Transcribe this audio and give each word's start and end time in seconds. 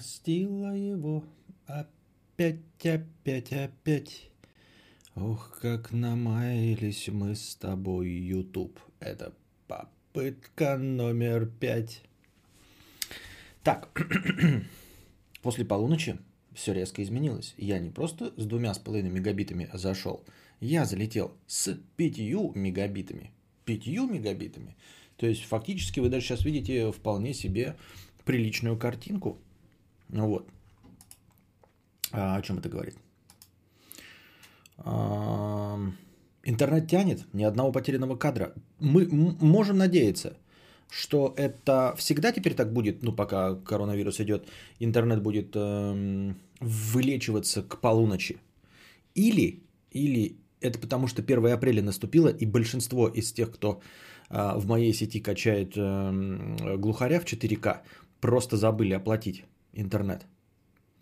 простила 0.00 0.74
его 0.74 1.22
опять, 1.66 2.56
опять, 2.82 3.52
опять. 3.52 4.30
Ох, 5.14 5.58
как 5.60 5.92
намаялись 5.92 7.08
мы 7.08 7.34
с 7.34 7.54
тобой, 7.56 8.08
YouTube. 8.08 8.80
Это 8.98 9.34
попытка 9.68 10.78
номер 10.78 11.44
пять. 11.44 12.02
Так, 13.62 13.90
после 15.42 15.66
полуночи 15.66 16.18
все 16.54 16.72
резко 16.72 17.02
изменилось. 17.02 17.52
Я 17.58 17.78
не 17.78 17.90
просто 17.90 18.32
с 18.38 18.46
двумя 18.46 18.72
с 18.72 18.78
половиной 18.78 19.10
мегабитами 19.10 19.68
зашел, 19.74 20.24
я 20.60 20.86
залетел 20.86 21.36
с 21.46 21.78
пятью 21.98 22.52
мегабитами. 22.54 23.32
Пятью 23.66 24.06
мегабитами. 24.08 24.78
То 25.18 25.26
есть 25.26 25.42
фактически 25.42 26.00
вы 26.00 26.08
даже 26.08 26.24
сейчас 26.24 26.46
видите 26.46 26.90
вполне 26.90 27.34
себе 27.34 27.76
приличную 28.24 28.78
картинку. 28.78 29.38
Ну 30.12 30.26
вот. 30.26 30.48
А 32.12 32.36
о 32.36 32.42
чем 32.42 32.58
это 32.58 32.68
говорит? 32.68 32.96
Интернет 36.42 36.88
тянет, 36.88 37.26
ни 37.32 37.44
одного 37.44 37.72
потерянного 37.72 38.16
кадра. 38.16 38.54
Мы 38.78 39.06
можем 39.40 39.76
надеяться, 39.78 40.36
что 40.88 41.34
это 41.36 41.94
всегда 41.96 42.32
теперь 42.32 42.54
так 42.54 42.72
будет, 42.72 43.02
ну 43.02 43.12
пока 43.12 43.54
коронавирус 43.54 44.20
идет, 44.20 44.48
интернет 44.80 45.22
будет 45.22 45.50
э, 45.54 46.34
вылечиваться 46.60 47.62
к 47.62 47.80
полуночи. 47.80 48.38
Или, 49.14 49.62
или 49.92 50.36
это 50.60 50.78
потому, 50.78 51.08
что 51.08 51.22
1 51.22 51.46
апреля 51.46 51.82
наступило, 51.82 52.28
и 52.28 52.46
большинство 52.46 53.06
из 53.08 53.32
тех, 53.32 53.52
кто 53.52 53.80
э, 54.30 54.52
в 54.56 54.66
моей 54.66 54.94
сети 54.94 55.20
качает 55.20 55.74
э, 55.76 56.76
глухаря 56.78 57.20
в 57.20 57.24
4К, 57.24 57.80
просто 58.20 58.56
забыли 58.56 58.94
оплатить 58.94 59.44
интернет. 59.72 60.26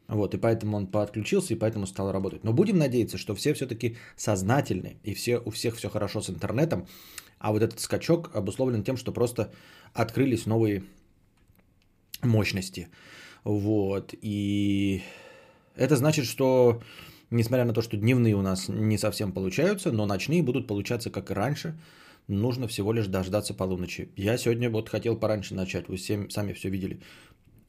Вот, 0.09 0.35
и 0.35 0.39
поэтому 0.39 0.77
он 0.77 0.87
подключился, 0.87 1.55
и 1.55 1.59
поэтому 1.59 1.87
стал 1.87 2.13
работать. 2.13 2.45
Но 2.45 2.53
будем 2.53 2.79
надеяться, 2.79 3.19
что 3.19 3.35
все 3.35 3.53
все-таки 3.53 3.97
сознательны, 4.17 4.97
и 5.05 5.15
все, 5.15 5.39
у 5.39 5.51
всех 5.51 5.77
все 5.77 5.91
хорошо 5.91 6.21
с 6.21 6.31
интернетом, 6.31 6.87
а 7.39 7.53
вот 7.53 7.63
этот 7.63 7.81
скачок 7.81 8.31
обусловлен 8.35 8.83
тем, 8.83 8.97
что 8.97 9.13
просто 9.13 9.53
открылись 9.93 10.47
новые 10.47 10.83
мощности. 12.23 12.89
Вот, 13.45 14.15
и 14.23 15.03
это 15.77 15.97
значит, 15.97 16.25
что 16.25 16.83
несмотря 17.31 17.65
на 17.65 17.75
то, 17.75 17.83
что 17.83 17.97
дневные 17.97 18.35
у 18.35 18.43
нас 18.43 18.69
не 18.69 18.99
совсем 18.99 19.33
получаются, 19.33 19.93
но 19.93 20.07
ночные 20.07 20.43
будут 20.43 20.67
получаться 20.67 21.11
как 21.11 21.31
и 21.31 21.35
раньше, 21.35 21.79
нужно 22.29 22.67
всего 22.69 22.93
лишь 22.93 23.07
дождаться 23.07 23.55
полуночи. 23.55 24.09
Я 24.17 24.39
сегодня 24.39 24.71
вот 24.71 24.89
хотел 24.89 25.17
пораньше 25.17 25.55
начать, 25.55 25.89
вы 25.89 25.97
всем, 25.97 26.31
сами 26.31 26.53
все 26.53 26.71
видели. 26.71 27.01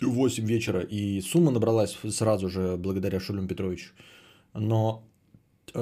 8 0.02 0.46
вечера, 0.46 0.82
и 0.82 1.22
сумма 1.22 1.52
набралась 1.52 1.98
сразу 2.10 2.50
же 2.50 2.78
благодаря 2.78 3.20
Шулем 3.20 3.48
Петровичу. 3.48 3.92
Но 4.54 5.04
э, 5.74 5.80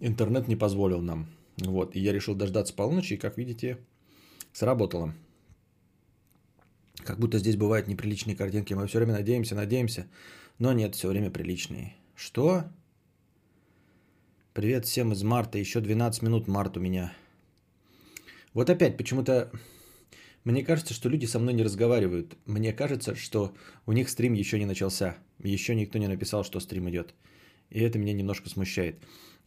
интернет 0.00 0.48
не 0.48 0.56
позволил 0.56 1.00
нам. 1.00 1.26
Вот, 1.58 1.96
и 1.96 2.00
я 2.00 2.12
решил 2.12 2.34
дождаться 2.34 2.74
полуночи, 2.74 3.14
и, 3.14 3.16
как 3.16 3.38
видите, 3.38 3.78
сработало. 4.52 5.14
Как 7.04 7.18
будто 7.18 7.38
здесь 7.38 7.56
бывают 7.56 7.88
неприличные 7.88 8.36
картинки. 8.36 8.74
Мы 8.74 8.86
все 8.86 8.98
время 8.98 9.14
надеемся, 9.14 9.54
надеемся, 9.54 10.06
но 10.58 10.72
нет, 10.72 10.94
все 10.94 11.08
время 11.08 11.30
приличные. 11.30 11.94
Что? 12.14 12.64
Привет 14.54 14.86
всем 14.86 15.12
из 15.12 15.22
марта. 15.22 15.58
Еще 15.58 15.80
12 15.80 16.22
минут 16.22 16.48
март 16.48 16.76
у 16.76 16.80
меня. 16.80 17.12
Вот 18.54 18.70
опять 18.70 18.96
почему-то 18.96 19.50
мне 20.46 20.62
кажется, 20.62 20.94
что 20.94 21.08
люди 21.08 21.26
со 21.26 21.40
мной 21.40 21.54
не 21.54 21.64
разговаривают. 21.64 22.36
Мне 22.46 22.72
кажется, 22.72 23.16
что 23.16 23.52
у 23.84 23.92
них 23.92 24.08
стрим 24.08 24.32
еще 24.32 24.60
не 24.60 24.66
начался. 24.66 25.16
Еще 25.42 25.74
никто 25.74 25.98
не 25.98 26.06
написал, 26.06 26.44
что 26.44 26.60
стрим 26.60 26.88
идет. 26.88 27.14
И 27.68 27.80
это 27.80 27.98
меня 27.98 28.12
немножко 28.12 28.48
смущает. 28.48 28.96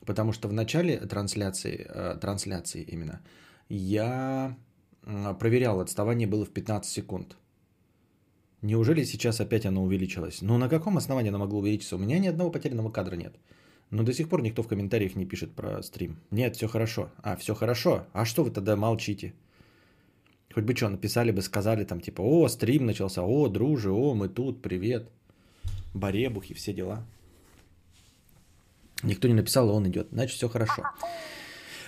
Потому 0.05 0.33
что 0.33 0.49
в 0.49 0.53
начале 0.53 0.97
трансляции, 0.97 1.87
э, 1.89 2.17
трансляции 2.19 2.83
именно, 2.83 3.21
я 3.69 4.57
проверял, 5.39 5.79
отставание 5.79 6.27
было 6.27 6.43
в 6.43 6.49
15 6.49 6.91
секунд. 6.91 7.37
Неужели 8.61 9.05
сейчас 9.05 9.39
опять 9.39 9.65
оно 9.65 9.83
увеличилось? 9.83 10.41
Ну, 10.41 10.57
на 10.57 10.67
каком 10.67 10.97
основании 10.97 11.29
оно 11.29 11.39
могло 11.39 11.59
увеличиться? 11.59 11.95
У 11.95 11.99
меня 11.99 12.19
ни 12.19 12.27
одного 12.27 12.51
потерянного 12.51 12.91
кадра 12.91 13.15
нет. 13.15 13.39
Но 13.89 14.03
до 14.03 14.11
сих 14.11 14.27
пор 14.27 14.41
никто 14.41 14.63
в 14.63 14.67
комментариях 14.67 15.15
не 15.15 15.25
пишет 15.25 15.55
про 15.55 15.81
стрим. 15.81 16.17
Нет, 16.29 16.57
все 16.57 16.67
хорошо. 16.67 17.09
А, 17.23 17.37
все 17.37 17.55
хорошо. 17.55 18.05
А 18.11 18.25
что 18.25 18.43
вы 18.43 18.51
тогда 18.51 18.75
молчите? 18.75 19.33
Хоть 20.53 20.63
бы 20.63 20.75
что, 20.75 20.89
написали 20.89 21.31
бы, 21.31 21.41
сказали 21.41 21.83
там 21.83 22.01
типа, 22.01 22.21
о, 22.21 22.47
стрим 22.47 22.85
начался, 22.85 23.23
о, 23.23 23.47
друже, 23.47 23.91
о, 23.91 24.15
мы 24.15 24.29
тут, 24.29 24.61
привет. 24.61 25.09
Баребухи, 25.93 26.53
все 26.53 26.73
дела. 26.73 27.05
Никто 29.03 29.27
не 29.27 29.33
написал, 29.33 29.69
он 29.69 29.87
идет. 29.87 30.07
Значит, 30.11 30.37
все 30.37 30.49
хорошо. 30.49 30.83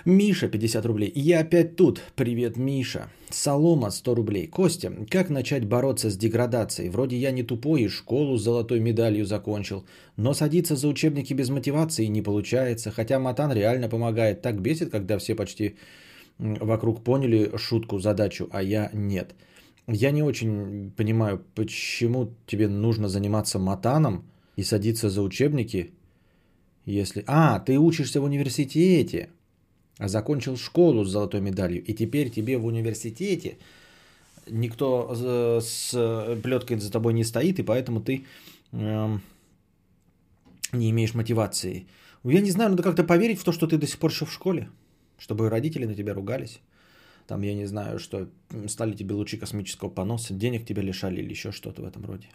Миша, 0.05 0.47
50 0.47 0.85
рублей. 0.85 1.11
Я 1.13 1.41
опять 1.41 1.75
тут. 1.75 2.01
Привет, 2.15 2.57
Миша. 2.57 3.09
Солома, 3.29 3.91
100 3.91 4.15
рублей. 4.15 4.47
Костя, 4.47 4.91
как 5.09 5.29
начать 5.29 5.65
бороться 5.65 6.09
с 6.09 6.17
деградацией? 6.17 6.89
Вроде 6.89 7.17
я 7.17 7.31
не 7.31 7.43
тупой 7.43 7.83
и 7.83 7.87
школу 7.87 8.37
с 8.37 8.43
золотой 8.43 8.79
медалью 8.79 9.25
закончил. 9.25 9.85
Но 10.17 10.33
садиться 10.33 10.75
за 10.75 10.87
учебники 10.87 11.33
без 11.33 11.49
мотивации 11.49 12.05
не 12.05 12.21
получается. 12.23 12.91
Хотя 12.91 13.19
Матан 13.19 13.51
реально 13.51 13.89
помогает. 13.89 14.41
Так 14.41 14.59
бесит, 14.59 14.89
когда 14.89 15.19
все 15.19 15.35
почти 15.35 15.75
вокруг 16.41 17.03
поняли 17.03 17.51
шутку, 17.57 17.99
задачу, 17.99 18.47
а 18.51 18.63
я 18.63 18.89
нет. 18.93 19.35
Я 19.87 20.11
не 20.11 20.23
очень 20.23 20.91
понимаю, 20.97 21.43
почему 21.55 22.33
тебе 22.47 22.67
нужно 22.67 23.07
заниматься 23.07 23.59
матаном 23.59 24.23
и 24.55 24.63
садиться 24.63 25.09
за 25.09 25.21
учебники, 25.21 25.91
если... 26.85 27.23
А, 27.27 27.59
ты 27.59 27.77
учишься 27.77 28.21
в 28.21 28.23
университете, 28.23 29.29
а 29.97 30.07
закончил 30.07 30.57
школу 30.57 31.03
с 31.03 31.11
золотой 31.11 31.41
медалью, 31.41 31.83
и 31.83 31.93
теперь 31.93 32.29
тебе 32.29 32.57
в 32.57 32.65
университете 32.65 33.57
никто 34.49 35.61
с 35.61 35.91
плеткой 36.41 36.79
за 36.79 36.91
тобой 36.91 37.13
не 37.13 37.23
стоит, 37.23 37.59
и 37.59 37.63
поэтому 37.63 38.01
ты 38.01 38.25
э, 38.71 39.17
не 40.73 40.89
имеешь 40.89 41.13
мотивации. 41.13 41.85
Я 42.23 42.41
не 42.41 42.51
знаю, 42.51 42.71
надо 42.71 42.83
как-то 42.83 43.03
поверить 43.03 43.39
в 43.39 43.43
то, 43.43 43.51
что 43.51 43.67
ты 43.67 43.77
до 43.77 43.85
сих 43.85 43.99
пор 43.99 44.11
еще 44.11 44.25
в 44.25 44.31
школе 44.31 44.69
чтобы 45.21 45.49
родители 45.49 45.85
на 45.85 45.95
тебя 45.95 46.13
ругались. 46.13 46.59
Там, 47.27 47.43
я 47.43 47.53
не 47.53 47.67
знаю, 47.67 47.99
что 47.99 48.27
стали 48.67 48.93
тебе 48.93 49.13
лучи 49.13 49.37
космического 49.37 49.89
поноса, 49.89 50.33
денег 50.33 50.65
тебя 50.65 50.81
лишали 50.81 51.21
или 51.21 51.31
еще 51.31 51.51
что-то 51.51 51.81
в 51.81 51.85
этом 51.85 52.05
роде. 52.05 52.27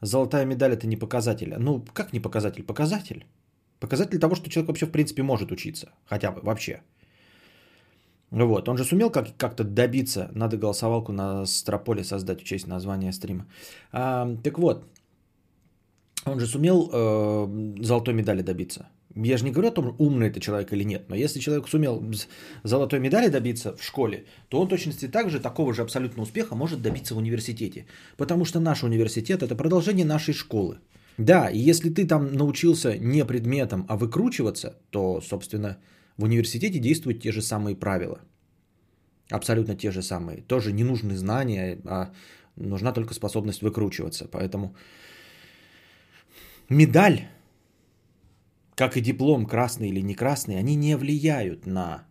Золотая 0.00 0.46
медаль 0.46 0.72
это 0.72 0.86
не 0.86 0.96
показатель. 0.96 1.54
Ну, 1.58 1.84
как 1.92 2.12
не 2.12 2.20
показатель? 2.20 2.62
Показатель. 2.62 3.26
Показатель 3.80 4.18
того, 4.18 4.34
что 4.34 4.48
человек 4.50 4.68
вообще 4.68 4.86
в 4.86 4.90
принципе 4.90 5.22
может 5.22 5.52
учиться. 5.52 5.86
Хотя 6.06 6.32
бы 6.32 6.40
вообще. 6.42 6.80
Вот, 8.30 8.68
он 8.68 8.78
же 8.78 8.84
сумел 8.84 9.10
как- 9.10 9.36
как-то 9.36 9.62
добиться, 9.64 10.30
надо 10.34 10.56
голосовалку 10.56 11.12
на 11.12 11.46
Строполе 11.46 12.02
создать 12.02 12.40
в 12.40 12.44
честь 12.44 12.66
названия 12.66 13.12
стрима. 13.12 13.44
А, 13.92 14.36
так 14.42 14.58
вот, 14.58 14.86
он 16.24 16.40
же 16.40 16.46
сумел 16.46 16.90
э, 16.92 17.82
золотой 17.82 18.14
медали 18.14 18.42
добиться. 18.42 18.86
Я 19.14 19.36
же 19.36 19.44
не 19.44 19.50
говорю 19.50 19.68
о 19.68 19.72
том, 19.72 19.94
умный 19.98 20.28
это 20.28 20.40
человек 20.40 20.72
или 20.72 20.84
нет, 20.84 21.08
но 21.08 21.16
если 21.16 21.40
человек 21.40 21.68
сумел 21.68 22.02
золотой 22.64 23.00
медали 23.00 23.28
добиться 23.28 23.76
в 23.76 23.82
школе, 23.82 24.24
то 24.48 24.60
он 24.60 24.68
точности 24.68 25.08
так 25.08 25.30
же, 25.30 25.40
такого 25.40 25.74
же 25.74 25.82
абсолютно 25.82 26.22
успеха 26.22 26.54
может 26.54 26.82
добиться 26.82 27.14
в 27.14 27.18
университете. 27.18 27.86
Потому 28.16 28.44
что 28.44 28.60
наш 28.60 28.82
университет– 28.82 29.42
это 29.42 29.54
продолжение 29.54 30.06
нашей 30.06 30.34
школы. 30.34 30.78
Да, 31.18 31.50
и 31.50 31.58
если 31.58 31.90
ты 31.90 32.06
там 32.06 32.32
научился 32.32 32.96
не 32.98 33.24
предметом, 33.24 33.84
а 33.88 33.96
выкручиваться, 33.96 34.78
то, 34.90 35.20
собственно, 35.20 35.76
в 36.16 36.24
университете 36.24 36.78
действуют 36.78 37.22
те 37.22 37.32
же 37.32 37.42
самые 37.42 37.76
правила. 37.76 38.20
Абсолютно 39.30 39.74
те 39.74 39.90
же 39.90 40.02
самые. 40.02 40.42
Тоже 40.42 40.72
не 40.72 40.84
нужны 40.84 41.16
знания, 41.16 41.78
а 41.84 42.12
нужна 42.56 42.92
только 42.92 43.14
способность 43.14 43.62
выкручиваться. 43.62 44.26
Поэтому 44.30 44.74
медаль 46.68 47.28
как 48.74 48.96
и 48.96 49.00
диплом 49.00 49.46
красный 49.46 49.88
или 49.88 50.00
не 50.00 50.14
красный, 50.14 50.58
они 50.58 50.76
не 50.76 50.96
влияют 50.96 51.66
на 51.66 52.04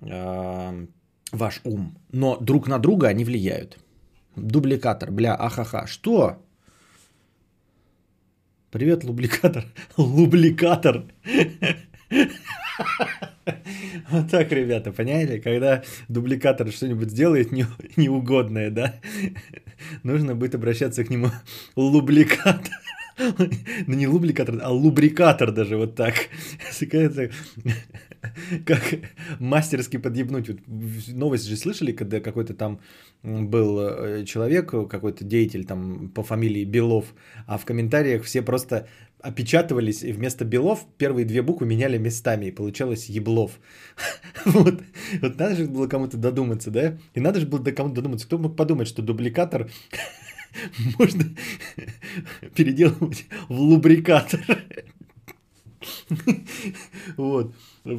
э, 0.00 0.86
ваш 1.32 1.60
ум. 1.64 1.98
Но 2.12 2.36
друг 2.36 2.68
на 2.68 2.78
друга 2.78 3.08
они 3.08 3.24
влияют. 3.24 3.78
Дубликатор, 4.36 5.10
бля, 5.10 5.34
ахаха. 5.34 5.86
Что? 5.86 6.38
Привет, 8.70 9.04
лубликатор. 9.04 9.64
Лубликатор. 9.96 11.04
Вот 14.10 14.30
так, 14.30 14.52
ребята, 14.52 14.92
поняли? 14.92 15.38
Когда 15.38 15.82
дубликатор 16.08 16.70
что-нибудь 16.70 17.10
сделает 17.10 17.52
не, 17.52 17.66
неугодное, 17.96 18.70
да, 18.70 18.94
нужно 20.02 20.34
будет 20.34 20.54
обращаться 20.54 21.04
к 21.04 21.10
нему 21.10 21.30
лубликатор. 21.76 22.72
Ну 23.86 23.94
не 23.94 24.06
лубликатор, 24.06 24.58
а 24.62 24.70
лубрикатор 24.70 25.52
даже 25.52 25.76
вот 25.76 25.94
так. 25.94 26.14
как 28.66 28.82
мастерски 29.38 29.98
подъебнуть. 29.98 30.50
Новость 31.08 31.46
же 31.46 31.56
слышали, 31.56 31.92
когда 31.92 32.20
какой-то 32.20 32.54
там 32.54 32.80
был 33.22 33.78
э, 33.80 34.24
человек, 34.24 34.70
какой-то 34.70 35.24
деятель 35.24 35.64
там 35.64 36.08
по 36.08 36.22
фамилии 36.22 36.64
Белов, 36.64 37.14
а 37.46 37.58
в 37.58 37.64
комментариях 37.64 38.24
все 38.24 38.42
просто 38.42 38.86
опечатывались, 39.22 40.02
и 40.02 40.12
вместо 40.12 40.44
Белов 40.44 40.86
первые 40.96 41.26
две 41.26 41.42
буквы 41.42 41.66
меняли 41.66 41.98
местами, 41.98 42.46
и 42.46 42.50
получалось 42.50 43.10
Еблов. 43.10 43.60
вот. 44.46 44.82
вот 45.20 45.38
надо 45.38 45.56
же 45.56 45.66
было 45.66 45.86
кому-то 45.86 46.16
додуматься, 46.16 46.70
да? 46.70 46.98
И 47.14 47.20
надо 47.20 47.40
же 47.40 47.46
было 47.46 47.62
кому-то 47.62 47.96
додуматься. 47.96 48.26
Кто 48.26 48.38
мог 48.38 48.56
подумать, 48.56 48.88
что 48.88 49.02
дубликатор 49.02 49.70
можно 50.98 51.24
переделывать 52.54 53.26
в 53.48 53.60
лубрикатор? 53.60 54.40
вот. 57.16 57.54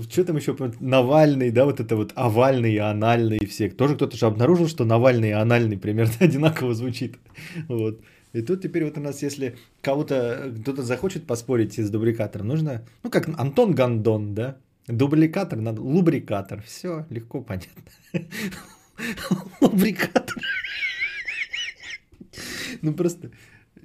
Что 0.09 0.23
там 0.23 0.37
еще? 0.37 0.55
Навальный, 0.79 1.51
да, 1.51 1.65
вот 1.65 1.79
это 1.79 1.95
вот 1.95 2.11
овальный 2.15 2.73
и 2.73 2.77
анальный 2.77 3.45
все. 3.47 3.69
Тоже 3.69 3.95
кто-то 3.95 4.17
же 4.17 4.25
обнаружил, 4.25 4.67
что 4.67 4.85
Навальный 4.85 5.29
и 5.29 5.33
анальный 5.33 5.77
примерно 5.77 6.13
одинаково 6.19 6.73
звучит. 6.73 7.17
Вот. 7.67 8.01
И 8.33 8.41
тут 8.41 8.61
теперь 8.61 8.85
вот 8.85 8.97
у 8.97 9.01
нас, 9.01 9.21
если 9.23 9.57
кого-то, 9.81 10.53
кто-то 10.61 10.83
захочет 10.83 11.27
поспорить 11.27 11.77
с 11.77 11.89
дубликатором, 11.89 12.47
нужно, 12.47 12.85
ну 13.03 13.09
как 13.09 13.27
Антон 13.39 13.73
Гандон, 13.73 14.33
да? 14.35 14.57
Дубликатор, 14.87 15.59
надо, 15.59 15.81
лубрикатор. 15.81 16.61
Все, 16.63 17.05
легко 17.09 17.41
понятно. 17.41 17.83
Лубрикатор. 19.61 20.35
Ну 22.83 22.93
просто, 22.93 23.31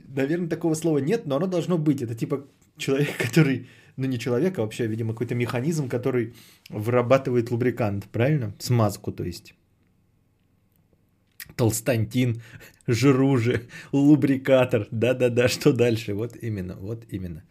наверное, 0.08 0.48
такого 0.48 0.74
слова 0.74 0.98
нет, 0.98 1.26
но 1.26 1.36
оно 1.36 1.46
должно 1.46 1.78
быть. 1.78 2.02
Это 2.02 2.14
типа 2.14 2.46
человек, 2.76 3.16
который, 3.18 3.68
ну 3.96 4.06
не 4.06 4.18
человек, 4.18 4.58
а 4.58 4.62
вообще, 4.62 4.86
видимо, 4.86 5.12
какой-то 5.12 5.34
механизм, 5.34 5.88
который 5.88 6.34
вырабатывает 6.70 7.50
лубрикант, 7.50 8.04
правильно? 8.04 8.54
Смазку, 8.58 9.12
то 9.12 9.24
есть. 9.24 9.54
Толстантин, 11.56 12.42
жируже, 12.86 13.68
лубрикатор. 13.92 14.88
Да-да-да, 14.90 15.48
что 15.48 15.72
дальше? 15.72 16.14
Вот 16.14 16.36
именно, 16.42 16.76
вот 16.76 17.04
именно. 17.10 17.42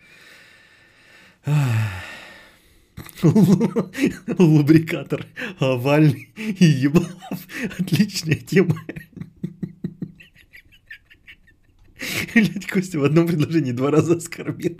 Лубрикатор 4.39 5.25
овальный 5.59 6.33
и 6.37 6.65
еблав. 6.65 7.47
Отличная 7.79 8.35
тема. 8.35 8.75
Блять, 12.35 12.67
Костя 12.67 12.99
в 12.99 13.03
одном 13.03 13.27
предложении 13.27 13.71
два 13.71 13.91
раза 13.91 14.15
оскорбил. 14.15 14.79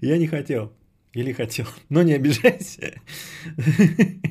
Я 0.00 0.18
не 0.18 0.26
хотел. 0.26 0.72
Или 1.12 1.32
хотел. 1.32 1.66
Но 1.88 2.02
не 2.02 2.14
обижайся. 2.14 3.00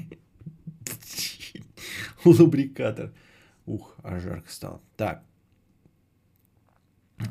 Лубрикатор. 2.26 3.14
Ух, 3.66 3.96
аж 4.04 4.24
жарко 4.24 4.52
стало. 4.52 4.82
Так. 4.98 5.24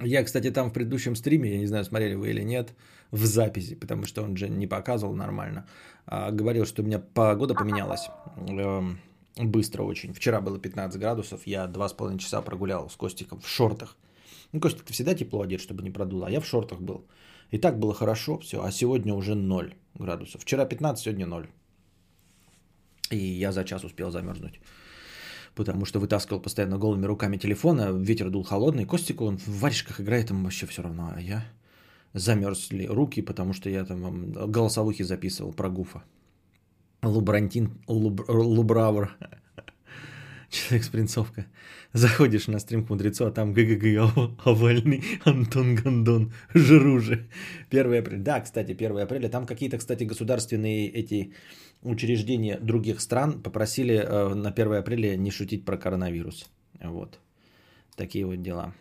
Я, 0.03 0.23
кстати, 0.23 0.51
там 0.51 0.71
в 0.71 0.73
предыдущем 0.73 1.17
стриме, 1.17 1.51
я 1.53 1.59
не 1.59 1.67
знаю, 1.67 1.85
смотрели 1.85 2.15
вы 2.15 2.31
или 2.31 2.43
нет, 2.43 2.75
в 3.11 3.25
записи, 3.25 3.75
потому 3.75 4.05
что 4.05 4.23
он 4.23 4.37
же 4.37 4.49
не 4.49 4.69
показывал 4.69 5.15
нормально, 5.15 5.67
а 6.07 6.31
говорил, 6.31 6.65
что 6.65 6.83
у 6.83 6.85
меня 6.85 7.01
погода 7.01 7.55
поменялась 7.55 8.09
эм, 8.37 9.01
быстро 9.37 9.83
очень. 9.83 10.13
Вчера 10.13 10.41
было 10.41 10.61
15 10.61 11.01
градусов, 11.01 11.45
я 11.45 11.65
2,5 11.65 12.19
часа 12.19 12.41
прогулял 12.41 12.89
с 12.89 12.95
Костиком 12.95 13.41
в 13.41 13.49
шортах. 13.49 13.97
Ну, 14.53 14.61
Костик, 14.61 14.85
ты 14.85 14.93
всегда 14.93 15.15
тепло 15.15 15.43
одет, 15.43 15.61
чтобы 15.61 15.83
не 15.83 15.91
продуло, 15.91 16.27
а 16.27 16.31
я 16.31 16.41
в 16.41 16.47
шортах 16.47 16.81
был. 16.81 17.07
И 17.53 17.59
так 17.59 17.79
было 17.79 17.95
хорошо, 17.95 18.39
все, 18.39 18.63
а 18.63 18.71
сегодня 18.73 19.15
уже 19.15 19.35
0 19.35 19.75
градусов. 19.95 20.43
Вчера 20.43 20.65
15, 20.65 21.05
сегодня 21.05 21.27
0. 21.27 21.47
И 23.11 23.17
я 23.17 23.53
за 23.53 23.65
час 23.65 23.85
успел 23.85 24.11
замерзнуть 24.11 24.61
потому 25.55 25.85
что 25.85 26.01
вытаскивал 26.01 26.41
постоянно 26.41 26.79
голыми 26.79 27.07
руками 27.07 27.37
телефона, 27.37 27.91
ветер 27.93 28.31
дул 28.31 28.45
холодный, 28.45 28.87
Костику 28.87 29.25
он 29.25 29.39
в 29.39 29.61
варежках 29.61 30.01
играет, 30.01 30.31
ему 30.31 30.45
вообще 30.45 30.67
все 30.67 30.83
равно, 30.83 31.13
а 31.17 31.21
я 31.21 31.45
замерзли 32.15 32.87
руки, 32.87 33.23
потому 33.23 33.53
что 33.53 33.71
я 33.71 33.85
там 33.85 34.33
голосовухи 34.33 35.05
записывал 35.05 35.53
про 35.53 35.69
Гуфа. 35.69 36.03
Лубрантин, 37.03 37.71
луб, 37.87 38.23
лубравр, 38.29 39.17
человек-спринцовка. 40.71 41.47
Заходишь 41.93 42.49
на 42.49 42.59
стрим 42.59 42.85
к 42.85 42.91
мудрецу, 42.91 43.27
а 43.27 43.31
там 43.31 43.53
ГГГ 43.53 44.39
овальный 44.45 45.03
Антон 45.25 45.75
Гандон, 45.77 46.33
жируже. 46.55 47.29
1 47.71 47.95
апреля. 47.95 48.23
Да, 48.23 48.41
кстати, 48.41 48.73
1 48.73 48.99
апреля. 48.99 49.29
Там 49.29 49.47
какие-то, 49.47 49.79
кстати, 49.79 50.05
государственные 50.05 50.89
эти 50.89 51.33
учреждения 51.83 52.59
других 52.61 53.01
стран 53.01 53.43
попросили 53.43 53.95
э, 53.95 54.35
на 54.35 54.51
1 54.51 54.73
апреля 54.73 55.17
не 55.17 55.31
шутить 55.31 55.65
про 55.65 55.77
коронавирус. 55.77 56.51
Вот. 56.81 57.21
Такие 57.97 58.27
вот 58.27 58.43
дела. 58.43 58.75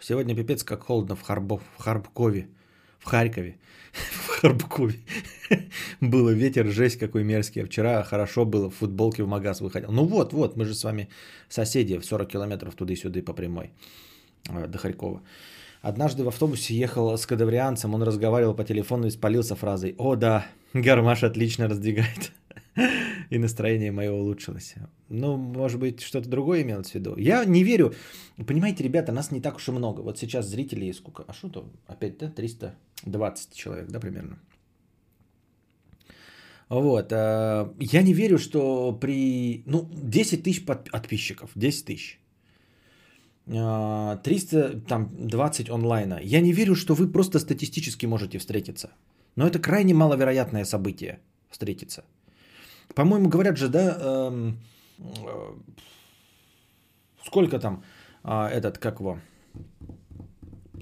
Сегодня 0.00 0.34
пипец 0.34 0.64
как 0.64 0.84
холодно 0.84 1.14
в, 1.14 1.22
Харбов, 1.22 1.62
в 1.76 1.82
Харбкове. 1.82 2.48
Харькове. 3.08 3.56
В 3.92 4.28
Харбкове. 4.40 4.94
Было 6.00 6.30
ветер, 6.30 6.66
жесть 6.66 6.98
какой 6.98 7.24
мерзкий. 7.24 7.64
Вчера 7.64 8.02
хорошо 8.02 8.44
было, 8.44 8.70
в 8.70 8.74
футболке 8.74 9.22
в 9.22 9.28
магаз 9.28 9.60
выходил. 9.60 9.92
Ну 9.92 10.04
вот, 10.04 10.32
вот, 10.32 10.56
мы 10.56 10.64
же 10.64 10.74
с 10.74 10.84
вами 10.84 11.08
соседи 11.48 11.98
в 11.98 12.04
40 12.04 12.28
километров 12.28 12.74
туда-сюда 12.74 13.22
по 13.22 13.32
прямой 13.32 13.70
э, 14.50 14.66
до 14.66 14.78
Харькова. 14.78 15.22
Однажды 15.82 16.24
в 16.24 16.28
автобусе 16.28 16.74
ехал 16.74 17.16
с 17.16 17.26
кадаврианцем, 17.26 17.94
он 17.94 18.02
разговаривал 18.02 18.54
по 18.54 18.64
телефону 18.64 19.06
и 19.06 19.10
спалился 19.10 19.54
фразой 19.54 19.94
«О 19.98 20.16
да, 20.16 20.46
гармаш 20.74 21.22
отлично 21.22 21.68
раздвигает». 21.68 22.32
И 23.30 23.38
настроение 23.38 23.92
мое 23.92 24.12
улучшилось. 24.12 24.74
Ну, 25.08 25.36
может 25.36 25.80
быть, 25.80 26.00
что-то 26.00 26.28
другое 26.28 26.62
имелось 26.62 26.90
в 26.90 26.94
виду. 26.94 27.16
Я 27.16 27.44
не 27.44 27.64
верю. 27.64 27.94
Понимаете, 28.46 28.84
ребята, 28.84 29.12
нас 29.12 29.30
не 29.30 29.40
так 29.40 29.56
уж 29.56 29.68
и 29.68 29.72
много. 29.72 30.02
Вот 30.02 30.18
сейчас 30.18 30.46
зрителей 30.46 30.92
сколько? 30.92 31.24
А 31.26 31.32
что 31.32 31.48
то? 31.48 31.72
Опять, 31.86 32.18
да? 32.18 32.30
320 32.30 33.54
человек, 33.54 33.88
да, 33.88 34.00
примерно? 34.00 34.38
Вот. 36.68 37.12
Э, 37.12 37.72
я 37.80 38.02
не 38.02 38.12
верю, 38.12 38.38
что 38.38 38.92
при... 38.92 39.62
Ну, 39.66 39.88
10 39.92 40.42
тысяч 40.42 40.64
подписчиков. 40.64 41.50
10 41.54 41.84
тысяч. 41.84 42.20
320 43.46 45.70
онлайна. 45.70 46.20
Я 46.22 46.40
не 46.40 46.52
верю, 46.52 46.74
что 46.74 46.94
вы 46.94 47.08
просто 47.08 47.38
статистически 47.38 48.06
можете 48.06 48.38
встретиться. 48.38 48.90
Но 49.36 49.46
это 49.46 49.58
крайне 49.58 49.94
маловероятное 49.94 50.64
событие 50.64 51.20
встретиться. 51.48 52.04
По-моему, 52.94 53.28
говорят 53.28 53.56
же, 53.56 53.68
да, 53.68 53.98
эм, 54.00 54.58
э, 54.98 55.52
сколько 57.24 57.58
там 57.58 57.82
э, 58.24 58.46
этот, 58.46 58.78
как 58.78 59.00
его, 59.00 59.18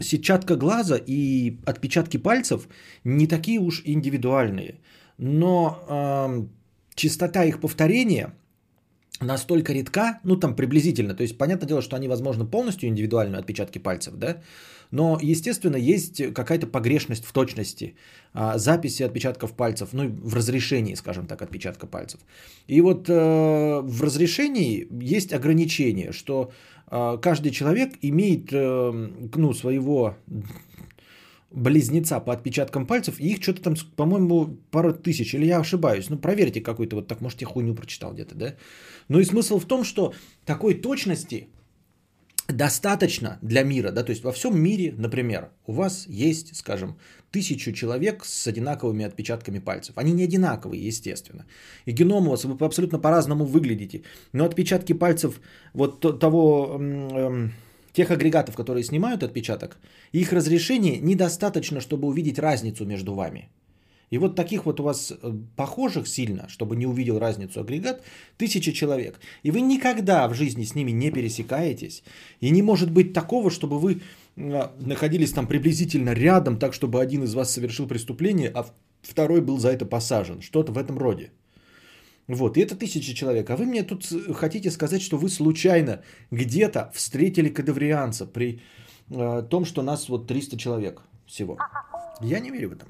сетчатка 0.00 0.56
глаза 0.56 0.96
и 0.96 1.58
отпечатки 1.66 2.16
пальцев 2.16 2.68
не 3.04 3.26
такие 3.26 3.60
уж 3.60 3.82
индивидуальные. 3.84 4.80
Но 5.18 5.78
э, 5.88 6.46
частота 6.94 7.44
их 7.44 7.60
повторения– 7.60 8.34
настолько 9.20 9.72
редка, 9.72 10.20
ну 10.24 10.36
там 10.36 10.54
приблизительно, 10.54 11.14
то 11.14 11.22
есть 11.22 11.38
понятное 11.38 11.68
дело, 11.68 11.82
что 11.82 11.96
они, 11.96 12.08
возможно, 12.08 12.44
полностью 12.44 12.88
индивидуальные 12.88 13.38
отпечатки 13.38 13.78
пальцев, 13.78 14.14
да, 14.16 14.42
но, 14.90 15.18
естественно, 15.20 15.76
есть 15.76 16.32
какая-то 16.34 16.66
погрешность 16.66 17.24
в 17.24 17.32
точности 17.32 17.96
а, 18.32 18.58
записи 18.58 19.02
отпечатков 19.02 19.52
пальцев, 19.52 19.88
ну, 19.92 20.08
в 20.08 20.34
разрешении, 20.34 20.94
скажем 20.94 21.26
так, 21.26 21.42
отпечатка 21.42 21.86
пальцев. 21.86 22.20
И 22.68 22.80
вот 22.80 23.08
э, 23.08 23.80
в 23.82 24.02
разрешении 24.02 24.86
есть 25.02 25.32
ограничение, 25.32 26.12
что 26.12 26.52
э, 26.90 27.18
каждый 27.20 27.50
человек 27.50 27.94
имеет, 28.02 28.52
э, 28.52 29.08
ну, 29.34 29.54
своего 29.54 30.16
близнеца 31.56 32.20
по 32.20 32.32
отпечаткам 32.32 32.86
пальцев, 32.86 33.18
и 33.18 33.32
их 33.32 33.42
что-то 33.42 33.62
там, 33.62 33.74
по-моему, 33.96 34.58
пару 34.70 34.92
тысяч, 34.92 35.34
или 35.34 35.46
я 35.46 35.60
ошибаюсь. 35.60 36.10
Ну, 36.10 36.18
проверьте 36.18 36.60
какой-то 36.60 36.96
вот 36.96 37.08
так, 37.08 37.20
может, 37.20 37.40
я 37.40 37.46
хуйню 37.46 37.74
прочитал 37.74 38.12
где-то, 38.12 38.34
да? 38.34 38.54
Ну 39.08 39.18
и 39.18 39.24
смысл 39.24 39.58
в 39.58 39.64
том, 39.64 39.84
что 39.84 40.12
такой 40.44 40.74
точности 40.74 41.48
достаточно 42.48 43.38
для 43.42 43.64
мира, 43.64 43.90
да, 43.90 44.04
то 44.04 44.10
есть 44.10 44.22
во 44.22 44.32
всем 44.32 44.60
мире, 44.60 44.94
например, 44.98 45.50
у 45.66 45.72
вас 45.72 46.06
есть, 46.08 46.54
скажем, 46.56 46.98
тысячу 47.30 47.72
человек 47.72 48.24
с 48.24 48.46
одинаковыми 48.46 49.04
отпечатками 49.04 49.58
пальцев. 49.58 49.98
Они 49.98 50.12
не 50.12 50.24
одинаковые, 50.24 50.86
естественно. 50.86 51.46
И 51.86 51.92
геном 51.92 52.26
у 52.26 52.30
вас, 52.30 52.44
вы 52.44 52.66
абсолютно 52.66 52.98
по-разному 52.98 53.44
выглядите. 53.44 54.02
Но 54.32 54.44
отпечатки 54.44 54.92
пальцев 54.92 55.40
вот 55.74 56.00
того, 56.20 56.76
эм, 56.78 57.52
тех 57.96 58.10
агрегатов, 58.10 58.54
которые 58.54 58.84
снимают 58.84 59.22
отпечаток, 59.22 59.78
их 60.12 60.32
разрешение 60.32 60.98
недостаточно, 60.98 61.80
чтобы 61.80 62.08
увидеть 62.08 62.38
разницу 62.38 62.84
между 62.84 63.14
вами. 63.14 63.48
И 64.10 64.18
вот 64.18 64.36
таких 64.36 64.66
вот 64.66 64.80
у 64.80 64.82
вас 64.82 65.12
э, 65.12 65.32
похожих 65.56 66.06
сильно, 66.06 66.46
чтобы 66.48 66.76
не 66.76 66.86
увидел 66.86 67.18
разницу 67.18 67.60
агрегат, 67.60 68.02
тысячи 68.36 68.72
человек. 68.72 69.18
И 69.42 69.50
вы 69.50 69.62
никогда 69.62 70.28
в 70.28 70.34
жизни 70.34 70.64
с 70.64 70.74
ними 70.74 70.92
не 70.92 71.10
пересекаетесь. 71.10 72.02
И 72.40 72.50
не 72.50 72.62
может 72.62 72.90
быть 72.90 73.14
такого, 73.14 73.50
чтобы 73.50 73.78
вы 73.78 74.02
а, 74.36 74.74
находились 74.78 75.32
там 75.32 75.46
приблизительно 75.46 76.10
рядом, 76.10 76.58
так 76.58 76.74
чтобы 76.74 77.00
один 77.00 77.24
из 77.24 77.34
вас 77.34 77.50
совершил 77.50 77.88
преступление, 77.88 78.50
а 78.54 78.66
второй 79.00 79.40
был 79.40 79.58
за 79.58 79.70
это 79.70 79.86
посажен. 79.86 80.42
Что-то 80.42 80.70
в 80.72 80.78
этом 80.78 80.98
роде. 80.98 81.30
Вот, 82.28 82.56
и 82.56 82.60
это 82.60 82.74
тысячи 82.76 83.14
человек. 83.14 83.50
А 83.50 83.56
вы 83.56 83.66
мне 83.66 83.82
тут 83.82 84.04
хотите 84.34 84.70
сказать, 84.70 85.02
что 85.02 85.16
вы 85.16 85.28
случайно 85.28 86.02
где-то 86.30 86.90
встретили 86.94 87.48
кадаврианца 87.48 88.26
при 88.26 88.60
э, 89.10 89.42
том, 89.48 89.64
что 89.64 89.82
нас 89.82 90.08
вот 90.08 90.26
300 90.26 90.58
человек 90.58 91.02
всего. 91.26 91.58
Я 92.20 92.40
не 92.40 92.50
верю 92.50 92.70
в 92.70 92.72
это. 92.72 92.86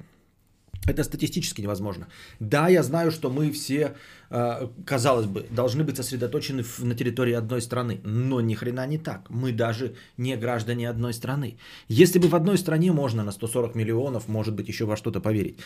Это 0.87 1.03
статистически 1.03 1.61
невозможно. 1.61 2.07
Да, 2.39 2.69
я 2.69 2.81
знаю, 2.81 3.11
что 3.11 3.29
мы 3.29 3.51
все, 3.51 3.93
э, 4.29 4.67
казалось 4.85 5.25
бы, 5.25 5.45
должны 5.51 5.83
быть 5.83 5.97
сосредоточены 5.97 6.63
на 6.79 6.95
территории 6.95 7.33
одной 7.33 7.61
страны, 7.61 7.99
но 8.03 8.41
ни 8.41 8.55
хрена 8.55 8.87
не 8.87 8.97
так. 8.97 9.29
Мы 9.29 9.51
даже 9.51 9.95
не 10.17 10.37
граждане 10.37 10.89
одной 10.89 11.13
страны. 11.13 11.57
Если 11.89 12.19
бы 12.19 12.27
в 12.29 12.35
одной 12.35 12.57
стране 12.57 12.91
можно 12.91 13.23
на 13.23 13.31
140 13.31 13.75
миллионов, 13.75 14.27
может 14.27 14.55
быть, 14.55 14.69
еще 14.69 14.85
во 14.85 14.95
что-то 14.95 15.19
поверить. 15.19 15.59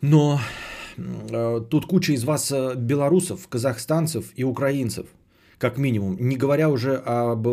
Но 0.00 0.40
э, 0.40 0.81
тут 1.70 1.86
куча 1.86 2.12
из 2.12 2.24
вас 2.24 2.50
э, 2.52 2.74
белорусов, 2.76 3.48
казахстанцев 3.48 4.32
и 4.36 4.44
украинцев, 4.44 5.06
как 5.58 5.78
минимум, 5.78 6.16
не 6.20 6.36
говоря 6.36 6.68
уже 6.68 6.96
об 6.96 7.46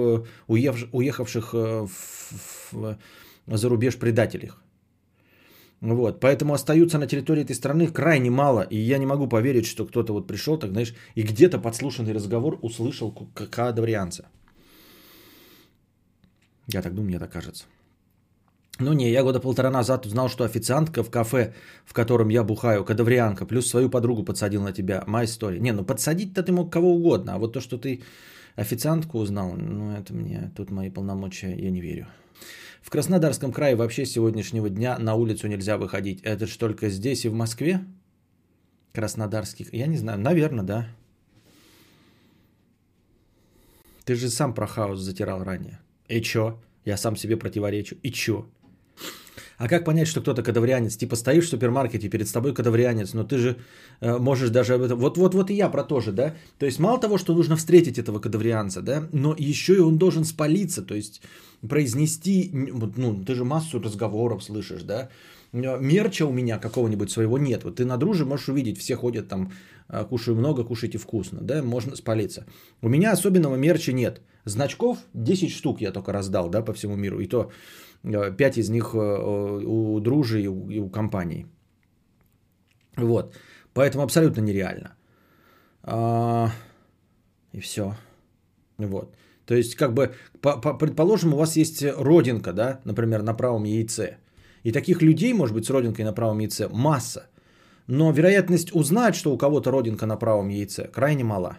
уехавших 0.48 1.54
в, 1.54 1.90
в, 2.72 2.98
за 3.48 3.70
рубеж 3.70 3.98
предателях. 3.98 4.62
Вот, 5.82 6.20
поэтому 6.20 6.54
остаются 6.54 6.98
на 6.98 7.08
территории 7.08 7.44
этой 7.44 7.56
страны 7.56 7.88
крайне 7.88 8.30
мало, 8.30 8.62
и 8.62 8.76
я 8.76 8.98
не 8.98 9.06
могу 9.06 9.28
поверить, 9.28 9.66
что 9.66 9.86
кто-то 9.86 10.14
вот 10.14 10.28
пришел, 10.28 10.58
так 10.58 10.72
знаешь, 10.72 10.94
и 11.16 11.22
где-то 11.22 11.58
подслушанный 11.58 12.14
разговор 12.14 12.60
услышал 12.62 13.12
кадаврианца. 13.34 14.28
Я 16.68 16.82
так 16.82 16.94
думаю, 16.94 17.10
мне 17.10 17.20
так 17.20 17.32
кажется. 17.32 17.66
Ну 18.80 18.94
не, 18.94 19.12
я 19.12 19.24
года 19.24 19.42
полтора 19.42 19.70
назад 19.70 20.06
узнал, 20.06 20.30
что 20.30 20.46
официантка 20.46 21.04
в 21.04 21.10
кафе, 21.10 21.54
в 21.86 21.94
котором 21.94 22.30
я 22.30 22.44
бухаю, 22.44 22.86
кадаврианка, 22.86 23.46
плюс 23.46 23.68
свою 23.68 23.90
подругу 23.90 24.24
подсадил 24.24 24.64
на 24.64 24.72
тебя. 24.72 25.04
My 25.06 25.26
story. 25.26 25.60
Не, 25.60 25.74
ну 25.74 25.84
подсадить-то 25.84 26.44
ты 26.44 26.54
мог 26.54 26.72
кого 26.72 26.94
угодно, 26.94 27.36
а 27.36 27.38
вот 27.38 27.52
то, 27.52 27.60
что 27.60 27.78
ты 27.78 28.02
официантку 28.56 29.20
узнал, 29.20 29.52
ну 29.58 29.92
это 29.92 30.14
мне, 30.14 30.52
тут 30.56 30.72
мои 30.72 30.90
полномочия, 30.90 31.54
я 31.56 31.70
не 31.72 31.82
верю. 31.82 32.08
В 32.82 32.90
Краснодарском 32.90 33.52
крае 33.52 33.76
вообще 33.76 34.06
с 34.06 34.14
сегодняшнего 34.14 34.70
дня 34.70 34.98
на 34.98 35.16
улицу 35.16 35.48
нельзя 35.48 35.78
выходить. 35.78 36.22
Это 36.24 36.48
же 36.48 36.58
только 36.58 36.90
здесь 36.90 37.26
и 37.26 37.30
в 37.30 37.34
Москве? 37.34 37.82
Краснодарский. 38.94 39.68
Я 39.74 39.88
не 39.88 39.98
знаю, 39.98 40.20
наверное, 40.20 40.64
да. 40.64 40.88
Ты 44.06 44.16
же 44.16 44.30
сам 44.30 44.54
про 44.54 44.66
хаос 44.66 45.00
затирал 45.00 45.44
ранее. 45.44 45.80
И 46.08 46.22
чё? 46.22 46.58
Я 46.86 46.98
сам 46.98 47.18
себе 47.18 47.36
противоречу. 47.38 47.98
И 48.02 48.12
чё? 48.12 48.48
А 49.60 49.68
как 49.68 49.86
понять, 49.86 50.08
что 50.08 50.22
кто-то 50.22 50.42
кадаврианец? 50.42 50.96
Типа 50.96 51.16
стоишь 51.16 51.46
в 51.46 51.50
супермаркете, 51.50 52.10
перед 52.10 52.32
тобой 52.32 52.54
кадаврианец, 52.54 53.14
но 53.14 53.24
ты 53.26 53.38
же 53.38 53.56
э, 54.02 54.18
можешь 54.18 54.50
даже 54.50 54.76
об 54.76 54.82
этом... 54.82 54.98
Вот, 55.00 55.18
вот, 55.18 55.36
вот 55.36 55.50
и 55.50 55.54
я 55.54 55.70
про 55.70 55.84
то 55.84 56.00
же, 56.00 56.12
да? 56.12 56.34
То 56.60 56.66
есть 56.66 56.80
мало 56.80 56.98
того, 57.00 57.18
что 57.18 57.36
нужно 57.36 57.58
встретить 57.58 58.00
этого 58.00 58.20
кадаврианца, 58.20 58.82
да, 58.82 59.04
но 59.12 59.36
еще 59.38 59.76
и 59.76 59.80
он 59.80 59.98
должен 59.98 60.24
спалиться, 60.24 60.82
то 60.82 60.96
есть 60.96 61.22
произнести, 61.70 62.52
ну, 62.98 63.24
ты 63.26 63.36
же 63.36 63.44
массу 63.44 63.82
разговоров 63.82 64.44
слышишь, 64.44 64.84
да? 64.84 65.10
Мерча 65.52 66.26
у 66.26 66.32
меня 66.32 66.58
какого-нибудь 66.58 67.12
своего 67.12 67.38
нет. 67.38 67.64
Вот 67.64 67.76
ты 67.76 67.86
на 67.86 67.98
друже 67.98 68.26
можешь 68.26 68.50
увидеть, 68.50 68.78
все 68.78 68.96
ходят 68.96 69.28
там, 69.28 69.52
э, 69.90 70.06
кушаю 70.06 70.38
много, 70.38 70.64
кушайте 70.64 70.98
вкусно, 70.98 71.40
да, 71.42 71.62
можно 71.64 71.98
спалиться. 71.98 72.46
У 72.82 72.88
меня 72.88 73.12
особенного 73.12 73.58
мерча 73.58 73.92
нет. 73.92 74.22
Значков 74.46 74.98
10 75.14 75.52
штук 75.52 75.82
я 75.82 75.92
только 75.92 76.14
раздал, 76.14 76.50
да, 76.50 76.62
по 76.62 76.72
всему 76.72 76.96
миру. 76.96 77.20
И 77.20 77.28
то 77.28 77.52
5 78.04 78.58
из 78.58 78.70
них 78.70 78.94
э, 78.94 79.64
у 79.66 80.00
дружи 80.00 80.42
и 80.42 80.48
у, 80.48 80.90
компании. 80.90 81.46
Вот. 82.98 83.36
Поэтому 83.74 84.04
абсолютно 84.04 84.42
нереально. 84.42 84.96
А, 85.84 86.52
и 87.54 87.60
все. 87.60 87.96
Вот. 88.78 89.16
То 89.46 89.56
есть, 89.56 89.76
как 89.76 89.94
бы, 89.94 90.14
по, 90.42 90.62
по, 90.62 90.78
предположим, 90.78 91.34
у 91.34 91.38
вас 91.38 91.58
есть 91.58 91.84
родинка, 91.84 92.54
да, 92.54 92.80
например, 92.86 93.24
на 93.24 93.34
правом 93.34 93.64
яйце. 93.64 94.18
И 94.64 94.72
таких 94.72 95.02
людей, 95.02 95.34
может 95.34 95.56
быть, 95.56 95.66
с 95.66 95.70
родинкой 95.70 96.06
на 96.06 96.14
правом 96.14 96.40
яйце 96.40 96.68
масса. 96.70 97.30
Но 97.88 98.12
вероятность 98.12 98.76
узнать, 98.76 99.16
что 99.16 99.34
у 99.34 99.38
кого-то 99.38 99.72
родинка 99.72 100.06
на 100.06 100.18
правом 100.18 100.50
яйце, 100.50 100.88
крайне 100.88 101.24
мала. 101.24 101.58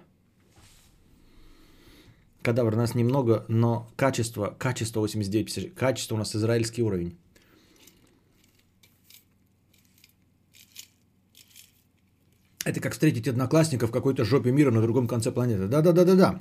Кадавр 2.43 2.77
нас 2.77 2.95
немного, 2.95 3.45
но 3.49 3.89
качество, 3.97 4.57
качество 4.59 5.01
89, 5.01 5.75
качество 5.75 6.15
у 6.15 6.19
нас 6.19 6.35
израильский 6.35 6.83
уровень. 6.83 7.17
Это 12.65 12.81
как 12.81 12.93
встретить 12.93 13.29
одноклассника 13.29 13.87
в 13.87 13.91
какой-то 13.91 14.25
жопе 14.25 14.53
мира 14.53 14.71
на 14.71 14.81
другом 14.83 15.07
конце 15.07 15.33
планеты. 15.33 15.67
Да-да-да-да-да. 15.67 16.41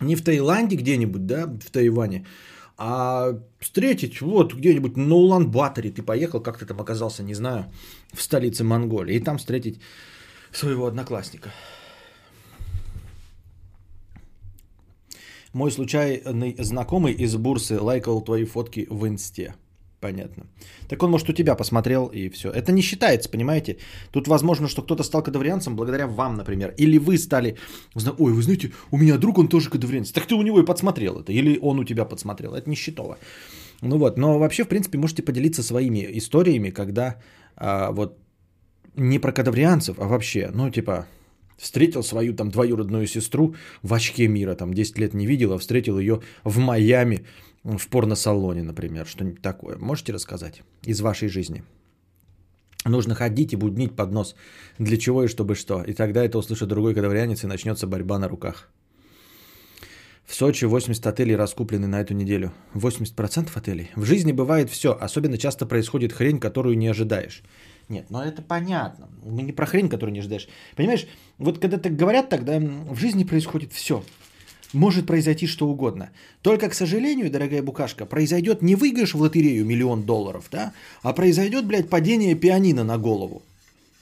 Не 0.00 0.16
в 0.16 0.22
Таиланде 0.22 0.76
где-нибудь, 0.76 1.26
да, 1.26 1.46
в 1.46 1.70
Тайване, 1.70 2.24
а 2.76 3.34
встретить 3.58 4.20
вот 4.20 4.54
где-нибудь 4.54 4.96
на 4.96 5.14
Улан-Баторе. 5.14 5.90
Ты 5.90 6.02
поехал, 6.02 6.40
как 6.40 6.58
ты 6.58 6.66
там 6.66 6.80
оказался, 6.80 7.24
не 7.24 7.34
знаю, 7.34 7.64
в 8.12 8.22
столице 8.22 8.62
Монголии. 8.62 9.16
И 9.16 9.20
там 9.20 9.38
встретить 9.38 9.80
своего 10.52 10.86
одноклассника. 10.86 11.50
Мой 15.52 15.70
случайный 15.70 16.56
знакомый 16.58 17.12
из 17.12 17.36
Бурсы 17.36 17.80
лайкал 17.80 18.20
твои 18.20 18.44
фотки 18.44 18.86
в 18.90 19.06
инсте. 19.06 19.54
Понятно. 20.00 20.46
Так 20.88 21.02
он, 21.02 21.10
может, 21.10 21.28
у 21.28 21.32
тебя 21.32 21.56
посмотрел 21.56 22.06
и 22.06 22.28
все. 22.28 22.50
Это 22.50 22.72
не 22.72 22.82
считается, 22.82 23.28
понимаете? 23.28 23.78
Тут 24.12 24.28
возможно, 24.28 24.68
что 24.68 24.82
кто-то 24.82 25.02
стал 25.02 25.22
кадаврианцем 25.22 25.74
благодаря 25.74 26.06
вам, 26.06 26.36
например. 26.36 26.72
Или 26.78 26.98
вы 26.98 27.18
стали... 27.18 27.56
Ой, 28.18 28.32
вы 28.32 28.42
знаете, 28.42 28.70
у 28.92 28.96
меня 28.96 29.18
друг, 29.18 29.38
он 29.38 29.48
тоже 29.48 29.70
кадаврианец. 29.70 30.12
Так 30.12 30.26
ты 30.26 30.34
у 30.34 30.42
него 30.42 30.60
и 30.60 30.64
подсмотрел 30.64 31.20
это. 31.20 31.32
Или 31.32 31.58
он 31.62 31.78
у 31.78 31.84
тебя 31.84 32.04
подсмотрел. 32.04 32.54
Это 32.54 32.70
не 32.70 32.76
счетово. 32.76 33.18
Ну 33.80 33.98
вот, 33.98 34.18
но 34.18 34.38
вообще, 34.38 34.64
в 34.64 34.68
принципе, 34.68 34.98
можете 34.98 35.22
поделиться 35.22 35.62
своими 35.62 36.06
историями, 36.18 36.70
когда 36.70 37.16
а, 37.56 37.90
вот 37.90 38.18
не 38.94 39.18
про 39.18 39.32
кадаврианцев, 39.32 39.98
а 39.98 40.06
вообще, 40.06 40.50
ну, 40.54 40.70
типа, 40.70 41.06
Встретил 41.58 42.04
свою 42.04 42.34
там 42.34 42.50
двоюродную 42.50 43.06
сестру 43.06 43.56
в 43.82 43.92
очке 43.92 44.28
мира, 44.28 44.54
там 44.54 44.72
10 44.72 44.98
лет 44.98 45.12
не 45.12 45.26
видел, 45.26 45.52
а 45.52 45.58
встретил 45.58 45.98
ее 45.98 46.22
в 46.44 46.58
Майами 46.58 47.26
в 47.64 47.88
порносалоне, 47.88 48.62
например, 48.62 49.06
что-нибудь 49.06 49.42
такое. 49.42 49.76
Можете 49.76 50.12
рассказать 50.12 50.62
из 50.84 51.00
вашей 51.00 51.28
жизни? 51.28 51.64
Нужно 52.84 53.16
ходить 53.16 53.52
и 53.52 53.56
буднить 53.56 53.96
под 53.96 54.12
нос. 54.12 54.36
Для 54.78 54.96
чего 54.96 55.24
и 55.24 55.28
чтобы 55.28 55.56
что. 55.56 55.82
И 55.82 55.92
тогда 55.92 56.24
это 56.24 56.38
услышит 56.38 56.68
другой 56.68 56.94
кадаврианец 56.94 57.42
и 57.42 57.48
начнется 57.48 57.88
борьба 57.88 58.18
на 58.18 58.28
руках. 58.28 58.70
В 60.24 60.34
Сочи 60.34 60.66
80 60.66 61.06
отелей 61.06 61.36
раскуплены 61.36 61.86
на 61.86 62.00
эту 62.00 62.14
неделю. 62.14 62.52
80% 62.74 63.48
отелей. 63.54 63.90
В 63.96 64.04
жизни 64.04 64.30
бывает 64.30 64.70
все. 64.70 64.92
Особенно 64.92 65.38
часто 65.38 65.66
происходит 65.66 66.12
хрень, 66.12 66.38
которую 66.38 66.78
не 66.78 66.86
ожидаешь. 66.86 67.42
Нет, 67.88 68.06
ну 68.10 68.20
это 68.20 68.42
понятно. 68.42 69.08
Мы 69.24 69.42
не 69.42 69.52
про 69.52 69.64
хрень, 69.64 69.88
которую 69.88 70.12
не 70.12 70.20
ожидаешь. 70.20 70.48
Понимаешь, 70.76 71.06
вот 71.38 71.58
когда 71.58 71.78
так 71.78 71.96
говорят, 71.96 72.28
тогда 72.28 72.58
в 72.58 72.96
жизни 72.96 73.24
происходит 73.24 73.72
все. 73.72 74.04
Может 74.72 75.06
произойти 75.06 75.46
что 75.46 75.66
угодно. 75.66 76.10
Только, 76.42 76.68
к 76.68 76.74
сожалению, 76.74 77.30
дорогая 77.30 77.62
букашка, 77.62 78.04
произойдет 78.04 78.60
не 78.60 78.74
выигрыш 78.74 79.14
в 79.14 79.20
лотерею 79.20 79.64
миллион 79.64 80.02
долларов, 80.02 80.46
да, 80.50 80.72
а 81.02 81.12
произойдет, 81.14 81.64
блядь, 81.64 81.88
падение 81.88 82.34
пианино 82.34 82.84
на 82.84 82.98
голову. 82.98 83.42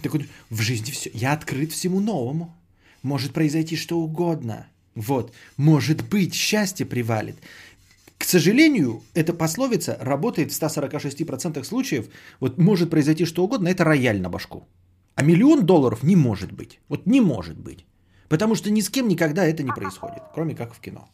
Так 0.02 0.12
вот, 0.12 0.23
в 0.50 0.61
жизни 0.61 0.90
все. 0.90 1.11
Я 1.14 1.33
открыт 1.33 1.73
всему 1.73 2.00
новому. 2.00 2.55
Может 3.02 3.33
произойти 3.33 3.76
что 3.76 3.99
угодно. 3.99 4.66
Вот. 4.95 5.33
Может 5.57 6.09
быть, 6.09 6.35
счастье 6.35 6.85
привалит. 6.85 7.37
К 8.19 8.25
сожалению, 8.25 9.02
эта 9.14 9.33
пословица 9.33 9.99
работает 10.00 10.50
в 10.50 10.61
146% 10.61 11.62
случаев. 11.64 12.07
Вот 12.40 12.59
может 12.59 12.90
произойти 12.90 13.25
что 13.25 13.45
угодно, 13.45 13.69
это 13.69 13.85
рояль 13.85 14.21
на 14.21 14.31
башку. 14.31 14.66
А 15.17 15.23
миллион 15.23 15.65
долларов 15.65 16.03
не 16.03 16.17
может 16.17 16.53
быть. 16.53 16.79
Вот 16.89 17.07
не 17.07 17.21
может 17.21 17.59
быть. 17.59 17.85
Потому 18.29 18.55
что 18.55 18.71
ни 18.71 18.81
с 18.81 18.91
кем 18.91 19.09
никогда 19.09 19.45
это 19.45 19.63
не 19.63 19.73
происходит, 19.73 20.23
кроме 20.35 20.55
как 20.55 20.75
в 20.75 20.81
кино. 20.81 21.09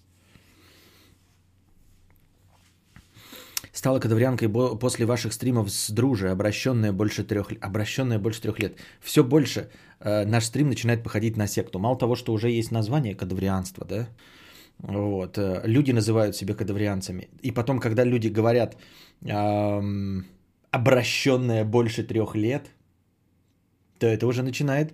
Стала 3.73 4.01
кадаврианкой 4.01 4.49
после 4.79 5.07
ваших 5.07 5.33
стримов 5.33 5.71
с 5.71 5.91
дружи, 5.91 6.31
обращенная 6.31 6.93
больше 6.93 7.25
трех, 7.25 7.53
обращенная 7.61 8.19
больше 8.19 8.43
трех 8.43 8.59
лет. 8.59 8.77
Все 9.01 9.23
больше 9.23 9.71
э, 10.01 10.27
наш 10.27 10.45
стрим 10.45 10.69
начинает 10.69 11.03
походить 11.03 11.37
на 11.37 11.47
секту. 11.47 11.79
Мало 11.79 11.97
того, 11.97 12.17
что 12.17 12.33
уже 12.33 12.51
есть 12.51 12.71
название 12.73 13.15
кадаврианства, 13.15 13.87
да, 13.87 14.09
вот, 14.79 15.39
э, 15.39 15.63
люди 15.65 15.93
называют 15.93 16.37
себя 16.37 16.55
кадаврианцами. 16.55 17.29
И 17.43 17.53
потом, 17.53 17.79
когда 17.79 18.05
люди 18.05 18.29
говорят 18.29 18.77
эм, 19.23 20.27
обращенная 20.71 21.65
больше 21.65 22.03
трех 22.03 22.35
лет, 22.35 22.71
то 24.03 24.09
это 24.09 24.27
уже 24.27 24.43
начинает 24.43 24.93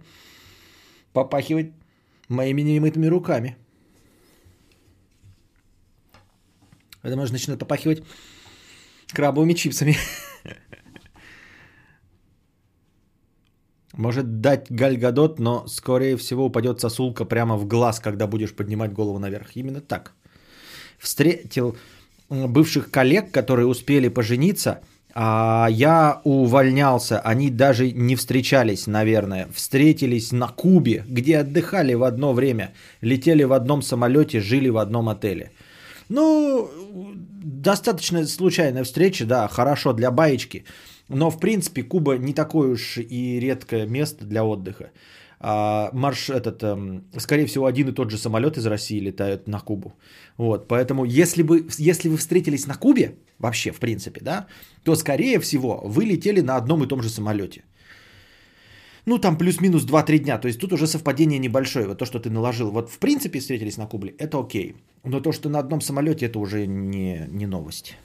попахивать 1.15 1.73
моими 2.29 2.61
немытыми 2.63 3.09
руками. 3.09 3.57
Это 7.03 7.17
может 7.17 7.33
начинать 7.33 7.59
попахивать 7.59 8.03
крабовыми 9.15 9.55
чипсами. 9.55 9.97
Может 13.95 14.41
дать 14.41 14.71
гальгадот, 14.71 15.39
но 15.41 15.67
скорее 15.67 16.17
всего 16.17 16.45
упадет 16.45 16.81
сосулка 16.81 17.25
прямо 17.25 17.57
в 17.57 17.67
глаз, 17.67 18.01
когда 18.01 18.27
будешь 18.27 18.55
поднимать 18.55 18.93
голову 18.93 19.19
наверх. 19.19 19.57
Именно 19.57 19.81
так. 19.81 20.13
Встретил 20.99 21.77
бывших 22.29 22.91
коллег, 22.91 23.33
которые 23.33 23.67
успели 23.67 24.09
пожениться, 24.09 24.81
а 25.15 25.69
я 25.71 26.21
увольнялся. 26.25 27.21
Они 27.21 27.51
даже 27.51 27.91
не 27.93 28.17
встречались, 28.17 28.87
наверное. 28.87 29.49
Встретились 29.53 30.33
на 30.33 30.49
Кубе, 30.49 31.05
где 31.09 31.39
отдыхали 31.39 31.95
в 31.95 32.05
одно 32.05 32.33
время, 32.33 32.73
летели 33.01 33.45
в 33.45 33.53
одном 33.53 33.83
самолете, 33.83 34.41
жили 34.41 34.69
в 34.69 34.79
одном 34.79 35.09
отеле. 35.09 35.51
Ну, 36.09 36.71
достаточно 37.43 38.27
случайная 38.27 38.85
встреча, 38.85 39.27
да, 39.27 39.49
хорошо 39.49 39.93
для 39.93 40.11
баечки. 40.11 40.65
Но, 41.09 41.31
в 41.31 41.39
принципе, 41.41 41.83
Куба 41.83 42.19
не 42.19 42.33
такое 42.33 42.71
уж 42.71 42.99
и 42.99 43.41
редкое 43.41 43.87
место 43.87 44.25
для 44.25 44.45
отдыха. 44.45 44.91
А, 45.41 45.91
марш 45.93 46.31
этот, 46.31 46.63
эм, 46.63 47.05
скорее 47.19 47.47
всего, 47.47 47.67
один 47.67 47.89
и 47.89 47.93
тот 47.93 48.11
же 48.11 48.19
самолет 48.19 48.57
из 48.57 48.67
России 48.67 49.01
летает 49.01 49.49
на 49.49 49.61
Кубу. 49.61 49.93
Вот, 50.37 50.69
поэтому, 50.69 51.05
если, 51.05 51.43
бы, 51.43 51.67
если 51.79 52.09
вы 52.09 52.17
встретились 52.17 52.67
на 52.67 52.75
Кубе, 52.75 53.15
вообще, 53.39 53.71
в 53.71 53.79
принципе, 53.79 54.21
да, 54.21 54.47
то, 54.85 54.97
скорее 54.97 55.39
всего, 55.39 55.81
вы 55.85 56.05
летели 56.05 56.41
на 56.41 56.57
одном 56.57 56.83
и 56.83 56.89
том 56.89 57.03
же 57.03 57.09
самолете. 57.09 57.63
Ну, 59.07 59.19
там 59.19 59.39
плюс-минус 59.39 59.87
2-3 59.87 60.19
дня. 60.19 60.39
То 60.39 60.49
есть 60.49 60.61
тут 60.61 60.73
уже 60.73 60.87
совпадение 60.87 61.39
небольшое. 61.39 61.87
Вот 61.87 61.99
то, 61.99 62.05
что 62.05 62.19
ты 62.19 62.31
наложил. 62.31 62.71
Вот 62.71 62.91
в 62.91 62.99
принципе 62.99 63.39
встретились 63.39 63.79
на 63.79 63.87
Кубе, 63.87 64.15
это 64.19 64.39
окей. 64.39 64.77
Но 65.05 65.21
то, 65.21 65.33
что 65.33 65.49
на 65.49 65.59
одном 65.59 65.81
самолете, 65.81 66.27
это 66.27 66.39
уже 66.39 66.67
не, 66.67 67.27
не 67.29 67.47
новость. 67.47 67.97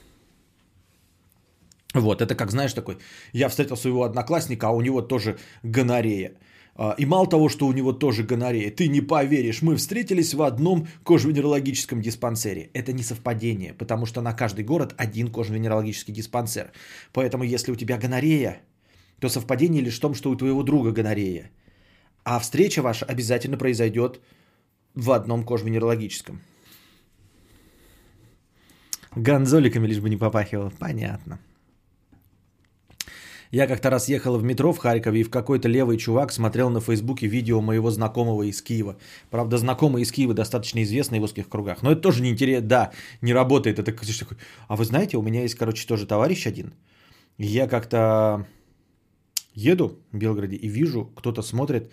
Вот, 1.94 2.22
это 2.22 2.34
как, 2.34 2.50
знаешь, 2.50 2.72
такой, 2.72 2.96
я 3.32 3.48
встретил 3.48 3.76
своего 3.76 4.02
одноклассника, 4.02 4.68
а 4.68 4.70
у 4.70 4.80
него 4.80 5.02
тоже 5.02 5.36
гонорея. 5.62 6.32
А, 6.76 6.94
и 6.98 7.06
мало 7.06 7.26
того, 7.26 7.48
что 7.48 7.66
у 7.66 7.72
него 7.72 7.92
тоже 7.92 8.24
гонорея, 8.24 8.70
ты 8.70 8.88
не 8.88 9.00
поверишь, 9.00 9.62
мы 9.62 9.76
встретились 9.76 10.34
в 10.34 10.42
одном 10.42 10.86
кожно-венерологическом 11.04 12.00
диспансере. 12.00 12.70
Это 12.74 12.92
не 12.92 13.02
совпадение, 13.02 13.74
потому 13.74 14.06
что 14.06 14.22
на 14.22 14.32
каждый 14.32 14.64
город 14.64 14.94
один 14.96 15.28
кожно-венерологический 15.28 16.14
диспансер. 16.14 16.72
Поэтому 17.12 17.44
если 17.44 17.72
у 17.72 17.76
тебя 17.76 17.98
гонорея, 17.98 18.60
то 19.20 19.28
совпадение 19.28 19.82
лишь 19.82 19.98
в 19.98 20.00
том, 20.00 20.14
что 20.14 20.30
у 20.30 20.36
твоего 20.36 20.62
друга 20.62 20.92
гонорея. 20.92 21.50
А 22.24 22.38
встреча 22.38 22.82
ваша 22.82 23.04
обязательно 23.06 23.56
произойдет 23.56 24.20
в 24.94 25.12
одном 25.12 25.44
кожно-венерологическом. 25.44 26.40
Гонзоликами 29.16 29.86
лишь 29.86 30.00
бы 30.00 30.10
не 30.10 30.16
попахивало. 30.16 30.72
Понятно. 30.78 31.38
Я 33.54 33.68
как-то 33.68 33.88
раз 33.88 34.08
ехал 34.08 34.36
в 34.36 34.42
метро 34.42 34.72
в 34.72 34.78
Харькове, 34.78 35.20
и 35.20 35.22
в 35.22 35.30
какой-то 35.30 35.68
левый 35.68 35.96
чувак 35.96 36.32
смотрел 36.32 36.70
на 36.70 36.80
Фейсбуке 36.80 37.28
видео 37.28 37.60
моего 37.60 37.90
знакомого 37.92 38.42
из 38.42 38.60
Киева. 38.60 38.96
Правда, 39.30 39.58
знакомый 39.58 40.02
из 40.02 40.10
Киева 40.10 40.34
достаточно 40.34 40.82
известный 40.82 41.20
в 41.20 41.22
узких 41.22 41.48
кругах. 41.48 41.80
Но 41.82 41.92
это 41.92 42.00
тоже 42.00 42.20
не 42.22 42.30
интересно. 42.30 42.66
Да, 42.66 42.90
не 43.22 43.32
работает. 43.32 43.78
Это 43.78 43.92
такой, 43.92 44.38
а 44.66 44.74
вы 44.74 44.84
знаете, 44.84 45.16
у 45.16 45.22
меня 45.22 45.42
есть, 45.42 45.54
короче, 45.54 45.86
тоже 45.86 46.04
товарищ 46.04 46.48
один. 46.48 46.74
Я 47.38 47.68
как-то 47.68 48.44
еду 49.54 50.00
в 50.10 50.18
Белгороде 50.18 50.56
и 50.56 50.68
вижу, 50.68 51.12
кто-то 51.14 51.42
смотрит 51.42 51.92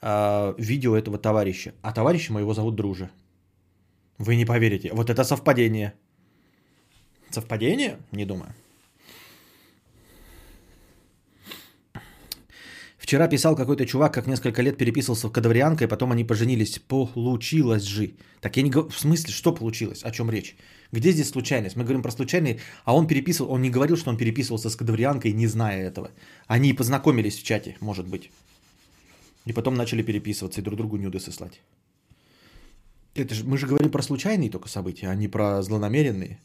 э, 0.00 0.54
видео 0.56 0.96
этого 0.96 1.18
товарища. 1.18 1.74
А 1.82 1.92
товарища 1.92 2.32
моего 2.32 2.54
зовут 2.54 2.74
Друже. 2.74 3.10
Вы 4.16 4.36
не 4.36 4.46
поверите. 4.46 4.90
Вот 4.94 5.10
это 5.10 5.24
совпадение. 5.24 5.92
Совпадение? 7.28 7.98
Не 8.12 8.24
думаю. 8.24 8.54
Вчера 13.12 13.28
писал 13.28 13.54
какой-то 13.54 13.84
чувак, 13.84 14.14
как 14.14 14.26
несколько 14.26 14.62
лет 14.62 14.78
переписывался 14.78 15.28
в 15.28 15.32
кадаврианкой, 15.32 15.86
потом 15.86 16.12
они 16.12 16.24
поженились. 16.24 16.78
Получилось 16.78 17.82
же. 17.82 18.14
Так 18.40 18.56
я 18.56 18.62
не 18.62 18.70
говорю... 18.70 18.88
В 18.88 18.98
смысле, 18.98 19.34
что 19.34 19.52
получилось? 19.52 20.02
О 20.02 20.10
чем 20.10 20.30
речь? 20.30 20.56
Где 20.92 21.12
здесь 21.12 21.28
случайность? 21.28 21.76
Мы 21.76 21.82
говорим 21.82 22.02
про 22.02 22.10
случайный, 22.10 22.60
а 22.86 22.94
он 22.94 23.06
переписывал... 23.06 23.52
Он 23.52 23.60
не 23.60 23.68
говорил, 23.68 23.98
что 23.98 24.08
он 24.08 24.16
переписывался 24.16 24.70
с 24.70 24.76
кадаврианкой, 24.76 25.34
не 25.34 25.46
зная 25.46 25.90
этого. 25.90 26.10
Они 26.46 26.72
познакомились 26.72 27.38
в 27.38 27.42
чате, 27.42 27.76
может 27.80 28.06
быть. 28.06 28.30
И 29.44 29.52
потом 29.52 29.74
начали 29.74 30.02
переписываться 30.02 30.60
и 30.60 30.64
друг 30.64 30.78
другу 30.78 30.96
нюды 30.96 31.20
слать. 31.20 31.60
Это 33.14 33.34
же, 33.34 33.44
мы 33.44 33.58
же 33.58 33.66
говорим 33.66 33.90
про 33.90 34.02
случайные 34.02 34.48
только 34.48 34.70
события, 34.70 35.10
а 35.10 35.14
не 35.14 35.28
про 35.28 35.62
злонамеренные. 35.62 36.38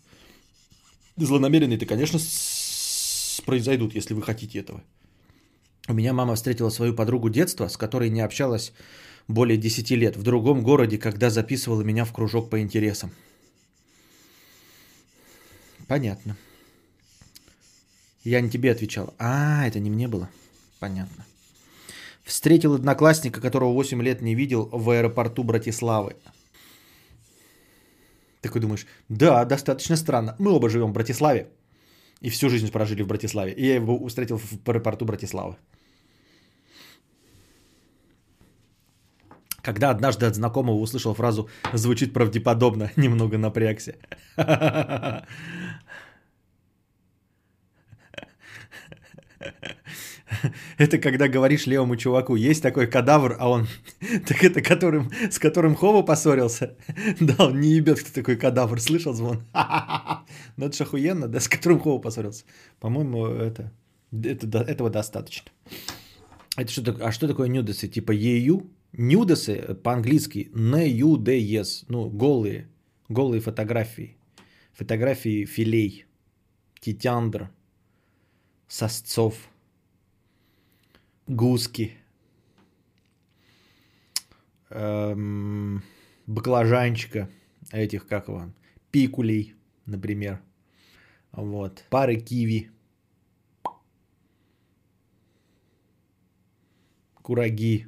Злонамеренные-то, 1.15 1.86
конечно, 1.86 2.19
произойдут, 3.45 3.95
если 3.95 4.13
вы 4.13 4.21
хотите 4.21 4.60
этого. 4.60 4.84
У 5.88 5.93
меня 5.93 6.13
мама 6.13 6.36
встретила 6.36 6.69
свою 6.69 6.93
подругу 6.93 7.30
детства, 7.30 7.69
с 7.69 7.78
которой 7.78 8.10
не 8.10 8.19
общалась 8.19 8.73
более 9.28 9.58
10 9.58 9.91
лет, 9.91 10.17
в 10.17 10.23
другом 10.23 10.62
городе, 10.62 10.97
когда 10.97 11.30
записывала 11.30 11.82
меня 11.82 12.04
в 12.04 12.12
кружок 12.12 12.50
по 12.50 12.60
интересам. 12.60 13.12
Понятно. 15.88 16.36
Я 18.26 18.41
не 18.41 18.50
тебе 18.50 18.71
отвечал. 18.71 19.13
А, 19.17 19.65
это 19.65 19.80
не 19.80 19.89
мне 19.89 20.10
было. 20.10 20.30
Понятно. 20.80 21.26
Встретил 22.23 22.73
одноклассника, 22.73 23.39
которого 23.39 23.71
8 23.71 24.02
лет 24.04 24.21
не 24.21 24.36
видел 24.36 24.67
в 24.69 24.89
аэропорту 24.89 25.43
Братиславы. 25.43 26.17
Такой 28.41 28.60
думаешь, 28.60 28.86
да, 29.08 29.45
достаточно 29.45 29.95
странно. 29.95 30.36
Мы 30.38 30.52
оба 30.52 30.69
живем 30.69 30.89
в 30.89 30.93
Братиславе. 30.93 31.47
И 32.19 32.30
всю 32.30 32.50
жизнь 32.50 32.69
прожили 32.69 33.04
в 33.04 33.08
Братиславе. 33.08 33.54
И 33.54 33.65
я 33.65 33.76
его 33.76 34.06
встретил 34.08 34.38
в 34.38 34.69
аэропорту 34.69 35.06
Братиславы. 35.06 35.56
Когда 39.67 39.89
однажды 39.89 40.25
от 40.25 40.36
знакомого 40.36 40.77
услышал 40.77 41.13
фразу 41.13 41.49
«звучит 41.73 42.13
правдеподобно», 42.13 42.89
немного 42.95 43.38
напрягся. 43.38 43.95
Это 50.77 50.97
когда 50.99 51.27
говоришь 51.27 51.67
левому 51.67 51.97
чуваку, 51.97 52.38
есть 52.38 52.63
такой 52.63 52.88
кадавр, 52.88 53.36
а 53.39 53.49
он, 53.49 53.67
так 54.27 54.41
это 54.41 54.62
которым, 54.62 55.12
с 55.30 55.38
которым 55.38 55.75
Хова 55.75 56.01
поссорился. 56.01 56.77
Да, 57.19 57.36
он 57.39 57.60
не 57.60 57.75
ебет, 57.75 57.99
кто 57.99 58.13
такой 58.21 58.38
кадавр, 58.38 58.80
слышал 58.80 59.13
звон? 59.13 59.43
Ну 60.56 60.65
это 60.65 60.77
же 60.77 60.86
охуенно, 60.86 61.27
да, 61.27 61.41
с 61.41 61.49
которым 61.49 61.82
Хова 61.82 61.99
поссорился. 62.01 62.45
По-моему, 62.80 63.25
это, 63.27 63.73
это, 64.13 64.60
этого 64.60 64.89
достаточно. 64.89 65.51
Это 66.56 66.71
что? 66.71 66.95
А 67.01 67.12
что 67.12 67.27
такое 67.27 67.49
нюдесы? 67.49 67.89
Типа 67.89 68.13
ЕЮ? 68.13 68.76
Нюдесы 68.93 69.76
по-английски 69.84 70.50
N-U-D-S, 70.54 71.86
ну, 71.88 72.10
голые, 72.10 72.69
голые 73.10 73.41
фотографии. 73.41 74.17
Фотографии 74.73 75.45
филей, 75.45 76.06
титяндр, 76.80 77.50
сосцов, 78.67 79.50
гуски, 81.28 81.93
эм, 84.69 85.84
баклажанчика, 86.26 87.30
этих, 87.71 88.08
как 88.08 88.28
его, 88.28 88.52
пикулей, 88.91 89.56
например. 89.86 90.41
Вот. 91.32 91.84
Пары 91.89 92.19
киви. 92.19 92.71
Кураги. 97.21 97.88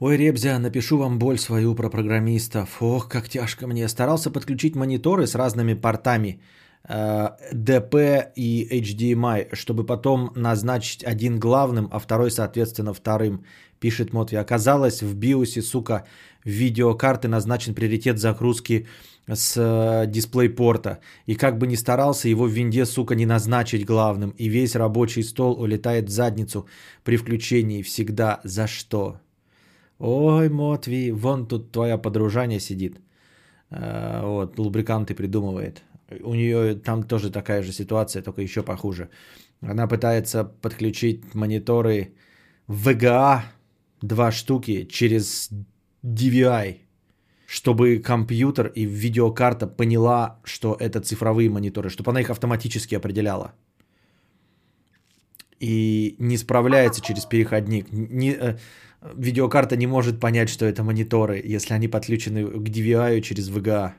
Ой, 0.00 0.16
Ребзя, 0.16 0.58
напишу 0.58 0.96
вам 0.96 1.18
боль 1.18 1.38
свою 1.38 1.74
про 1.74 1.90
программистов. 1.90 2.82
Ох, 2.82 3.06
как 3.06 3.28
тяжко 3.28 3.66
мне. 3.66 3.86
Старался 3.88 4.30
подключить 4.30 4.74
мониторы 4.74 5.26
с 5.26 5.34
разными 5.34 5.74
портами 5.74 6.40
DP 6.88 7.94
э, 7.94 8.32
и 8.34 8.80
HDMI, 8.80 9.54
чтобы 9.54 9.84
потом 9.84 10.32
назначить 10.34 11.04
один 11.04 11.38
главным, 11.38 11.86
а 11.92 11.98
второй, 11.98 12.30
соответственно, 12.30 12.94
вторым, 12.94 13.44
пишет 13.78 14.14
Мотви. 14.14 14.38
Оказалось, 14.38 15.02
в 15.02 15.14
биосе, 15.14 15.60
сука, 15.60 16.06
видеокарты 16.46 17.28
назначен 17.28 17.74
приоритет 17.74 18.18
загрузки 18.18 18.86
с 19.28 19.54
э, 19.58 20.06
дисплей-порта. 20.06 21.00
И 21.26 21.34
как 21.34 21.58
бы 21.58 21.66
ни 21.66 21.76
старался, 21.76 22.28
его 22.28 22.44
в 22.46 22.50
винде, 22.50 22.86
сука, 22.86 23.14
не 23.14 23.26
назначить 23.26 23.84
главным. 23.84 24.30
И 24.38 24.48
весь 24.48 24.76
рабочий 24.76 25.24
стол 25.24 25.60
улетает 25.60 26.08
в 26.08 26.10
задницу 26.10 26.66
при 27.04 27.18
включении. 27.18 27.82
Всегда. 27.82 28.40
За 28.44 28.66
что? 28.66 29.20
Ой, 30.00 30.48
Мотви, 30.48 31.12
вон 31.12 31.46
тут 31.46 31.72
твоя 31.72 31.98
подружание 31.98 32.60
сидит. 32.60 33.00
Э, 33.70 34.22
вот, 34.24 34.58
лубриканты 34.58 35.14
придумывает. 35.14 35.82
У 36.22 36.34
нее 36.34 36.74
там 36.74 37.02
тоже 37.02 37.30
такая 37.30 37.62
же 37.62 37.72
ситуация, 37.72 38.22
только 38.22 38.42
еще 38.42 38.62
похуже. 38.62 39.08
Она 39.60 39.86
пытается 39.86 40.44
подключить 40.44 41.34
мониторы 41.34 42.14
VGA, 42.68 43.42
два 44.02 44.32
штуки, 44.32 44.86
через 44.90 45.50
DVI. 46.02 46.78
чтобы 47.46 47.98
компьютер 47.98 48.68
и 48.76 48.86
видеокарта 48.86 49.66
поняла, 49.66 50.38
что 50.44 50.76
это 50.80 51.00
цифровые 51.00 51.50
мониторы, 51.50 51.90
чтобы 51.90 52.10
она 52.10 52.20
их 52.20 52.30
автоматически 52.30 52.94
определяла. 52.94 53.52
И 55.60 56.14
не 56.18 56.38
справляется 56.38 57.02
через 57.02 57.26
переходник. 57.26 57.86
Не, 57.92 58.32
э, 58.32 58.56
видеокарта 59.02 59.76
не 59.76 59.86
может 59.86 60.20
понять, 60.20 60.48
что 60.48 60.64
это 60.64 60.82
мониторы, 60.82 61.40
если 61.44 61.74
они 61.74 61.88
подключены 61.88 62.46
к 62.46 62.68
DVI 62.68 63.20
через 63.20 63.50
VGA. 63.50 63.92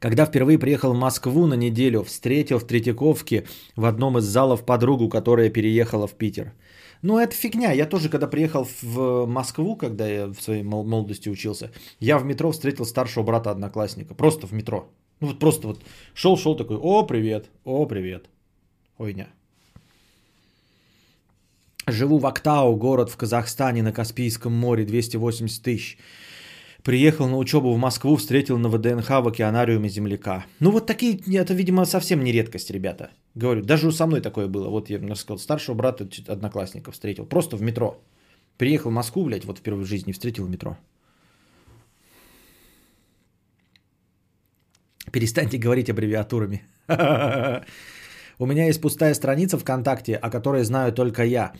Когда 0.00 0.26
впервые 0.26 0.58
приехал 0.58 0.92
в 0.92 0.98
Москву 0.98 1.46
на 1.46 1.54
неделю, 1.54 2.02
встретил 2.02 2.58
в 2.58 2.66
Третьяковке 2.66 3.46
в 3.74 3.86
одном 3.86 4.18
из 4.18 4.24
залов 4.24 4.66
подругу, 4.66 5.08
которая 5.08 5.48
переехала 5.48 6.06
в 6.06 6.12
Питер. 6.12 6.52
Ну, 7.00 7.18
это 7.18 7.34
фигня. 7.34 7.72
Я 7.72 7.86
тоже, 7.86 8.10
когда 8.10 8.26
приехал 8.26 8.68
в 8.82 9.26
Москву, 9.26 9.76
когда 9.76 10.06
я 10.06 10.26
в 10.26 10.40
своей 10.40 10.62
молодости 10.62 11.30
учился, 11.30 11.70
я 12.00 12.18
в 12.18 12.24
метро 12.24 12.50
встретил 12.50 12.84
старшего 12.84 13.24
брата 13.24 13.50
одноклассника. 13.50 14.14
Просто 14.14 14.46
в 14.46 14.52
метро. 14.52 14.92
Ну, 15.20 15.28
вот 15.28 15.38
просто 15.38 15.68
вот 15.68 15.82
шел-шел 16.14 16.56
такой, 16.56 16.76
о, 16.76 17.06
привет, 17.06 17.50
о, 17.64 17.86
привет. 17.86 18.28
Ойня. 18.98 19.28
Живу 21.86 22.18
в 22.18 22.26
Актау, 22.26 22.76
город 22.76 23.10
в 23.10 23.16
Казахстане 23.16 23.82
на 23.82 23.92
Каспийском 23.92 24.52
море, 24.52 24.84
280 24.84 25.62
тысяч. 25.62 25.98
Приехал 26.82 27.28
на 27.28 27.36
учебу 27.36 27.72
в 27.72 27.78
Москву, 27.78 28.16
встретил 28.16 28.58
на 28.58 28.68
ВДНХ 28.68 29.08
в 29.08 29.28
океанариуме 29.28 29.88
земляка. 29.88 30.44
Ну 30.60 30.70
вот 30.70 30.86
такие, 30.86 31.18
это, 31.34 31.54
видимо, 31.54 31.84
совсем 31.84 32.24
не 32.24 32.32
редкость, 32.32 32.70
ребята. 32.70 33.10
Говорю, 33.34 33.62
даже 33.62 33.90
со 33.92 34.06
мной 34.06 34.20
такое 34.20 34.48
было. 34.48 34.68
Вот 34.68 34.90
я 34.90 34.98
рассказал, 34.98 35.38
старшего 35.38 35.74
брата 35.74 36.08
одноклассника 36.28 36.90
встретил. 36.90 37.26
Просто 37.26 37.56
в 37.56 37.62
метро. 37.62 38.02
Приехал 38.58 38.90
в 38.90 38.94
Москву, 38.94 39.24
блядь, 39.24 39.44
вот 39.44 39.58
впервые 39.58 39.84
в 39.84 39.88
жизни 39.88 40.12
встретил 40.12 40.44
в 40.44 40.50
метро. 40.50 40.78
Перестаньте 45.10 45.58
говорить 45.58 45.90
аббревиатурами. 45.90 46.64
У 48.38 48.46
меня 48.46 48.66
есть 48.66 48.80
пустая 48.80 49.14
страница 49.14 49.58
ВКонтакте, 49.58 50.16
о 50.16 50.30
которой 50.30 50.64
знаю 50.64 50.92
только 50.92 51.24
я. 51.24 51.52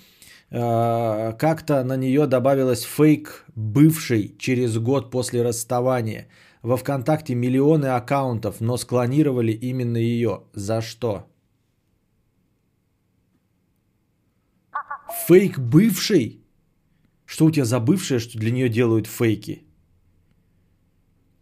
Э, 0.51 1.33
как-то 1.39 1.85
на 1.85 1.97
нее 1.97 2.27
добавилась 2.27 2.83
фейк 2.83 3.45
бывший 3.55 4.37
через 4.39 4.79
год 4.79 5.11
после 5.11 5.43
расставания. 5.43 6.29
Во 6.63 6.77
ВКонтакте 6.77 7.35
миллионы 7.35 7.87
аккаунтов, 7.87 8.61
но 8.61 8.77
склонировали 8.77 9.53
именно 9.53 9.99
ее. 9.99 10.43
За 10.55 10.81
что? 10.81 11.27
Фейк 15.29 15.59
бывший? 15.59 16.41
Что 17.27 17.47
у 17.47 17.51
тебя 17.51 17.65
за 17.65 17.81
бывшая, 17.81 18.19
что 18.19 18.39
для 18.39 18.51
нее 18.51 18.69
делают 18.69 19.07
фейки? 19.07 19.65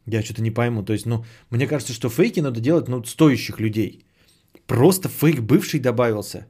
Я 0.07 0.23
что-то 0.23 0.43
не 0.43 0.51
пойму. 0.51 0.83
То 0.85 0.93
есть, 0.93 1.07
ну, 1.07 1.25
мне 1.51 1.67
кажется, 1.67 1.93
что 1.93 2.09
фейки 2.09 2.41
надо 2.41 2.61
делать, 2.61 2.89
ну, 2.89 3.05
стоящих 3.05 3.61
людей. 3.61 4.05
Просто 4.67 5.09
фейк 5.09 5.41
бывший 5.41 5.81
добавился. 5.81 6.47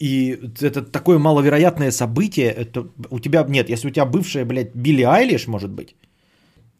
И 0.00 0.38
это 0.60 0.82
такое 0.82 1.18
маловероятное 1.18 1.90
событие. 1.90 2.50
Это 2.50 2.88
у 3.10 3.20
тебя 3.20 3.44
нет, 3.48 3.68
если 3.68 3.88
у 3.88 3.90
тебя 3.90 4.06
бывшая, 4.06 4.44
блядь, 4.44 4.74
Билли 4.74 5.02
Айлиш, 5.02 5.46
может 5.46 5.70
быть. 5.70 5.96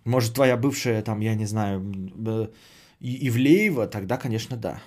Может, 0.04 0.34
твоя 0.34 0.56
бывшая, 0.56 1.02
там, 1.02 1.20
я 1.20 1.34
не 1.34 1.46
знаю, 1.46 1.80
Ивлеева, 3.00 3.86
тогда, 3.86 4.16
конечно, 4.18 4.56
да. 4.56 4.80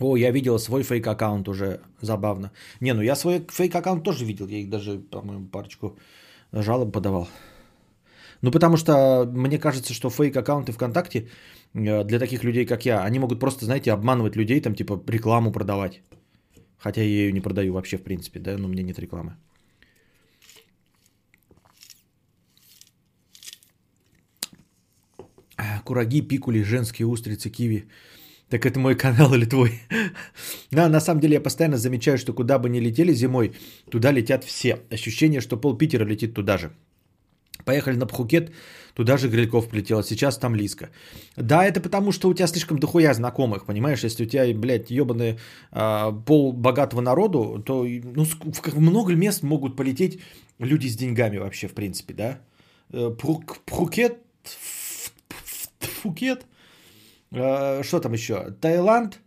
О, 0.00 0.16
я 0.16 0.30
видел 0.30 0.58
свой 0.58 0.84
фейк-аккаунт 0.84 1.48
уже, 1.48 1.80
забавно. 2.00 2.52
Не, 2.80 2.94
ну 2.94 3.02
я 3.02 3.16
свой 3.16 3.40
фейк-аккаунт 3.40 4.04
тоже 4.04 4.24
видел, 4.24 4.46
я 4.48 4.58
их 4.58 4.70
даже, 4.70 4.98
по-моему, 4.98 5.48
парочку 5.48 5.98
жалоб 6.52 6.92
подавал. 6.92 7.28
Ну, 8.42 8.50
потому 8.50 8.76
что 8.76 8.92
мне 9.26 9.58
кажется, 9.58 9.92
что 9.92 10.10
фейк-аккаунты 10.10 10.72
ВКонтакте 10.72 11.28
э, 11.74 12.04
для 12.04 12.18
таких 12.18 12.44
людей, 12.44 12.66
как 12.66 12.84
я, 12.86 13.02
они 13.02 13.18
могут 13.18 13.40
просто, 13.40 13.64
знаете, 13.64 13.92
обманывать 13.92 14.36
людей, 14.36 14.60
там, 14.60 14.74
типа, 14.74 15.02
рекламу 15.08 15.52
продавать. 15.52 16.02
Хотя 16.78 17.00
я 17.00 17.06
ее 17.06 17.32
не 17.32 17.40
продаю 17.40 17.72
вообще, 17.72 17.96
в 17.96 18.02
принципе, 18.02 18.38
да, 18.38 18.56
но 18.58 18.66
у 18.66 18.68
меня 18.68 18.82
нет 18.82 18.98
рекламы. 18.98 19.36
Кураги, 25.84 26.20
пикули, 26.20 26.62
женские 26.62 27.06
устрицы, 27.06 27.50
киви. 27.50 27.88
Так 28.50 28.66
это 28.66 28.78
мой 28.78 28.94
канал 29.04 29.34
или 29.34 29.46
твой? 29.46 29.70
да, 30.70 30.88
на 30.88 31.00
самом 31.00 31.20
деле 31.20 31.34
я 31.34 31.40
постоянно 31.40 31.76
замечаю, 31.76 32.18
что 32.18 32.34
куда 32.34 32.58
бы 32.58 32.68
ни 32.68 32.80
летели 32.80 33.14
зимой, 33.14 33.52
туда 33.90 34.12
летят 34.12 34.44
все. 34.44 34.80
Ощущение, 34.92 35.40
что 35.40 35.60
пол 35.60 35.78
Питера 35.78 36.04
летит 36.04 36.34
туда 36.34 36.58
же. 36.58 36.70
Поехали 37.68 37.96
на 37.96 38.06
Пхукет, 38.06 38.50
туда 38.94 39.16
же 39.16 39.28
Грильков 39.28 39.68
прилетел, 39.68 40.02
сейчас 40.02 40.38
там 40.38 40.54
Лиска. 40.54 40.88
Да, 41.36 41.64
это 41.64 41.80
потому, 41.80 42.12
что 42.12 42.28
у 42.28 42.34
тебя 42.34 42.48
слишком 42.48 42.78
дохуя 42.78 43.14
знакомых, 43.14 43.66
понимаешь? 43.66 44.04
Если 44.04 44.24
у 44.24 44.28
тебя, 44.28 44.58
блядь, 44.58 44.90
ебаный 44.90 45.38
а, 45.70 46.12
пол 46.12 46.52
богатого 46.52 47.02
народу, 47.02 47.62
то 47.66 47.84
ну, 48.14 48.24
в 48.24 48.80
много 48.80 49.14
мест 49.14 49.42
могут 49.42 49.76
полететь 49.76 50.20
люди 50.58 50.88
с 50.88 50.96
деньгами 50.96 51.38
вообще, 51.38 51.68
в 51.68 51.74
принципе, 51.74 52.14
да? 52.14 52.38
Э, 52.92 53.10
Пхукет, 53.66 54.18
Пхукет, 55.78 56.46
Э, 57.30 57.82
что 57.82 58.00
там 58.00 58.12
еще? 58.12 58.50
Таиланд, 58.60 59.20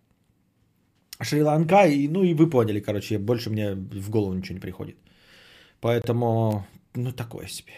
Шри-Ланка, 1.21 1.87
и, 1.87 2.07
ну 2.07 2.23
и 2.23 2.33
вы 2.33 2.49
поняли, 2.49 2.79
короче, 2.79 3.19
больше 3.19 3.49
мне 3.49 3.75
в 3.75 4.09
голову 4.09 4.33
ничего 4.33 4.55
не 4.55 4.61
приходит. 4.61 4.97
Поэтому, 5.79 6.65
ну 6.95 7.11
такое 7.11 7.47
себе. 7.47 7.73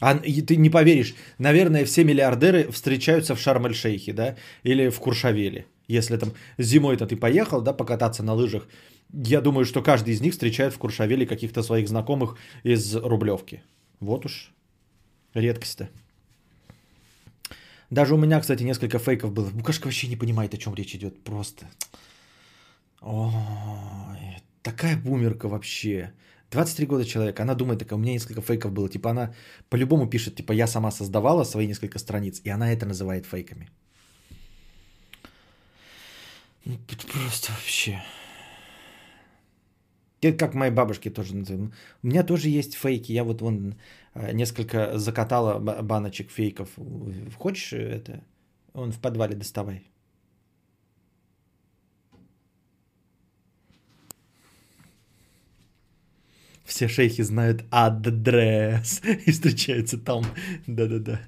А 0.00 0.14
ты 0.14 0.56
не 0.56 0.70
поверишь, 0.70 1.14
наверное, 1.38 1.84
все 1.84 2.04
миллиардеры 2.04 2.70
встречаются 2.70 3.34
в 3.34 3.40
Шарм-эль-Шейхе, 3.40 4.12
да, 4.12 4.36
или 4.62 4.90
в 4.90 4.98
Куршавеле. 5.00 5.66
Если 5.88 6.16
там 6.16 6.32
зимой-то 6.58 7.06
ты 7.06 7.16
поехал, 7.16 7.60
да, 7.62 7.72
покататься 7.72 8.22
на 8.22 8.34
лыжах, 8.34 8.68
я 9.12 9.40
думаю, 9.40 9.64
что 9.64 9.82
каждый 9.82 10.14
из 10.14 10.20
них 10.20 10.32
встречает 10.32 10.72
в 10.72 10.78
Куршавеле 10.78 11.26
каких-то 11.26 11.62
своих 11.62 11.88
знакомых 11.88 12.36
из 12.62 12.94
Рублевки. 12.94 13.62
Вот 14.00 14.26
уж 14.26 14.52
редкость-то. 15.34 15.88
Даже 17.90 18.14
у 18.14 18.18
меня, 18.18 18.38
кстати, 18.40 18.62
несколько 18.62 18.98
фейков 18.98 19.32
было. 19.32 19.48
Букашка 19.50 19.86
вообще 19.86 20.08
не 20.08 20.16
понимает, 20.16 20.54
о 20.54 20.58
чем 20.58 20.74
речь 20.74 20.94
идет. 20.94 21.24
Просто. 21.24 21.66
Ой, 23.00 24.36
такая 24.62 24.96
бумерка 24.96 25.48
вообще. 25.48 26.12
23 26.50 26.86
года 26.86 27.04
человек, 27.04 27.40
она 27.40 27.54
думает, 27.54 27.78
такая, 27.78 27.98
у 27.98 28.02
меня 28.02 28.12
несколько 28.12 28.40
фейков 28.40 28.72
было. 28.72 28.88
Типа 28.88 29.10
она 29.10 29.34
по-любому 29.68 30.08
пишет, 30.08 30.36
типа 30.36 30.52
я 30.52 30.66
сама 30.66 30.90
создавала 30.90 31.44
свои 31.44 31.66
несколько 31.66 31.98
страниц, 31.98 32.40
и 32.44 32.50
она 32.50 32.72
это 32.72 32.86
называет 32.86 33.26
фейками. 33.26 33.68
Ну, 36.64 36.78
просто 37.12 37.52
вообще. 37.52 38.02
Это 40.20 40.36
как 40.36 40.54
моей 40.54 40.72
бабушке 40.72 41.10
тоже. 41.10 41.34
У 42.02 42.06
меня 42.06 42.24
тоже 42.24 42.48
есть 42.48 42.74
фейки. 42.74 43.12
Я 43.12 43.24
вот 43.24 43.40
вон 43.40 43.74
э, 44.14 44.32
несколько 44.32 44.98
закатала 44.98 45.58
баночек 45.58 46.30
фейков. 46.30 46.70
Хочешь 47.36 47.72
это? 47.72 48.24
Он 48.72 48.90
в 48.90 48.98
подвале 48.98 49.36
доставай. 49.36 49.90
Все 56.68 56.86
шейхи 56.86 57.22
знают 57.22 57.64
адрес 57.70 59.00
и 59.26 59.32
встречаются 59.32 59.96
там. 59.98 60.24
Да-да-да. 60.66 61.20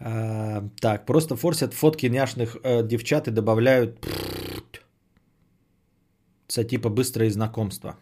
А, 0.00 0.62
так, 0.80 1.06
просто 1.06 1.36
форсят 1.36 1.74
фотки 1.74 2.06
няшных 2.06 2.56
э, 2.62 2.82
девчат 2.82 3.28
и 3.28 3.30
добавляют 3.30 4.08
типа 6.48 6.88
быстрое 6.88 7.30
знакомство. 7.30 7.96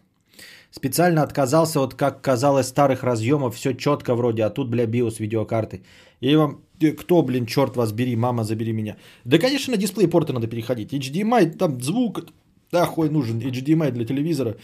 Специально 0.71 1.21
отказался 1.21 1.81
от, 1.81 1.95
как 1.95 2.21
казалось, 2.21 2.67
старых 2.67 3.03
разъемов, 3.03 3.55
все 3.55 3.73
четко 3.73 4.15
вроде, 4.15 4.43
а 4.43 4.49
тут, 4.49 4.69
бля, 4.69 4.85
биос 4.85 5.19
видеокарты. 5.19 5.83
И 6.21 6.35
вам, 6.35 6.61
кто, 6.97 7.21
блин, 7.23 7.45
черт 7.45 7.75
вас 7.75 7.91
бери, 7.91 8.15
мама, 8.15 8.43
забери 8.43 8.73
меня. 8.73 8.95
Да, 9.25 9.37
конечно, 9.37 9.71
на 9.71 9.77
дисплей 9.77 10.07
порта 10.07 10.33
надо 10.33 10.47
переходить. 10.47 10.93
HDMI, 10.93 11.57
там 11.57 11.81
звук, 11.81 12.25
да, 12.73 12.85
хуй 12.85 13.09
нужен. 13.09 13.39
HDMI 13.39 13.91
для 13.91 14.05
телевизора 14.05 14.55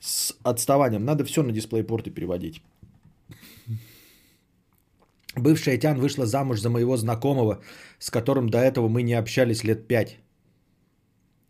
с 0.00 0.34
отставанием. 0.42 1.04
Надо 1.04 1.24
все 1.24 1.42
на 1.42 1.52
порты 1.84 2.10
переводить. 2.10 2.62
Бывшая 5.36 5.78
Тян 5.78 5.98
вышла 5.98 6.26
замуж 6.26 6.60
за 6.60 6.70
моего 6.70 6.96
знакомого, 6.96 7.60
с 7.98 8.10
которым 8.10 8.48
до 8.48 8.58
этого 8.58 8.88
мы 8.88 9.02
не 9.02 9.18
общались 9.18 9.64
лет 9.64 9.86
пять. 9.86 10.18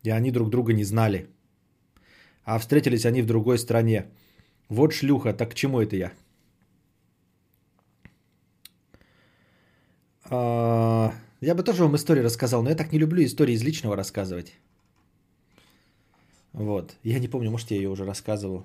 И 0.05 0.11
они 0.11 0.31
друг 0.31 0.50
друга 0.50 0.72
не 0.72 0.85
знали 0.85 1.29
а 2.46 2.59
встретились 2.59 3.05
они 3.05 3.22
в 3.22 3.26
другой 3.26 3.59
стране. 3.59 4.07
Вот 4.68 4.92
шлюха, 4.92 5.33
так 5.35 5.50
к 5.50 5.55
чему 5.55 5.81
это 5.81 5.96
я? 5.96 6.12
А, 10.31 11.12
Я 11.40 11.55
бы 11.55 11.62
тоже 11.64 11.83
вам 11.83 11.96
историю 11.96 12.24
рассказал, 12.24 12.62
но 12.62 12.70
я 12.70 12.76
так 12.76 12.92
не 12.92 12.98
люблю 12.98 13.24
истории 13.24 13.55
из 13.55 13.62
личного 13.64 13.96
рассказывать. 13.96 14.55
Вот. 16.57 16.97
Я 17.05 17.19
не 17.19 17.29
помню, 17.29 17.51
может, 17.51 17.71
я 17.71 17.77
ее 17.77 17.90
уже 17.90 18.05
рассказывал, 18.07 18.64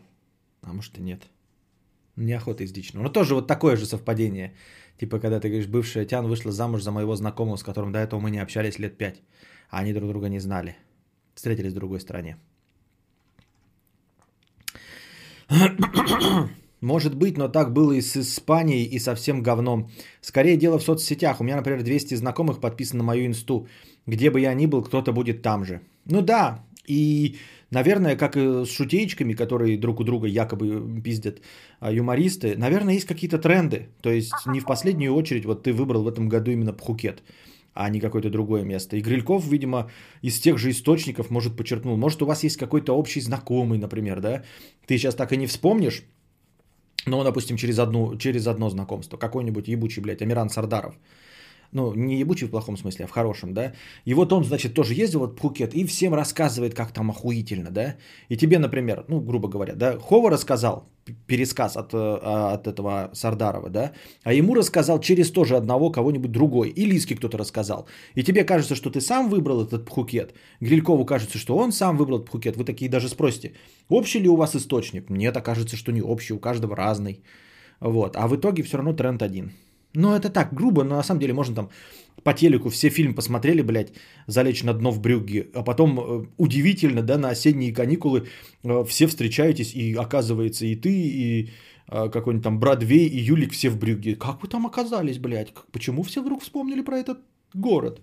а 0.62 0.74
может 0.74 0.98
и 0.98 1.02
нет. 1.02 1.28
Неохота 2.16 2.64
из 2.64 2.74
личного. 2.74 3.04
Но 3.04 3.10
тоже 3.10 3.36
вот 3.36 3.48
такое 3.48 3.76
же 3.76 3.86
совпадение. 3.86 4.54
Типа, 4.98 5.20
когда 5.20 5.40
ты 5.40 5.50
говоришь, 5.50 5.68
бывшая 5.68 6.06
Тян 6.06 6.26
вышла 6.26 6.52
замуж 6.52 6.84
за 6.84 6.92
моего 6.92 7.16
знакомого, 7.16 7.58
с 7.58 7.64
которым 7.64 7.92
до 7.92 8.00
этого 8.00 8.22
мы 8.22 8.32
не 8.32 8.40
общались 8.40 8.80
лет 8.80 8.98
пять, 8.98 9.22
а 9.70 9.80
они 9.80 9.94
друг 9.94 10.08
друга 10.10 10.30
не 10.30 10.40
знали. 10.40 10.76
Встретились 11.36 11.74
в 11.74 11.76
другой 11.76 12.00
стране. 12.00 12.38
Может 16.82 17.16
быть, 17.16 17.38
но 17.38 17.50
так 17.50 17.74
было 17.74 17.92
и 17.92 18.02
с 18.02 18.16
Испанией, 18.16 18.86
и 18.86 19.00
совсем 19.00 19.44
говном. 19.44 19.90
Скорее 20.22 20.56
дело 20.56 20.80
в 20.80 20.84
соцсетях. 20.84 21.42
У 21.42 21.44
меня, 21.44 21.58
например, 21.58 21.84
200 21.84 22.16
знакомых 22.16 22.62
подписано 22.62 23.00
на 23.00 23.04
мою 23.04 23.26
инсту. 23.26 23.68
Где 24.08 24.30
бы 24.30 24.40
я 24.40 24.54
ни 24.54 24.66
был, 24.66 24.82
кто-то 24.82 25.12
будет 25.12 25.42
там 25.42 25.66
же. 25.66 25.82
Ну 26.12 26.22
да, 26.22 26.64
и, 26.86 27.38
наверное, 27.72 28.16
как 28.16 28.36
и 28.36 28.66
с 28.66 28.70
шутеечками, 28.70 29.34
которые 29.34 29.78
друг 29.78 30.00
у 30.00 30.04
друга 30.04 30.28
якобы 30.28 31.02
пиздят 31.02 31.42
а, 31.80 31.92
юмористы, 31.92 32.56
наверное, 32.58 32.94
есть 32.96 33.08
какие-то 33.08 33.38
тренды. 33.38 33.88
То 34.02 34.12
есть 34.12 34.34
не 34.46 34.60
в 34.60 34.66
последнюю 34.66 35.14
очередь 35.14 35.46
вот 35.46 35.64
ты 35.64 35.74
выбрал 35.74 36.04
в 36.04 36.08
этом 36.08 36.30
году 36.30 36.52
именно 36.52 36.74
Пхукет 36.74 37.24
а 37.74 37.90
не 37.90 38.02
какое-то 38.02 38.30
другое 38.30 38.64
место. 38.64 38.98
И 38.98 39.02
Грильков, 39.02 39.48
видимо, 39.48 39.90
из 40.22 40.40
тех 40.40 40.58
же 40.58 40.70
источников, 40.70 41.30
может, 41.30 41.56
подчеркнул. 41.56 41.98
Может, 41.98 42.22
у 42.22 42.26
вас 42.26 42.44
есть 42.44 42.58
какой-то 42.58 42.94
общий 42.94 43.22
знакомый, 43.22 43.78
например, 43.78 44.20
да? 44.20 44.44
Ты 44.88 44.98
сейчас 44.98 45.16
так 45.16 45.32
и 45.32 45.38
не 45.38 45.48
вспомнишь, 45.48 46.04
но, 47.06 47.24
допустим, 47.24 47.58
через, 47.58 47.80
одну, 47.80 48.18
через 48.18 48.48
одно 48.48 48.70
знакомство. 48.70 49.18
Какой-нибудь 49.18 49.70
ебучий, 49.70 50.02
блядь, 50.02 50.22
Амиран 50.22 50.50
Сардаров 50.50 50.96
ну, 51.72 51.94
не 51.94 52.20
ебучий 52.20 52.48
в 52.48 52.52
плохом 52.52 52.78
смысле, 52.78 53.06
а 53.06 53.08
в 53.08 53.12
хорошем, 53.12 53.54
да, 53.54 53.74
и 54.06 54.14
вот 54.14 54.34
он, 54.34 54.44
значит, 54.44 54.74
тоже 54.74 54.94
ездил 54.94 55.20
вот 55.20 55.32
в 55.32 55.36
Пхукет 55.36 55.74
и 55.74 55.86
всем 55.86 56.14
рассказывает, 56.14 56.74
как 56.74 56.92
там 56.92 57.10
охуительно, 57.10 57.72
да, 57.72 57.96
и 58.30 58.38
тебе, 58.38 58.60
например, 58.60 59.06
ну, 59.08 59.22
грубо 59.22 59.48
говоря, 59.48 59.74
да, 59.76 59.98
Хова 60.00 60.30
рассказал 60.30 60.90
пересказ 61.28 61.78
от, 61.78 61.94
э, 61.94 61.98
от 62.54 62.68
этого 62.68 63.10
Сардарова, 63.14 63.70
да, 63.70 63.92
а 64.24 64.34
ему 64.34 64.56
рассказал 64.56 65.00
через 65.00 65.32
тоже 65.32 65.56
одного 65.56 65.92
кого-нибудь 65.92 66.32
другой, 66.32 66.70
и 66.70 66.86
Лиски 66.86 67.16
кто-то 67.16 67.38
рассказал, 67.38 67.88
и 68.16 68.24
тебе 68.24 68.44
кажется, 68.44 68.76
что 68.76 68.90
ты 68.90 69.02
сам 69.02 69.30
выбрал 69.30 69.62
этот 69.66 69.86
Пхукет, 69.86 70.34
Грилькову 70.62 71.06
кажется, 71.06 71.38
что 71.38 71.58
он 71.58 71.72
сам 71.72 71.98
выбрал 71.98 72.20
Пхукет, 72.20 72.58
вы 72.58 72.66
такие 72.66 72.90
даже 72.90 73.08
спросите, 73.08 73.54
общий 73.90 74.20
ли 74.20 74.30
у 74.30 74.36
вас 74.36 74.56
источник? 74.56 75.10
Нет, 75.10 75.38
окажется, 75.38 75.78
что 75.78 75.92
не 75.92 76.02
общий, 76.02 76.34
у 76.34 76.40
каждого 76.40 76.76
разный, 76.76 77.24
вот, 77.80 78.16
а 78.16 78.28
в 78.28 78.36
итоге 78.36 78.64
все 78.64 78.78
равно 78.78 78.94
тренд 78.94 79.22
один– 79.22 79.52
ну, 79.94 80.16
это 80.16 80.30
так, 80.30 80.54
грубо, 80.54 80.84
но 80.84 80.96
на 80.96 81.04
самом 81.04 81.20
деле 81.20 81.34
можно 81.34 81.56
там 81.56 81.70
по 82.24 82.34
телеку 82.34 82.70
все 82.70 82.90
фильм 82.90 83.14
посмотрели, 83.14 83.62
блядь, 83.62 83.94
залечь 84.28 84.64
на 84.64 84.74
дно 84.74 84.92
в 84.92 85.00
брюгге, 85.00 85.48
а 85.54 85.64
потом 85.64 86.00
э, 86.00 86.28
удивительно, 86.38 87.02
да, 87.02 87.18
на 87.18 87.30
осенние 87.30 87.74
каникулы 87.74 88.28
э, 88.64 88.84
все 88.88 89.08
встречаетесь, 89.08 89.74
и 89.74 89.96
оказывается 89.96 90.66
и 90.66 90.76
ты, 90.76 90.90
и 90.90 91.50
э, 91.88 92.10
какой-нибудь 92.10 92.44
там 92.44 92.60
Бродвей, 92.60 93.08
и 93.08 93.18
Юлик 93.18 93.52
все 93.54 93.70
в 93.70 93.78
брюгге. 93.78 94.16
Как 94.16 94.42
вы 94.42 94.48
там 94.48 94.68
оказались, 94.68 95.18
блядь? 95.18 95.54
Почему 95.72 96.04
все 96.04 96.22
вдруг 96.22 96.42
вспомнили 96.42 96.82
про 96.82 96.98
этот 96.98 97.20
город? 97.54 98.02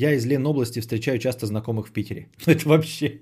Я 0.00 0.14
из 0.14 0.24
Ленобласти 0.24 0.80
встречаю 0.80 1.18
часто 1.18 1.46
знакомых 1.46 1.88
в 1.88 1.92
Питере. 1.92 2.26
Это 2.46 2.68
вообще... 2.68 3.20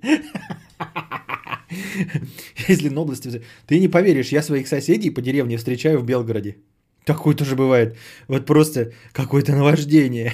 Из 2.69 2.83
Ленобласти... 2.83 3.43
Ты 3.67 3.81
не 3.81 3.89
поверишь, 3.89 4.33
я 4.33 4.43
своих 4.43 4.69
соседей 4.69 5.11
по 5.11 5.21
деревне 5.21 5.57
встречаю 5.57 5.99
в 5.99 6.05
Белгороде. 6.05 6.57
Такое 7.05 7.35
тоже 7.35 7.57
бывает. 7.57 7.97
Вот 8.29 8.47
просто 8.47 8.93
какое-то 9.13 9.53
наваждение. 9.57 10.33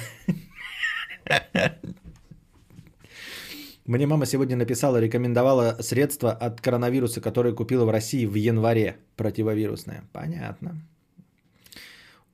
Мне 3.87 4.07
мама 4.07 4.27
сегодня 4.27 4.57
написала, 4.57 5.01
рекомендовала 5.01 5.79
средство 5.81 6.31
от 6.31 6.61
коронавируса, 6.61 7.23
которое 7.23 7.55
купила 7.55 7.87
в 7.87 7.91
России 7.91 8.27
в 8.27 8.35
январе, 8.35 8.97
противовирусное. 9.17 10.03
Понятно. 10.13 10.77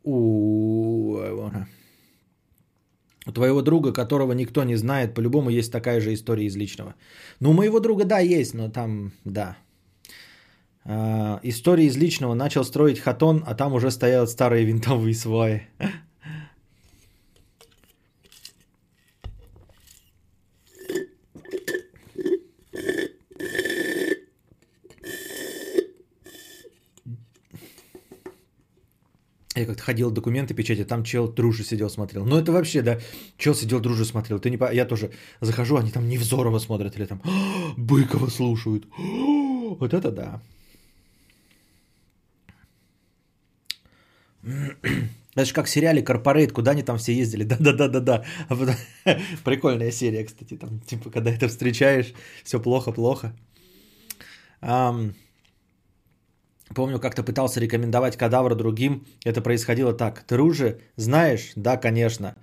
У, 0.02 1.20
у 3.26 3.32
твоего 3.32 3.62
друга, 3.62 3.92
которого 3.92 4.32
никто 4.32 4.64
не 4.64 4.76
знает, 4.76 5.14
по-любому 5.14 5.50
есть 5.50 5.72
такая 5.72 6.00
же 6.00 6.14
история 6.14 6.46
из 6.46 6.56
личного. 6.56 6.94
Ну, 7.40 7.50
у 7.50 7.52
моего 7.52 7.80
друга, 7.80 8.04
да, 8.04 8.18
есть, 8.18 8.54
но 8.54 8.70
там, 8.70 9.12
да. 9.24 9.56
А, 10.84 11.40
история 11.42 11.86
из 11.86 11.96
личного. 11.96 12.34
Начал 12.34 12.64
строить 12.64 12.98
хатон, 12.98 13.44
а 13.46 13.54
там 13.54 13.74
уже 13.74 13.90
стоят 13.90 14.30
старые 14.30 14.64
винтовые 14.64 15.14
сваи. 15.14 15.68
Я 29.60 29.66
как-то 29.66 29.82
ходил 29.82 30.10
документы 30.10 30.54
печати, 30.54 30.84
там 30.84 31.04
чел 31.04 31.28
дружи 31.28 31.64
сидел, 31.64 31.90
смотрел. 31.90 32.24
Ну 32.24 32.38
это 32.38 32.52
вообще, 32.52 32.82
да, 32.82 32.98
чел 33.36 33.54
сидел 33.54 33.80
дружи 33.80 34.04
смотрел. 34.04 34.38
Ты 34.38 34.50
не 34.50 34.56
по... 34.56 34.72
Я 34.72 34.84
тоже 34.86 35.10
захожу, 35.40 35.76
они 35.76 35.90
там 35.90 36.08
Невзорова 36.08 36.58
смотрят 36.58 36.96
или 36.96 37.06
там 37.06 37.22
Быкова 37.76 38.28
слушают. 38.28 38.86
Вот 38.96 39.94
это 39.94 40.10
да. 40.10 40.40
Это 45.34 45.44
же 45.44 45.52
как 45.52 45.66
в 45.66 45.70
сериале 45.70 46.02
Корпорейт, 46.02 46.52
куда 46.52 46.72
они 46.72 46.82
там 46.82 46.98
все 46.98 47.12
ездили. 47.12 47.44
Да-да-да-да-да. 47.44 48.24
Прикольная 49.44 49.92
серия, 49.92 50.24
кстати. 50.24 50.56
Там, 50.56 50.80
типа, 50.80 51.10
когда 51.10 51.30
это 51.30 51.48
встречаешь, 51.48 52.12
все 52.44 52.60
плохо-плохо. 52.60 53.32
Um, 54.62 55.14
Помню, 56.74 57.00
как-то 57.00 57.22
пытался 57.22 57.60
рекомендовать 57.60 58.16
кадавра 58.16 58.54
другим. 58.54 59.04
Это 59.24 59.40
происходило 59.40 59.92
так. 59.92 60.22
Ты 60.22 60.36
Ружи 60.36 60.80
знаешь? 60.96 61.52
Да, 61.56 61.76
конечно. 61.76 62.36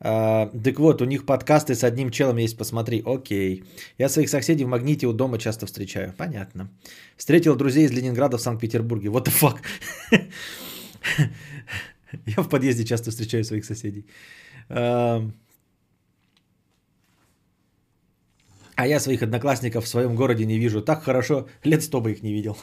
А, 0.00 0.46
так 0.64 0.78
вот, 0.78 1.02
у 1.02 1.04
них 1.04 1.26
подкасты 1.26 1.74
с 1.74 1.84
одним 1.84 2.10
челом 2.10 2.38
есть, 2.38 2.56
посмотри. 2.56 3.02
Окей. 3.04 3.64
Я 3.98 4.08
своих 4.08 4.30
соседей 4.30 4.64
в 4.64 4.68
Магните 4.68 5.06
у 5.06 5.12
дома 5.12 5.38
часто 5.38 5.66
встречаю. 5.66 6.14
Понятно. 6.16 6.70
Встретил 7.16 7.56
друзей 7.56 7.84
из 7.84 7.92
Ленинграда 7.92 8.38
в 8.38 8.40
Санкт-Петербурге. 8.40 9.08
What 9.08 9.26
the 9.26 9.32
fuck? 9.32 9.58
Я 12.26 12.42
в 12.42 12.48
подъезде 12.48 12.84
часто 12.84 13.10
встречаю 13.10 13.44
своих 13.44 13.64
соседей. 13.66 14.06
А, 14.70 15.22
а 18.76 18.86
я 18.86 19.00
своих 19.00 19.22
одноклассников 19.22 19.84
в 19.84 19.88
своем 19.88 20.14
городе 20.14 20.46
не 20.46 20.58
вижу. 20.58 20.80
Так 20.80 21.02
хорошо, 21.02 21.48
лет 21.64 21.82
сто 21.82 22.00
бы 22.00 22.12
их 22.12 22.22
не 22.22 22.32
видел. 22.32 22.56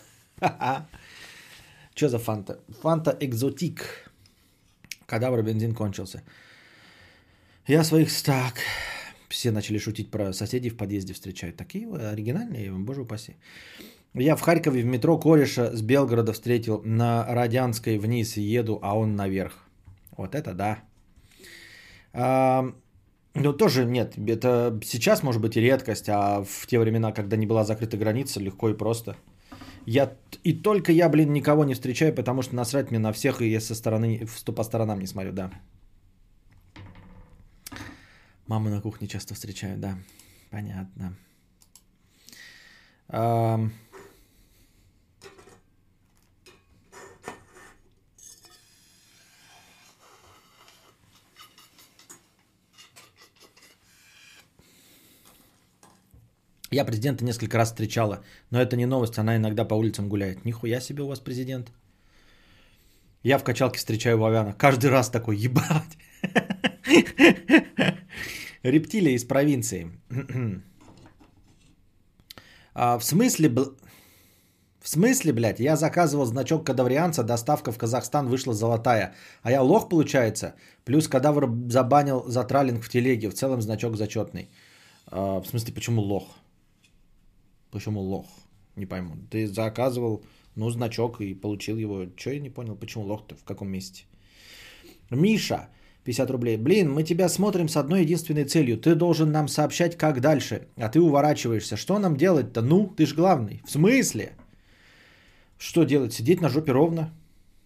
Что 1.95 2.09
за 2.09 2.19
фанта? 2.19 2.59
Фанта 2.81 3.17
экзотик. 3.19 4.11
Кадавр 5.05 5.43
бензин 5.43 5.73
кончился. 5.73 6.23
Я 7.67 7.83
своих 7.83 8.09
так. 8.23 8.59
Все 9.29 9.51
начали 9.51 9.79
шутить 9.79 10.11
про 10.11 10.33
соседей 10.33 10.69
в 10.69 10.77
подъезде 10.77 11.13
встречают. 11.13 11.57
Такие 11.57 11.87
оригинальные, 11.87 12.71
боже 12.71 13.01
упаси. 13.01 13.35
Я 14.13 14.35
в 14.35 14.41
Харькове 14.41 14.81
в 14.81 14.85
метро 14.85 15.19
кореша 15.19 15.75
с 15.75 15.81
Белгорода 15.81 16.33
встретил. 16.33 16.81
На 16.85 17.25
Радянской 17.27 17.97
вниз 17.97 18.37
еду, 18.37 18.79
а 18.81 18.97
он 18.97 19.15
наверх. 19.15 19.53
Вот 20.17 20.35
это 20.35 20.53
да. 20.53 20.83
А, 22.13 22.73
ну, 23.33 23.53
тоже 23.53 23.85
нет. 23.85 24.15
Это 24.17 24.79
сейчас 24.83 25.23
может 25.23 25.41
быть 25.41 25.57
и 25.57 25.61
редкость, 25.61 26.09
а 26.09 26.43
в 26.43 26.67
те 26.67 26.79
времена, 26.79 27.11
когда 27.11 27.37
не 27.37 27.45
была 27.45 27.65
закрыта 27.65 27.97
граница, 27.97 28.39
легко 28.39 28.69
и 28.69 28.77
просто. 28.77 29.15
Я 29.85 30.15
и 30.43 30.53
только 30.53 30.91
я, 30.91 31.09
блин, 31.09 31.33
никого 31.33 31.63
не 31.65 31.73
встречаю, 31.73 32.13
потому 32.13 32.41
что 32.41 32.55
насрать 32.55 32.91
мне 32.91 32.99
на 32.99 33.11
всех, 33.11 33.41
и 33.41 33.49
я 33.49 33.61
со 33.61 33.75
стороны, 33.75 34.27
по 34.55 34.63
сторонам 34.63 34.99
не 34.99 35.07
смотрю, 35.07 35.31
да. 35.31 35.51
Маму 38.47 38.69
на 38.69 38.81
кухне 38.81 39.07
часто 39.07 39.33
встречаю, 39.33 39.77
да. 39.77 39.97
Понятно. 40.51 41.15
Um... 43.09 43.71
Я 56.75 56.85
президента 56.85 57.23
несколько 57.23 57.57
раз 57.57 57.69
встречала, 57.69 58.19
но 58.51 58.61
это 58.61 58.75
не 58.75 58.85
новость, 58.85 59.17
она 59.17 59.37
иногда 59.37 59.63
по 59.65 59.75
улицам 59.75 60.09
гуляет. 60.09 60.45
Нихуя 60.45 60.81
себе 60.81 61.03
у 61.03 61.07
вас 61.07 61.19
президент. 61.19 61.71
Я 63.23 63.37
в 63.37 63.43
качалке 63.43 63.77
встречаю 63.77 64.17
Вовяна. 64.17 64.53
Каждый 64.53 64.89
раз 64.89 65.09
такой, 65.09 65.37
ебать. 65.37 65.97
Рептилия 68.63 69.15
из 69.15 69.23
провинции. 69.23 69.87
а, 72.73 72.97
в 72.99 73.05
смысле... 73.05 73.49
В 74.81 74.89
смысле, 74.89 75.31
блядь, 75.31 75.59
я 75.59 75.77
заказывал 75.77 76.25
значок 76.25 76.65
кадаврианца, 76.65 77.23
доставка 77.23 77.71
в 77.71 77.77
Казахстан 77.77 78.27
вышла 78.27 78.53
золотая. 78.53 79.15
А 79.43 79.51
я 79.51 79.61
лох, 79.61 79.87
получается? 79.89 80.55
Плюс 80.83 81.07
кадавр 81.07 81.49
забанил 81.69 82.25
за 82.27 82.43
тралинг 82.43 82.83
в 82.83 82.89
телеге. 82.89 83.29
В 83.29 83.33
целом 83.33 83.61
значок 83.61 83.95
зачетный. 83.95 84.49
А, 85.07 85.39
в 85.39 85.47
смысле, 85.47 85.73
почему 85.73 86.01
лох? 86.01 86.44
Почему 87.75 87.99
лох? 87.99 88.25
Не 88.77 88.85
пойму. 88.85 89.15
Ты 89.29 89.47
заказывал, 89.47 90.23
ну, 90.55 90.69
значок 90.69 91.19
и 91.19 91.33
получил 91.33 91.77
его. 91.77 92.05
Че 92.15 92.31
я 92.35 92.39
не 92.39 92.49
понял, 92.49 92.77
почему 92.77 93.03
лох-то, 93.03 93.35
в 93.35 93.43
каком 93.43 93.67
месте? 93.67 94.05
Миша, 95.11 95.67
50 96.05 96.31
рублей. 96.31 96.57
Блин, 96.57 96.93
мы 96.93 97.03
тебя 97.03 97.27
смотрим 97.27 97.67
с 97.67 97.75
одной 97.75 98.03
единственной 98.03 98.45
целью. 98.45 98.77
Ты 98.77 98.95
должен 98.95 99.31
нам 99.31 99.49
сообщать, 99.49 99.97
как 99.97 100.21
дальше. 100.21 100.69
А 100.77 100.87
ты 100.87 101.01
уворачиваешься. 101.01 101.75
Что 101.75 101.99
нам 101.99 102.15
делать-то? 102.15 102.61
Ну, 102.61 102.87
ты 102.87 103.05
ж 103.05 103.13
главный. 103.13 103.61
В 103.65 103.71
смысле? 103.71 104.37
Что 105.57 105.83
делать? 105.83 106.13
Сидеть 106.13 106.41
на 106.41 106.47
жопе 106.47 106.71
ровно? 106.71 107.13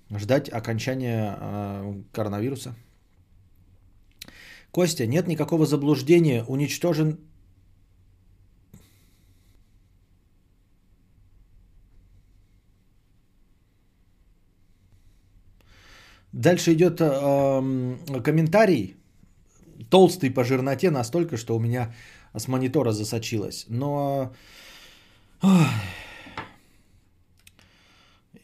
Ждать 0.09 0.49
окончания 0.51 1.37
э, 1.39 2.01
коронавируса? 2.11 2.73
Костя, 4.71 5.05
нет 5.05 5.27
никакого 5.27 5.67
заблуждения. 5.67 6.43
Уничтожен 6.47 7.19
Дальше 16.31 16.73
идет 16.73 17.01
э, 17.01 18.21
комментарий, 18.23 18.95
толстый 19.89 20.29
по 20.29 20.43
жирноте 20.43 20.91
настолько, 20.91 21.37
что 21.37 21.55
у 21.55 21.59
меня 21.59 21.93
с 22.35 22.47
монитора 22.47 22.91
засочилось. 22.91 23.65
Но 23.69 24.31
ой, 25.41 25.65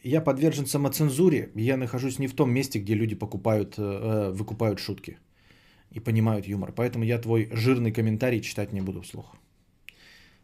я 0.02 0.20
подвержен 0.20 0.66
самоцензуре, 0.66 1.50
я 1.54 1.76
нахожусь 1.76 2.18
не 2.18 2.28
в 2.28 2.34
том 2.34 2.50
месте, 2.50 2.80
где 2.80 2.94
люди 2.94 3.14
покупают, 3.14 3.74
э, 3.78 4.32
выкупают 4.32 4.78
шутки 4.78 5.18
и 5.90 6.00
понимают 6.00 6.46
юмор. 6.48 6.72
Поэтому 6.72 7.04
я 7.04 7.18
твой 7.18 7.48
жирный 7.52 7.92
комментарий 7.92 8.40
читать 8.40 8.72
не 8.72 8.80
буду 8.80 9.02
вслух. 9.02 9.36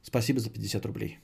Спасибо 0.02 0.40
за 0.40 0.50
50 0.50 0.86
рублей. 0.86 1.18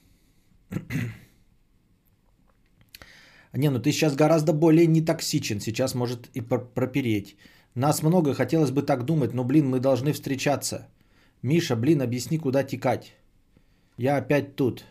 Не, 3.52 3.70
ну 3.70 3.78
ты 3.78 3.92
сейчас 3.92 4.14
гораздо 4.14 4.52
более 4.52 4.87
нетоксичен, 4.87 5.61
сейчас 5.61 5.94
может 5.94 6.28
и 6.34 6.40
пропереть. 6.40 7.37
Нас 7.74 8.02
много, 8.02 8.34
хотелось 8.34 8.70
бы 8.70 8.82
так 8.82 9.04
думать, 9.04 9.34
но, 9.34 9.44
блин, 9.44 9.68
мы 9.68 9.80
должны 9.80 10.12
встречаться. 10.12 10.88
Миша, 11.42 11.76
блин, 11.76 12.02
объясни, 12.02 12.38
куда 12.38 12.64
текать. 12.64 13.14
Я 13.96 14.16
опять 14.16 14.56
тут. 14.56 14.84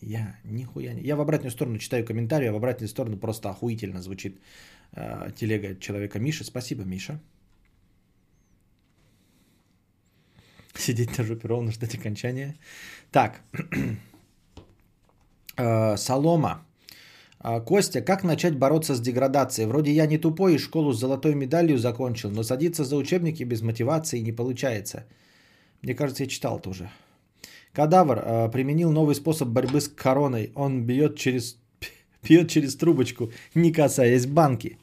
Я 0.00 0.36
нихуя 0.44 0.94
не... 0.94 1.02
Я 1.02 1.16
в 1.16 1.20
обратную 1.20 1.50
сторону 1.50 1.78
читаю 1.78 2.04
комментарии, 2.04 2.48
а 2.48 2.52
в 2.52 2.56
обратную 2.56 2.88
сторону 2.88 3.18
просто 3.18 3.50
охуительно 3.50 4.00
звучит 4.00 4.40
э, 4.92 5.30
телега 5.36 5.76
человека 5.76 6.18
Миши. 6.18 6.44
Спасибо, 6.44 6.84
Миша. 6.84 7.20
Сидеть 10.74 11.18
на 11.18 11.24
жопе 11.24 11.48
ровно, 11.48 11.72
ждать 11.72 11.94
окончания. 11.94 12.56
Так. 13.10 13.40
э, 15.56 15.96
Солома. 15.96 16.64
А, 17.42 17.60
Костя, 17.60 18.02
как 18.02 18.22
начать 18.22 18.58
бороться 18.58 18.94
с 18.94 19.00
деградацией? 19.00 19.66
Вроде 19.66 19.90
я 19.92 20.06
не 20.06 20.18
тупой 20.18 20.54
и 20.54 20.58
школу 20.58 20.92
с 20.92 21.00
золотой 21.00 21.34
медалью 21.34 21.78
закончил, 21.78 22.30
но 22.30 22.42
садиться 22.42 22.84
за 22.84 22.96
учебники 22.96 23.44
без 23.44 23.62
мотивации 23.62 24.20
не 24.20 24.32
получается. 24.32 25.04
Мне 25.82 25.94
кажется, 25.94 26.24
я 26.24 26.28
читал 26.28 26.58
это 26.58 26.68
уже. 26.68 26.90
Кадавр 27.72 28.22
а, 28.22 28.48
применил 28.48 28.92
новый 28.92 29.14
способ 29.14 29.48
борьбы 29.48 29.80
с 29.80 29.88
короной. 29.88 30.52
Он 30.54 30.82
бьет 30.84 31.16
через, 31.16 31.56
пьет 32.22 32.50
через 32.50 32.76
трубочку, 32.76 33.32
не 33.54 33.72
касаясь 33.72 34.26
банки. 34.26 34.76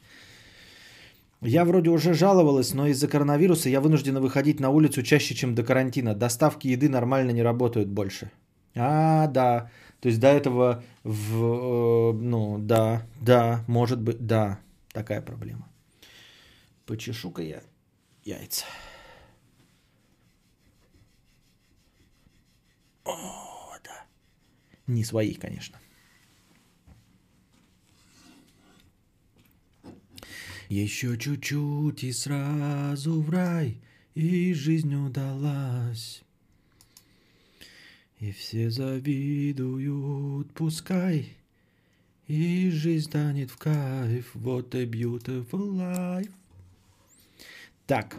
Я 1.40 1.64
вроде 1.64 1.90
уже 1.90 2.14
жаловалась, 2.14 2.74
но 2.74 2.88
из-за 2.88 3.06
коронавируса 3.06 3.68
я 3.68 3.80
вынуждена 3.80 4.20
выходить 4.20 4.58
на 4.58 4.70
улицу 4.70 5.04
чаще, 5.04 5.36
чем 5.36 5.54
до 5.54 5.62
карантина. 5.62 6.14
Доставки 6.14 6.66
еды 6.66 6.88
нормально 6.88 7.30
не 7.30 7.42
работают 7.42 7.88
больше. 7.88 8.32
А, 8.74 9.28
да. 9.28 9.70
То 10.00 10.08
есть 10.08 10.20
до 10.20 10.28
этого, 10.28 10.84
в, 11.02 11.44
э, 11.44 12.12
ну 12.12 12.58
да, 12.58 13.06
да, 13.20 13.64
может 13.66 14.00
быть, 14.00 14.24
да, 14.24 14.60
такая 14.92 15.20
проблема. 15.20 15.68
Почешу-ка 16.86 17.42
я 17.42 17.62
яйца. 18.24 18.64
О, 23.04 23.76
да. 23.82 24.06
Не 24.86 25.04
свои, 25.04 25.34
конечно. 25.34 25.78
Еще 30.68 31.16
чуть-чуть 31.18 32.04
и 32.04 32.12
сразу 32.12 33.20
в 33.22 33.30
рай, 33.30 33.82
и 34.14 34.52
жизнь 34.52 34.94
удалась. 34.94 36.22
И 38.20 38.32
все 38.32 38.68
завидуют, 38.68 40.52
пускай, 40.52 41.36
и 42.26 42.68
жизнь 42.70 43.06
станет 43.06 43.50
в 43.50 43.56
кайф. 43.56 44.34
What 44.34 44.74
a 44.74 44.84
beautiful 44.84 45.76
life. 45.76 46.32
Так. 47.86 48.16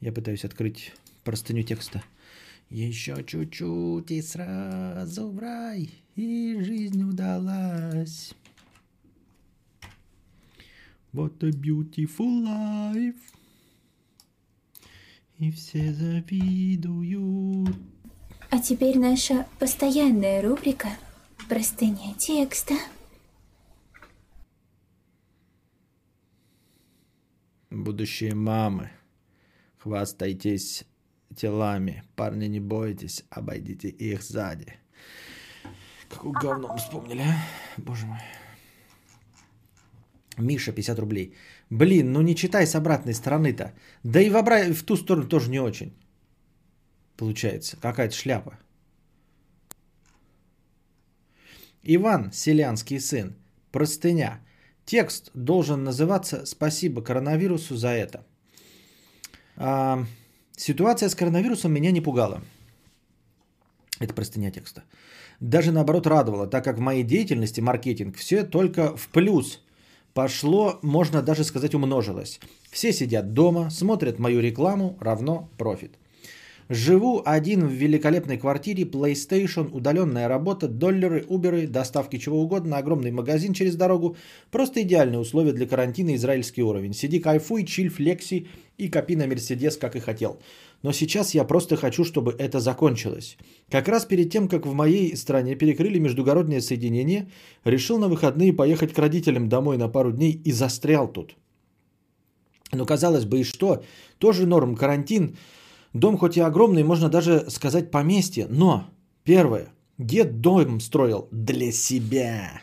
Я 0.00 0.12
пытаюсь 0.12 0.44
открыть 0.44 0.92
простыню 1.22 1.62
текста. 1.62 2.02
Еще 2.70 3.24
чуть-чуть 3.24 4.10
и 4.10 4.20
сразу 4.20 5.30
в 5.30 5.38
рай, 5.38 5.88
и 6.16 6.60
жизнь 6.60 7.02
удалась. 7.02 8.34
What 11.12 11.42
a 11.42 11.50
beautiful 11.50 12.42
life. 12.42 13.16
И 15.38 15.52
все 15.52 15.94
завидуют. 15.94 17.76
А 18.50 18.58
теперь 18.60 18.98
наша 18.98 19.46
постоянная 19.58 20.40
рубрика 20.40 20.88
«Простыня 21.50 22.14
текста». 22.16 22.74
Будущие 27.68 28.34
мамы, 28.34 28.90
хвастайтесь 29.76 30.84
телами. 31.36 32.02
Парни, 32.16 32.46
не 32.46 32.58
бойтесь, 32.58 33.22
обойдите 33.28 33.88
их 33.88 34.22
сзади. 34.22 34.78
Какое 36.08 36.32
говно 36.32 36.68
мы 36.68 36.78
вспомнили, 36.78 37.20
а? 37.20 37.36
Боже 37.76 38.06
мой. 38.06 38.20
Миша, 40.38 40.72
50 40.72 40.98
рублей. 40.98 41.34
Блин, 41.68 42.12
ну 42.12 42.22
не 42.22 42.34
читай 42.34 42.66
с 42.66 42.74
обратной 42.74 43.12
стороны-то. 43.12 43.74
Да 44.04 44.22
и 44.22 44.30
в, 44.30 44.36
обра... 44.36 44.72
в 44.72 44.82
ту 44.84 44.96
сторону 44.96 45.28
тоже 45.28 45.50
не 45.50 45.60
очень 45.60 45.92
получается. 47.18 47.76
Какая-то 47.80 48.14
шляпа. 48.14 48.58
Иван, 51.82 52.32
селянский 52.32 53.00
сын. 53.00 53.34
Простыня. 53.72 54.40
Текст 54.86 55.30
должен 55.34 55.84
называться 55.84 56.46
«Спасибо 56.46 57.02
коронавирусу 57.02 57.76
за 57.76 57.88
это». 57.88 58.24
А, 59.56 60.04
ситуация 60.56 61.08
с 61.08 61.14
коронавирусом 61.14 61.72
меня 61.72 61.90
не 61.90 62.00
пугала. 62.00 62.40
Это 64.00 64.14
простыня 64.14 64.50
текста. 64.50 64.82
Даже 65.40 65.72
наоборот 65.72 66.06
радовала, 66.06 66.46
так 66.46 66.64
как 66.64 66.78
в 66.78 66.80
моей 66.80 67.04
деятельности 67.04 67.60
маркетинг 67.60 68.16
все 68.16 68.44
только 68.44 68.96
в 68.96 69.08
плюс 69.08 69.60
пошло, 70.14 70.78
можно 70.82 71.22
даже 71.22 71.44
сказать 71.44 71.74
умножилось. 71.74 72.40
Все 72.70 72.92
сидят 72.92 73.32
дома, 73.32 73.70
смотрят 73.70 74.18
мою 74.18 74.40
рекламу, 74.40 74.96
равно 75.00 75.48
профит. 75.58 75.98
Живу 76.68 77.22
один 77.24 77.66
в 77.66 77.72
великолепной 77.72 78.36
квартире, 78.36 78.84
PlayStation, 78.84 79.70
удаленная 79.72 80.28
работа, 80.28 80.68
доллары, 80.68 81.24
уберы, 81.28 81.66
доставки 81.66 82.18
чего 82.18 82.42
угодно, 82.42 82.76
огромный 82.76 83.10
магазин 83.10 83.54
через 83.54 83.74
дорогу. 83.74 84.16
Просто 84.50 84.82
идеальные 84.82 85.18
условия 85.18 85.52
для 85.52 85.66
карантина, 85.66 86.14
израильский 86.14 86.62
уровень. 86.62 86.92
Сиди, 86.92 87.20
кайфуй, 87.20 87.64
чиль, 87.64 87.88
флекси 87.88 88.48
и 88.76 88.88
копи 88.90 89.16
на 89.16 89.26
Мерседес, 89.26 89.78
как 89.78 89.96
и 89.96 90.00
хотел. 90.00 90.42
Но 90.82 90.92
сейчас 90.92 91.34
я 91.34 91.44
просто 91.44 91.76
хочу, 91.76 92.04
чтобы 92.04 92.36
это 92.38 92.60
закончилось. 92.60 93.38
Как 93.70 93.88
раз 93.88 94.04
перед 94.04 94.30
тем, 94.30 94.46
как 94.46 94.66
в 94.66 94.74
моей 94.74 95.16
стране 95.16 95.56
перекрыли 95.56 95.98
междугороднее 95.98 96.60
соединение, 96.60 97.30
решил 97.64 97.98
на 97.98 98.08
выходные 98.08 98.52
поехать 98.52 98.92
к 98.92 98.98
родителям 98.98 99.48
домой 99.48 99.78
на 99.78 99.88
пару 99.88 100.12
дней 100.12 100.38
и 100.44 100.52
застрял 100.52 101.10
тут. 101.10 101.34
Но 102.72 102.84
казалось 102.84 103.24
бы, 103.24 103.40
и 103.40 103.44
что? 103.44 103.82
Тоже 104.18 104.46
норм, 104.46 104.76
карантин– 104.76 105.38
Дом 105.92 106.18
хоть 106.18 106.36
и 106.36 106.40
огромный, 106.40 106.84
можно 106.84 107.08
даже 107.08 107.50
сказать 107.50 107.90
поместье, 107.90 108.46
но 108.48 108.90
первое, 109.24 109.68
дед 109.98 110.40
дом 110.40 110.80
строил 110.80 111.28
для 111.30 111.72
себя. 111.72 112.62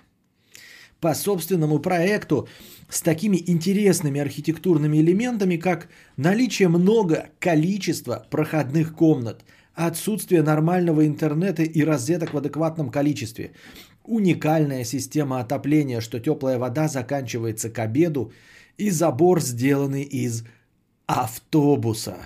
по 1.02 1.14
собственному 1.14 1.80
проекту 1.80 2.48
с 2.90 3.02
такими 3.02 3.38
интересными 3.46 4.20
архитектурными 4.20 4.98
элементами, 4.98 5.58
как 5.58 5.90
наличие 6.18 6.68
много 6.68 7.30
количества 7.40 8.26
проходных 8.32 8.96
комнат, 8.96 9.44
отсутствие 9.76 10.42
нормального 10.42 11.06
интернета 11.06 11.64
и 11.64 11.84
розеток 11.84 12.34
в 12.34 12.38
адекватном 12.38 12.90
количестве, 12.90 13.52
уникальная 14.04 14.84
система 14.84 15.40
отопления, 15.40 16.02
что 16.02 16.20
теплая 16.20 16.58
вода 16.58 16.88
заканчивается 16.88 17.70
к 17.70 17.78
обеду, 17.80 18.32
и 18.78 18.90
забор, 18.90 19.42
сделанный 19.42 20.04
из 20.04 20.44
автобуса. 21.06 22.18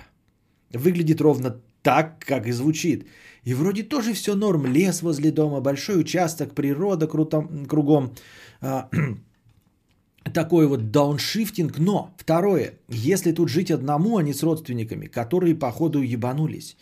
Выглядит 0.72 1.20
ровно 1.20 1.60
так, 1.82 2.24
как 2.26 2.46
и 2.46 2.52
звучит. 2.52 3.06
И 3.44 3.54
вроде 3.54 3.82
тоже 3.82 4.12
все 4.12 4.34
норм. 4.34 4.66
Лес 4.66 5.02
возле 5.02 5.30
дома, 5.30 5.60
большой 5.60 6.00
участок, 6.00 6.54
природа 6.54 7.06
крутом, 7.06 7.66
кругом. 7.66 8.14
А, 8.60 8.88
такой 10.34 10.66
вот 10.66 10.90
дауншифтинг. 10.90 11.78
Но, 11.78 12.14
второе, 12.18 12.74
если 12.88 13.32
тут 13.32 13.48
жить 13.48 13.70
одному, 13.70 14.18
а 14.18 14.22
не 14.22 14.34
с 14.34 14.42
родственниками, 14.42 15.06
которые 15.06 15.54
походу 15.54 16.02
ебанулись. 16.02 16.76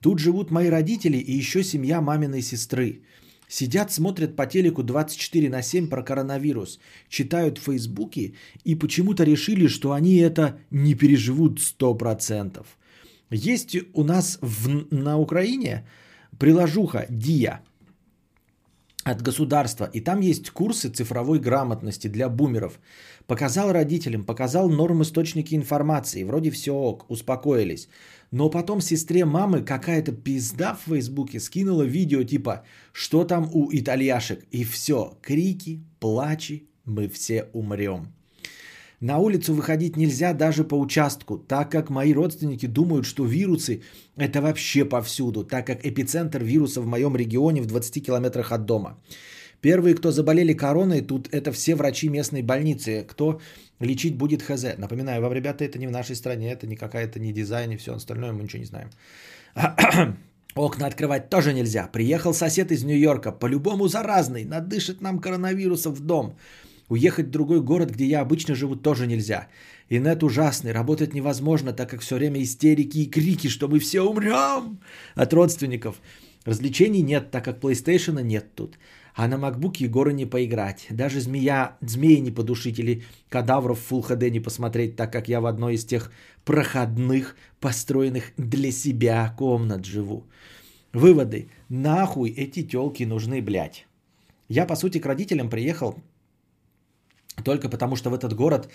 Тут 0.00 0.18
живут 0.18 0.50
мои 0.50 0.68
родители 0.68 1.16
и 1.16 1.32
еще 1.32 1.62
семья 1.62 2.00
маминой 2.00 2.42
сестры. 2.42 3.02
Сидят, 3.48 3.92
смотрят 3.92 4.34
по 4.34 4.46
телеку 4.46 4.82
24 4.82 5.50
на 5.50 5.62
7 5.62 5.88
про 5.88 6.02
коронавирус, 6.02 6.80
читают 7.08 7.58
в 7.58 7.64
Фейсбуке 7.64 8.32
и 8.64 8.74
почему-то 8.74 9.24
решили, 9.24 9.68
что 9.68 9.92
они 9.92 10.16
это 10.16 10.58
не 10.70 10.94
переживут 10.94 11.60
100%. 11.60 12.64
Есть 13.32 13.76
у 13.94 14.04
нас 14.04 14.38
в, 14.40 14.92
на 14.94 15.18
Украине 15.18 15.86
приложуха 16.38 17.06
ДИА 17.08 17.60
от 19.04 19.22
государства, 19.22 19.90
и 19.92 20.00
там 20.00 20.20
есть 20.20 20.50
курсы 20.50 20.88
цифровой 20.88 21.40
грамотности 21.40 22.08
для 22.08 22.28
бумеров. 22.28 22.78
Показал 23.26 23.72
родителям, 23.72 24.24
показал 24.24 24.68
норм 24.68 25.02
источники 25.02 25.54
информации, 25.54 26.24
вроде 26.24 26.50
все 26.50 26.72
ок, 26.72 27.06
успокоились. 27.08 27.88
Но 28.30 28.48
потом 28.48 28.80
сестре 28.80 29.24
мамы 29.24 29.62
какая-то 29.62 30.12
пизда 30.12 30.74
в 30.74 30.90
Фейсбуке 30.90 31.40
скинула 31.40 31.82
видео 31.82 32.22
типа 32.22 32.64
«Что 32.92 33.24
там 33.24 33.50
у 33.52 33.70
итальяшек?» 33.72 34.44
И 34.50 34.64
все, 34.64 35.18
крики, 35.20 35.82
плачи, 35.98 36.68
мы 36.84 37.08
все 37.08 37.48
умрем. 37.52 38.12
На 39.02 39.18
улицу 39.18 39.52
выходить 39.52 39.96
нельзя 39.96 40.32
даже 40.32 40.62
по 40.62 40.76
участку, 40.78 41.36
так 41.38 41.72
как 41.72 41.90
мои 41.90 42.14
родственники 42.14 42.66
думают, 42.66 43.04
что 43.04 43.24
вирусы– 43.24 43.82
это 44.16 44.40
вообще 44.40 44.84
повсюду, 44.84 45.42
так 45.44 45.66
как 45.66 45.84
эпицентр 45.84 46.44
вируса 46.44 46.80
в 46.80 46.86
моем 46.86 47.16
регионе 47.16 47.62
в 47.62 47.66
20 47.66 48.06
километрах 48.06 48.52
от 48.52 48.64
дома. 48.64 48.96
Первые, 49.60 49.96
кто 49.96 50.12
заболели 50.12 50.54
короной, 50.54 51.00
тут 51.00 51.28
это 51.32 51.50
все 51.50 51.74
врачи 51.74 52.08
местной 52.08 52.42
больницы. 52.42 53.04
Кто 53.08 53.40
лечить 53.80 54.16
будет 54.16 54.42
ХЗ. 54.42 54.78
Напоминаю 54.78 55.20
вам, 55.20 55.32
ребята, 55.32 55.64
это 55.64 55.78
не 55.78 55.88
в 55.88 55.90
нашей 55.90 56.14
стране, 56.14 56.52
это 56.52 56.68
не 56.68 56.76
какая-то 56.76 57.18
не 57.18 57.32
дизайн 57.32 57.72
и 57.72 57.76
все 57.76 57.94
остальное, 57.94 58.32
мы 58.32 58.42
ничего 58.42 58.60
не 58.60 58.66
знаем. 58.66 58.90
Окна 60.54 60.86
открывать 60.86 61.28
тоже 61.28 61.52
нельзя. 61.54 61.88
Приехал 61.92 62.34
сосед 62.34 62.70
из 62.70 62.84
Нью-Йорка, 62.84 63.32
по-любому 63.32 63.88
заразный, 63.88 64.44
надышит 64.44 65.00
нам 65.00 65.18
коронавируса 65.18 65.90
в 65.90 66.00
дом. 66.00 66.36
Уехать 66.92 67.28
в 67.28 67.30
другой 67.30 67.62
город, 67.62 67.90
где 67.90 68.04
я 68.04 68.20
обычно 68.20 68.54
живу, 68.54 68.76
тоже 68.76 69.06
нельзя. 69.06 69.48
Инет 69.88 70.22
ужасный, 70.22 70.72
работать 70.72 71.14
невозможно, 71.14 71.72
так 71.72 71.88
как 71.88 72.02
все 72.02 72.16
время 72.16 72.42
истерики 72.42 72.98
и 72.98 73.10
крики, 73.10 73.48
что 73.48 73.66
мы 73.66 73.78
все 73.78 74.02
умрем 74.02 74.78
от 75.14 75.32
родственников. 75.32 76.02
Развлечений 76.44 77.02
нет, 77.02 77.30
так 77.30 77.44
как 77.44 77.64
PlayStation 77.64 78.22
нет 78.22 78.54
тут. 78.54 78.78
А 79.14 79.26
на 79.26 79.36
MacBook 79.36 79.78
Егора 79.78 80.10
не 80.10 80.26
поиграть. 80.26 80.86
Даже 80.90 81.20
змея, 81.20 81.78
змеи 81.80 82.20
не 82.20 82.30
подушить 82.30 82.78
или 82.78 83.04
кадавров 83.30 83.80
в 83.80 83.90
Full 83.90 84.08
HD 84.08 84.28
не 84.28 84.40
посмотреть, 84.40 84.94
так 84.94 85.10
как 85.10 85.28
я 85.28 85.40
в 85.40 85.46
одной 85.46 85.76
из 85.76 85.86
тех 85.86 86.12
проходных, 86.44 87.36
построенных 87.58 88.32
для 88.36 88.70
себя 88.70 89.34
комнат 89.38 89.86
живу. 89.86 90.24
Выводы. 90.92 91.48
Нахуй 91.70 92.28
эти 92.28 92.62
телки 92.62 93.04
нужны, 93.04 93.40
блядь. 93.40 93.86
Я, 94.50 94.66
по 94.66 94.76
сути, 94.76 94.98
к 94.98 95.06
родителям 95.06 95.48
приехал 95.48 95.94
только 97.44 97.68
потому, 97.68 97.96
что 97.96 98.10
в 98.10 98.14
этот 98.14 98.34
город 98.34 98.68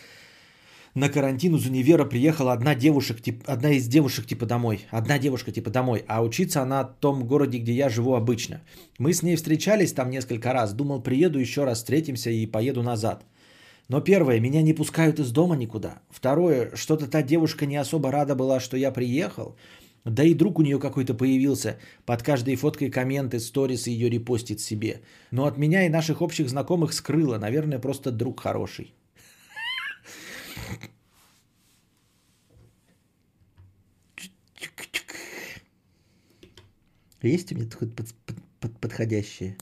на 0.98 1.10
карантин 1.10 1.56
из 1.56 1.66
универа 1.68 2.06
приехала 2.06 2.54
одна 2.54 2.74
девушек, 2.74 3.22
тип, 3.22 3.44
одна 3.46 3.70
из 3.72 3.88
девушек 3.88 4.26
типа 4.26 4.46
домой. 4.46 4.86
Одна 4.90 5.20
девушка 5.20 5.52
типа 5.52 5.70
домой. 5.70 6.04
А 6.08 6.24
учиться 6.24 6.62
она 6.62 6.84
в 6.84 6.96
том 7.00 7.28
городе, 7.28 7.60
где 7.60 7.74
я 7.74 7.90
живу 7.90 8.16
обычно. 8.16 8.62
Мы 8.98 9.14
с 9.14 9.22
ней 9.22 9.36
встречались 9.36 9.94
там 9.94 10.10
несколько 10.10 10.54
раз. 10.54 10.74
Думал, 10.74 11.04
приеду 11.04 11.40
еще 11.40 11.66
раз, 11.66 11.78
встретимся 11.78 12.32
и 12.32 12.48
поеду 12.48 12.82
назад. 12.82 13.26
Но 13.90 14.02
первое, 14.02 14.40
меня 14.40 14.62
не 14.64 14.74
пускают 14.74 15.20
из 15.20 15.32
дома 15.32 15.56
никуда. 15.56 16.02
Второе, 16.10 16.72
что-то 16.76 17.08
та 17.08 17.22
девушка 17.22 17.66
не 17.66 17.78
особо 17.78 18.12
рада 18.12 18.36
была, 18.36 18.60
что 18.60 18.76
я 18.76 18.92
приехал. 18.92 19.56
Да 20.08 20.24
и 20.24 20.34
друг 20.34 20.60
у 20.60 20.62
нее 20.62 20.80
какой-то 20.80 21.14
появился. 21.14 21.78
Под 22.06 22.24
каждой 22.24 22.56
фоткой 22.56 22.90
комменты, 22.90 23.40
сторис 23.40 23.88
ее 23.88 24.10
репостит 24.10 24.60
себе. 24.60 25.02
Но 25.32 25.46
от 25.46 25.58
меня 25.58 25.86
и 25.86 25.90
наших 25.90 26.22
общих 26.22 26.50
знакомых 26.50 26.94
скрыло. 26.94 27.38
Наверное, 27.38 27.80
просто 27.80 28.12
друг 28.12 28.40
хороший. 28.40 28.94
Есть 37.22 37.52
у 37.52 37.56
меня 37.56 37.70
хоть 37.70 37.94
под, 37.94 38.14
под, 38.26 38.36
под, 38.60 38.80
подходящее? 38.80 39.58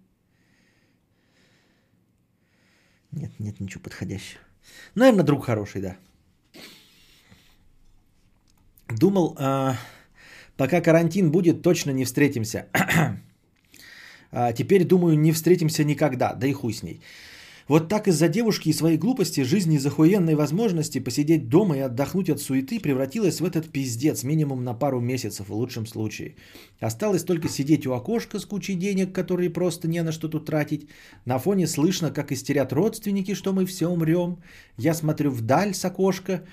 Нет, 3.11 3.31
нет 3.39 3.59
ничего 3.59 3.81
подходящего. 3.81 4.41
Наверное, 4.93 5.23
друг 5.23 5.45
хороший, 5.45 5.81
да. 5.81 5.97
Думал, 8.89 9.35
а, 9.39 9.77
пока 10.57 10.81
карантин 10.81 11.31
будет, 11.31 11.61
точно 11.61 11.91
не 11.91 12.05
встретимся. 12.05 12.67
а, 14.31 14.53
теперь 14.53 14.83
думаю, 14.85 15.19
не 15.19 15.31
встретимся 15.31 15.83
никогда, 15.83 16.33
да 16.33 16.47
и 16.47 16.53
хуй 16.53 16.73
с 16.73 16.83
ней. 16.83 17.01
Вот 17.67 17.89
так 17.89 18.07
из-за 18.07 18.27
девушки 18.27 18.69
и 18.69 18.73
своей 18.73 18.97
глупости 18.97 19.41
жизнь 19.41 19.73
из 19.73 19.85
охуенной 19.85 20.35
возможности 20.35 20.99
посидеть 20.99 21.49
дома 21.49 21.77
и 21.77 21.79
отдохнуть 21.79 22.29
от 22.29 22.39
суеты 22.39 22.79
превратилась 22.79 23.41
в 23.41 23.45
этот 23.45 23.71
пиздец 23.71 24.23
минимум 24.23 24.63
на 24.63 24.75
пару 24.75 24.99
месяцев 25.01 25.49
в 25.49 25.53
лучшем 25.53 25.87
случае. 25.87 26.35
Осталось 26.79 27.23
только 27.23 27.49
сидеть 27.49 27.87
у 27.87 27.93
окошка 27.93 28.37
с 28.37 28.45
кучей 28.45 28.75
денег, 28.75 29.13
которые 29.13 29.49
просто 29.49 29.87
не 29.87 30.03
на 30.03 30.11
что 30.11 30.27
тут 30.27 30.45
тратить. 30.45 30.89
На 31.25 31.39
фоне 31.39 31.65
слышно, 31.65 32.11
как 32.11 32.31
истерят 32.31 32.71
родственники, 32.71 33.33
что 33.33 33.51
мы 33.51 33.65
все 33.65 33.87
умрем. 33.87 34.37
Я 34.77 34.93
смотрю 34.93 35.31
вдаль 35.31 35.73
с 35.73 35.83
окошка, 35.85 36.43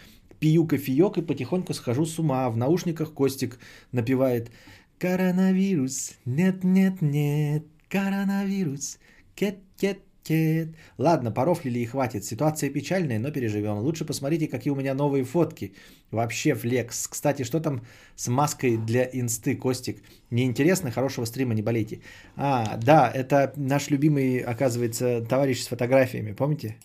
пью 0.43 0.67
кофеек 0.67 1.19
и 1.19 1.23
потихоньку 1.23 1.73
схожу 1.73 2.05
с 2.05 2.19
ума. 2.19 2.51
В 2.51 2.57
наушниках 2.57 3.13
Костик 3.15 3.61
напевает 3.93 4.51
«Коронавирус, 4.99 6.15
нет-нет-нет, 6.25 7.65
коронавирус, 7.89 8.99
кет-кет 9.37 10.01
Кет. 10.25 10.69
Ладно, 10.99 11.33
порофлили 11.33 11.81
и 11.81 11.87
хватит. 11.87 12.25
Ситуация 12.25 12.71
печальная, 12.71 13.19
но 13.19 13.33
переживем. 13.33 13.79
Лучше 13.79 14.05
посмотрите, 14.05 14.47
какие 14.47 14.73
у 14.73 14.77
меня 14.77 14.95
новые 14.95 15.25
фотки. 15.25 15.73
Вообще 16.13 16.55
флекс. 16.55 17.09
Кстати, 17.09 17.43
что 17.43 17.61
там 17.61 17.83
с 18.15 18.29
маской 18.29 18.77
для 18.77 19.09
инсты, 19.13 19.57
Костик? 19.57 19.97
Неинтересно, 20.31 20.93
хорошего 20.93 21.27
стрима, 21.27 21.55
не 21.55 21.63
болейте. 21.63 22.03
А, 22.37 22.77
да, 22.77 23.11
это 23.13 23.53
наш 23.57 23.91
любимый, 23.91 24.39
оказывается, 24.39 25.23
товарищ 25.29 25.63
с 25.63 25.67
фотографиями, 25.67 26.35
помните? 26.35 26.77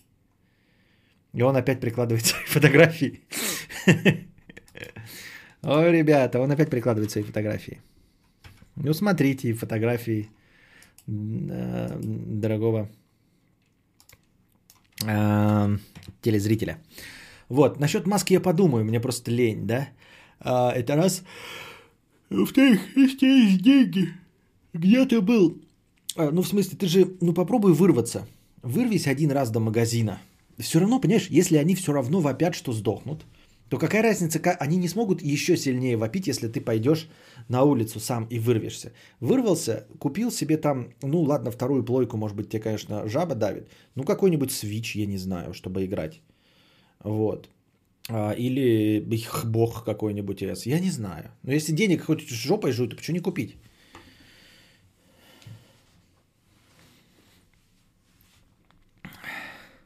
И 1.34 1.42
он 1.42 1.56
опять 1.56 1.80
прикладывает 1.80 2.26
свои 2.26 2.44
фотографии. 2.46 3.20
Ой, 5.62 5.92
ребята, 5.92 6.40
он 6.40 6.50
опять 6.50 6.70
прикладывает 6.70 7.10
свои 7.10 7.24
фотографии. 7.24 7.80
Ну, 8.76 8.94
смотрите 8.94 9.54
фотографии 9.54 10.30
э, 11.06 11.98
дорогого 12.40 12.88
э, 15.04 15.78
телезрителя. 16.22 16.78
Вот, 17.48 17.80
насчет 17.80 18.06
маски 18.06 18.34
я 18.34 18.40
подумаю, 18.40 18.84
мне 18.84 19.00
просто 19.00 19.30
лень, 19.30 19.66
да? 19.66 19.88
А, 20.40 20.70
это 20.70 20.96
раз. 20.96 21.22
Во-вторых, 22.30 22.80
если 22.96 23.26
есть 23.26 23.62
деньги, 23.62 24.08
где 24.74 25.06
ты 25.06 25.20
был? 25.20 25.60
А, 26.16 26.30
ну, 26.30 26.42
в 26.42 26.48
смысле, 26.48 26.78
ты 26.78 26.86
же, 26.86 27.16
ну, 27.20 27.32
попробуй 27.32 27.72
вырваться. 27.72 28.26
Вырвись 28.62 29.06
один 29.06 29.30
раз 29.30 29.50
до 29.50 29.60
магазина. 29.60 30.18
Все 30.58 30.80
равно, 30.80 31.00
понимаешь, 31.00 31.28
если 31.30 31.56
они 31.56 31.74
все 31.74 31.92
равно 31.92 32.20
вопят, 32.20 32.54
что 32.54 32.72
сдохнут, 32.72 33.24
то 33.68 33.78
какая 33.78 34.02
разница, 34.02 34.40
они 34.60 34.76
не 34.76 34.88
смогут 34.88 35.22
еще 35.22 35.56
сильнее 35.56 35.96
вопить, 35.96 36.26
если 36.26 36.48
ты 36.48 36.60
пойдешь 36.60 37.08
на 37.48 37.62
улицу 37.64 38.00
сам 38.00 38.26
и 38.30 38.38
вырвешься. 38.38 38.92
Вырвался, 39.20 39.86
купил 39.98 40.30
себе 40.32 40.56
там, 40.56 40.88
ну 41.02 41.22
ладно, 41.22 41.50
вторую 41.50 41.84
плойку, 41.84 42.16
может 42.16 42.36
быть, 42.36 42.48
тебе, 42.48 42.62
конечно, 42.62 43.08
жаба 43.08 43.34
давит, 43.34 43.68
ну 43.94 44.04
какой-нибудь 44.04 44.50
свич, 44.50 44.96
я 44.96 45.06
не 45.06 45.18
знаю, 45.18 45.52
чтобы 45.52 45.84
играть. 45.84 46.20
Вот. 47.04 47.50
А, 48.08 48.32
или 48.32 49.00
бог 49.44 49.84
какой-нибудь 49.84 50.42
я 50.66 50.80
не 50.80 50.90
знаю. 50.90 51.30
Но 51.42 51.52
если 51.52 51.72
денег 51.72 52.04
хоть 52.04 52.28
жопой 52.28 52.72
жуют, 52.72 52.92
то 52.92 52.96
почему 52.96 53.16
не 53.16 53.22
купить? 53.22 53.56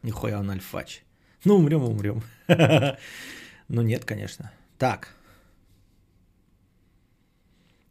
Нихуя 0.03 0.41
он 0.41 0.51
альфач. 0.51 1.03
Ну, 1.45 1.57
умрем, 1.57 1.85
умрем. 1.85 2.23
Ну, 3.69 3.81
нет, 3.81 4.05
конечно. 4.05 4.53
Так. 4.77 5.15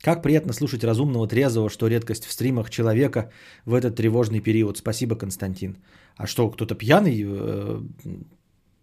Как 0.02 0.22
приятно 0.22 0.54
слушать 0.54 0.84
разумного, 0.84 1.28
трезвого, 1.28 1.70
что 1.70 1.88
редкость 1.88 2.26
в 2.26 2.32
стримах 2.32 2.70
человека 2.70 3.32
в 3.66 3.74
этот 3.74 3.96
тревожный 3.96 4.42
период. 4.42 4.78
Спасибо, 4.78 5.16
Константин. 5.16 5.78
А 6.18 6.28
что, 6.28 6.52
кто-то 6.52 6.76
пьяный 6.76 7.24
э, 7.26 7.82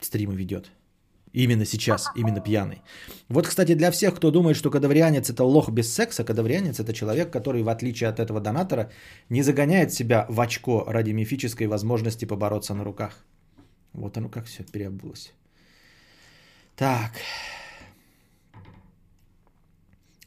стримы 0.01 0.35
ведет? 0.35 0.72
Именно 1.39 1.64
сейчас, 1.64 2.11
именно 2.16 2.41
пьяный. 2.41 2.82
Вот, 3.28 3.47
кстати, 3.47 3.74
для 3.74 3.91
всех, 3.93 4.16
кто 4.16 4.30
думает, 4.32 4.57
что 4.57 4.70
кадаврианец 4.70 5.30
это 5.30 5.45
лох 5.45 5.70
без 5.70 5.95
секса, 5.95 6.24
кадаврианец 6.24 6.80
это 6.80 6.93
человек, 6.93 7.30
который, 7.30 7.62
в 7.62 7.68
отличие 7.68 8.09
от 8.09 8.18
этого 8.18 8.41
донатора, 8.41 8.91
не 9.30 9.43
загоняет 9.43 9.93
себя 9.93 10.26
в 10.28 10.41
очко 10.41 10.84
ради 10.89 11.12
мифической 11.12 11.68
возможности 11.68 12.24
побороться 12.24 12.74
на 12.74 12.84
руках. 12.84 13.24
Вот 13.93 14.16
оно 14.16 14.28
как 14.28 14.47
все 14.47 14.64
переобулось. 14.64 15.32
Так. 16.74 17.12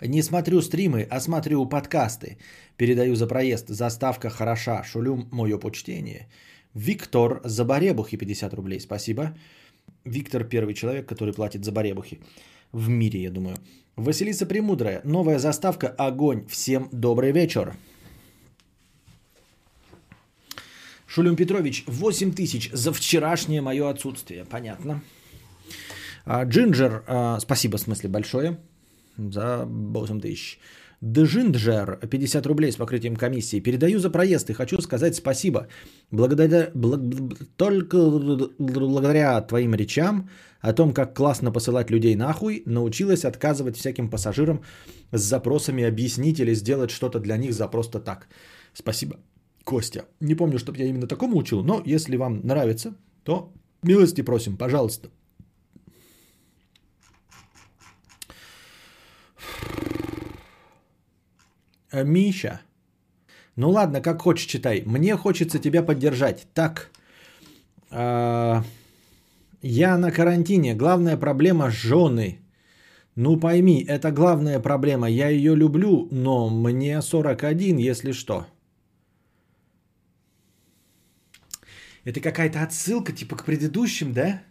Не 0.01 0.23
смотрю 0.23 0.61
стримы, 0.61 1.07
а 1.11 1.19
смотрю 1.19 1.65
подкасты. 1.65 2.37
Передаю 2.77 3.15
за 3.15 3.27
проезд. 3.27 3.67
Заставка 3.67 4.29
хороша. 4.29 4.83
Шулю 4.83 5.27
мое 5.31 5.59
почтение. 5.59 6.29
Виктор 6.73 7.41
за 7.43 7.65
баребухи 7.65 8.17
50 8.17 8.53
рублей. 8.53 8.79
Спасибо. 8.79 9.33
Виктор 10.05 10.43
первый 10.43 10.73
человек, 10.73 11.07
который 11.07 11.33
платит 11.33 11.63
за 11.65 11.71
баребухи 11.71 12.19
в 12.71 12.89
мире, 12.89 13.23
я 13.23 13.31
думаю. 13.31 13.57
Василиса 13.95 14.45
Премудрая. 14.45 15.01
Новая 15.03 15.39
заставка 15.39 15.89
«Огонь». 15.89 16.45
Всем 16.47 16.89
добрый 16.91 17.31
вечер. 17.31 17.75
Шулюм 21.07 21.35
Петрович, 21.35 21.83
8 21.87 22.31
тысяч 22.31 22.71
за 22.71 22.93
вчерашнее 22.93 23.61
мое 23.61 23.89
отсутствие. 23.89 24.45
Понятно. 24.45 25.01
А, 26.23 26.45
Джинджер, 26.45 27.03
а, 27.05 27.39
спасибо, 27.39 27.77
в 27.77 27.81
смысле, 27.81 28.09
большое 28.09 28.59
за 29.17 29.65
8 29.65 30.21
тысяч. 30.21 30.59
Дежинджер, 31.01 31.97
50 32.09 32.45
рублей 32.45 32.71
с 32.71 32.75
покрытием 32.75 33.15
комиссии. 33.15 33.59
Передаю 33.59 33.99
за 33.99 34.11
проезд 34.11 34.49
и 34.49 34.53
хочу 34.53 34.81
сказать 34.81 35.15
спасибо. 35.15 35.67
Благодаря, 36.11 36.69
благ, 36.75 37.01
только 37.57 37.97
благодаря 38.59 39.41
твоим 39.41 39.73
речам 39.73 40.29
о 40.61 40.73
том, 40.73 40.93
как 40.93 41.15
классно 41.15 41.51
посылать 41.51 41.89
людей 41.89 42.15
нахуй, 42.15 42.61
научилась 42.67 43.25
отказывать 43.25 43.77
всяким 43.77 44.09
пассажирам 44.09 44.61
с 45.11 45.21
запросами 45.21 45.83
объяснить 45.83 46.39
или 46.39 46.53
сделать 46.53 46.91
что-то 46.91 47.19
для 47.19 47.37
них 47.37 47.53
за 47.53 47.67
просто 47.67 47.99
так. 47.99 48.27
Спасибо, 48.73 49.15
Костя. 49.63 50.05
Не 50.19 50.35
помню, 50.35 50.59
чтобы 50.59 50.77
я 50.77 50.85
именно 50.85 51.07
такому 51.07 51.37
учил, 51.37 51.63
но 51.63 51.81
если 51.83 52.15
вам 52.15 52.41
нравится, 52.43 52.93
то 53.23 53.51
милости 53.81 54.21
просим, 54.21 54.55
пожалуйста. 54.55 55.09
Миша. 61.93 62.61
Ну 63.55 63.69
ладно, 63.69 64.01
как 64.01 64.21
хочешь 64.21 64.47
читай. 64.47 64.83
Мне 64.85 65.15
хочется 65.15 65.59
тебя 65.59 65.83
поддержать. 65.83 66.47
Так. 66.53 66.91
Э, 67.91 68.61
я 69.61 69.97
на 69.97 70.11
карантине. 70.11 70.75
Главная 70.75 71.17
проблема 71.17 71.69
жены. 71.69 72.39
Ну 73.15 73.37
пойми, 73.37 73.85
это 73.87 74.11
главная 74.11 74.59
проблема. 74.59 75.09
Я 75.09 75.29
ее 75.29 75.55
люблю, 75.55 76.07
но 76.11 76.49
мне 76.49 77.01
41, 77.01 77.77
если 77.77 78.13
что. 78.13 78.45
Это 82.05 82.19
какая-то 82.19 82.63
отсылка 82.63 83.11
типа 83.11 83.35
к 83.35 83.45
предыдущим, 83.45 84.13
да? 84.13 84.41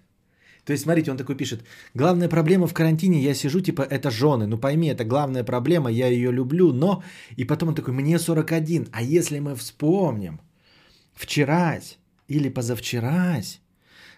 То 0.70 0.74
есть, 0.74 0.84
смотрите, 0.84 1.10
он 1.10 1.16
такой 1.16 1.34
пишет, 1.34 1.64
главная 1.94 2.28
проблема 2.28 2.68
в 2.68 2.72
карантине, 2.72 3.18
я 3.20 3.34
сижу, 3.34 3.60
типа, 3.60 3.82
это 3.82 4.08
жены. 4.08 4.46
Ну 4.46 4.56
пойми, 4.56 4.86
это 4.86 5.04
главная 5.04 5.42
проблема, 5.42 5.90
я 5.90 6.06
ее 6.06 6.30
люблю, 6.30 6.72
но... 6.72 7.02
И 7.38 7.44
потом 7.44 7.70
он 7.70 7.74
такой, 7.74 7.92
мне 7.92 8.20
41. 8.20 8.86
А 8.92 9.02
если 9.02 9.40
мы 9.40 9.56
вспомним, 9.56 10.40
вчерась 11.12 11.98
или 12.28 12.48
позавчерась 12.50 13.60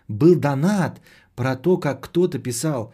был 0.09 0.35
донат 0.39 1.01
про 1.35 1.57
то, 1.57 1.79
как 1.79 2.05
кто-то 2.05 2.39
писал, 2.39 2.93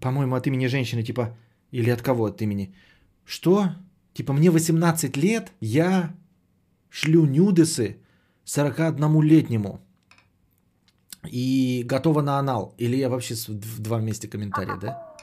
по-моему, 0.00 0.34
от 0.34 0.46
имени 0.46 0.68
женщины, 0.68 1.02
типа, 1.02 1.36
или 1.70 1.90
от 1.90 2.00
кого 2.00 2.24
от 2.24 2.40
имени, 2.40 2.72
что? 3.26 3.74
Типа, 4.14 4.32
мне 4.32 4.50
18 4.50 5.18
лет, 5.18 5.52
я 5.60 6.14
шлю 6.88 7.26
нюдесы 7.26 7.98
41-летнему 8.46 9.80
и 11.26 11.82
готова 11.84 12.22
на 12.22 12.38
анал. 12.38 12.74
Или 12.78 12.96
я 12.96 13.08
вообще 13.08 13.34
в 13.34 13.80
два 13.80 13.98
вместе 13.98 14.28
комментария, 14.28 14.76
да? 14.76 15.16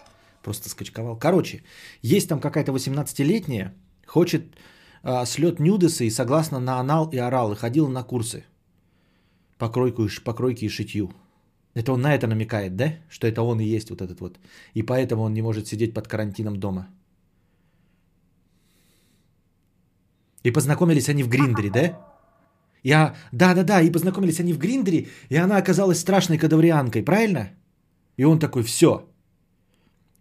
Просто 0.43 0.69
скачковал. 0.69 1.17
Короче, 1.17 1.63
есть 2.01 2.29
там 2.29 2.39
какая-то 2.39 2.71
18-летняя, 2.71 3.73
хочет 4.05 4.43
а, 5.03 5.25
слет 5.25 5.59
нюдесы 5.59 6.05
и 6.05 6.11
согласно 6.11 6.59
на 6.59 6.79
анал 6.79 7.09
и 7.09 7.17
орал, 7.17 7.53
и 7.53 7.55
ходила 7.55 7.87
на 7.87 8.03
курсы 8.03 8.43
по, 9.57 9.69
кройку, 9.69 10.07
по 10.23 10.33
кройке 10.33 10.65
и 10.65 10.69
шитью. 10.69 11.11
Это 11.73 11.91
он 11.91 12.01
на 12.01 12.15
это 12.15 12.27
намекает, 12.27 12.75
да? 12.75 12.93
Что 13.09 13.27
это 13.27 13.41
он 13.41 13.59
и 13.59 13.75
есть 13.75 13.89
вот 13.89 14.01
этот 14.01 14.19
вот. 14.21 14.39
И 14.73 14.83
поэтому 14.83 15.23
он 15.23 15.33
не 15.33 15.41
может 15.41 15.67
сидеть 15.67 15.93
под 15.93 16.07
карантином 16.07 16.59
дома. 16.59 16.87
И 20.43 20.51
познакомились 20.51 21.09
они 21.09 21.23
в 21.23 21.29
Гриндере, 21.29 21.69
да? 21.69 22.14
Я, 22.85 23.15
да-да-да, 23.31 23.81
и 23.81 23.91
познакомились 23.91 24.39
они 24.39 24.53
в 24.53 24.59
Гриндере, 24.59 25.07
и 25.29 25.37
она 25.37 25.57
оказалась 25.57 25.99
страшной 25.99 26.37
кадаврианкой, 26.37 27.03
правильно? 27.03 27.49
И 28.17 28.25
он 28.25 28.39
такой, 28.39 28.61
все. 28.63 29.09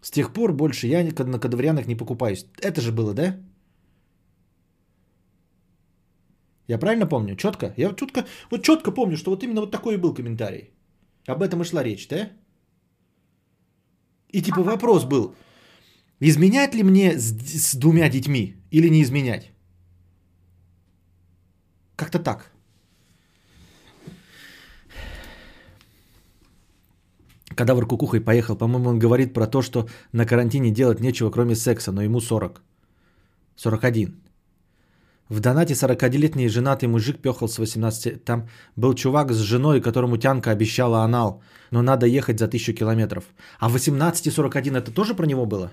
С 0.01 0.11
тех 0.11 0.33
пор 0.33 0.53
больше 0.53 0.87
я 0.87 1.05
на 1.05 1.39
кадаврианах 1.39 1.87
не 1.87 1.95
покупаюсь. 1.95 2.47
Это 2.63 2.81
же 2.81 2.91
было, 2.91 3.13
да? 3.13 3.37
Я 6.69 6.79
правильно 6.79 7.07
помню? 7.07 7.37
Четко? 7.37 7.75
Я 7.77 7.89
вот 7.89 7.99
четко, 7.99 8.25
вот 8.51 8.63
четко 8.63 8.95
помню, 8.95 9.17
что 9.17 9.31
вот 9.31 9.43
именно 9.43 9.61
вот 9.61 9.71
такой 9.71 9.95
и 9.95 9.99
был 9.99 10.15
комментарий. 10.15 10.71
Об 11.29 11.43
этом 11.43 11.61
и 11.61 11.65
шла 11.65 11.83
речь, 11.83 12.09
да? 12.09 12.31
И 14.33 14.41
типа 14.41 14.63
вопрос 14.63 15.05
был, 15.05 15.35
изменять 16.21 16.75
ли 16.75 16.83
мне 16.83 17.19
с, 17.19 17.31
с 17.73 17.75
двумя 17.77 18.09
детьми 18.09 18.55
или 18.71 18.89
не 18.89 19.03
изменять? 19.03 19.53
Как-то 21.97 22.19
так. 22.19 22.54
Кадавр 27.55 27.87
кукухой 27.87 28.21
поехал. 28.21 28.57
По-моему, 28.57 28.91
он 28.91 28.99
говорит 28.99 29.35
про 29.35 29.47
то, 29.47 29.63
что 29.63 29.89
на 30.13 30.27
карантине 30.27 30.71
делать 30.71 31.01
нечего, 31.01 31.31
кроме 31.31 31.55
секса, 31.55 31.93
но 31.93 32.03
ему 32.03 32.21
40. 32.21 32.63
41. 33.57 34.25
В 35.29 35.41
донате 35.41 35.75
41-летний 35.75 36.49
женатый 36.49 36.89
мужик 36.89 37.21
пехал 37.23 37.49
с 37.49 37.59
18. 37.59 38.25
Там 38.25 38.49
был 38.77 38.95
чувак 38.95 39.33
с 39.33 39.39
женой, 39.39 39.81
которому 39.81 40.17
тянка 40.17 40.51
обещала 40.51 41.03
анал, 41.03 41.43
но 41.71 41.83
надо 41.83 42.07
ехать 42.07 42.39
за 42.39 42.47
1000 42.47 42.75
километров. 42.75 43.25
А 43.59 43.69
18 43.69 44.27
и 44.27 44.31
41 44.31 44.77
это 44.77 44.91
тоже 44.91 45.15
про 45.15 45.27
него 45.27 45.47
было? 45.47 45.71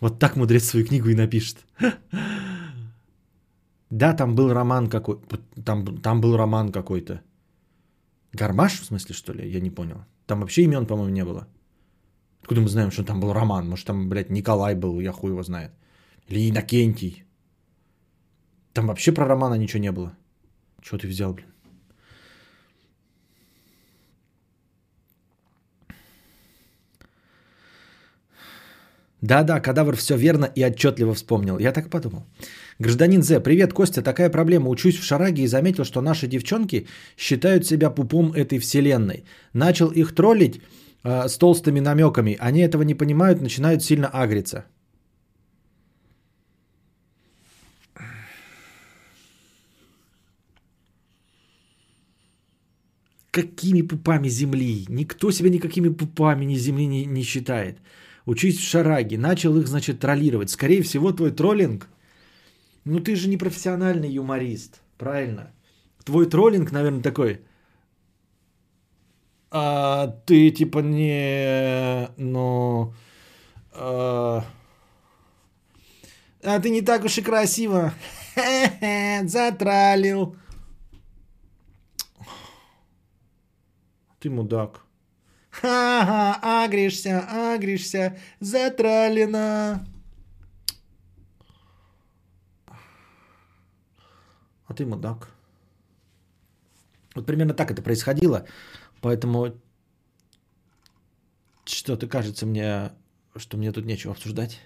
Вот 0.00 0.18
так 0.18 0.36
мудрец 0.36 0.64
свою 0.64 0.86
книгу 0.86 1.08
и 1.08 1.14
напишет. 1.14 1.58
Да, 3.94 4.14
там 4.14 4.34
был 4.34 4.54
роман 4.54 4.88
какой 4.88 5.18
там, 5.66 6.00
там 6.00 6.22
был 6.22 6.34
роман 6.34 6.72
какой-то. 6.72 7.20
Гармаш, 8.32 8.80
в 8.80 8.84
смысле, 8.84 9.14
что 9.14 9.32
ли? 9.32 9.50
Я 9.50 9.60
не 9.60 9.70
понял. 9.70 10.04
Там 10.26 10.40
вообще 10.40 10.62
имен, 10.62 10.86
по-моему, 10.86 11.12
не 11.12 11.24
было. 11.24 11.46
Откуда 12.40 12.60
мы 12.60 12.68
знаем, 12.68 12.90
что 12.90 13.04
там 13.04 13.20
был 13.20 13.32
Роман? 13.32 13.68
Может, 13.68 13.86
там, 13.86 14.08
блядь, 14.08 14.30
Николай 14.30 14.74
был, 14.74 15.00
я 15.00 15.12
хуй 15.12 15.30
его 15.30 15.42
знает. 15.42 15.70
Или 16.28 16.50
Иннокентий. 16.50 17.24
Там 18.72 18.86
вообще 18.86 19.12
про 19.12 19.26
Романа 19.26 19.54
ничего 19.54 19.82
не 19.82 19.92
было. 19.92 20.16
Чего 20.82 20.98
ты 20.98 21.06
взял, 21.08 21.34
блин? 21.34 21.52
Да-да, 29.20 29.60
кадавр 29.60 29.94
все 29.96 30.16
верно 30.16 30.46
и 30.46 30.64
отчетливо 30.64 31.14
вспомнил. 31.14 31.58
Я 31.60 31.72
так 31.72 31.90
подумал. 31.90 32.24
Гражданин 32.82 33.22
З, 33.22 33.40
привет, 33.40 33.72
Костя, 33.72 34.02
такая 34.02 34.30
проблема. 34.30 34.68
Учусь 34.68 34.98
в 34.98 35.04
Шараге 35.04 35.42
и 35.42 35.46
заметил, 35.46 35.84
что 35.84 36.00
наши 36.00 36.26
девчонки 36.26 36.86
считают 37.16 37.64
себя 37.64 37.90
пупом 37.90 38.32
этой 38.32 38.58
вселенной. 38.58 39.24
Начал 39.54 39.92
их 39.92 40.14
троллить 40.14 40.60
э, 41.04 41.28
с 41.28 41.38
толстыми 41.38 41.80
намеками. 41.80 42.36
Они 42.40 42.60
этого 42.60 42.82
не 42.82 42.94
понимают, 42.94 43.40
начинают 43.40 43.84
сильно 43.84 44.08
агриться. 44.08 44.64
Какими 53.30 53.82
пупами 53.82 54.28
земли? 54.28 54.86
Никто 54.88 55.30
себя 55.30 55.50
никакими 55.50 55.88
пупами 55.88 56.44
ни 56.46 56.56
земли 56.56 56.86
не, 56.86 57.06
не 57.06 57.22
считает. 57.22 57.78
Учись 58.26 58.58
в 58.58 58.68
шараге. 58.68 59.18
Начал 59.18 59.56
их, 59.56 59.68
значит, 59.68 60.00
троллировать. 60.00 60.50
Скорее 60.50 60.82
всего, 60.82 61.12
твой 61.12 61.30
троллинг 61.30 61.91
ну 62.84 63.00
ты 63.00 63.16
же 63.16 63.28
не 63.28 63.36
профессиональный 63.36 64.10
юморист. 64.10 64.80
правильно. 64.98 65.52
Твой 66.04 66.26
троллинг, 66.26 66.72
наверное, 66.72 67.02
такой. 67.02 67.40
А, 69.50 70.06
ты 70.26 70.50
типа 70.50 70.80
не, 70.80 72.08
ну, 72.16 72.94
а, 73.72 74.44
а 76.42 76.60
ты 76.60 76.70
не 76.70 76.82
так 76.82 77.04
уж 77.04 77.18
и 77.18 77.22
красиво. 77.22 77.92
Затралил. 79.24 80.36
Ты 84.18 84.30
мудак. 84.30 84.84
Ха-ха, 85.50 86.64
агришься, 86.64 87.20
агришься, 87.52 88.16
затралина. 88.40 89.86
А 94.66 94.74
ты 94.74 94.86
мудак. 94.86 95.28
Вот 97.14 97.26
примерно 97.26 97.54
так 97.54 97.70
это 97.70 97.82
происходило. 97.82 98.46
Поэтому 99.00 99.52
что-то 101.64 102.06
кажется 102.08 102.46
мне, 102.46 102.92
что 103.36 103.56
мне 103.56 103.72
тут 103.72 103.84
нечего 103.84 104.12
обсуждать. 104.12 104.60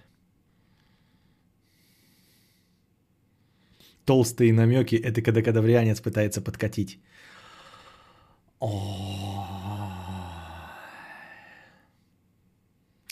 Толстые 4.05 4.53
намеки– 4.53 4.95
это 5.05 5.21
когда 5.21 5.43
кадаврианец 5.43 6.01
пытается 6.01 6.41
подкатить. 6.41 7.01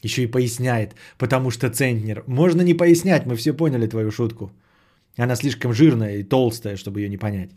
Еще 0.03 0.22
и 0.22 0.30
поясняет, 0.30 0.95
потому 1.18 1.51
что 1.51 1.68
центнер. 1.70 2.22
Можно 2.26 2.62
не 2.62 2.74
пояснять, 2.74 3.26
мы 3.26 3.37
все 3.37 3.53
поняли 3.53 3.89
твою 3.89 4.11
шутку. 4.11 4.53
Она 5.16 5.36
слишком 5.36 5.72
жирная 5.72 6.16
и 6.16 6.24
толстая, 6.24 6.76
чтобы 6.76 7.00
ее 7.00 7.08
не 7.08 7.18
понять. 7.18 7.50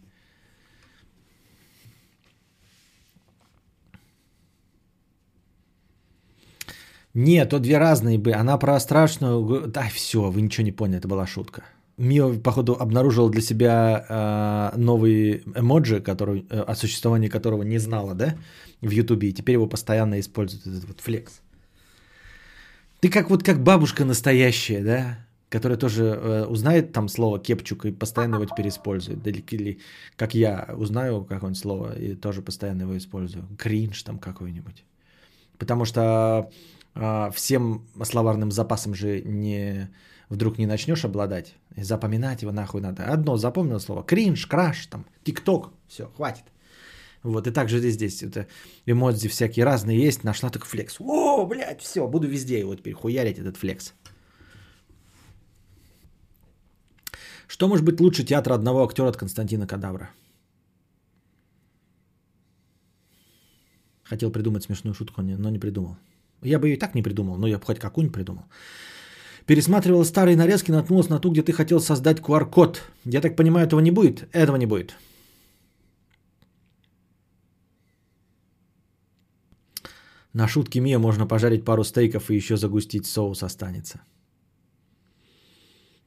Нет, 7.14 7.50
то 7.50 7.60
две 7.60 7.80
разные 7.80 8.20
бы. 8.20 8.34
Она 8.34 8.58
про 8.60 8.80
страшную... 8.80 9.68
Да, 9.68 9.90
все, 9.90 10.20
вы 10.30 10.42
ничего 10.42 10.66
не 10.66 10.72
поняли, 10.72 11.00
это 11.00 11.08
была 11.08 11.26
шутка. 11.26 11.64
Мио, 11.98 12.34
походу, 12.44 12.78
обнаружила 12.80 13.32
для 13.32 13.42
себя 13.42 14.06
э, 14.08 14.78
новый 14.78 15.42
эмоджи, 15.56 16.00
который, 16.00 16.46
э, 16.52 16.60
о 16.60 16.76
существовании 16.76 17.28
которого 17.28 17.64
не 17.64 17.80
знала, 17.80 18.14
да, 18.14 18.36
в 18.82 18.92
Ютубе, 18.92 19.30
и 19.30 19.34
теперь 19.34 19.56
его 19.56 19.68
постоянно 19.68 20.20
использует, 20.20 20.68
этот 20.68 20.86
вот 20.86 21.02
флекс. 21.02 21.42
Ты 23.00 23.10
как 23.10 23.32
вот 23.32 23.44
как 23.44 23.64
бабушка 23.64 24.06
настоящая, 24.06 24.84
да, 24.84 25.27
которая 25.50 25.78
тоже 25.78 26.04
э, 26.06 26.46
узнает 26.46 26.92
там 26.92 27.08
слово 27.08 27.40
кепчук 27.40 27.86
и 27.86 27.92
постоянно 27.92 28.36
его 28.36 28.46
теперь 28.46 28.68
использует. 28.68 29.26
Или, 29.26 29.44
или 29.52 29.80
как 30.16 30.36
я 30.36 30.74
узнаю 30.78 31.24
какое-нибудь 31.24 31.62
слово 31.62 31.98
и 31.98 32.16
тоже 32.16 32.42
постоянно 32.42 32.82
его 32.82 32.98
использую. 32.98 33.48
Кринж 33.58 34.04
там 34.04 34.20
какой-нибудь. 34.20 34.84
Потому 35.58 35.86
что 35.86 36.52
э, 36.96 37.32
всем 37.34 37.86
словарным 38.04 38.52
запасом 38.52 38.94
же 38.94 39.22
не 39.22 39.90
вдруг 40.30 40.58
не 40.58 40.66
начнешь 40.66 41.06
обладать. 41.06 41.56
И 41.76 41.84
запоминать 41.84 42.42
его 42.42 42.52
нахуй 42.52 42.82
надо. 42.82 43.06
Одно 43.06 43.38
запомнил 43.38 43.80
слово. 43.80 44.04
Кринж, 44.04 44.48
краш, 44.48 44.88
там, 44.88 45.06
тикток. 45.24 45.72
Все, 45.88 46.12
хватит. 46.18 46.44
Вот, 47.24 47.48
и 47.48 47.52
также 47.52 47.80
здесь, 47.80 47.96
здесь 47.96 48.24
это 48.24 48.48
эмодзи 48.86 49.30
всякие 49.30 49.66
разные 49.66 50.00
есть. 50.00 50.24
Нашла 50.24 50.50
так 50.50 50.66
флекс. 50.66 50.98
О, 51.00 51.46
блядь, 51.46 51.82
все, 51.82 52.06
буду 52.08 52.28
везде 52.28 52.60
его 52.60 52.76
теперь 52.76 52.94
хуярить, 52.94 53.40
этот 53.40 53.56
флекс. 53.58 53.94
Что 57.48 57.68
может 57.68 57.86
быть 57.86 58.00
лучше 58.00 58.24
театра 58.24 58.56
одного 58.56 58.84
актера 58.84 59.08
от 59.08 59.18
Константина 59.18 59.68
Кадавра? 59.68 60.10
Хотел 64.04 64.32
придумать 64.32 64.64
смешную 64.64 64.94
шутку, 64.94 65.22
но 65.22 65.50
не 65.50 65.60
придумал. 65.60 65.98
Я 66.42 66.60
бы 66.60 66.70
и 66.70 66.78
так 66.78 66.96
не 66.96 67.02
придумал, 67.02 67.38
но 67.38 67.48
я 67.48 67.58
бы 67.58 67.66
хоть 67.66 67.80
какую-нибудь 67.80 68.14
придумал. 68.14 68.44
Пересматривал 69.46 70.04
старые 70.06 70.36
нарезки, 70.36 70.72
наткнулся 70.72 71.10
на 71.10 71.20
ту, 71.20 71.32
где 71.32 71.42
ты 71.42 71.54
хотел 71.54 71.80
создать 71.80 72.20
QR-код. 72.20 72.82
Я 73.06 73.22
так 73.22 73.36
понимаю, 73.36 73.66
этого 73.66 73.80
не 73.80 73.92
будет? 73.92 74.28
Этого 74.34 74.58
не 74.58 74.66
будет. 74.66 74.96
На 80.34 80.48
шутки 80.48 80.80
Мия 80.80 81.00
можно 81.00 81.26
пожарить 81.26 81.66
пару 81.66 81.84
стейков 81.84 82.30
и 82.30 82.36
еще 82.36 82.58
загустить 82.58 83.08
соус 83.08 83.42
останется. 83.42 84.02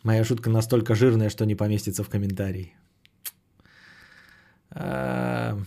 Моя 0.03 0.24
шутка 0.24 0.51
настолько 0.51 0.94
жирная, 0.94 1.30
что 1.30 1.44
не 1.44 1.55
поместится 1.55 2.03
в 2.03 2.09
комментарии. 2.09 2.74
А, 4.70 5.59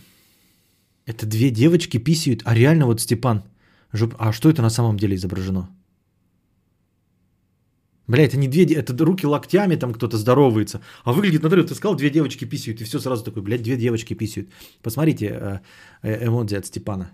это 1.06 1.26
две 1.26 1.50
девочки 1.50 1.98
писают, 1.98 2.42
а 2.44 2.54
реально 2.54 2.86
вот 2.86 3.00
Степан. 3.00 3.42
А 4.18 4.32
что 4.32 4.50
это 4.50 4.62
на 4.62 4.70
самом 4.70 4.96
деле 4.96 5.14
изображено? 5.14 5.68
Бля, 8.06 8.24
это 8.24 8.36
не 8.36 8.48
две, 8.48 8.64
это 8.64 9.04
руки 9.04 9.26
локтями 9.26 9.76
там 9.76 9.94
кто-то 9.94 10.18
здоровается. 10.18 10.80
А 11.04 11.12
выглядит, 11.12 11.42
на 11.42 11.50
ты 11.50 11.74
сказал, 11.74 11.96
две 11.96 12.10
девочки 12.10 12.44
писают, 12.44 12.80
и 12.80 12.84
все 12.84 12.98
сразу 12.98 13.24
такой, 13.24 13.42
блядь, 13.42 13.62
две 13.62 13.76
девочки 13.76 14.14
писают. 14.14 14.50
Посмотрите 14.82 15.26
э, 15.26 15.60
э, 16.02 16.26
эмодзи 16.26 16.56
от 16.56 16.66
Степана. 16.66 17.12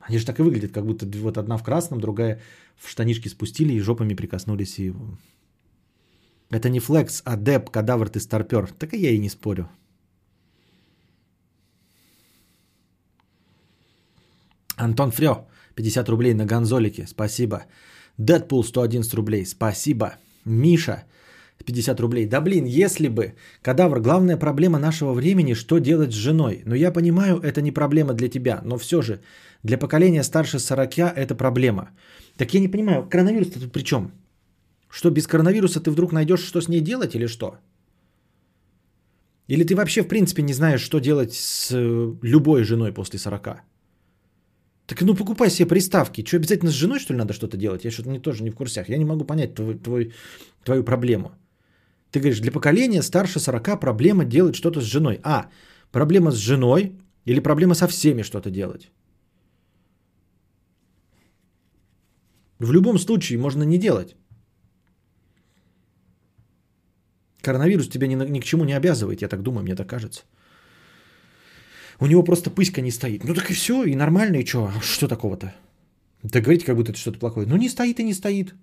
Они 0.00 0.18
же 0.18 0.26
так 0.26 0.38
и 0.40 0.42
выглядят, 0.42 0.72
как 0.72 0.84
будто 0.84 1.06
вот 1.18 1.38
одна 1.38 1.56
в 1.56 1.62
красном, 1.62 2.00
другая 2.00 2.40
в 2.76 2.88
штанишки 2.88 3.28
спустили 3.28 3.72
и 3.72 3.80
жопами 3.80 4.14
прикоснулись. 4.14 4.78
И... 4.78 4.92
Это 6.50 6.68
не 6.68 6.80
флекс, 6.80 7.22
а 7.24 7.36
деп, 7.36 7.70
кадавр 7.70 8.08
ты 8.08 8.20
старпер. 8.20 8.68
Так 8.78 8.94
и 8.94 8.98
я 8.98 9.10
и 9.10 9.18
не 9.18 9.30
спорю. 9.30 9.68
Антон 14.76 15.10
Фрё, 15.10 15.46
50 15.74 16.08
рублей 16.08 16.34
на 16.34 16.46
гонзолике, 16.46 17.06
спасибо. 17.06 17.64
Дэдпул 18.18 18.64
111 18.64 19.14
рублей, 19.14 19.46
спасибо. 19.46 20.16
Миша 20.44 21.04
50 21.64 22.00
рублей. 22.00 22.26
Да 22.26 22.40
блин, 22.40 22.64
если 22.64 23.08
бы. 23.08 23.34
Кадавр, 23.62 24.00
главная 24.00 24.36
проблема 24.36 24.78
нашего 24.78 25.12
времени, 25.12 25.54
что 25.54 25.78
делать 25.78 26.12
с 26.12 26.16
женой. 26.16 26.62
Но 26.66 26.74
я 26.74 26.92
понимаю, 26.92 27.40
это 27.40 27.62
не 27.62 27.72
проблема 27.72 28.14
для 28.14 28.28
тебя. 28.28 28.60
Но 28.64 28.78
все 28.78 29.02
же, 29.02 29.20
для 29.62 29.78
поколения 29.78 30.24
старше 30.24 30.58
40 30.58 30.98
это 30.98 31.34
проблема. 31.34 31.90
Так 32.36 32.54
я 32.54 32.60
не 32.60 32.68
понимаю, 32.68 33.06
коронавирус 33.08 33.50
тут 33.50 33.72
при 33.72 33.82
чем? 33.82 34.10
Что, 34.90 35.10
без 35.10 35.26
коронавируса 35.26 35.80
ты 35.80 35.90
вдруг 35.90 36.12
найдешь, 36.12 36.44
что 36.44 36.60
с 36.60 36.68
ней 36.68 36.80
делать 36.80 37.14
или 37.14 37.26
что? 37.26 37.58
Или 39.46 39.64
ты 39.64 39.74
вообще 39.74 40.02
в 40.02 40.08
принципе 40.08 40.42
не 40.42 40.52
знаешь, 40.52 40.80
что 40.82 41.00
делать 41.00 41.32
с 41.32 41.70
э, 41.72 42.14
любой 42.22 42.64
женой 42.64 42.92
после 42.92 43.18
40? 43.18 43.62
Так 44.86 45.02
ну 45.02 45.14
покупай 45.14 45.50
себе 45.50 45.68
приставки. 45.68 46.24
Что, 46.24 46.36
обязательно 46.36 46.70
с 46.70 46.74
женой, 46.74 46.98
что 46.98 47.14
ли, 47.14 47.18
надо 47.18 47.32
что-то 47.32 47.56
делать? 47.56 47.84
Я 47.84 47.90
что-то 47.90 48.10
не, 48.10 48.18
тоже 48.18 48.42
не 48.42 48.50
в 48.50 48.54
курсях. 48.54 48.88
Я 48.88 48.98
не 48.98 49.04
могу 49.04 49.24
понять 49.24 49.54
твой, 49.54 49.78
твой, 49.78 50.12
твою 50.64 50.84
проблему. 50.84 51.30
Ты 52.10 52.18
говоришь, 52.18 52.40
для 52.40 52.52
поколения 52.52 53.02
старше 53.02 53.38
40 53.38 53.80
проблема 53.80 54.24
делать 54.24 54.56
что-то 54.56 54.80
с 54.80 54.84
женой. 54.84 55.20
А, 55.22 55.48
проблема 55.92 56.32
с 56.32 56.36
женой 56.36 56.92
или 57.26 57.40
проблема 57.40 57.74
со 57.74 57.86
всеми 57.86 58.22
что-то 58.22 58.50
делать? 58.50 58.90
В 62.58 62.72
любом 62.72 62.98
случае 62.98 63.38
можно 63.38 63.62
не 63.62 63.78
делать. 63.78 64.16
Коронавирус 67.42 67.88
тебя 67.88 68.06
ни, 68.06 68.14
ни 68.14 68.40
к 68.40 68.44
чему 68.44 68.64
не 68.64 68.72
обязывает, 68.72 69.22
я 69.22 69.28
так 69.28 69.42
думаю, 69.42 69.64
мне 69.64 69.74
так 69.74 69.88
кажется. 69.88 70.22
У 71.98 72.06
него 72.06 72.22
просто 72.22 72.50
пыська 72.50 72.80
не 72.80 72.90
стоит. 72.90 73.24
Ну 73.24 73.34
так 73.34 73.50
и 73.50 73.54
все, 73.54 73.84
и 73.84 73.94
нормально, 73.94 74.36
и 74.36 74.46
что? 74.46 74.72
Что 74.82 75.08
такого-то? 75.08 75.54
Да 76.22 76.40
говорите, 76.40 76.66
как 76.66 76.76
будто 76.76 76.92
это 76.92 77.00
что-то 77.00 77.18
плохое. 77.18 77.46
Ну 77.46 77.56
не 77.56 77.68
стоит 77.68 78.00
и 78.00 78.04
не 78.04 78.14
стоит. 78.14 78.54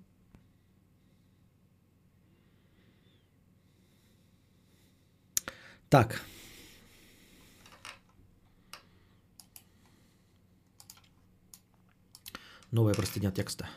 Так. 5.88 6.20
Новая 12.70 12.94
простыня 12.94 13.30
текста. 13.30 13.68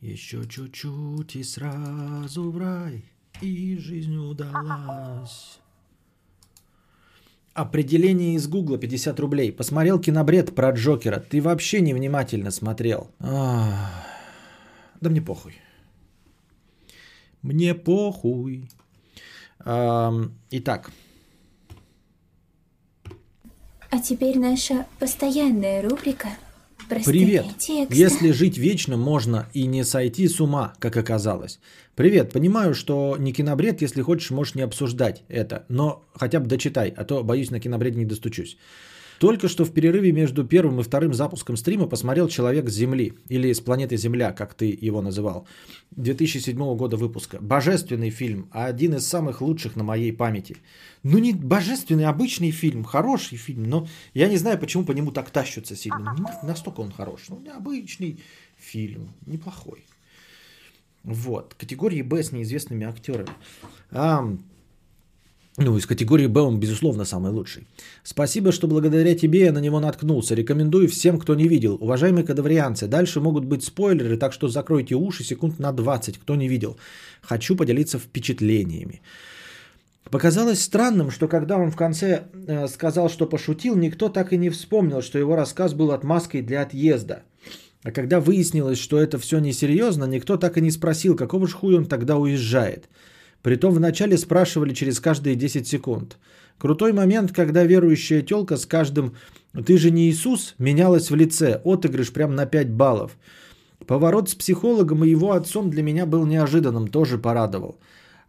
Еще 0.00 0.48
чуть-чуть 0.48 1.36
и 1.36 1.44
сразу 1.44 2.50
в 2.50 2.58
рай, 2.58 3.04
и 3.42 3.76
жизнь 3.76 4.16
удалась. 4.16 5.58
Определение 7.54 8.36
из 8.36 8.48
Гугла 8.48 8.78
50 8.78 9.20
рублей. 9.20 9.52
Посмотрел 9.52 10.00
кинобред 10.00 10.54
про 10.54 10.70
Джокера. 10.70 11.18
Ты 11.20 11.42
вообще 11.42 11.80
невнимательно 11.82 12.50
смотрел. 12.50 13.10
А, 13.18 13.90
да 15.00 15.10
мне 15.10 15.20
похуй. 15.20 15.56
Мне 17.42 17.74
похуй. 17.74 18.70
А, 19.58 20.14
итак. 20.50 20.90
А 23.90 23.98
теперь 24.00 24.38
наша 24.38 24.86
постоянная 24.98 25.82
рубрика 25.82 26.30
простыня 26.94 27.42
Привет. 27.42 27.58
текста. 27.58 27.94
Если 27.94 28.30
жить 28.32 28.58
вечно 28.58 28.96
можно 28.96 29.48
и 29.52 29.66
не 29.66 29.84
сойти 29.84 30.28
с 30.28 30.40
ума, 30.40 30.74
как 30.78 30.96
оказалось. 30.96 31.58
Привет. 31.94 32.32
Понимаю, 32.32 32.74
что 32.74 33.16
не 33.18 33.32
кинобред, 33.32 33.82
если 33.82 34.02
хочешь, 34.02 34.30
можешь 34.30 34.54
не 34.54 34.62
обсуждать 34.62 35.22
это. 35.28 35.64
Но 35.68 36.04
хотя 36.14 36.40
бы 36.40 36.46
дочитай, 36.46 36.92
а 36.96 37.04
то, 37.04 37.22
боюсь, 37.22 37.50
на 37.50 37.60
кинобреде 37.60 37.98
не 37.98 38.04
достучусь. 38.04 38.56
Только 39.22 39.46
что 39.46 39.64
в 39.64 39.72
перерыве 39.72 40.10
между 40.10 40.44
первым 40.44 40.80
и 40.80 40.82
вторым 40.82 41.14
запуском 41.14 41.56
стрима 41.56 41.86
посмотрел 41.86 42.26
«Человек 42.26 42.68
с 42.68 42.72
Земли» 42.72 43.12
или 43.28 43.52
«С 43.52 43.60
планеты 43.60 43.96
Земля», 43.96 44.32
как 44.32 44.54
ты 44.54 44.76
его 44.80 45.00
называл, 45.00 45.46
2007 45.92 46.56
года 46.76 46.96
выпуска. 46.96 47.38
Божественный 47.40 48.10
фильм, 48.10 48.48
один 48.50 48.96
из 48.96 49.06
самых 49.06 49.40
лучших 49.40 49.76
на 49.76 49.84
моей 49.84 50.12
памяти. 50.12 50.56
Ну 51.04 51.18
не 51.18 51.34
божественный, 51.34 52.06
обычный 52.06 52.50
фильм, 52.50 52.82
хороший 52.82 53.38
фильм, 53.38 53.62
но 53.62 53.86
я 54.12 54.28
не 54.28 54.38
знаю, 54.38 54.58
почему 54.58 54.84
по 54.84 54.90
нему 54.90 55.12
так 55.12 55.30
тащатся 55.30 55.76
сильно. 55.76 56.16
Не 56.18 56.48
настолько 56.48 56.80
он 56.80 56.90
хорош, 56.90 57.26
ну 57.28 57.44
обычный 57.56 58.18
фильм, 58.58 59.10
неплохой. 59.26 59.86
Вот, 61.04 61.54
категории 61.54 62.02
Б 62.02 62.24
с 62.24 62.32
неизвестными 62.32 62.86
актерами. 62.86 63.30
А, 63.92 64.36
ну, 65.58 65.76
из 65.76 65.84
категории 65.84 66.26
Б 66.26 66.40
он, 66.40 66.58
безусловно, 66.58 67.04
самый 67.04 67.30
лучший. 67.30 67.66
Спасибо, 68.02 68.52
что 68.52 68.66
благодаря 68.66 69.14
тебе 69.14 69.40
я 69.40 69.52
на 69.52 69.58
него 69.58 69.80
наткнулся. 69.80 70.34
Рекомендую 70.34 70.88
всем, 70.88 71.18
кто 71.18 71.34
не 71.34 71.46
видел. 71.46 71.76
Уважаемые 71.80 72.24
кадаврианцы, 72.24 72.86
дальше 72.86 73.20
могут 73.20 73.44
быть 73.44 73.62
спойлеры, 73.62 74.16
так 74.16 74.32
что 74.32 74.48
закройте 74.48 74.94
уши 74.94 75.24
секунд 75.24 75.58
на 75.58 75.72
20, 75.72 76.18
кто 76.18 76.36
не 76.36 76.48
видел. 76.48 76.78
Хочу 77.20 77.54
поделиться 77.54 77.98
впечатлениями. 77.98 79.02
Показалось 80.10 80.62
странным, 80.62 81.10
что 81.10 81.28
когда 81.28 81.58
он 81.58 81.70
в 81.70 81.76
конце 81.76 82.24
э, 82.46 82.66
сказал, 82.68 83.10
что 83.10 83.26
пошутил, 83.26 83.76
никто 83.76 84.08
так 84.08 84.32
и 84.32 84.38
не 84.38 84.50
вспомнил, 84.50 85.02
что 85.02 85.18
его 85.18 85.36
рассказ 85.36 85.74
был 85.74 85.92
отмазкой 85.92 86.42
для 86.42 86.62
отъезда. 86.62 87.22
А 87.82 87.90
когда 87.90 88.20
выяснилось, 88.20 88.78
что 88.78 88.98
это 88.98 89.18
все 89.18 89.38
несерьезно, 89.38 90.04
никто 90.04 90.36
так 90.36 90.56
и 90.56 90.60
не 90.60 90.70
спросил, 90.70 91.16
какого 91.16 91.46
же 91.46 91.54
хуя 91.54 91.78
он 91.78 91.86
тогда 91.86 92.16
уезжает. 92.16 92.88
Притом 93.42 93.74
вначале 93.74 94.16
спрашивали 94.16 94.72
через 94.72 95.00
каждые 95.00 95.34
10 95.34 95.66
секунд. 95.66 96.16
Крутой 96.58 96.92
момент, 96.92 97.32
когда 97.32 97.64
верующая 97.64 98.22
телка 98.22 98.56
с 98.56 98.66
каждым 98.66 99.14
«ты 99.66 99.78
же 99.78 99.90
не 99.90 100.08
Иисус» 100.08 100.54
менялась 100.58 101.10
в 101.10 101.14
лице, 101.16 101.60
отыгрыш 101.64 102.12
прям 102.12 102.36
на 102.36 102.46
5 102.46 102.70
баллов. 102.70 103.16
Поворот 103.86 104.30
с 104.30 104.36
психологом 104.36 105.04
и 105.04 105.10
его 105.10 105.32
отцом 105.32 105.70
для 105.70 105.82
меня 105.82 106.06
был 106.06 106.24
неожиданным, 106.24 106.86
тоже 106.86 107.18
порадовал. 107.18 107.78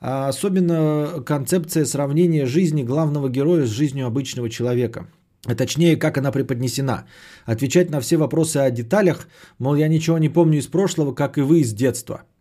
А 0.01 0.28
особенно 0.28 1.24
концепция 1.24 1.86
сравнения 1.86 2.47
жизни 2.47 2.82
главного 2.82 3.30
героя 3.30 3.66
с 3.66 3.70
жизнью 3.70 4.07
обычного 4.07 4.49
человека. 4.49 5.07
А 5.45 5.53
точнее, 5.53 5.95
как 5.95 6.18
она 6.18 6.32
преподнесена. 6.32 7.05
Отвечать 7.45 7.91
на 7.91 7.99
все 7.99 8.18
вопросы 8.18 8.57
о 8.57 8.72
деталях, 8.72 9.28
мол, 9.59 9.76
я 9.76 9.88
ничего 9.88 10.18
не 10.18 10.30
помню 10.30 10.57
из 10.57 10.68
прошлого, 10.68 11.14
как 11.14 11.38
и 11.38 11.41
вы 11.41 11.59
из 11.59 11.72
детства– 11.72 12.24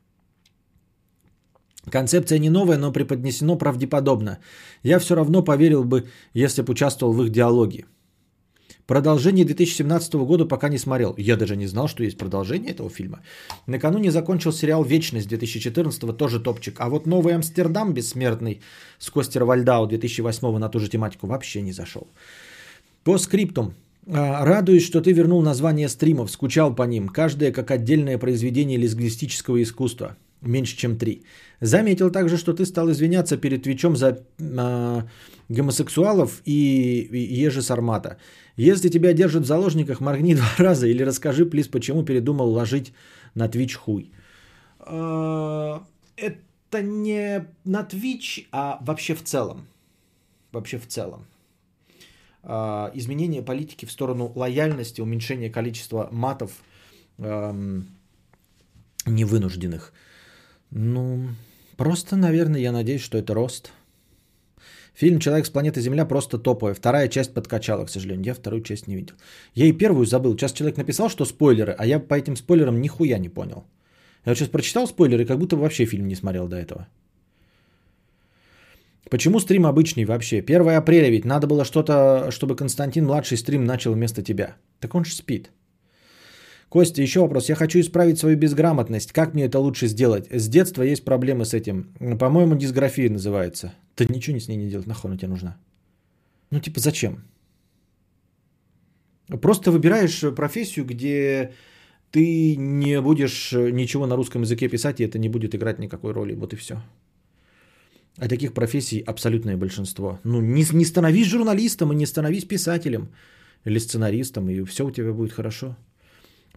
Концепция 1.91 2.39
не 2.39 2.51
новая, 2.51 2.79
но 2.79 2.93
преподнесено 2.93 3.57
правдеподобно. 3.57 4.39
Я 4.83 4.99
все 4.99 5.15
равно 5.15 5.43
поверил 5.43 5.85
бы, 5.85 6.05
если 6.35 6.63
бы 6.63 6.73
участвовал 6.73 7.13
в 7.13 7.23
их 7.25 7.31
диалоге. 7.31 7.87
Продолжение 8.87 9.45
2017 9.45 10.15
года 10.15 10.45
пока 10.45 10.69
не 10.69 10.79
смотрел. 10.79 11.15
Я 11.17 11.37
даже 11.37 11.57
не 11.57 11.67
знал, 11.67 11.89
что 11.89 12.03
есть 12.03 12.19
продолжение 12.19 12.73
этого 12.73 12.91
фильма. 12.91 13.21
Накануне 13.67 14.11
закончил 14.11 14.53
сериал 14.53 14.85
«Вечность» 14.85 15.29
2014, 15.29 16.17
тоже 16.17 16.41
топчик. 16.41 16.77
А 16.79 16.89
вот 16.89 17.07
«Новый 17.07 17.35
Амстердам» 17.35 17.95
бессмертный 17.95 18.61
с 18.99 19.11
Костер 19.11 19.45
Вальдау 19.45 19.87
2008 19.87 20.59
на 20.59 20.69
ту 20.69 20.81
же 20.81 20.89
тематику 20.89 21.27
вообще 21.27 21.63
не 21.63 21.73
зашел. 21.73 22.07
По 23.05 23.19
скриптум. 23.19 23.75
А, 24.07 24.45
радуюсь, 24.45 24.85
что 24.85 25.01
ты 25.01 25.13
вернул 25.13 25.43
название 25.43 25.89
стримов, 25.89 26.31
скучал 26.31 26.75
по 26.75 26.83
ним. 26.83 27.09
Каждое 27.09 27.53
как 27.53 27.71
отдельное 27.71 28.19
произведение 28.19 28.79
лингвистического 28.79 29.63
искусства 29.63 30.17
меньше, 30.43 30.77
чем 30.77 30.99
три. 30.99 31.23
Заметил 31.63 32.11
также, 32.11 32.39
что 32.39 32.53
ты 32.53 32.67
стал 32.67 32.91
извиняться 32.91 33.37
перед 33.37 33.63
Твичом 33.63 33.97
за 33.97 34.19
э, 34.41 35.03
гомосексуалов 35.49 36.43
и, 36.45 37.09
и 37.13 37.47
Ежи 37.47 37.63
Сармата. 37.63 38.17
Если 38.57 38.89
тебя 38.89 39.13
держат 39.13 39.45
в 39.45 39.47
заложниках, 39.47 40.01
моргни 40.01 40.35
два 40.35 40.51
раза 40.59 40.89
или 40.89 41.05
расскажи, 41.05 41.47
плиз, 41.47 41.69
почему 41.69 42.05
передумал 42.05 42.51
ложить 42.51 42.93
на 43.37 43.49
Твич 43.49 43.77
хуй. 43.77 44.11
Э, 44.81 45.79
это 46.17 46.83
не 46.83 47.47
на 47.65 47.85
Твич, 47.85 48.49
а 48.51 48.79
вообще 48.81 49.15
в 49.15 49.23
целом. 49.23 49.69
Вообще 50.51 50.79
в 50.79 50.89
целом. 50.89 51.27
Э, 52.43 52.91
изменение 52.95 53.43
политики 53.43 53.87
в 53.87 53.93
сторону 53.93 54.33
лояльности, 54.35 55.01
уменьшение 55.01 55.49
количества 55.49 56.09
матов 56.11 56.51
э, 57.19 57.83
невынужденных– 59.07 59.93
ну, 60.75 61.29
просто, 61.83 62.15
наверное, 62.15 62.61
я 62.61 62.71
надеюсь, 62.71 63.03
что 63.03 63.19
это 63.19 63.35
рост. 63.35 63.73
Фильм 64.95 65.19
«Человек 65.19 65.47
с 65.47 65.51
планеты 65.51 65.81
Земля» 65.81 66.05
просто 66.05 66.39
топовый. 66.39 66.75
Вторая 66.75 67.09
часть 67.09 67.35
подкачала, 67.35 67.87
к 67.87 67.91
сожалению. 67.91 68.27
Я 68.27 68.35
вторую 68.35 68.63
часть 68.63 68.87
не 68.87 68.95
видел. 68.95 69.17
Я 69.57 69.67
и 69.67 69.73
первую 69.73 70.07
забыл. 70.07 70.37
Сейчас 70.37 70.53
человек 70.53 70.77
написал, 70.77 71.11
что 71.11 71.25
спойлеры, 71.25 71.75
а 71.77 71.85
я 71.85 71.99
по 71.99 72.15
этим 72.15 72.37
спойлерам 72.37 72.81
нихуя 72.81 73.19
не 73.19 73.29
понял. 73.29 73.65
Я 74.25 74.31
вот 74.31 74.39
сейчас 74.39 74.49
прочитал 74.49 74.87
спойлеры, 74.87 75.25
как 75.25 75.39
будто 75.39 75.57
вообще 75.57 75.85
фильм 75.85 76.07
не 76.07 76.15
смотрел 76.15 76.47
до 76.47 76.57
этого. 76.57 76.87
Почему 79.11 79.41
стрим 79.41 79.67
обычный 79.67 80.05
вообще? 80.05 80.39
1 80.39 80.69
апреля 80.69 81.11
ведь 81.11 81.25
надо 81.25 81.49
было 81.49 81.65
что-то, 81.65 82.31
чтобы 82.31 82.55
Константин 82.55 83.07
младший 83.07 83.39
стрим 83.39 83.65
начал 83.65 83.93
вместо 83.93 84.23
тебя. 84.23 84.55
Так 84.79 84.95
он 84.95 85.05
же 85.05 85.15
спит. 85.15 85.51
Костя, 86.73 87.03
еще 87.03 87.21
вопрос. 87.21 87.51
Я 87.51 87.55
хочу 87.55 87.81
исправить 87.81 88.19
свою 88.19 88.39
безграмотность. 88.39 89.13
Как 89.13 89.35
мне 89.35 89.45
это 89.45 89.59
лучше 89.59 89.89
сделать? 89.89 90.27
С 90.31 90.49
детства 90.49 90.83
есть 90.83 91.05
проблемы 91.05 91.45
с 91.45 91.53
этим. 91.53 91.93
По-моему, 92.19 92.57
дисграфия 92.57 93.11
называется. 93.11 93.75
Ты 93.95 94.07
ничего 94.07 94.39
с 94.39 94.49
ней 94.49 94.57
не 94.57 94.71
делать. 94.71 94.87
Нахуй 94.87 95.11
она 95.11 95.19
тебе 95.19 95.29
нужна? 95.29 95.59
Ну, 96.51 96.61
типа, 96.61 96.81
зачем? 96.81 97.25
Просто 99.43 99.71
выбираешь 99.71 100.35
профессию, 100.35 100.87
где 100.87 101.53
ты 102.11 102.57
не 102.57 103.03
будешь 103.03 103.53
ничего 103.53 104.07
на 104.07 104.17
русском 104.17 104.41
языке 104.41 104.71
писать, 104.71 105.01
и 105.01 105.05
это 105.05 105.19
не 105.19 105.29
будет 105.29 105.55
играть 105.55 105.79
никакой 105.79 106.13
роли. 106.13 106.35
Вот 106.35 106.55
и 106.55 106.57
все. 106.57 106.83
А 108.17 108.29
таких 108.29 108.55
профессий 108.55 109.05
абсолютное 109.07 109.59
большинство. 109.59 110.21
Ну, 110.25 110.41
не, 110.41 110.65
не 110.73 110.87
становись 110.87 111.27
журналистом 111.27 111.93
и 111.93 111.97
не 111.97 112.07
становись 112.07 112.47
писателем 112.47 113.09
или 113.67 113.79
сценаристом, 113.79 114.49
и 114.49 114.65
все 114.65 114.87
у 114.87 114.91
тебя 114.91 115.13
будет 115.13 115.33
хорошо. 115.33 115.77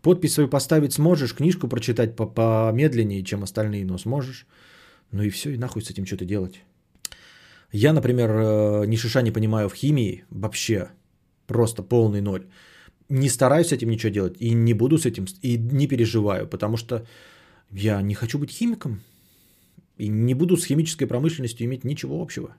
Подпись 0.06 0.34
свою 0.34 0.50
поставить 0.50 0.94
сможешь, 0.94 1.34
книжку 1.34 1.68
прочитать 1.68 2.16
помедленнее, 2.16 3.24
чем 3.24 3.42
остальные, 3.42 3.86
но 3.86 3.98
сможешь. 3.98 4.46
Ну 5.12 5.24
и 5.24 5.30
все, 5.30 5.50
и 5.50 5.58
нахуй 5.58 5.82
с 5.82 5.90
этим 5.90 6.06
что-то 6.06 6.26
делать. 6.26 6.62
Я, 7.72 7.92
например, 7.92 8.30
э, 8.30 8.86
ни 8.86 8.98
шиша 8.98 9.24
не 9.24 9.32
понимаю 9.32 9.68
в 9.68 9.74
химии 9.74 10.24
вообще. 10.30 10.90
Просто 11.48 11.82
полный 11.82 12.22
ноль. 12.22 12.46
Не 13.10 13.30
стараюсь 13.30 13.68
с 13.68 13.72
этим 13.72 13.90
ничего 13.90 14.12
делать 14.12 14.36
и 14.40 14.54
не 14.54 14.76
буду 14.76 15.00
с 15.00 15.08
этим, 15.08 15.26
и 15.42 15.58
не 15.58 15.88
переживаю, 15.88 16.48
потому 16.48 16.78
что 16.78 17.08
я 17.72 18.02
не 18.04 18.14
хочу 18.14 18.38
быть 18.38 18.52
химиком. 18.52 19.02
И 19.98 20.08
не 20.08 20.36
буду 20.36 20.56
с 20.56 20.66
химической 20.66 21.08
промышленностью 21.08 21.66
иметь 21.66 21.84
ничего 21.84 22.22
общего. 22.22 22.56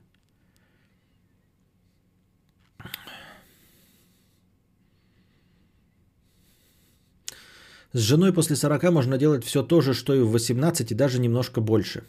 С 7.97 7.99
женой 7.99 8.31
после 8.31 8.55
40 8.55 8.91
можно 8.91 9.17
делать 9.17 9.43
все 9.43 9.63
то 9.63 9.81
же, 9.81 9.93
что 9.93 10.13
и 10.13 10.19
в 10.19 10.31
18, 10.31 10.91
и 10.91 10.95
даже 10.95 11.19
немножко 11.19 11.61
больше. 11.61 12.03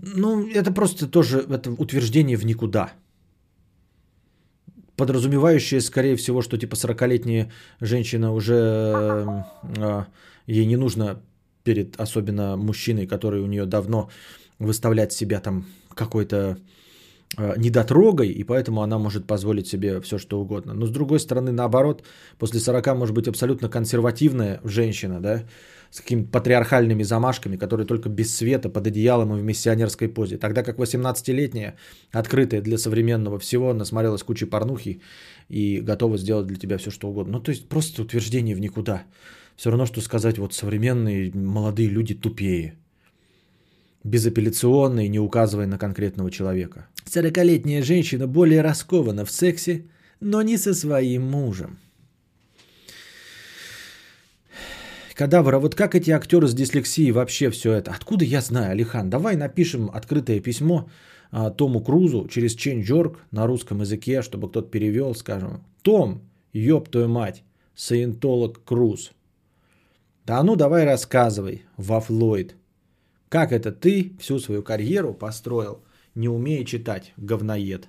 Ну, 0.00 0.48
это 0.48 0.72
просто 0.72 1.06
тоже 1.06 1.38
это 1.38 1.70
утверждение 1.70 2.36
в 2.36 2.44
никуда. 2.44 2.92
Подразумевающее, 4.96 5.80
скорее 5.80 6.16
всего, 6.16 6.42
что 6.42 6.58
типа 6.58 6.74
40-летняя 6.74 7.52
женщина 7.80 8.32
уже 8.32 8.54
э, 9.76 10.04
ей 10.48 10.66
не 10.66 10.76
нужно 10.76 11.20
перед 11.62 12.00
особенно 12.00 12.56
мужчиной, 12.56 13.06
который 13.06 13.40
у 13.40 13.46
нее 13.46 13.66
давно 13.66 14.10
выставлять 14.58 15.12
себя 15.12 15.40
там 15.40 15.64
какой-то 15.94 16.58
недотрогой, 17.56 18.28
и 18.28 18.44
поэтому 18.44 18.82
она 18.82 18.98
может 18.98 19.26
позволить 19.26 19.66
себе 19.66 20.00
все, 20.00 20.18
что 20.18 20.40
угодно. 20.40 20.74
Но 20.74 20.86
с 20.86 20.90
другой 20.90 21.18
стороны, 21.18 21.52
наоборот, 21.52 22.04
после 22.38 22.60
40 22.60 22.96
может 22.96 23.14
быть 23.14 23.28
абсолютно 23.28 23.68
консервативная 23.68 24.60
женщина, 24.64 25.20
да, 25.20 25.44
с 25.90 26.00
какими-то 26.00 26.30
патриархальными 26.30 27.04
замашками, 27.04 27.56
которые 27.56 27.86
только 27.86 28.08
без 28.08 28.36
света, 28.36 28.68
под 28.68 28.86
одеялом 28.86 29.36
и 29.36 29.40
в 29.40 29.44
миссионерской 29.44 30.08
позе. 30.08 30.38
Тогда 30.38 30.62
как 30.62 30.78
18-летняя, 30.78 31.76
открытая 32.12 32.62
для 32.62 32.78
современного 32.78 33.38
всего, 33.38 33.72
насмотрелась 33.72 34.22
кучей 34.22 34.46
порнухи 34.46 35.00
и 35.48 35.80
готова 35.80 36.18
сделать 36.18 36.46
для 36.46 36.56
тебя 36.56 36.78
все, 36.78 36.90
что 36.90 37.08
угодно. 37.08 37.34
Ну, 37.34 37.40
то 37.40 37.52
есть 37.52 37.68
просто 37.68 38.02
утверждение 38.02 38.56
в 38.56 38.60
никуда. 38.60 39.04
Все 39.56 39.70
равно, 39.70 39.86
что 39.86 40.00
сказать, 40.00 40.38
вот 40.38 40.52
современные 40.52 41.30
молодые 41.32 41.88
люди 41.88 42.14
тупее 42.14 42.74
безапелляционно 44.04 45.06
и 45.06 45.08
не 45.08 45.18
указывая 45.18 45.66
на 45.66 45.78
конкретного 45.78 46.30
человека. 46.30 46.86
Сорокалетняя 47.06 47.82
женщина 47.82 48.26
более 48.26 48.62
раскована 48.62 49.24
в 49.24 49.30
сексе, 49.30 49.86
но 50.20 50.42
не 50.42 50.58
со 50.58 50.74
своим 50.74 51.22
мужем. 51.30 51.78
Кадавра, 55.14 55.58
вот 55.58 55.74
как 55.74 55.94
эти 55.94 56.10
актеры 56.10 56.48
с 56.48 56.54
дислексией 56.54 57.12
вообще 57.12 57.50
все 57.50 57.72
это? 57.72 57.92
Откуда 57.92 58.24
я 58.24 58.40
знаю, 58.40 58.72
Алихан? 58.72 59.10
Давай 59.10 59.36
напишем 59.36 59.90
открытое 59.94 60.40
письмо 60.40 60.88
а, 61.30 61.50
Тому 61.50 61.80
Крузу 61.80 62.26
через 62.28 62.56
Change.org 62.56 63.18
на 63.30 63.46
русском 63.46 63.80
языке, 63.80 64.22
чтобы 64.22 64.48
кто-то 64.48 64.68
перевел, 64.68 65.14
скажем. 65.14 65.64
Том, 65.82 66.22
ёб 66.52 66.88
твою 66.88 67.08
мать, 67.08 67.44
саентолог 67.76 68.64
Круз. 68.64 69.12
Да 70.26 70.42
ну 70.42 70.56
давай 70.56 70.84
рассказывай, 70.84 71.62
Вафлойд. 71.76 72.56
Как 73.34 73.50
это 73.50 73.72
ты 73.72 74.12
всю 74.20 74.38
свою 74.38 74.62
карьеру 74.62 75.12
построил, 75.12 75.82
не 76.14 76.28
умея 76.28 76.64
читать, 76.64 77.12
говноед? 77.16 77.88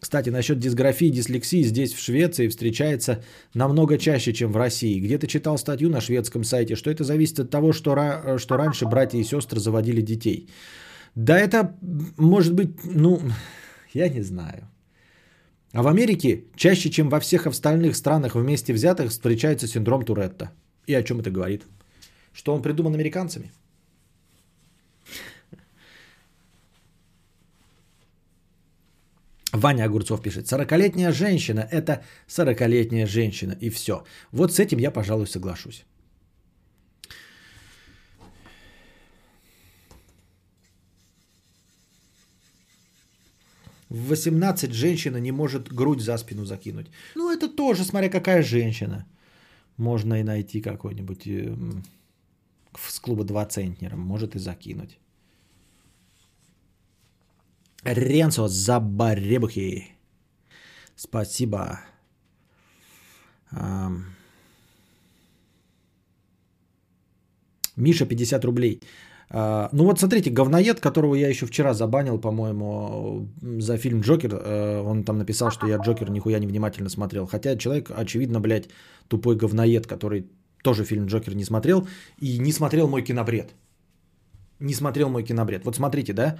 Кстати, 0.00 0.30
насчет 0.30 0.58
дисграфии 0.58 1.08
и 1.08 1.10
дислексии 1.10 1.62
здесь, 1.62 1.92
в 1.92 2.00
Швеции, 2.00 2.48
встречается 2.48 3.22
намного 3.52 3.98
чаще, 3.98 4.32
чем 4.32 4.52
в 4.52 4.56
России. 4.56 5.00
Где-то 5.00 5.26
читал 5.26 5.58
статью 5.58 5.90
на 5.90 6.00
шведском 6.00 6.44
сайте, 6.44 6.76
что 6.76 6.90
это 6.90 7.04
зависит 7.04 7.40
от 7.40 7.50
того, 7.50 7.74
что, 7.74 7.92
ра- 7.92 8.38
что 8.38 8.56
раньше 8.56 8.86
братья 8.86 9.18
и 9.18 9.24
сестры 9.24 9.60
заводили 9.60 10.00
детей. 10.00 10.48
Да 11.14 11.38
это, 11.38 11.76
может 12.16 12.54
быть, 12.54 12.70
ну, 12.84 13.20
я 13.92 14.08
не 14.08 14.22
знаю. 14.22 14.66
А 15.74 15.82
в 15.82 15.88
Америке 15.88 16.44
чаще, 16.56 16.88
чем 16.88 17.10
во 17.10 17.20
всех 17.20 17.46
остальных 17.46 17.96
странах 17.96 18.34
вместе 18.34 18.72
взятых, 18.72 19.10
встречается 19.10 19.66
синдром 19.66 20.06
Туретта. 20.06 20.52
И 20.86 20.94
о 20.94 21.02
чем 21.02 21.20
это 21.20 21.30
говорит? 21.30 21.64
Что 22.38 22.54
он 22.54 22.62
придуман 22.62 22.94
американцами? 22.94 23.50
Ваня 29.52 29.84
Огурцов 29.84 30.22
пишет, 30.22 30.46
40-летняя 30.46 31.12
женщина– 31.12 31.66
это 31.72 32.04
40-летняя 32.28 33.06
женщина, 33.06 33.56
и 33.60 33.70
все. 33.70 34.04
Вот 34.30 34.52
с 34.52 34.60
этим 34.60 34.78
я, 34.78 34.92
пожалуй, 34.92 35.26
соглашусь. 35.26 35.84
В 43.88 44.08
18 44.10 44.72
женщина 44.72 45.16
не 45.16 45.32
может 45.32 45.72
грудь 45.72 46.00
за 46.00 46.18
спину 46.18 46.44
закинуть. 46.44 46.86
Ну, 47.16 47.32
это 47.32 47.48
тоже, 47.48 47.84
смотря 47.84 48.08
какая 48.10 48.42
женщина. 48.42 49.06
Можно 49.76 50.20
и 50.20 50.22
найти 50.22 50.60
какой-нибудь 50.60 51.26
эм, 51.26 51.82
с 52.76 53.00
клуба 53.00 53.24
2 53.24 53.46
центнера, 53.46 53.96
может 53.96 54.34
и 54.34 54.38
закинуть. 54.38 54.98
Ренцо 57.84 58.48
за 58.48 58.80
баребухи. 58.80 59.88
Спасибо. 60.96 61.80
Миша, 67.76 68.06
50 68.06 68.44
рублей. 68.44 68.80
А, 69.30 69.68
ну 69.72 69.84
вот 69.84 70.00
смотрите, 70.00 70.30
говноед, 70.30 70.80
которого 70.80 71.14
я 71.14 71.28
еще 71.28 71.46
вчера 71.46 71.74
забанил, 71.74 72.18
по-моему, 72.18 73.28
за 73.60 73.76
фильм 73.76 74.00
«Джокер», 74.00 74.30
э, 74.34 74.82
он 74.82 75.04
там 75.04 75.18
написал, 75.18 75.50
что 75.50 75.66
я 75.66 75.76
«Джокер» 75.76 76.10
нихуя 76.10 76.38
не 76.38 76.46
внимательно 76.46 76.88
смотрел. 76.88 77.26
Хотя 77.26 77.56
человек, 77.56 77.90
очевидно, 77.94 78.40
блядь, 78.40 78.68
тупой 79.08 79.36
говноед, 79.36 79.86
который 79.86 80.26
тоже 80.62 80.84
фильм 80.84 81.06
«Джокер» 81.06 81.34
не 81.34 81.44
смотрел 81.44 81.86
и 82.20 82.38
не 82.38 82.52
смотрел 82.52 82.88
мой 82.88 83.02
кинобред. 83.02 83.54
Не 84.60 84.74
смотрел 84.74 85.08
мой 85.08 85.22
кинобред. 85.22 85.64
Вот 85.64 85.76
смотрите, 85.76 86.12
да, 86.12 86.38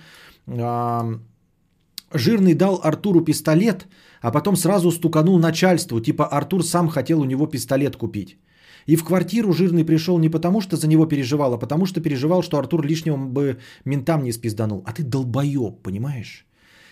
Жирный 2.12 2.54
дал 2.54 2.80
Артуру 2.82 3.24
пистолет, 3.24 3.86
а 4.22 4.30
потом 4.30 4.56
сразу 4.56 4.90
стуканул 4.90 5.38
начальству, 5.38 6.00
типа 6.00 6.26
Артур 6.26 6.64
сам 6.64 6.88
хотел 6.88 7.20
у 7.20 7.24
него 7.24 7.46
пистолет 7.46 7.96
купить. 7.96 8.38
И 8.86 8.96
в 8.96 9.04
квартиру 9.04 9.52
Жирный 9.52 9.84
пришел 9.84 10.18
не 10.18 10.30
потому, 10.30 10.60
что 10.62 10.76
за 10.76 10.88
него 10.88 11.06
переживал, 11.06 11.52
а 11.52 11.58
потому, 11.58 11.86
что 11.86 12.00
переживал, 12.00 12.42
что 12.42 12.56
Артур 12.56 12.86
лишнего 12.86 13.16
бы 13.18 13.58
ментам 13.84 14.22
не 14.22 14.32
спизданул. 14.32 14.82
А 14.86 14.92
ты 14.92 15.02
долбоеб, 15.02 15.82
понимаешь? 15.82 16.46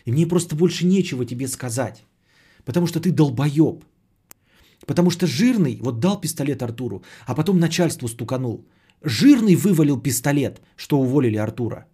И 0.05 0.13
мне 0.13 0.27
просто 0.27 0.57
больше 0.57 0.87
нечего 0.87 1.25
тебе 1.25 1.49
сказать. 1.49 2.05
Потому 2.65 2.87
что 2.87 3.01
ты 3.01 3.11
долбоеб. 3.11 3.85
Потому 4.87 5.11
что 5.11 5.27
Жирный 5.27 5.79
вот 5.83 6.01
дал 6.01 6.21
пистолет 6.21 6.63
Артуру, 6.63 7.03
а 7.27 7.35
потом 7.35 7.59
начальству 7.59 8.09
стуканул. 8.09 8.67
Жирный 9.03 9.57
вывалил 9.57 10.01
пистолет, 10.01 10.61
что 10.77 10.99
уволили 10.99 11.37
Артура. 11.37 11.87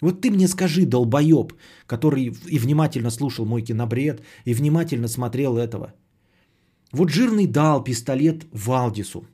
Вот 0.00 0.20
ты 0.20 0.30
мне 0.30 0.48
скажи, 0.48 0.86
долбоеб, 0.86 1.52
который 1.86 2.32
и 2.50 2.58
внимательно 2.58 3.10
слушал 3.10 3.46
мой 3.46 3.62
кинобред, 3.62 4.22
и 4.44 4.54
внимательно 4.54 5.08
смотрел 5.08 5.56
этого. 5.56 5.94
Вот 6.92 7.10
жирный 7.10 7.46
дал 7.46 7.84
пистолет 7.84 8.44
Валдису. 8.52 9.24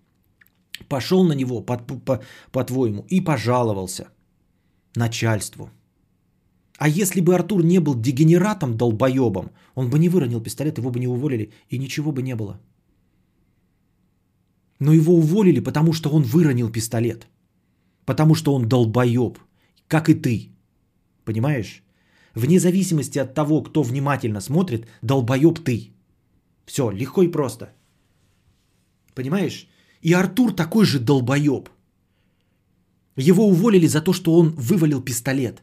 Пошел 0.88 1.24
на 1.24 1.34
него, 1.34 1.62
по, 1.62 1.76
по, 1.76 2.20
по-твоему, 2.52 3.04
и 3.08 3.20
пожаловался 3.20 4.08
начальству. 4.94 5.70
А 6.80 6.88
если 6.88 7.20
бы 7.20 7.34
Артур 7.34 7.62
не 7.62 7.78
был 7.78 7.94
дегенератом, 7.94 8.74
долбоебом, 8.74 9.50
он 9.74 9.90
бы 9.90 9.98
не 9.98 10.08
выронил 10.08 10.40
пистолет, 10.40 10.78
его 10.78 10.90
бы 10.90 10.98
не 10.98 11.08
уволили, 11.08 11.50
и 11.68 11.78
ничего 11.78 12.10
бы 12.10 12.22
не 12.22 12.34
было. 12.34 12.58
Но 14.78 14.94
его 14.94 15.12
уволили, 15.14 15.60
потому 15.60 15.92
что 15.92 16.08
он 16.08 16.22
выронил 16.22 16.72
пистолет. 16.72 17.28
Потому 18.06 18.34
что 18.34 18.54
он 18.54 18.66
долбоеб, 18.66 19.38
как 19.88 20.08
и 20.08 20.14
ты. 20.14 20.52
Понимаешь? 21.24 21.82
Вне 22.34 22.58
зависимости 22.58 23.18
от 23.18 23.34
того, 23.34 23.62
кто 23.62 23.82
внимательно 23.82 24.40
смотрит, 24.40 24.86
долбоеб 25.02 25.58
ты. 25.58 25.90
Все, 26.64 26.90
легко 26.90 27.22
и 27.22 27.30
просто. 27.30 27.74
Понимаешь? 29.14 29.68
И 30.00 30.14
Артур 30.14 30.54
такой 30.54 30.86
же 30.86 30.98
долбоеб. 30.98 31.68
Его 33.16 33.46
уволили 33.46 33.86
за 33.86 34.00
то, 34.00 34.14
что 34.14 34.38
он 34.38 34.54
вывалил 34.56 35.02
пистолет. 35.02 35.62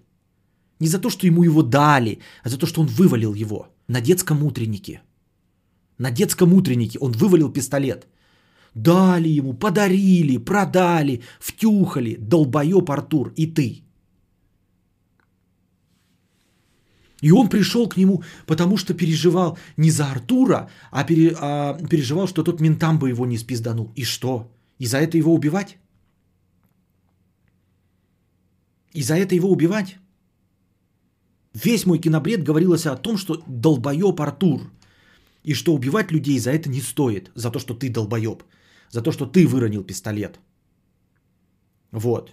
Не 0.79 0.87
за 0.87 0.99
то, 0.99 1.09
что 1.09 1.27
ему 1.27 1.43
его 1.43 1.63
дали, 1.63 2.19
а 2.43 2.49
за 2.49 2.57
то, 2.57 2.65
что 2.67 2.81
он 2.81 2.87
вывалил 2.87 3.33
его 3.33 3.67
на 3.87 4.01
детском 4.01 4.43
утреннике. 4.43 5.01
На 5.97 6.11
детском 6.11 6.53
утреннике 6.53 6.99
он 6.99 7.11
вывалил 7.11 7.53
пистолет. 7.53 8.07
Дали 8.75 9.29
ему, 9.29 9.53
подарили, 9.53 10.37
продали, 10.37 11.21
втюхали. 11.39 12.17
Долбоеб 12.19 12.89
Артур 12.91 13.33
и 13.35 13.47
ты. 13.47 13.83
И 17.23 17.31
он 17.31 17.49
пришел 17.49 17.89
к 17.89 17.97
нему, 17.97 18.23
потому 18.45 18.77
что 18.77 18.93
переживал 18.93 19.57
не 19.77 19.89
за 19.89 20.11
Артура, 20.11 20.69
а, 20.91 21.03
пере, 21.03 21.35
а 21.39 21.73
переживал, 21.89 22.27
что 22.27 22.43
тот 22.43 22.61
ментам 22.61 22.99
бы 22.99 23.09
его 23.09 23.25
не 23.25 23.37
спизданул. 23.37 23.91
И 23.95 24.03
что? 24.03 24.51
И 24.77 24.85
за 24.85 24.97
это 24.97 25.17
его 25.17 25.33
убивать? 25.33 25.77
И 28.93 29.01
за 29.01 29.15
это 29.15 29.33
его 29.33 29.49
убивать? 29.49 29.97
Весь 31.65 31.85
мой 31.85 31.97
кинобред 31.97 32.43
говорилось 32.43 32.85
о 32.85 32.95
том, 32.95 33.17
что 33.17 33.41
долбоеб 33.47 34.21
Артур. 34.21 34.61
И 35.43 35.55
что 35.55 35.73
убивать 35.73 36.11
людей 36.11 36.39
за 36.39 36.51
это 36.51 36.69
не 36.69 36.81
стоит. 36.81 37.31
За 37.35 37.51
то, 37.51 37.59
что 37.59 37.73
ты 37.73 37.89
долбоеб. 37.89 38.43
За 38.89 39.01
то, 39.01 39.11
что 39.11 39.25
ты 39.25 39.47
выронил 39.47 39.83
пистолет. 39.83 40.39
Вот. 41.91 42.31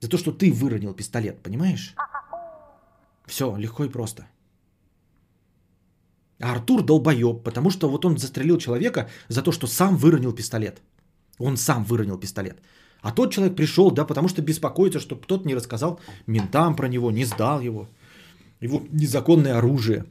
За 0.00 0.08
то, 0.08 0.18
что 0.18 0.32
ты 0.32 0.50
выронил 0.52 0.94
пистолет, 0.94 1.42
понимаешь? 1.42 1.94
Все, 3.26 3.56
легко 3.56 3.84
и 3.84 3.88
просто. 3.88 4.26
А 6.40 6.52
Артур 6.52 6.82
долбоеб, 6.82 7.44
потому 7.44 7.70
что 7.70 7.88
вот 7.88 8.04
он 8.04 8.18
застрелил 8.18 8.58
человека 8.58 9.08
за 9.28 9.42
то, 9.42 9.52
что 9.52 9.66
сам 9.68 9.96
выронил 9.96 10.34
пистолет. 10.34 10.82
Он 11.38 11.56
сам 11.56 11.84
выронил 11.84 12.18
пистолет. 12.18 12.60
А 13.02 13.10
тот 13.10 13.32
человек 13.32 13.56
пришел, 13.56 13.90
да, 13.90 14.04
потому 14.04 14.28
что 14.28 14.42
беспокоится, 14.42 15.00
чтобы 15.00 15.26
тот 15.26 15.44
не 15.44 15.54
рассказал 15.54 16.00
ментам 16.26 16.76
про 16.76 16.88
него, 16.88 17.10
не 17.10 17.24
сдал 17.24 17.60
его. 17.60 17.88
Его 18.60 18.82
незаконное 18.92 19.58
оружие. 19.58 20.04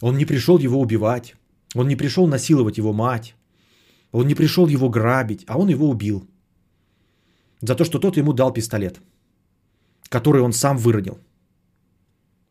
Он 0.00 0.16
не 0.16 0.24
пришел 0.24 0.58
его 0.58 0.80
убивать. 0.80 1.36
Он 1.74 1.88
не 1.88 1.96
пришел 1.96 2.26
насиловать 2.26 2.78
его 2.78 2.92
мать. 2.92 3.34
Он 4.12 4.26
не 4.26 4.34
пришел 4.34 4.66
его 4.66 4.88
грабить, 4.88 5.44
а 5.46 5.58
он 5.58 5.68
его 5.68 5.90
убил. 5.90 6.26
За 7.60 7.74
то, 7.74 7.84
что 7.84 7.98
тот 7.98 8.16
ему 8.16 8.32
дал 8.32 8.52
пистолет, 8.52 9.00
который 10.08 10.40
он 10.40 10.52
сам 10.52 10.78
выронил. 10.78 11.18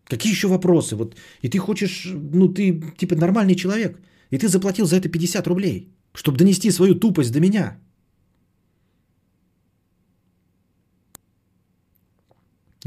Какие 0.03 0.32
еще 0.32 0.47
вопросы? 0.47 0.95
Вот, 0.95 1.16
и 1.41 1.49
ты 1.49 1.57
хочешь, 1.57 2.11
ну 2.13 2.53
ты 2.53 2.82
типа 2.97 3.16
нормальный 3.16 3.55
человек, 3.55 3.99
и 4.30 4.38
ты 4.38 4.47
заплатил 4.47 4.86
за 4.86 4.97
это 4.97 5.09
50 5.09 5.47
рублей, 5.47 5.89
чтобы 6.13 6.38
донести 6.38 6.72
свою 6.72 6.93
тупость 6.93 7.32
до 7.32 7.39
меня. 7.39 7.80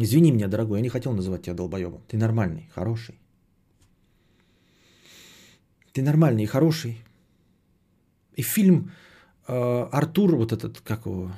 Извини 0.01 0.31
меня, 0.31 0.47
дорогой, 0.47 0.79
я 0.79 0.83
не 0.83 0.89
хотел 0.89 1.13
называть 1.13 1.43
тебя 1.43 1.55
долбоебом. 1.55 2.03
Ты 2.07 2.17
нормальный, 2.17 2.71
хороший. 2.73 3.19
Ты 5.93 6.03
нормальный 6.03 6.45
и 6.45 6.47
хороший. 6.47 7.03
И 8.37 8.43
фильм 8.43 8.93
э, 9.49 9.89
Артур, 9.93 10.37
вот 10.37 10.53
этот, 10.53 10.81
как 10.81 11.07
его, 11.07 11.33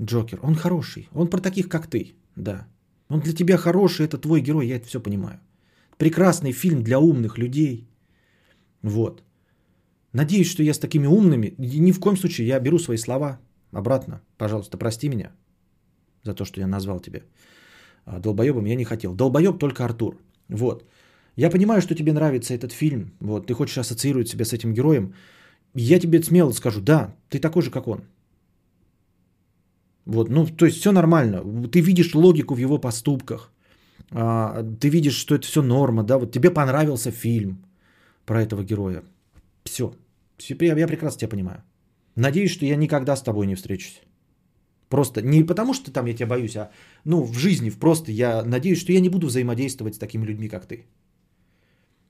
Джокер, 0.00 0.40
он 0.42 0.54
хороший. 0.54 1.08
Он 1.14 1.28
про 1.28 1.40
таких, 1.40 1.70
как 1.70 1.86
ты, 1.86 2.14
да. 2.36 2.66
Он 3.08 3.20
для 3.20 3.32
тебя 3.32 3.56
хороший, 3.56 4.04
это 4.04 4.18
твой 4.18 4.42
герой, 4.42 4.66
я 4.66 4.76
это 4.76 4.86
все 4.86 5.00
понимаю. 5.00 5.40
Прекрасный 5.96 6.52
фильм 6.52 6.82
для 6.82 6.98
умных 6.98 7.38
людей. 7.38 7.88
Вот. 8.82 9.22
Надеюсь, 10.12 10.50
что 10.50 10.62
я 10.62 10.74
с 10.74 10.78
такими 10.78 11.06
умными, 11.06 11.54
ни 11.58 11.92
в 11.92 12.00
коем 12.00 12.18
случае 12.18 12.46
я 12.46 12.60
беру 12.60 12.78
свои 12.78 12.98
слова 12.98 13.40
обратно. 13.70 14.20
Пожалуйста, 14.36 14.76
прости 14.76 15.08
меня 15.08 15.32
за 16.24 16.34
то, 16.34 16.44
что 16.44 16.60
я 16.60 16.66
назвал 16.66 17.00
тебя 17.00 17.22
долбоебом. 18.06 18.66
Я 18.66 18.76
не 18.76 18.84
хотел. 18.84 19.14
Долбоеб 19.14 19.58
только 19.58 19.84
Артур. 19.84 20.16
Вот. 20.48 20.84
Я 21.36 21.50
понимаю, 21.50 21.80
что 21.80 21.94
тебе 21.94 22.12
нравится 22.12 22.54
этот 22.54 22.72
фильм. 22.72 23.12
Вот. 23.20 23.46
Ты 23.46 23.54
хочешь 23.54 23.78
ассоциировать 23.78 24.28
себя 24.28 24.44
с 24.44 24.52
этим 24.52 24.74
героем. 24.74 25.14
Я 25.74 25.98
тебе 25.98 26.22
смело 26.22 26.52
скажу, 26.52 26.80
да, 26.80 27.14
ты 27.30 27.38
такой 27.40 27.62
же, 27.62 27.70
как 27.70 27.88
он. 27.88 28.02
Вот, 30.04 30.28
ну, 30.30 30.46
то 30.46 30.66
есть 30.66 30.78
все 30.78 30.92
нормально. 30.92 31.42
Ты 31.68 31.80
видишь 31.80 32.14
логику 32.14 32.54
в 32.54 32.58
его 32.58 32.78
поступках. 32.78 33.52
А, 34.10 34.62
ты 34.80 34.90
видишь, 34.90 35.14
что 35.14 35.34
это 35.34 35.46
все 35.46 35.62
норма, 35.62 36.02
да, 36.02 36.18
вот 36.18 36.32
тебе 36.32 36.50
понравился 36.50 37.10
фильм 37.10 37.64
про 38.26 38.42
этого 38.42 38.64
героя. 38.64 39.02
Все. 39.64 39.94
Я 40.38 40.86
прекрасно 40.86 41.20
тебя 41.20 41.30
понимаю. 41.30 41.62
Надеюсь, 42.16 42.50
что 42.50 42.66
я 42.66 42.76
никогда 42.76 43.16
с 43.16 43.22
тобой 43.22 43.46
не 43.46 43.54
встречусь. 43.54 44.02
Просто 44.92 45.22
не 45.22 45.46
потому, 45.46 45.74
что 45.74 45.90
там 45.90 46.06
я 46.06 46.14
тебя 46.14 46.26
боюсь, 46.26 46.56
а 46.56 46.70
ну, 47.06 47.24
в 47.24 47.38
жизни 47.38 47.70
просто 47.70 48.12
я 48.12 48.44
надеюсь, 48.44 48.78
что 48.78 48.92
я 48.92 49.00
не 49.00 49.08
буду 49.08 49.26
взаимодействовать 49.26 49.94
с 49.94 49.98
такими 49.98 50.26
людьми, 50.26 50.48
как 50.48 50.66
ты. 50.66 50.84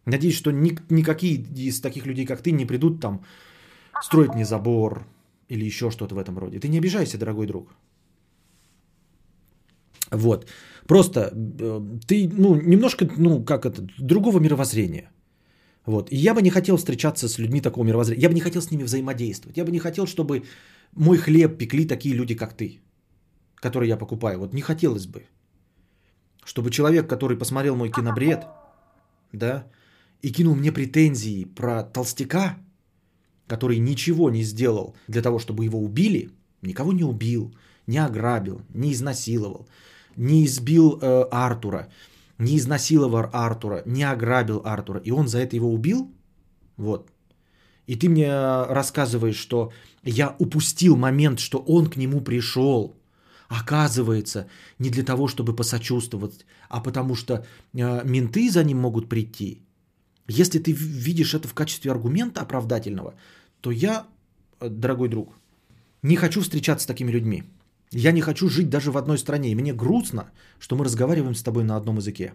Надеюсь, 0.07 0.37
что 0.37 0.51
ни, 0.51 0.77
никакие 0.91 1.45
из 1.69 1.81
таких 1.81 2.07
людей, 2.07 2.27
как 2.27 2.43
ты, 2.43 2.51
не 2.51 2.67
придут 2.67 3.01
там 3.01 3.21
строить 4.03 4.35
мне 4.35 4.45
забор 4.45 5.07
или 5.49 5.65
еще 5.65 5.91
что-то 5.91 6.17
в 6.17 6.19
этом 6.19 6.39
роде. 6.39 6.59
Ты 6.59 6.69
не 6.69 6.79
обижайся, 6.79 7.19
дорогой 7.19 7.47
друг. 7.47 7.73
Вот. 10.11 10.47
Просто 10.89 11.21
э, 11.21 11.81
ты, 12.09 12.29
ну, 12.39 12.57
немножко, 12.57 13.09
ну, 13.17 13.45
как 13.45 13.65
это, 13.65 13.87
другого 13.99 14.41
мировоззрения. 14.41 15.13
Вот. 15.87 16.09
И 16.11 16.17
я 16.17 16.35
бы 16.35 16.43
не 16.43 16.51
хотел 16.51 16.77
встречаться 16.77 17.29
с 17.29 17.39
людьми 17.39 17.61
такого 17.61 17.85
мировоззрения. 17.85 18.23
Я 18.23 18.29
бы 18.29 18.35
не 18.35 18.41
хотел 18.41 18.61
с 18.61 18.73
ними 18.73 18.83
взаимодействовать. 18.83 19.57
Я 19.57 19.65
бы 19.65 19.71
не 19.71 19.79
хотел, 19.79 20.07
чтобы 20.07 20.43
мой 20.97 21.19
хлеб 21.19 21.59
пекли 21.59 21.87
такие 21.87 22.15
люди, 22.15 22.35
как 22.35 22.57
ты, 22.57 22.81
которые 23.57 23.89
я 23.89 23.97
покупаю. 23.97 24.39
Вот 24.39 24.55
не 24.55 24.63
хотелось 24.63 25.07
бы. 25.07 25.27
Чтобы 26.45 26.71
человек, 26.71 27.09
который 27.09 27.39
посмотрел 27.39 27.77
мой 27.77 27.91
кинобред, 27.91 28.47
да, 29.33 29.67
и 30.23 30.33
кинул 30.33 30.55
мне 30.55 30.73
претензии 30.73 31.45
про 31.45 31.83
толстяка, 31.83 32.57
который 33.47 33.79
ничего 33.79 34.31
не 34.31 34.43
сделал 34.43 34.95
для 35.09 35.23
того, 35.23 35.39
чтобы 35.39 35.65
его 35.65 35.79
убили, 35.79 36.31
никого 36.63 36.93
не 36.93 37.05
убил, 37.05 37.55
не 37.87 37.99
ограбил, 37.99 38.63
не 38.75 38.93
изнасиловал, 38.93 39.69
не 40.17 40.45
избил 40.45 40.99
э, 41.01 41.27
Артура, 41.31 41.89
не 42.39 42.57
изнасиловал 42.57 43.31
Артура, 43.33 43.83
не 43.87 44.05
ограбил 44.05 44.63
Артура, 44.65 45.01
и 45.05 45.11
он 45.11 45.29
за 45.29 45.39
это 45.39 45.57
его 45.57 45.73
убил, 45.73 46.11
вот. 46.77 47.11
И 47.87 47.97
ты 47.97 48.09
мне 48.09 48.31
рассказываешь, 48.31 49.37
что 49.37 49.73
я 50.05 50.37
упустил 50.39 50.97
момент, 50.97 51.39
что 51.39 51.59
он 51.59 51.91
к 51.91 51.97
нему 51.97 52.21
пришел. 52.21 52.97
Оказывается, 53.49 54.47
не 54.79 54.91
для 54.91 55.05
того, 55.05 55.29
чтобы 55.29 55.55
посочувствовать, 55.55 56.47
а 56.69 56.81
потому 56.81 57.15
что 57.15 57.35
э, 57.35 58.05
менты 58.05 58.51
за 58.51 58.65
ним 58.65 58.79
могут 58.79 59.09
прийти. 59.09 59.63
Если 60.27 60.59
ты 60.59 60.73
видишь 60.73 61.35
это 61.35 61.49
в 61.49 61.55
качестве 61.55 61.91
аргумента 61.91 62.41
оправдательного, 62.41 63.15
то 63.61 63.71
я, 63.71 64.07
э, 64.61 64.69
дорогой 64.69 65.09
друг, 65.09 65.39
не 66.03 66.17
хочу 66.17 66.41
встречаться 66.41 66.85
с 66.85 66.87
такими 66.87 67.13
людьми. 67.13 67.43
Я 67.93 68.13
не 68.13 68.23
хочу 68.23 68.49
жить 68.49 68.71
даже 68.71 68.91
в 68.91 68.97
одной 68.97 69.19
стране. 69.19 69.51
И 69.51 69.55
мне 69.55 69.75
грустно, 69.75 70.31
что 70.59 70.77
мы 70.77 70.85
разговариваем 70.85 71.35
с 71.35 71.43
тобой 71.43 71.63
на 71.65 71.77
одном 71.77 71.99
языке. 71.99 72.33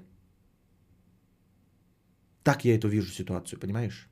Так 2.44 2.64
я 2.64 2.76
эту 2.76 2.88
вижу 2.88 3.12
ситуацию, 3.12 3.60
понимаешь? 3.60 4.08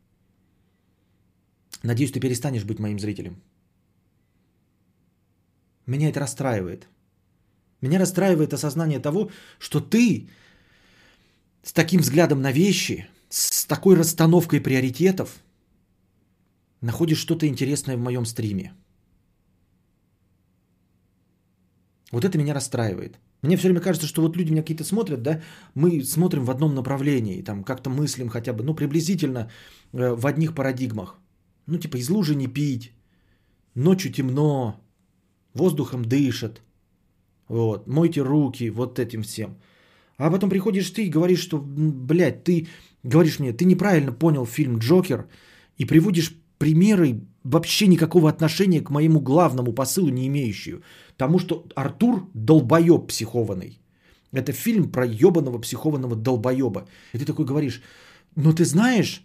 Надеюсь, 1.84 2.11
ты 2.11 2.19
перестанешь 2.19 2.63
быть 2.63 2.80
моим 2.80 2.99
зрителем. 2.99 3.41
Меня 5.86 6.09
это 6.09 6.19
расстраивает. 6.19 6.88
Меня 7.82 7.99
расстраивает 7.99 8.53
осознание 8.53 8.99
того, 8.99 9.30
что 9.59 9.80
ты 9.80 10.30
с 11.63 11.73
таким 11.73 12.01
взглядом 12.01 12.41
на 12.41 12.51
вещи, 12.51 13.07
с 13.30 13.65
такой 13.65 13.95
расстановкой 13.95 14.61
приоритетов 14.61 15.43
находишь 16.82 17.19
что-то 17.19 17.47
интересное 17.47 17.97
в 17.97 18.01
моем 18.01 18.26
стриме. 18.26 18.73
Вот 22.11 22.23
это 22.23 22.38
меня 22.38 22.53
расстраивает. 22.53 23.19
Мне 23.41 23.57
все 23.57 23.67
время 23.67 23.82
кажется, 23.82 24.07
что 24.07 24.21
вот 24.21 24.38
люди 24.38 24.51
меня 24.51 24.61
какие-то 24.61 24.84
смотрят, 24.84 25.21
да, 25.21 25.41
мы 25.76 26.03
смотрим 26.03 26.45
в 26.45 26.51
одном 26.51 26.73
направлении, 26.73 27.43
там 27.43 27.63
как-то 27.63 27.89
мыслим 27.89 28.30
хотя 28.30 28.53
бы, 28.53 28.63
ну, 28.63 28.73
приблизительно 28.73 29.49
э, 29.93 30.15
в 30.15 30.26
одних 30.26 30.55
парадигмах. 30.55 31.19
Ну, 31.68 31.78
типа, 31.78 31.97
из 31.97 32.09
лужи 32.09 32.36
не 32.36 32.47
пить, 32.47 32.91
ночью 33.76 34.11
темно, 34.11 34.82
воздухом 35.53 36.05
дышат, 36.05 36.61
вот, 37.47 37.88
мойте 37.88 38.22
руки, 38.22 38.70
вот 38.70 38.99
этим 38.99 39.24
всем. 39.24 39.57
А 40.18 40.32
потом 40.32 40.49
приходишь 40.49 40.89
ты 40.91 41.05
и 41.05 41.09
говоришь, 41.09 41.41
что, 41.41 41.57
блядь, 41.59 42.43
ты 42.43 42.68
говоришь 43.03 43.39
мне, 43.39 43.53
ты 43.53 43.66
неправильно 43.66 44.11
понял 44.11 44.45
фильм 44.45 44.78
«Джокер» 44.78 45.28
и 45.78 45.86
приводишь 45.86 46.36
примеры 46.57 47.22
вообще 47.43 47.88
никакого 47.88 48.30
отношения 48.30 48.82
к 48.82 48.89
моему 48.89 49.20
главному 49.20 49.74
посылу 49.74 50.09
не 50.09 50.28
имеющие. 50.28 50.82
Тому, 51.18 51.39
что 51.39 51.66
Артур 51.76 52.30
долбоеб 52.34 53.07
психованный. 53.07 53.80
Это 54.32 54.51
фильм 54.51 54.91
про 54.91 55.05
ебаного 55.05 55.59
психованного 55.59 56.16
долбоеба. 56.16 56.88
И 57.13 57.18
ты 57.18 57.26
такой 57.26 57.45
говоришь, 57.45 57.82
ну 58.36 58.53
ты 58.53 58.66
знаешь, 58.66 59.24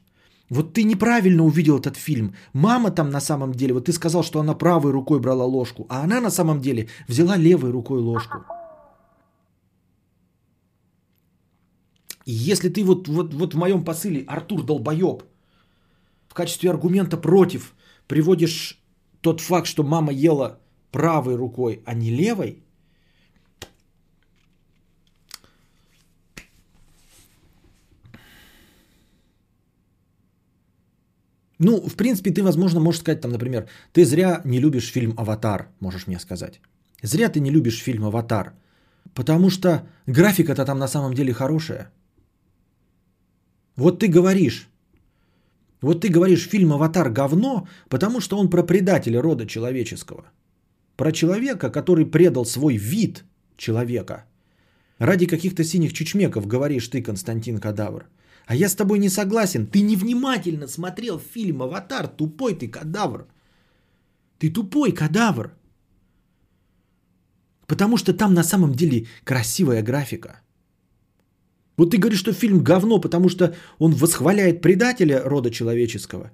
вот 0.51 0.74
ты 0.74 0.82
неправильно 0.82 1.44
увидел 1.44 1.78
этот 1.78 1.96
фильм. 1.96 2.34
Мама 2.53 2.90
там 2.90 3.11
на 3.11 3.20
самом 3.20 3.55
деле, 3.55 3.72
вот 3.72 3.84
ты 3.84 3.92
сказал, 3.92 4.24
что 4.24 4.40
она 4.40 4.53
правой 4.55 4.90
рукой 4.90 5.20
брала 5.20 5.44
ложку, 5.44 5.86
а 5.88 6.03
она 6.03 6.20
на 6.20 6.30
самом 6.30 6.61
деле 6.61 6.88
взяла 7.07 7.36
левой 7.36 7.70
рукой 7.70 8.01
ложку. 8.01 8.44
И 12.26 12.32
если 12.32 12.68
ты 12.68 12.84
вот, 12.84 13.09
вот, 13.09 13.32
вот 13.32 13.55
в 13.55 13.57
моем 13.57 13.84
посыле, 13.84 14.24
Артур 14.26 14.64
долбоеб, 14.64 15.22
в 16.28 16.34
качестве 16.34 16.70
аргумента 16.70 17.16
против 17.16 17.74
приводишь 18.09 18.82
тот 19.20 19.40
факт, 19.40 19.68
что 19.68 19.84
мама 19.84 20.12
ела 20.12 20.59
правой 20.90 21.36
рукой, 21.36 21.82
а 21.86 21.94
не 21.94 22.11
левой, 22.11 22.64
Ну, 31.61 31.89
в 31.89 31.95
принципе, 31.95 32.31
ты, 32.31 32.43
возможно, 32.43 32.81
можешь 32.81 33.01
сказать, 33.01 33.21
там, 33.21 33.33
например, 33.33 33.69
ты 33.93 34.05
зря 34.05 34.41
не 34.45 34.61
любишь 34.61 34.93
фильм 34.93 35.13
«Аватар», 35.17 35.69
можешь 35.81 36.07
мне 36.07 36.19
сказать. 36.19 36.61
Зря 37.03 37.29
ты 37.29 37.41
не 37.41 37.51
любишь 37.51 37.83
фильм 37.83 38.05
«Аватар», 38.05 38.55
потому 39.15 39.51
что 39.51 39.87
графика-то 40.07 40.65
там 40.65 40.79
на 40.79 40.89
самом 40.89 41.13
деле 41.13 41.35
хорошая. 41.35 41.91
Вот 43.77 43.99
ты 43.99 44.09
говоришь, 44.09 44.69
вот 45.83 46.01
ты 46.01 46.09
говоришь, 46.09 46.49
фильм 46.49 46.73
«Аватар» 46.73 47.11
говно, 47.11 47.69
потому 47.89 48.21
что 48.21 48.39
он 48.39 48.49
про 48.49 48.63
предателя 48.63 49.21
рода 49.21 49.47
человеческого. 49.47 50.25
Про 50.97 51.13
человека, 51.13 51.71
который 51.71 52.07
предал 52.07 52.47
свой 52.47 52.79
вид 52.79 53.25
человека. 53.59 54.25
Ради 54.99 55.27
каких-то 55.27 55.63
синих 55.63 55.93
чучмеков 55.93 56.47
говоришь 56.47 56.89
ты, 56.89 57.03
Константин 57.03 57.59
Кадавр– 57.59 58.07
а 58.51 58.55
я 58.55 58.68
с 58.68 58.74
тобой 58.74 58.98
не 58.98 59.09
согласен. 59.09 59.66
Ты 59.66 59.82
невнимательно 59.82 60.66
смотрел 60.66 61.20
фильм 61.20 61.62
«Аватар». 61.62 62.09
Тупой 62.09 62.55
ты 62.55 62.68
кадавр. 62.68 63.28
Ты 64.40 64.51
тупой 64.51 64.92
кадавр. 64.92 65.53
Потому 67.68 67.96
что 67.96 68.12
там 68.12 68.34
на 68.34 68.42
самом 68.42 68.72
деле 68.72 69.07
красивая 69.24 69.82
графика. 69.82 70.40
Вот 71.76 71.90
ты 71.90 71.98
говоришь, 71.98 72.18
что 72.18 72.32
фильм 72.32 72.64
говно, 72.64 73.01
потому 73.01 73.28
что 73.28 73.55
он 73.78 73.92
восхваляет 73.92 74.62
предателя 74.62 75.22
рода 75.24 75.51
человеческого. 75.51 76.32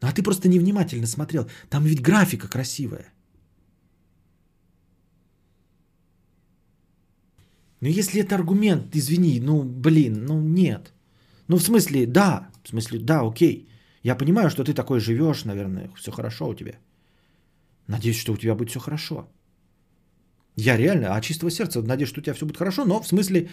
А 0.00 0.12
ты 0.12 0.22
просто 0.22 0.48
невнимательно 0.48 1.06
смотрел. 1.06 1.50
Там 1.68 1.84
ведь 1.84 2.00
графика 2.00 2.48
красивая. 2.48 3.12
Но 7.82 7.88
если 7.88 8.22
это 8.22 8.36
аргумент, 8.36 8.96
извини, 8.96 9.38
ну 9.40 9.64
блин, 9.64 10.24
ну 10.24 10.40
нет. 10.40 10.91
Ну, 11.52 11.58
в 11.58 11.62
смысле, 11.62 12.06
да, 12.06 12.48
в 12.64 12.68
смысле, 12.68 12.98
да, 12.98 13.20
окей. 13.20 13.68
Я 14.02 14.16
понимаю, 14.16 14.48
что 14.48 14.64
ты 14.64 14.72
такой 14.72 15.00
живешь, 15.00 15.44
наверное, 15.44 15.90
все 15.96 16.10
хорошо 16.10 16.48
у 16.48 16.54
тебя. 16.54 16.72
Надеюсь, 17.88 18.20
что 18.20 18.32
у 18.32 18.36
тебя 18.36 18.54
будет 18.54 18.70
все 18.70 18.80
хорошо. 18.80 19.28
Я 20.56 20.78
реально, 20.78 21.14
а 21.14 21.20
чистого 21.20 21.50
сердца 21.50 21.82
надеюсь, 21.82 22.08
что 22.08 22.20
у 22.20 22.22
тебя 22.22 22.34
все 22.34 22.46
будет 22.46 22.56
хорошо, 22.56 22.86
но 22.86 23.02
в 23.02 23.06
смысле, 23.06 23.50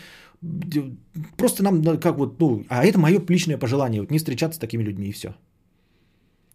просто 1.37 1.63
нам 1.63 1.99
как 1.99 2.17
вот, 2.17 2.39
ну, 2.39 2.65
а 2.69 2.85
это 2.85 2.97
мое 2.99 3.19
личное 3.29 3.57
пожелание, 3.57 4.01
вот 4.01 4.11
не 4.11 4.17
встречаться 4.17 4.55
с 4.55 4.59
такими 4.59 4.83
людьми 4.83 5.07
и 5.07 5.11
все. 5.11 5.33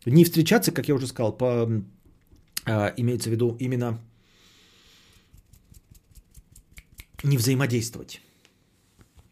Не 0.07 0.25
встречаться, 0.25 0.73
как 0.73 0.89
я 0.89 0.95
уже 0.95 1.07
сказал, 1.07 1.37
по, 1.37 1.69
а, 2.65 2.95
имеется 2.97 3.29
в 3.29 3.33
виду 3.33 3.57
именно 3.61 3.99
не 7.23 7.37
взаимодействовать. 7.37 8.21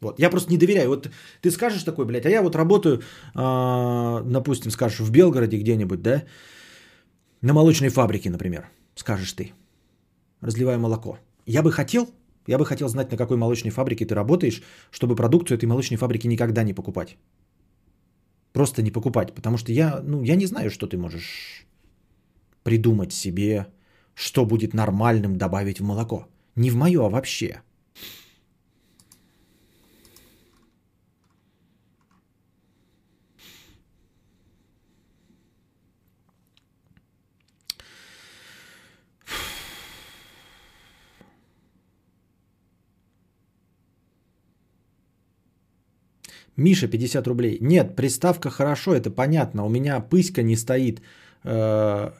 Вот. 0.02 0.18
Я 0.18 0.30
просто 0.30 0.50
не 0.50 0.58
доверяю. 0.58 0.88
Вот 0.88 1.10
ты 1.40 1.50
скажешь 1.50 1.84
такой, 1.84 2.04
блядь, 2.04 2.26
а 2.26 2.30
я 2.30 2.42
вот 2.42 2.56
работаю, 2.56 3.02
э, 3.34 4.22
допустим, 4.24 4.70
скажешь, 4.70 5.00
в 5.00 5.10
Белгороде 5.10 5.58
где-нибудь, 5.58 6.02
да, 6.02 6.22
на 7.40 7.52
молочной 7.52 7.90
фабрике, 7.90 8.30
например, 8.30 8.68
скажешь 8.94 9.32
ты, 9.32 9.52
разливаю 10.40 10.80
молоко. 10.80 11.18
Я 11.46 11.62
бы 11.62 11.70
хотел, 11.70 12.10
я 12.48 12.58
бы 12.58 12.66
хотел 12.66 12.88
знать, 12.88 13.10
на 13.10 13.16
какой 13.16 13.36
молочной 13.36 13.70
фабрике 13.70 14.04
ты 14.04 14.14
работаешь, 14.14 14.62
чтобы 14.90 15.16
продукцию 15.16 15.58
этой 15.58 15.66
молочной 15.66 15.98
фабрики 15.98 16.26
никогда 16.26 16.64
не 16.64 16.74
покупать. 16.74 17.16
Просто 18.52 18.82
не 18.82 18.90
покупать, 18.90 19.34
потому 19.34 19.56
что 19.56 19.72
я, 19.72 20.00
ну, 20.04 20.22
я 20.22 20.36
не 20.36 20.46
знаю, 20.46 20.70
что 20.70 20.86
ты 20.86 20.96
можешь 20.96 21.66
придумать 22.64 23.12
себе, 23.12 23.66
что 24.14 24.44
будет 24.44 24.74
нормальным 24.74 25.36
добавить 25.36 25.80
в 25.80 25.84
молоко. 25.84 26.26
Не 26.56 26.70
в 26.70 26.76
мое, 26.76 27.06
а 27.06 27.08
вообще. 27.08 27.62
Миша, 46.62 46.88
50 46.88 47.26
рублей. 47.26 47.58
Нет, 47.60 47.96
приставка 47.96 48.50
хорошо, 48.50 48.94
это 48.94 49.10
понятно. 49.10 49.64
У 49.64 49.68
меня 49.68 50.00
пыська 50.00 50.42
не 50.42 50.56
стоит. 50.56 51.02
Э, 51.44 52.12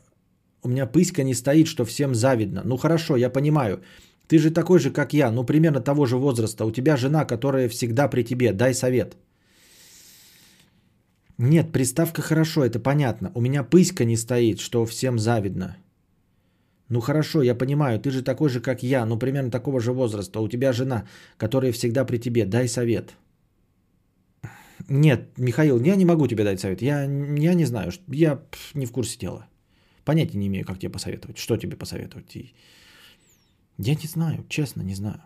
у 0.62 0.68
меня 0.68 0.86
пыська 0.86 1.22
не 1.22 1.34
стоит, 1.34 1.66
что 1.66 1.84
всем 1.84 2.14
завидно. 2.14 2.62
Ну 2.64 2.76
хорошо, 2.76 3.16
я 3.16 3.30
понимаю. 3.30 3.82
Ты 4.26 4.38
же 4.38 4.51
такой 4.51 4.78
же, 4.78 4.90
как 4.90 5.12
я, 5.12 5.30
ну 5.30 5.45
примерно 5.45 5.80
того 5.80 6.07
же 6.07 6.16
возраста. 6.16 6.64
У 6.64 6.72
тебя 6.72 6.97
жена, 6.97 7.24
которая 7.24 7.68
всегда 7.68 8.09
при 8.09 8.24
тебе. 8.24 8.53
Дай 8.53 8.74
совет. 8.74 9.16
Нет, 11.38 11.72
приставка 11.72 12.22
хорошо, 12.22 12.64
это 12.64 12.78
понятно. 12.80 13.30
У 13.34 13.40
меня 13.40 13.64
пыська 13.64 14.05
не 14.05 14.16
стоит, 14.16 14.61
что 14.61 14.84
всем 14.86 15.18
завидно. 15.18 15.76
Ну 16.88 17.01
хорошо, 17.01 17.43
я 17.43 17.55
понимаю, 17.55 17.99
ты 17.99 18.11
же 18.11 18.22
такой 18.22 18.51
же, 18.51 18.61
как 18.61 18.82
я, 18.82 19.07
ну 19.07 19.18
примерно 19.18 19.51
такого 19.51 19.80
же 19.80 19.93
возраста. 19.93 20.40
У 20.40 20.49
тебя 20.49 20.72
жена, 20.72 21.05
которая 21.38 21.72
всегда 21.72 22.05
при 22.05 22.18
тебе. 22.18 22.45
Дай 22.45 22.68
совет. 22.68 23.14
Нет, 24.89 25.39
Михаил, 25.39 25.80
я 25.80 25.97
не 25.97 26.05
могу 26.05 26.26
тебе 26.26 26.45
дать 26.45 26.61
совет. 26.61 26.83
Я, 26.83 27.03
я 27.03 27.55
не 27.55 27.64
знаю, 27.64 27.93
я 28.09 28.41
не 28.74 28.87
в 28.87 28.93
курсе 28.93 29.18
дела. 29.18 29.47
Понятия 30.05 30.39
не 30.39 30.47
имею, 30.47 30.64
как 30.64 30.78
тебе 30.78 30.93
посоветовать, 30.93 31.39
что 31.39 31.57
тебе 31.57 31.76
посоветовать. 31.76 32.35
Я 33.78 33.95
не 33.95 34.07
знаю, 34.07 34.45
честно, 34.49 34.83
не 34.83 34.95
знаю. 34.95 35.22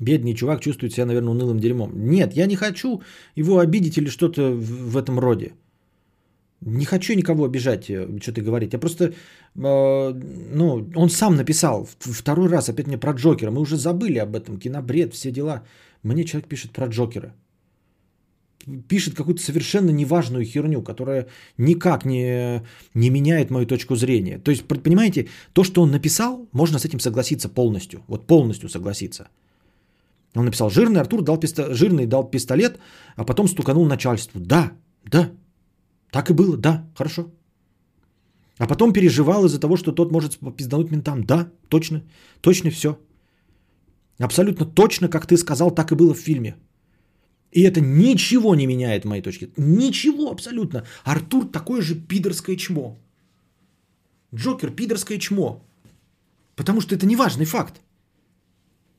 Бедный 0.00 0.34
чувак 0.34 0.60
чувствует 0.60 0.92
себя, 0.92 1.06
наверное, 1.06 1.30
унылым 1.30 1.58
дерьмом. 1.58 1.92
Нет, 1.94 2.36
я 2.36 2.46
не 2.46 2.56
хочу 2.56 3.02
его 3.36 3.58
обидеть 3.58 3.96
или 3.96 4.08
что-то 4.08 4.50
в 4.52 4.96
этом 4.96 5.18
роде. 5.18 5.52
Не 6.66 6.84
хочу 6.84 7.14
никого 7.14 7.44
обижать, 7.44 7.90
э, 7.90 8.20
что 8.20 8.32
ты 8.32 8.40
говорить. 8.40 8.72
Я 8.72 8.78
просто, 8.78 9.04
э, 9.04 9.12
ну, 9.54 10.90
он 10.96 11.10
сам 11.10 11.36
написал 11.36 11.86
второй 11.98 12.48
раз 12.48 12.68
опять 12.68 12.86
мне 12.86 12.98
про 12.98 13.12
Джокера. 13.12 13.50
Мы 13.50 13.60
уже 13.60 13.76
забыли 13.76 14.18
об 14.18 14.34
этом, 14.34 14.58
кинобред, 14.58 15.12
все 15.12 15.30
дела. 15.30 15.62
Мне 16.02 16.24
человек 16.24 16.48
пишет 16.48 16.72
про 16.72 16.86
Джокера. 16.86 17.34
Пишет 18.88 19.14
какую-то 19.14 19.42
совершенно 19.42 19.90
неважную 19.90 20.44
херню, 20.44 20.82
которая 20.82 21.26
никак 21.58 22.06
не, 22.06 22.62
не 22.94 23.10
меняет 23.10 23.50
мою 23.50 23.66
точку 23.66 23.94
зрения. 23.94 24.38
То 24.38 24.50
есть, 24.50 24.64
понимаете, 24.66 25.28
то, 25.52 25.64
что 25.64 25.82
он 25.82 25.90
написал, 25.90 26.48
можно 26.52 26.78
с 26.78 26.84
этим 26.86 26.98
согласиться 26.98 27.50
полностью. 27.50 28.00
Вот 28.08 28.26
полностью 28.26 28.70
согласиться. 28.70 29.28
Он 30.34 30.46
написал, 30.46 30.70
жирный 30.70 31.00
Артур 31.00 31.22
дал, 31.22 31.36
пистолет, 31.36 31.76
жирный 31.76 32.06
дал 32.06 32.30
пистолет, 32.30 32.78
а 33.16 33.24
потом 33.24 33.48
стуканул 33.48 33.86
начальству. 33.86 34.40
Да, 34.40 34.72
да, 35.04 35.30
так 36.14 36.30
и 36.30 36.32
было, 36.32 36.56
да, 36.56 36.86
хорошо. 36.94 37.22
А 38.58 38.66
потом 38.68 38.92
переживал 38.92 39.44
из-за 39.44 39.58
того, 39.58 39.76
что 39.76 39.92
тот 39.92 40.12
может 40.12 40.38
пиздануть 40.56 40.90
ментам. 40.90 41.24
Да, 41.24 41.48
точно, 41.68 42.02
точно 42.40 42.70
все. 42.70 42.96
Абсолютно 44.20 44.64
точно, 44.64 45.08
как 45.08 45.26
ты 45.26 45.36
сказал, 45.36 45.74
так 45.74 45.90
и 45.90 45.96
было 45.96 46.14
в 46.14 46.18
фильме. 46.18 46.54
И 47.50 47.62
это 47.62 47.80
ничего 47.80 48.54
не 48.54 48.66
меняет 48.66 49.04
моей 49.04 49.22
точке. 49.22 49.48
Ничего 49.56 50.30
абсолютно. 50.30 50.84
Артур 51.04 51.48
такое 51.50 51.82
же 51.82 51.96
пидорское 51.96 52.56
чмо. 52.56 52.96
Джокер 54.34 54.70
пидорское 54.70 55.18
чмо. 55.18 55.64
Потому 56.54 56.80
что 56.80 56.94
это 56.94 57.06
неважный 57.06 57.44
факт. 57.44 57.80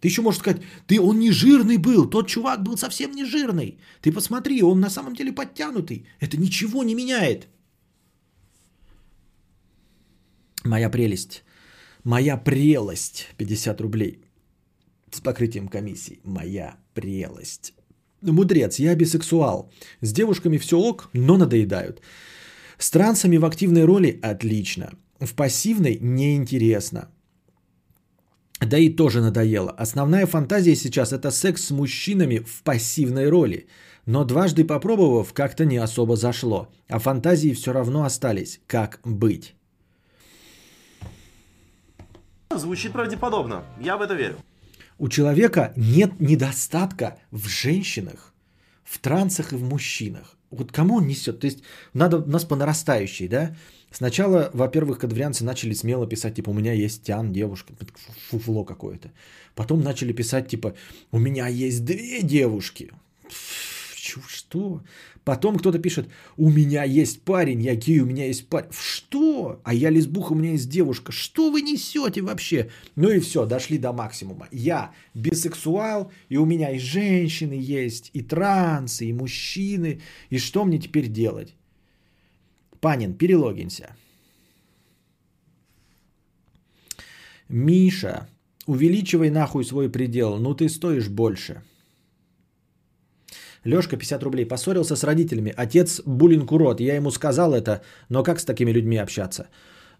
Ты 0.06 0.10
еще 0.10 0.22
можешь 0.22 0.39
сказать, 0.39 0.62
ты 0.86 1.01
он 1.01 1.20
не 1.20 1.32
жирный 1.32 1.78
был, 1.78 2.10
тот 2.10 2.28
чувак 2.28 2.62
был 2.62 2.78
совсем 2.78 3.12
не 3.12 3.26
жирный. 3.26 3.80
Ты 4.01 4.12
посмотри, 4.12 4.62
он 4.62 4.80
на 4.80 4.89
самом 4.89 5.16
деле 5.16 5.32
подтянутый. 5.32 6.06
Это 6.20 6.38
ничего 6.38 6.84
не 6.84 6.93
меняет. 6.93 7.47
Моя 10.64 10.91
прелесть. 10.91 11.43
Моя 12.03 12.38
прелость. 12.38 13.30
50 13.38 13.82
рублей. 13.82 14.22
С 15.12 15.22
покрытием 15.22 15.68
комиссии. 15.68 16.20
Моя 16.24 16.78
прелость. 16.93 17.74
Мудрец, 18.22 18.78
я 18.78 18.95
бисексуал. 18.95 19.72
С 20.01 20.14
девушками 20.14 20.60
все 20.60 20.78
ок, 20.78 21.10
но 21.14 21.36
надоедают. 21.36 22.01
С 22.78 22.91
трансами 22.91 23.38
в 23.38 23.45
активной 23.45 23.86
роли 23.86 24.20
отлично. 24.22 24.91
В 25.20 25.34
пассивной 25.34 25.97
неинтересно. 25.99 27.10
Да 28.60 28.78
и 28.78 28.89
тоже 28.89 29.22
надоело. 29.22 29.72
Основная 29.72 30.26
фантазия 30.26 30.76
сейчас 30.76 31.12
это 31.12 31.32
секс 31.32 31.66
с 31.66 31.72
мужчинами 31.72 32.39
в 32.39 32.64
пассивной 32.64 33.30
роли. 33.30 33.68
Но 34.06 34.24
дважды 34.24 34.64
попробовав, 34.64 35.34
как-то 35.34 35.66
не 35.66 35.78
особо 35.78 36.16
зашло. 36.16 36.70
А 36.88 36.99
фантазии 36.99 37.53
все 37.53 37.74
равно 37.74 38.03
остались. 38.03 38.62
Как 38.68 38.99
быть? 39.03 39.56
Звучит 42.56 42.93
правдеподобно. 42.93 43.64
Я 43.82 43.97
в 43.97 44.01
это 44.01 44.14
верю. 44.14 44.38
У 44.97 45.10
человека 45.10 45.74
нет 45.76 46.22
недостатка 46.22 47.18
в 47.32 47.49
женщинах, 47.49 48.34
в 48.84 48.99
трансах 48.99 49.51
и 49.51 49.58
в 49.58 49.64
мужчинах. 49.64 50.38
Вот 50.58 50.72
кому 50.72 50.95
он 50.95 51.08
несет? 51.08 51.39
То 51.39 51.47
есть 51.47 51.60
надо 51.93 52.18
у 52.18 52.26
нас 52.26 52.45
по 52.45 52.56
нарастающей, 52.56 53.28
да? 53.28 53.56
Сначала, 53.91 54.49
во-первых, 54.53 54.99
кадаврианцы 54.99 55.45
начали 55.45 55.74
смело 55.74 56.06
писать, 56.06 56.36
типа, 56.36 56.49
у 56.49 56.53
меня 56.53 56.74
есть 56.74 57.03
тян, 57.03 57.32
девушка, 57.32 57.74
фуфло 58.30 58.66
какое-то. 58.66 59.12
Потом 59.56 59.82
начали 59.82 60.12
писать, 60.12 60.49
типа, 60.49 60.74
у 61.12 61.20
меня 61.20 61.47
есть 61.47 61.86
две 61.86 62.22
девушки. 62.22 62.91
Что? 64.06 64.84
Потом 65.24 65.58
кто-то 65.58 65.80
пишет, 65.80 66.10
у 66.38 66.49
меня 66.49 66.84
есть 66.84 67.22
парень, 67.22 67.62
я 67.62 67.76
гей, 67.76 67.99
у 67.99 68.06
меня 68.06 68.28
есть 68.28 68.47
парень. 68.47 68.70
Что? 68.72 69.60
А 69.64 69.74
я 69.74 69.89
лесбуха, 69.89 70.34
у 70.34 70.36
меня 70.36 70.51
есть 70.51 70.70
девушка. 70.70 71.12
Что 71.12 71.49
вы 71.49 71.62
несете 71.62 72.22
вообще? 72.22 72.70
Ну 72.95 73.10
и 73.10 73.20
все, 73.20 73.45
дошли 73.45 73.78
до 73.78 73.93
максимума. 73.93 74.47
Я 74.51 74.91
бисексуал, 75.14 76.12
и 76.30 76.38
у 76.38 76.45
меня 76.45 76.72
и 76.72 76.80
женщины 76.80 77.53
есть, 77.53 78.12
и 78.14 78.22
трансы, 78.22 79.06
и 79.06 79.14
мужчины. 79.14 80.01
И 80.30 80.38
что 80.38 80.66
мне 80.66 80.80
теперь 80.80 81.08
делать? 81.08 81.56
Панин, 82.79 83.13
перелогинься. 83.13 83.96
Миша, 87.50 88.28
увеличивай 88.66 89.29
нахуй 89.29 89.66
свой 89.66 89.89
предел, 89.89 90.38
ну 90.38 90.54
ты 90.55 90.70
стоишь 90.70 91.09
больше. 91.09 91.63
Лешка, 93.66 93.97
50 93.97 94.24
рублей, 94.24 94.46
поссорился 94.46 94.96
с 94.96 95.04
родителями. 95.04 95.54
Отец 95.58 96.01
буллинг 96.05 96.51
урод, 96.51 96.79
я 96.79 96.96
ему 96.96 97.12
сказал 97.12 97.54
это, 97.54 97.82
но 98.09 98.24
как 98.24 98.39
с 98.39 98.46
такими 98.46 98.71
людьми 98.71 98.97
общаться? 98.97 99.47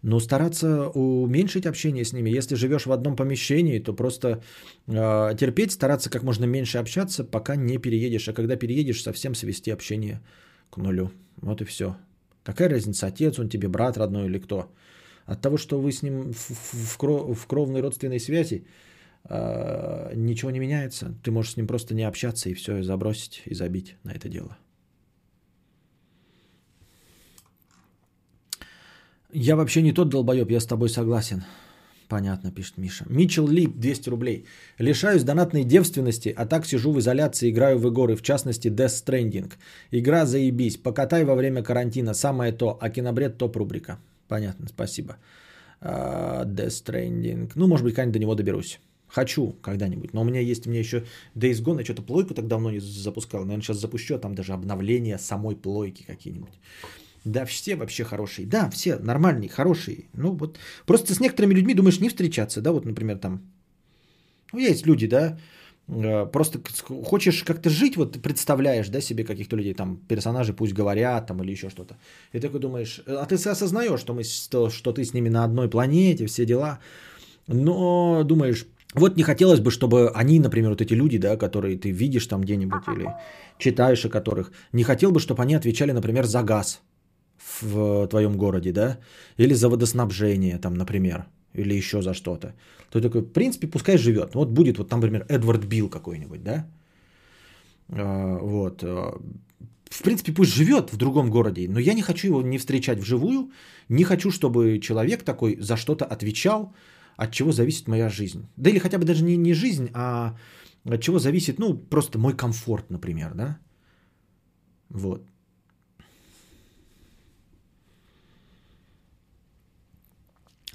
Ну, 0.04 0.20
стараться 0.20 0.90
уменьшить 0.90 1.66
общение 1.66 2.04
с 2.04 2.14
ними. 2.14 2.30
Если 2.30 2.56
живешь 2.56 2.86
в 2.86 2.92
одном 2.92 3.16
помещении, 3.16 3.80
то 3.80 3.96
просто 3.96 4.44
э, 4.88 5.36
терпеть, 5.38 5.72
стараться 5.72 6.10
как 6.12 6.24
можно 6.24 6.46
меньше 6.46 6.78
общаться, 6.78 7.24
пока 7.24 7.56
не 7.56 7.80
переедешь. 7.80 8.30
А 8.30 8.34
когда 8.34 8.56
переедешь, 8.56 9.02
совсем 9.02 9.34
свести 9.34 9.72
общение 9.72 10.22
к 10.70 10.78
нулю. 10.78 11.10
Вот 11.42 11.62
и 11.62 11.66
все. 11.66 11.96
Какая 12.44 12.70
разница, 12.70 13.08
отец 13.08 13.40
он 13.40 13.50
тебе, 13.50 13.68
брат 13.68 13.98
родной 13.98 14.26
или 14.26 14.38
кто? 14.38 14.72
От 15.26 15.42
того, 15.42 15.58
что 15.58 15.80
вы 15.80 15.92
с 15.92 16.04
ним 16.04 16.34
в, 16.34 16.98
в, 17.00 17.34
в 17.34 17.48
кровной 17.48 17.82
родственной 17.82 18.20
связи, 18.20 18.68
ничего 19.30 20.52
не 20.52 20.60
меняется. 20.60 21.14
Ты 21.24 21.32
можешь 21.32 21.54
с 21.54 21.58
ним 21.58 21.68
просто 21.68 21.96
не 21.96 22.04
общаться 22.04 22.50
и 22.50 22.54
все, 22.54 22.78
и 22.78 22.84
забросить, 22.84 23.42
и 23.46 23.56
забить 23.56 23.96
на 24.04 24.12
это 24.12 24.30
дело. 24.30 24.58
Я 29.38 29.56
вообще 29.56 29.82
не 29.82 29.92
тот 29.92 30.10
долбоеб, 30.10 30.50
я 30.52 30.60
с 30.60 30.66
тобой 30.66 30.90
согласен. 30.90 31.44
Понятно, 32.08 32.52
пишет 32.52 32.78
Миша. 32.78 33.06
Мичел 33.10 33.48
Лип, 33.48 33.76
200 33.76 34.10
рублей. 34.10 34.46
Лишаюсь 34.80 35.24
донатной 35.24 35.64
девственности, 35.64 36.34
а 36.38 36.46
так 36.46 36.66
сижу 36.66 36.92
в 36.92 37.00
изоляции, 37.00 37.50
играю 37.50 37.80
в 37.80 37.88
игры, 37.88 38.16
в 38.16 38.22
частности 38.22 38.70
Death 38.70 39.06
Stranding. 39.06 39.52
Игра 39.92 40.26
заебись, 40.26 40.78
покатай 40.78 41.26
во 41.26 41.36
время 41.36 41.64
карантина, 41.64 42.14
самое 42.14 42.52
то, 42.52 42.78
а 42.80 42.90
кинобред 42.90 43.38
топ 43.38 43.58
рубрика. 43.58 43.98
Понятно, 44.28 44.68
спасибо. 44.70 45.18
А, 45.82 46.46
Death 46.46 46.86
Stranding. 46.86 47.52
Ну, 47.56 47.68
может 47.68 47.84
быть, 47.84 47.96
когда-нибудь 47.96 48.14
до 48.14 48.20
него 48.20 48.36
доберусь. 48.36 48.80
Хочу 49.08 49.56
когда-нибудь. 49.62 50.14
Но 50.14 50.22
у 50.22 50.24
меня 50.24 50.42
есть, 50.42 50.68
у 50.68 50.70
меня 50.70 50.80
еще 50.80 51.06
Days 51.36 51.64
Gone, 51.64 51.80
я 51.80 51.84
что-то 51.86 52.02
плойку 52.02 52.34
так 52.34 52.48
давно 52.48 52.72
не 52.72 52.80
запускал. 52.80 53.42
Наверное, 53.42 53.64
сейчас 53.64 53.78
запущу, 53.78 54.16
а 54.16 54.20
там 54.20 54.36
даже 54.36 54.54
обновления 54.54 55.18
самой 55.18 55.56
плойки 55.56 56.04
какие-нибудь. 56.04 56.54
Да, 57.26 57.46
все 57.46 57.76
вообще 57.76 58.04
хорошие. 58.04 58.48
Да, 58.48 58.70
все 58.70 58.98
нормальные, 58.98 59.50
хорошие. 59.50 60.06
Ну 60.14 60.32
вот, 60.32 60.60
просто 60.86 61.14
с 61.14 61.20
некоторыми 61.20 61.56
людьми 61.56 61.74
думаешь 61.74 62.00
не 62.00 62.10
встречаться, 62.10 62.62
да, 62.62 62.72
вот, 62.72 62.86
например, 62.86 63.18
там, 63.18 63.42
ну, 64.54 64.60
есть 64.60 64.86
люди, 64.86 65.08
да, 65.08 65.40
э, 65.88 66.26
просто 66.28 66.60
хочешь 67.04 67.44
как-то 67.44 67.72
жить, 67.72 67.98
вот 67.98 68.22
представляешь, 68.22 68.90
да, 68.90 69.02
себе 69.02 69.24
каких-то 69.24 69.56
людей, 69.56 69.74
там, 69.74 69.98
персонажи 70.08 70.54
пусть 70.54 70.74
говорят, 70.74 71.26
там, 71.26 71.42
или 71.42 71.52
еще 71.52 71.70
что-то. 71.70 71.98
И 72.32 72.40
такой 72.40 72.60
думаешь, 72.60 73.02
а 73.08 73.26
ты 73.26 73.36
осознаешь, 73.36 74.00
что, 74.00 74.14
мы, 74.14 74.24
что, 74.24 74.70
что 74.70 74.94
ты 74.94 75.04
с 75.04 75.14
ними 75.14 75.30
на 75.30 75.44
одной 75.44 75.68
планете, 75.68 76.28
все 76.28 76.46
дела, 76.46 76.80
но 77.48 78.24
думаешь, 78.24 78.68
вот 78.96 79.18
не 79.18 79.24
хотелось 79.24 79.60
бы, 79.60 79.72
чтобы 79.72 80.10
они, 80.16 80.40
например, 80.40 80.70
вот 80.70 80.82
эти 80.82 80.94
люди, 80.94 81.18
да, 81.18 81.38
которые 81.38 81.78
ты 81.78 81.92
видишь 81.92 82.28
там 82.28 82.42
где-нибудь 82.42 82.88
или 82.88 83.08
читаешь 83.58 84.06
о 84.06 84.10
которых, 84.10 84.52
не 84.74 84.84
хотел 84.84 85.12
бы, 85.12 85.20
чтобы 85.20 85.44
они 85.44 85.56
отвечали, 85.56 85.92
например, 85.92 86.26
за 86.26 86.44
газ 86.44 86.82
в 87.62 88.08
твоем 88.08 88.38
городе, 88.38 88.72
да, 88.72 88.98
или 89.38 89.54
за 89.54 89.70
водоснабжение, 89.70 90.58
там, 90.58 90.74
например, 90.74 91.26
или 91.54 91.74
еще 91.74 92.02
за 92.02 92.14
что-то. 92.14 92.54
То 92.90 93.02
такой, 93.02 93.22
в 93.22 93.32
принципе, 93.32 93.68
пускай 93.68 93.98
живет. 93.98 94.36
Вот 94.36 94.50
будет 94.50 94.78
вот 94.78 94.90
там, 94.90 95.00
например, 95.00 95.26
Эдвард 95.30 95.66
Билл 95.66 95.90
какой-нибудь, 95.90 96.44
да, 96.44 96.66
а, 97.90 98.38
вот. 98.42 98.84
А, 98.84 99.20
в 99.90 100.02
принципе, 100.02 100.34
пусть 100.34 100.54
живет 100.54 100.92
в 100.92 100.98
другом 100.98 101.30
городе, 101.30 101.68
но 101.70 101.80
я 101.80 101.94
не 101.94 102.02
хочу 102.02 102.28
его 102.28 102.42
не 102.42 102.58
встречать 102.58 103.00
вживую, 103.00 103.52
не 103.88 104.04
хочу, 104.04 104.32
чтобы 104.32 104.80
человек 104.80 105.24
такой 105.24 105.58
за 105.60 105.78
что-то 105.78 106.06
отвечал, 106.06 106.74
от 107.18 107.32
чего 107.32 107.52
зависит 107.52 107.88
моя 107.88 108.10
жизнь. 108.10 108.48
Да 108.58 108.70
или 108.70 108.80
хотя 108.80 108.98
бы 108.98 109.06
даже 109.06 109.24
не, 109.24 109.38
не 109.38 109.54
жизнь, 109.54 109.90
а 109.94 110.36
от 110.90 111.02
чего 111.02 111.20
зависит, 111.20 111.60
ну, 111.60 111.74
просто 111.74 112.20
мой 112.20 112.36
комфорт, 112.36 112.90
например, 112.90 113.34
да. 113.34 113.58
Вот. 114.90 115.28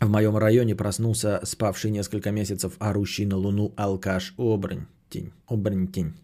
В 0.01 0.09
моем 0.09 0.37
районе 0.37 0.75
проснулся 0.75 1.41
спавший 1.45 1.91
несколько 1.91 2.33
месяцев 2.33 2.77
орущий 2.79 3.27
на 3.27 3.37
луну 3.37 3.75
алкаш 3.77 4.35
оборотень. 4.39 5.33
Оборотень. 5.47 6.15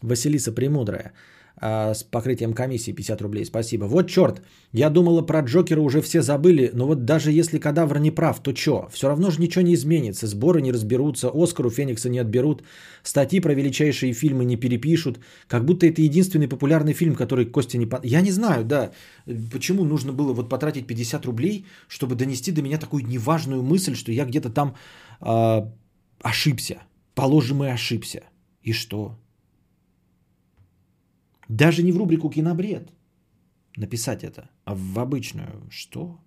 Василиса 0.00 0.52
Премудрая. 0.52 1.12
А, 1.56 1.94
с 1.94 2.02
покрытием 2.02 2.52
комиссии 2.52 2.92
50 2.92 3.22
рублей. 3.22 3.44
Спасибо. 3.44 3.84
Вот 3.84 4.08
черт, 4.08 4.42
я 4.72 4.90
думала 4.90 5.22
про 5.22 5.40
Джокера 5.40 5.80
уже 5.80 6.02
все 6.02 6.20
забыли, 6.20 6.70
но 6.74 6.86
вот 6.86 7.04
даже 7.04 7.30
если 7.30 7.58
кадавр 7.58 7.98
не 8.00 8.10
прав, 8.10 8.42
то 8.42 8.52
чё? 8.52 8.88
Все 8.92 9.08
равно 9.08 9.30
же 9.30 9.40
ничего 9.40 9.62
не 9.62 9.74
изменится. 9.74 10.26
Сборы 10.26 10.60
не 10.62 10.72
разберутся, 10.72 11.30
Оскару 11.32 11.70
Феникса 11.70 12.08
не 12.08 12.18
отберут, 12.18 12.64
статьи 13.04 13.40
про 13.40 13.54
величайшие 13.54 14.12
фильмы 14.14 14.44
не 14.44 14.56
перепишут. 14.56 15.20
Как 15.46 15.64
будто 15.64 15.86
это 15.86 16.02
единственный 16.02 16.48
популярный 16.48 16.92
фильм, 16.92 17.14
который 17.14 17.46
Костя 17.46 17.78
не... 17.78 17.88
Я 18.02 18.20
не 18.20 18.32
знаю, 18.32 18.64
да, 18.64 18.90
почему 19.52 19.84
нужно 19.84 20.12
было 20.12 20.32
вот 20.32 20.48
потратить 20.48 20.88
50 20.88 21.24
рублей, 21.24 21.66
чтобы 21.88 22.16
донести 22.16 22.50
до 22.50 22.62
меня 22.62 22.78
такую 22.78 23.06
неважную 23.06 23.62
мысль, 23.62 23.94
что 23.94 24.10
я 24.10 24.24
где-то 24.24 24.50
там 24.50 24.74
э, 25.20 25.70
ошибся. 26.20 26.82
Положим, 27.14 27.62
и 27.62 27.68
ошибся. 27.68 28.24
И 28.62 28.72
что? 28.72 29.16
Даже 31.48 31.82
не 31.82 31.92
в 31.92 31.96
рубрику 31.96 32.30
«Кинобред» 32.30 32.90
написать 33.76 34.24
это, 34.24 34.50
а 34.64 34.74
в 34.74 34.98
обычную. 34.98 35.68
Что? 35.70 36.20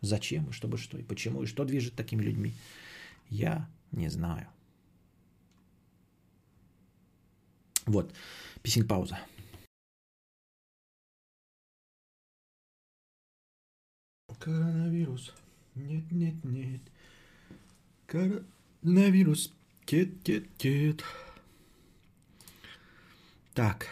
Зачем 0.00 0.48
и 0.48 0.52
чтобы 0.52 0.78
что 0.78 0.96
и 0.98 1.02
почему 1.02 1.42
и 1.42 1.46
что 1.46 1.64
движет 1.64 1.94
такими 1.94 2.22
людьми? 2.22 2.54
Я 3.28 3.68
не 3.92 4.08
знаю. 4.08 4.48
Вот, 7.86 8.14
писинг 8.62 8.88
пауза. 8.88 9.18
Коронавирус. 14.38 15.34
Нет, 15.74 16.10
нет, 16.10 16.44
нет. 16.44 16.80
Коронавирус. 18.06 19.52
Кет, 19.84 20.22
кет, 20.22 20.48
кет. 20.56 21.04
Так. 23.60 23.86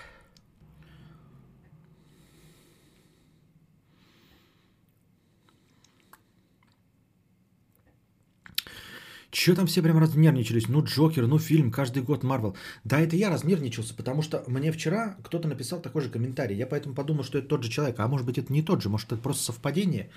Че 9.31 9.55
там 9.55 9.67
все 9.67 9.83
прям 9.83 9.99
разнервничались? 9.99 10.69
Ну, 10.69 10.83
Джокер, 10.83 11.27
ну, 11.27 11.39
фильм, 11.39 11.71
каждый 11.71 12.03
год 12.03 12.25
Марвел. 12.25 12.57
Да, 12.85 12.99
это 12.99 13.17
я 13.17 13.29
разнервничался, 13.29 13.95
потому 13.95 14.23
что 14.23 14.43
мне 14.47 14.73
вчера 14.73 15.17
кто-то 15.23 15.49
написал 15.49 15.83
такой 15.83 16.01
же 16.01 16.09
комментарий. 16.09 16.57
Я 16.57 16.67
поэтому 16.67 16.95
подумал, 16.95 17.23
что 17.23 17.37
это 17.37 17.49
тот 17.49 17.63
же 17.63 17.71
человек. 17.71 18.01
А 18.01 18.09
может 18.09 18.27
быть, 18.27 18.39
это 18.39 18.51
не 18.51 18.63
тот 18.63 18.81
же, 18.81 18.89
может, 18.89 19.13
это 19.13 19.21
просто 19.21 19.53
совпадение. 19.53 20.09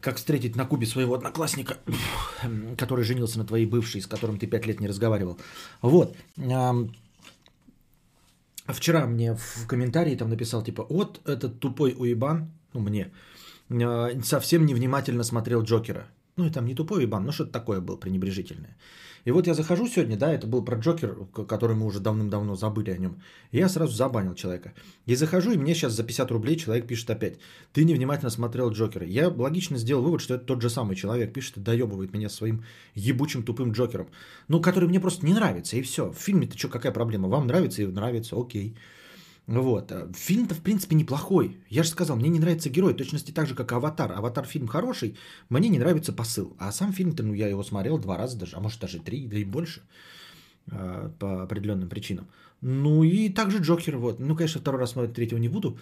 Как 0.00 0.16
встретить 0.16 0.56
на 0.56 0.66
Кубе 0.66 0.86
своего 0.86 1.14
одноклассника, 1.14 1.78
который 2.76 3.04
женился 3.04 3.38
на 3.38 3.46
твоей 3.46 3.64
бывшей, 3.64 4.02
с 4.02 4.06
которым 4.06 4.38
ты 4.38 4.46
пять 4.46 4.66
лет 4.66 4.80
не 4.80 4.88
разговаривал. 4.88 5.38
Вот. 5.80 6.14
Вчера 8.66 9.06
мне 9.06 9.34
в 9.34 9.66
комментарии 9.66 10.16
там 10.16 10.28
написал, 10.30 10.62
типа, 10.62 10.86
вот 10.88 11.20
этот 11.26 11.60
тупой 11.60 11.94
уебан, 11.98 12.50
ну 12.72 12.80
мне, 12.80 13.12
а, 13.70 14.10
совсем 14.22 14.66
невнимательно 14.66 15.24
смотрел 15.24 15.62
Джокера. 15.62 16.06
Ну 16.42 16.48
и 16.48 16.50
там 16.50 16.66
не 16.66 16.74
тупой 16.74 16.98
уебан, 16.98 17.24
но 17.24 17.30
что-то 17.30 17.52
такое 17.52 17.80
было 17.80 17.96
пренебрежительное. 17.96 18.76
И 19.24 19.30
вот 19.30 19.46
я 19.46 19.54
захожу 19.54 19.86
сегодня, 19.86 20.16
да, 20.16 20.32
это 20.32 20.48
был 20.48 20.64
про 20.64 20.76
Джокер, 20.76 21.16
который 21.46 21.76
мы 21.76 21.86
уже 21.86 22.00
давным-давно 22.00 22.56
забыли 22.56 22.90
о 22.90 22.98
нем. 22.98 23.22
И 23.52 23.58
я 23.58 23.68
сразу 23.68 23.92
забанил 23.92 24.34
человека. 24.34 24.72
И 25.06 25.14
захожу, 25.14 25.52
и 25.52 25.56
мне 25.56 25.74
сейчас 25.74 25.92
за 25.92 26.02
50 26.02 26.32
рублей 26.32 26.56
человек 26.56 26.88
пишет 26.88 27.10
опять. 27.10 27.38
Ты 27.72 27.84
невнимательно 27.84 28.30
смотрел 28.30 28.72
Джокера. 28.72 29.06
Я 29.06 29.28
логично 29.28 29.78
сделал 29.78 30.02
вывод, 30.02 30.20
что 30.20 30.34
это 30.34 30.44
тот 30.44 30.62
же 30.62 30.68
самый 30.68 30.96
человек 30.96 31.32
пишет 31.32 31.58
и 31.58 31.60
доебывает 31.60 32.12
меня 32.12 32.28
своим 32.28 32.64
ебучим 32.96 33.44
тупым 33.44 33.70
Джокером. 33.70 34.08
Ну, 34.48 34.60
который 34.60 34.88
мне 34.88 34.98
просто 34.98 35.24
не 35.24 35.34
нравится, 35.34 35.76
и 35.76 35.82
все. 35.82 36.10
В 36.10 36.18
фильме-то 36.18 36.58
что, 36.58 36.68
какая 36.68 36.92
проблема? 36.92 37.28
Вам 37.28 37.46
нравится 37.46 37.82
и 37.82 37.86
нравится, 37.86 38.36
окей. 38.36 38.74
Вот. 39.60 39.92
Э, 39.92 40.08
фильм-то, 40.14 40.54
в 40.54 40.60
принципе, 40.60 40.96
неплохой. 40.96 41.58
Я 41.68 41.82
же 41.82 41.90
сказал, 41.90 42.16
мне 42.16 42.30
не 42.30 42.38
нравится 42.38 42.70
герой, 42.70 42.94
точности 42.94 43.32
так 43.32 43.46
же, 43.46 43.54
как 43.54 43.72
Аватар. 43.72 44.12
Аватар 44.12 44.46
фильм 44.46 44.66
хороший, 44.66 45.14
мне 45.50 45.68
не 45.68 45.78
нравится 45.78 46.12
посыл. 46.12 46.56
А 46.58 46.72
сам 46.72 46.92
фильм-то, 46.92 47.22
ну, 47.22 47.34
я 47.34 47.48
его 47.48 47.62
смотрел 47.62 47.98
два 47.98 48.16
раза 48.16 48.38
даже, 48.38 48.56
а 48.56 48.60
может 48.60 48.80
даже 48.80 48.98
три, 48.98 49.26
да 49.26 49.36
и 49.36 49.44
больше. 49.44 49.82
Э, 50.70 51.10
по 51.18 51.42
определенным 51.42 51.88
причинам. 51.88 52.28
Ну 52.62 53.02
и 53.04 53.28
также 53.28 53.58
Джокер, 53.58 53.96
вот. 53.98 54.20
Ну, 54.20 54.36
конечно, 54.36 54.60
второй 54.60 54.80
раз 54.80 54.92
смотреть 54.92 55.14
третьего 55.14 55.38
не 55.38 55.48
буду. 55.48 55.76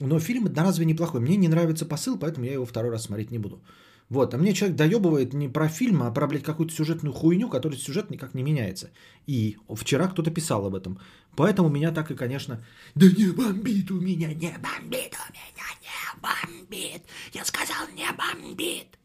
Но 0.00 0.18
фильм 0.18 0.44
одноразовый 0.44 0.84
неплохой. 0.84 1.20
Мне 1.20 1.36
не 1.36 1.48
нравится 1.48 1.86
посыл, 1.86 2.18
поэтому 2.18 2.44
я 2.44 2.52
его 2.52 2.66
второй 2.66 2.90
раз 2.90 3.04
смотреть 3.04 3.30
не 3.30 3.38
буду. 3.38 3.62
Вот, 4.08 4.34
а 4.34 4.38
мне 4.38 4.52
человек 4.52 4.76
доебывает 4.76 5.34
не 5.34 5.48
про 5.48 5.68
фильм, 5.68 6.02
а 6.02 6.12
про, 6.12 6.26
блядь, 6.28 6.44
какую-то 6.44 6.72
сюжетную 6.72 7.12
хуйню, 7.12 7.48
которая 7.48 7.78
сюжет 7.78 8.10
никак 8.10 8.34
не 8.34 8.42
меняется. 8.42 8.90
И 9.26 9.56
вчера 9.74 10.06
кто-то 10.08 10.30
писал 10.30 10.66
об 10.66 10.74
этом. 10.74 10.98
Поэтому 11.36 11.68
меня 11.68 11.92
так 11.92 12.10
и, 12.10 12.14
конечно, 12.14 12.64
да 12.94 13.06
не 13.06 13.30
бомбит 13.30 13.90
у 13.90 14.00
меня, 14.00 14.32
не 14.32 14.56
бомбит 14.58 15.14
у 15.14 15.32
меня, 15.32 15.66
не 15.82 16.20
бомбит. 16.20 17.02
Я 17.32 17.44
сказал, 17.44 17.86
не 17.94 18.10
бомбит. 18.12 18.98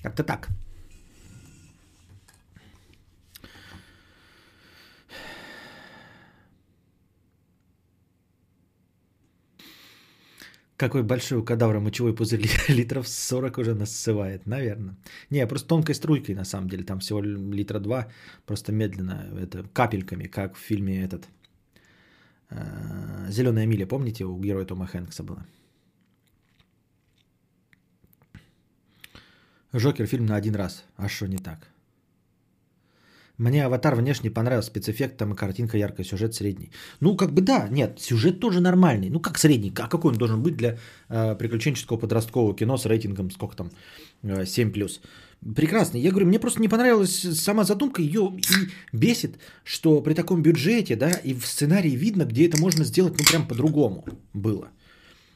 Как-то 0.00 0.22
так. 0.22 0.48
Какой 10.82 11.04
большой 11.04 11.38
у 11.38 11.44
кадавра 11.44 11.78
мочевой 11.78 12.12
пузырь 12.12 12.50
литров 12.68 13.06
40 13.06 13.58
уже 13.58 13.74
насывает, 13.74 14.46
наверное. 14.46 14.96
Не, 15.30 15.46
просто 15.46 15.68
тонкой 15.68 15.94
струйкой 15.94 16.34
на 16.34 16.44
самом 16.44 16.68
деле, 16.68 16.82
там 16.82 16.98
всего 16.98 17.22
литра 17.22 17.78
2, 17.78 18.08
просто 18.46 18.72
медленно, 18.72 19.28
это 19.40 19.62
капельками, 19.72 20.26
как 20.26 20.56
в 20.56 20.58
фильме 20.58 21.04
этот 21.04 21.28
э, 22.50 23.30
«Зеленая 23.30 23.66
миля», 23.66 23.86
помните, 23.86 24.24
у 24.24 24.36
героя 24.40 24.64
Тома 24.64 24.88
Хэнкса 24.88 25.22
было? 25.22 25.46
Жокер 29.72 30.06
фильм 30.06 30.26
на 30.26 30.34
один 30.34 30.56
раз, 30.56 30.84
а 30.96 31.08
что 31.08 31.28
не 31.28 31.38
так? 31.38 31.71
Мне 33.38 33.64
аватар 33.64 33.94
внешне 33.94 34.30
понравился, 34.30 34.68
спецэффект, 34.70 35.16
там 35.16 35.32
и 35.32 35.36
картинка 35.36 35.78
яркая, 35.78 36.04
сюжет 36.04 36.34
средний. 36.34 36.70
Ну, 37.00 37.16
как 37.16 37.32
бы 37.32 37.40
да, 37.40 37.68
нет, 37.70 37.98
сюжет 37.98 38.40
тоже 38.40 38.60
нормальный. 38.60 39.10
Ну, 39.10 39.20
как 39.20 39.38
средний, 39.38 39.72
а 39.78 39.88
какой 39.88 40.12
он 40.12 40.18
должен 40.18 40.42
быть 40.42 40.56
для 40.56 40.78
э, 41.08 41.34
приключенческого 41.34 41.96
подросткового 41.98 42.54
кино 42.54 42.76
с 42.76 42.86
рейтингом, 42.86 43.30
сколько 43.30 43.56
там, 43.56 43.70
э, 44.22 44.44
7+. 44.44 45.00
Прекрасно. 45.56 45.96
Я 45.98 46.10
говорю, 46.10 46.26
мне 46.26 46.38
просто 46.38 46.60
не 46.60 46.68
понравилась 46.68 47.20
сама 47.40 47.64
задумка. 47.64 48.02
Ее 48.02 48.32
и 48.36 48.96
бесит, 48.96 49.38
что 49.64 50.02
при 50.02 50.14
таком 50.14 50.42
бюджете, 50.42 50.94
да, 50.94 51.10
и 51.10 51.34
в 51.34 51.46
сценарии 51.46 51.96
видно, 51.96 52.24
где 52.24 52.46
это 52.46 52.60
можно 52.60 52.84
сделать, 52.84 53.14
ну, 53.18 53.24
прям 53.24 53.48
по-другому 53.48 54.04
было. 54.34 54.68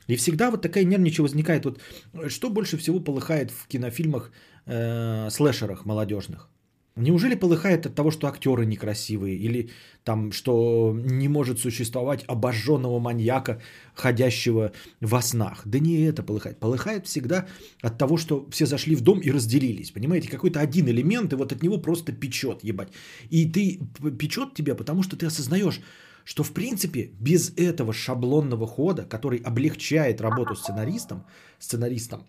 И 0.07 0.17
всегда 0.17 0.51
вот 0.51 0.63
такая 0.63 0.85
нервничая 0.85 1.25
возникает. 1.25 1.65
Вот 1.65 1.81
что 2.29 2.51
больше 2.51 2.77
всего 2.77 3.01
полыхает 3.01 3.51
в 3.51 3.67
кинофильмах, 3.67 4.31
э, 4.67 5.29
слэшерах 5.31 5.85
молодежных? 5.85 6.49
Неужели 6.97 7.35
полыхает 7.35 7.85
от 7.85 7.95
того, 7.95 8.11
что 8.11 8.27
актеры 8.27 8.65
некрасивые, 8.65 9.37
или 9.37 9.69
там, 10.03 10.33
что 10.33 10.97
не 10.99 11.29
может 11.29 11.59
существовать 11.59 12.25
обожженного 12.27 12.99
маньяка, 12.99 13.61
ходящего 13.95 14.73
во 15.03 15.21
снах? 15.21 15.63
Да 15.67 15.79
не 15.79 16.07
это 16.07 16.23
полыхает. 16.23 16.59
Полыхает 16.59 17.07
всегда 17.07 17.47
от 17.83 17.99
того, 17.99 18.17
что 18.17 18.49
все 18.51 18.65
зашли 18.65 18.97
в 18.97 19.03
дом 19.03 19.21
и 19.21 19.31
разделились. 19.31 19.91
Понимаете, 19.91 20.31
какой-то 20.31 20.61
один 20.61 20.89
элемент, 20.89 21.33
и 21.33 21.37
вот 21.37 21.53
от 21.53 21.63
него 21.63 21.77
просто 21.77 22.13
печет, 22.13 22.65
ебать. 22.65 22.89
И 23.29 23.45
ты 23.45 23.79
печет 24.19 24.55
тебя, 24.55 24.75
потому 24.75 25.03
что 25.03 25.17
ты 25.17 25.27
осознаешь, 25.27 25.83
что 26.25 26.43
в 26.43 26.53
принципе 26.53 27.11
без 27.21 27.53
этого 27.59 27.93
шаблонного 27.93 28.67
хода, 28.67 29.05
который 29.05 29.39
облегчает 29.45 30.23
работу 30.23 30.57
сценаристам, 30.57 31.27
сценаристам, 31.59 32.25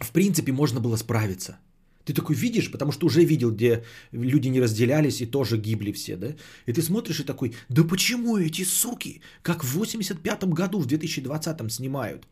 в 0.00 0.12
принципе 0.12 0.52
можно 0.52 0.78
было 0.78 0.96
справиться– 0.96 1.58
ты 2.04 2.14
такой 2.14 2.36
видишь, 2.36 2.70
потому 2.70 2.92
что 2.92 3.06
уже 3.06 3.24
видел, 3.24 3.50
где 3.50 3.84
люди 4.12 4.48
не 4.48 4.60
разделялись 4.60 5.20
и 5.20 5.26
тоже 5.26 5.58
гибли 5.58 5.92
все, 5.92 6.16
да? 6.16 6.28
И 6.66 6.72
ты 6.72 6.82
смотришь 6.82 7.20
и 7.20 7.24
такой, 7.24 7.54
да 7.68 7.84
почему 7.84 8.36
эти 8.38 8.64
суки, 8.64 9.20
как 9.42 9.64
в 9.64 9.82
85-м 9.82 10.50
году, 10.50 10.80
в 10.80 10.86
2020-м 10.86 11.70
снимают? 11.70 12.26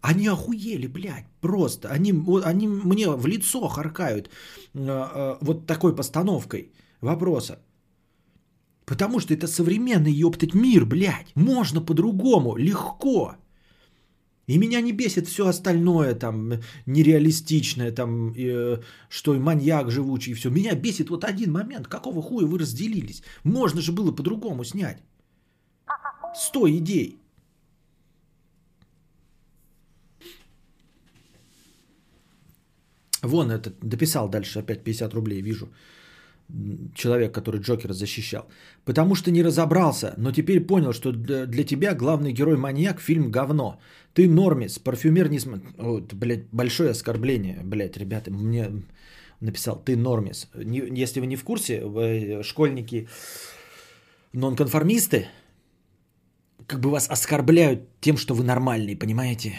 Они 0.00 0.28
охуели, 0.28 0.86
блядь, 0.86 1.26
просто. 1.40 1.88
Они, 1.88 2.12
они 2.44 2.68
мне 2.68 3.08
в 3.10 3.26
лицо 3.26 3.68
харкают 3.68 4.30
э, 4.74 4.80
э, 4.80 5.36
вот 5.40 5.66
такой 5.66 5.96
постановкой 5.96 6.72
вопроса. 7.00 7.58
Потому 8.84 9.20
что 9.20 9.34
это 9.34 9.46
современный, 9.48 10.12
ёптать, 10.12 10.54
мир, 10.54 10.86
блядь. 10.86 11.34
Можно 11.34 11.80
по-другому, 11.80 12.56
легко. 12.56 13.34
И 14.48 14.58
меня 14.58 14.80
не 14.80 14.92
бесит 14.92 15.28
все 15.28 15.46
остальное, 15.46 16.14
там, 16.14 16.52
нереалистичное, 16.86 17.92
там, 17.92 18.32
э, 18.32 18.80
что 19.10 19.34
и 19.34 19.38
маньяк 19.38 19.90
живучий, 19.90 20.32
и 20.32 20.34
все. 20.34 20.50
Меня 20.50 20.74
бесит 20.74 21.10
вот 21.10 21.24
один 21.24 21.52
момент. 21.52 21.86
Какого 21.86 22.22
хуя 22.22 22.46
вы 22.46 22.58
разделились? 22.58 23.22
Можно 23.44 23.80
же 23.82 23.92
было 23.92 24.10
по-другому 24.10 24.64
снять. 24.64 25.02
Сто 26.34 26.66
идей. 26.66 27.18
Вон 33.22 33.50
этот, 33.50 33.74
дописал 33.82 34.28
дальше 34.30 34.60
опять 34.60 34.82
50 34.82 35.14
рублей, 35.14 35.42
вижу 35.42 35.68
человек, 36.94 37.34
который 37.34 37.60
Джокера 37.60 37.92
защищал. 37.92 38.48
Потому 38.84 39.14
что 39.14 39.30
не 39.30 39.42
разобрался, 39.42 40.14
но 40.16 40.32
теперь 40.32 40.60
понял, 40.60 40.92
что 40.92 41.12
для 41.12 41.64
тебя 41.64 41.94
главный 41.94 42.32
герой 42.32 42.56
маньяк 42.56 43.00
фильм 43.00 43.30
говно. 43.30 43.78
Ты 44.14 44.28
нормис, 44.28 44.78
парфюмер 44.78 45.28
не 45.28 45.38
смотри. 45.38 45.68
Блядь, 46.12 46.48
большое 46.52 46.90
оскорбление, 46.90 47.60
блядь, 47.64 47.96
ребята, 47.96 48.30
мне 48.30 48.70
написал, 49.40 49.82
ты 49.84 49.96
нормис. 49.96 50.48
Не, 50.54 51.02
если 51.02 51.20
вы 51.20 51.26
не 51.26 51.36
в 51.36 51.44
курсе, 51.44 51.84
вы 51.84 52.42
школьники 52.42 53.08
нонконформисты, 54.32 55.28
как 56.66 56.80
бы 56.80 56.90
вас 56.90 57.08
оскорбляют 57.10 57.80
тем, 58.00 58.16
что 58.16 58.34
вы 58.34 58.44
нормальный, 58.44 58.96
понимаете? 58.96 59.54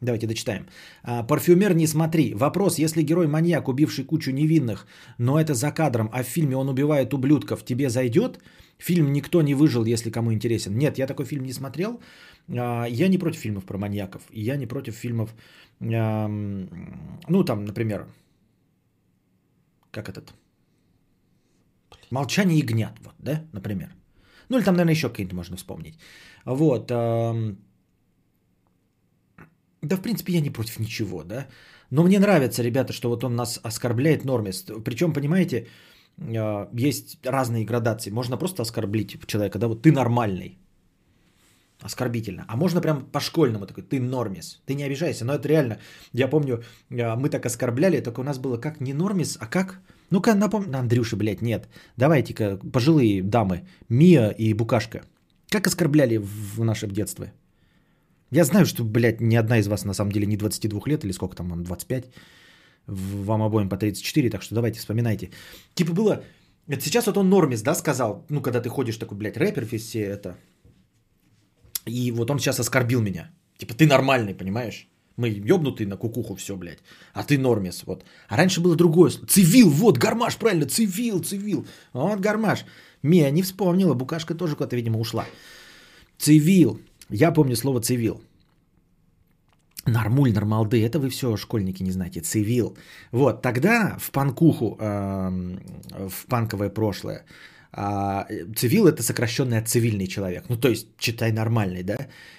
Давайте 0.00 0.26
дочитаем. 0.26 0.66
А, 1.02 1.22
Парфюмер 1.24 1.74
не 1.74 1.86
смотри. 1.86 2.34
Вопрос, 2.34 2.78
если 2.78 3.02
герой 3.02 3.26
маньяк, 3.26 3.68
убивший 3.68 4.04
кучу 4.04 4.30
невинных, 4.30 4.86
но 5.18 5.40
это 5.40 5.54
за 5.54 5.72
кадром, 5.72 6.08
а 6.12 6.22
в 6.22 6.26
фильме 6.26 6.56
он 6.56 6.68
убивает 6.68 7.12
ублюдков, 7.14 7.64
тебе 7.64 7.90
зайдет? 7.90 8.38
Фильм 8.78 9.12
«Никто 9.12 9.42
не 9.42 9.54
выжил», 9.54 9.84
если 9.84 10.10
кому 10.10 10.32
интересен. 10.32 10.78
Нет, 10.78 10.98
я 10.98 11.06
такой 11.06 11.24
фильм 11.24 11.44
не 11.44 11.52
смотрел. 11.52 12.00
А, 12.48 12.86
я 12.86 13.08
не 13.08 13.18
против 13.18 13.40
фильмов 13.40 13.64
про 13.64 13.78
маньяков. 13.78 14.22
Я 14.32 14.56
не 14.56 14.66
против 14.66 14.94
фильмов, 14.94 15.34
ну 15.80 17.44
там, 17.44 17.64
например, 17.64 18.06
как 19.90 20.08
этот? 20.08 20.32
«Молчание 22.10 22.58
ягнят», 22.58 22.98
вот, 23.04 23.14
да, 23.18 23.42
например. 23.52 23.88
Ну 24.48 24.56
или 24.56 24.64
там, 24.64 24.74
наверное, 24.74 24.94
еще 24.94 25.08
какие-то 25.08 25.34
можно 25.34 25.56
вспомнить. 25.56 25.98
Вот. 26.44 26.90
Да, 29.82 29.96
в 29.96 30.02
принципе, 30.02 30.32
я 30.32 30.40
не 30.40 30.50
против 30.50 30.78
ничего, 30.78 31.24
да. 31.24 31.46
Но 31.90 32.02
мне 32.02 32.18
нравится, 32.18 32.62
ребята, 32.62 32.92
что 32.92 33.08
вот 33.08 33.24
он 33.24 33.36
нас 33.36 33.60
оскорбляет 33.62 34.24
нормист. 34.24 34.70
Причем, 34.84 35.12
понимаете, 35.12 35.66
а, 36.18 36.68
есть 36.88 37.18
разные 37.24 37.64
градации. 37.64 38.10
Можно 38.10 38.36
просто 38.36 38.62
оскорбить 38.62 39.16
человека, 39.26 39.58
да, 39.58 39.68
вот 39.68 39.82
ты 39.82 39.92
нормальный. 39.92 40.58
Оскорбительно. 41.80 42.44
А 42.48 42.56
можно 42.56 42.80
прям 42.80 43.04
по-школьному 43.12 43.66
такой, 43.66 43.84
ты 43.84 44.00
нормис. 44.00 44.60
Ты 44.66 44.74
не 44.74 44.82
обижайся, 44.82 45.24
но 45.24 45.34
это 45.34 45.48
реально. 45.48 45.78
Я 46.12 46.28
помню, 46.28 46.62
а, 46.90 47.16
мы 47.16 47.28
так 47.30 47.46
оскорбляли, 47.46 48.00
только 48.00 48.20
у 48.20 48.24
нас 48.24 48.38
было 48.38 48.58
как 48.58 48.80
не 48.80 48.94
нормис, 48.94 49.38
а 49.40 49.46
как... 49.46 49.80
Ну-ка, 50.10 50.34
напомни... 50.34 50.74
Андрюша, 50.74 51.16
блядь, 51.16 51.42
нет. 51.42 51.68
Давайте-ка, 51.96 52.58
пожилые 52.72 53.22
дамы, 53.22 53.68
Мия 53.88 54.30
и 54.30 54.54
Букашка. 54.54 55.02
Как 55.50 55.66
оскорбляли 55.66 56.18
в 56.18 56.64
наше 56.64 56.86
детство? 56.86 57.30
Я 58.30 58.44
знаю, 58.44 58.66
что, 58.66 58.84
блядь, 58.84 59.20
ни 59.20 59.36
одна 59.36 59.58
из 59.58 59.68
вас 59.68 59.84
на 59.84 59.94
самом 59.94 60.12
деле 60.12 60.26
не 60.26 60.36
22 60.36 60.80
лет, 60.86 61.04
или 61.04 61.12
сколько 61.12 61.36
там, 61.36 61.64
25. 61.64 62.04
Вам 62.86 63.42
обоим 63.42 63.68
по 63.68 63.76
34, 63.76 64.30
так 64.30 64.42
что 64.42 64.54
давайте 64.54 64.78
вспоминайте. 64.78 65.30
Типа 65.74 65.92
было... 65.92 66.22
Это 66.70 66.82
сейчас 66.82 67.06
вот 67.06 67.16
он 67.16 67.30
Нормис, 67.30 67.62
да, 67.62 67.74
сказал, 67.74 68.26
ну, 68.28 68.42
когда 68.42 68.60
ты 68.60 68.68
ходишь 68.68 68.98
такой, 68.98 69.16
блядь, 69.16 69.38
рэпер, 69.38 69.64
все 69.78 70.00
это. 70.00 70.36
И 71.86 72.12
вот 72.12 72.30
он 72.30 72.38
сейчас 72.38 72.60
оскорбил 72.60 73.00
меня. 73.00 73.30
Типа, 73.56 73.74
ты 73.74 73.86
нормальный, 73.86 74.34
понимаешь? 74.34 74.86
Мы 75.16 75.30
ёбнутые 75.30 75.88
на 75.88 75.96
кукуху 75.96 76.34
все, 76.34 76.56
блядь. 76.56 76.78
А 77.14 77.24
ты 77.24 77.38
нормис, 77.38 77.82
вот. 77.86 78.04
А 78.28 78.36
раньше 78.36 78.60
было 78.60 78.76
другое. 78.76 79.10
Цивил, 79.10 79.70
вот, 79.70 79.98
гармаш, 79.98 80.36
правильно, 80.36 80.66
цивил, 80.66 81.24
цивил. 81.24 81.66
Вот 81.92 82.20
гармаш. 82.20 82.64
Мия 83.02 83.30
не 83.30 83.42
вспомнила, 83.42 83.94
букашка 83.94 84.34
тоже 84.34 84.54
куда-то, 84.54 84.76
видимо, 84.76 85.00
ушла. 85.00 85.24
Цивил. 86.18 86.80
Я 87.10 87.32
помню 87.32 87.56
слово 87.56 87.80
цивил. 87.80 88.20
Нормуль, 89.86 90.32
нормалды, 90.32 90.84
это 90.84 90.98
вы 90.98 91.08
все, 91.08 91.36
школьники, 91.36 91.82
не 91.82 91.92
знаете, 91.92 92.20
цивил. 92.20 92.76
Вот, 93.12 93.42
тогда 93.42 93.96
в 93.98 94.10
панкуху, 94.10 94.76
э, 94.78 95.30
в 96.08 96.26
панковое 96.26 96.68
прошлое, 96.68 97.24
э, 97.72 98.54
цивил 98.54 98.86
это 98.86 99.02
сокращенный 99.02 99.58
от 99.58 99.68
цивильный 99.68 100.06
человек. 100.06 100.44
Ну, 100.48 100.56
то 100.56 100.68
есть, 100.68 100.88
читай 100.98 101.32
нормальный, 101.32 101.82
да? 101.82 101.96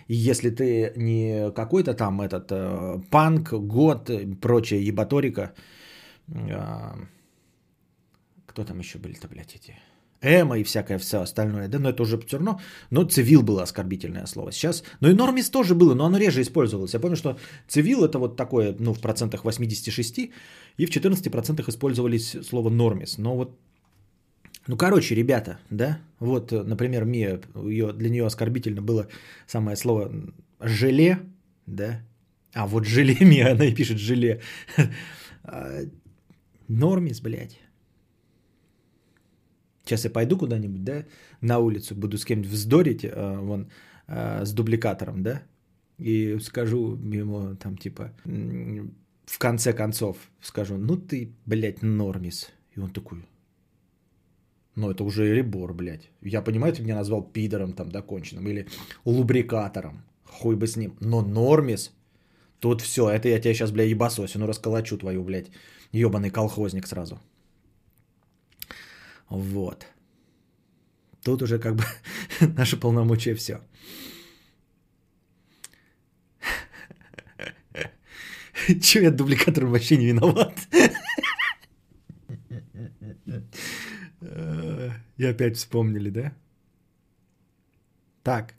И 0.07 0.15
если 0.15 0.51
ты 0.51 0.93
не 0.95 1.51
какой-то 1.51 1.95
там 1.95 2.21
этот 2.21 2.51
э, 2.51 3.01
панк, 3.09 3.53
год, 3.53 4.11
прочая 4.41 4.79
ебаторика, 4.81 5.53
э, 6.27 7.05
кто 8.45 8.63
там 8.63 8.79
еще 8.79 8.99
были-то, 8.99 9.27
блядь, 9.27 9.55
эти? 9.55 9.75
Эма 10.21 10.59
и 10.59 10.63
всякое 10.63 10.97
все 10.97 11.21
остальное, 11.21 11.67
да, 11.67 11.79
но 11.79 11.89
это 11.89 12.03
уже 12.03 12.17
все 12.17 12.37
равно, 12.37 12.59
но 12.89 13.03
цивил 13.03 13.41
было 13.41 13.63
оскорбительное 13.63 14.25
слово. 14.25 14.51
Сейчас, 14.51 14.83
ну 14.99 15.09
и 15.09 15.13
нормис 15.13 15.49
тоже 15.49 15.75
было, 15.75 15.93
но 15.93 16.05
оно 16.05 16.17
реже 16.17 16.41
использовалось. 16.41 16.93
Я 16.93 16.99
помню, 16.99 17.15
что 17.15 17.37
цивил 17.67 18.03
это 18.03 18.19
вот 18.19 18.35
такое, 18.35 18.75
ну, 18.79 18.93
в 18.93 18.99
процентах 18.99 19.45
86, 19.45 20.31
и 20.77 20.85
в 20.85 20.89
14% 20.89 21.69
использовались 21.69 22.35
слово 22.45 22.69
нормис. 22.69 23.17
Но 23.17 23.35
вот, 23.37 23.57
ну, 24.67 24.75
короче, 24.75 25.15
ребята, 25.15 25.59
да, 25.69 25.99
вот, 26.19 26.51
например, 26.51 27.05
Мия, 27.05 27.39
ее, 27.55 27.93
для 27.93 28.09
нее 28.09 28.25
оскорбительно 28.25 28.81
было 28.81 29.07
самое 29.47 29.77
слово 29.77 30.11
желе, 30.59 31.19
да, 31.65 32.01
а 32.53 32.67
вот 32.67 32.85
желе 32.85 33.15
Мия, 33.21 33.53
она 33.53 33.65
и 33.65 33.75
пишет 33.75 33.99
желе. 33.99 34.41
А, 35.51 35.79
нормис, 36.67 37.21
блядь. 37.21 37.57
Сейчас 39.89 40.05
я 40.05 40.11
пойду 40.11 40.37
куда-нибудь, 40.37 40.83
да, 40.83 41.05
на 41.41 41.57
улицу, 41.57 41.95
буду 41.95 42.17
с 42.17 42.25
кем-нибудь 42.25 42.51
вздорить, 42.51 43.03
э, 43.03 43.37
вон, 43.39 43.71
э, 44.07 44.45
с 44.45 44.53
дубликатором, 44.53 45.23
да, 45.23 45.41
и 45.97 46.37
скажу 46.39 46.95
ему 47.13 47.55
там 47.55 47.75
типа, 47.75 48.13
в 49.25 49.39
конце 49.39 49.73
концов, 49.73 50.17
скажу, 50.41 50.77
ну 50.77 50.95
ты, 50.95 51.33
блядь, 51.47 51.81
нормис. 51.81 52.51
И 52.75 52.79
он 52.79 52.91
такой, 52.91 53.25
ну 54.75 54.91
это 54.91 55.03
уже 55.03 55.35
ребор, 55.35 55.73
блядь. 55.73 56.11
Я 56.21 56.43
понимаю, 56.43 56.73
ты 56.73 56.83
меня 56.83 56.95
назвал 56.95 57.23
пидором 57.23 57.73
там 57.73 57.89
доконченным 57.89 58.47
или 58.47 58.67
лубрикатором. 59.05 60.03
Хуй 60.23 60.55
бы 60.55 60.67
с 60.67 60.77
ним. 60.77 60.95
Но 60.99 61.21
нормис, 61.21 61.91
тут 62.59 62.81
все, 62.81 63.09
это 63.09 63.27
я 63.27 63.39
тебя 63.39 63.55
сейчас, 63.55 63.71
блядь, 63.71 63.89
ебасосину 63.89 64.45
расколочу 64.45 64.97
твою, 64.97 65.23
блядь, 65.23 65.49
ебаный 65.91 66.29
колхозник 66.29 66.87
сразу. 66.87 67.19
Вот. 69.30 69.88
Тут 71.23 71.41
уже 71.41 71.60
как 71.60 71.76
бы 71.76 71.84
наше 72.57 72.77
полномочия 72.77 73.35
все. 73.35 73.61
Че 78.81 79.01
я 79.01 79.11
дубликатором 79.11 79.72
вообще 79.72 79.97
не 79.97 80.06
виноват? 80.07 80.53
И 85.18 85.26
опять 85.26 85.57
вспомнили, 85.57 86.10
да? 86.10 86.34
Так, 88.23 88.53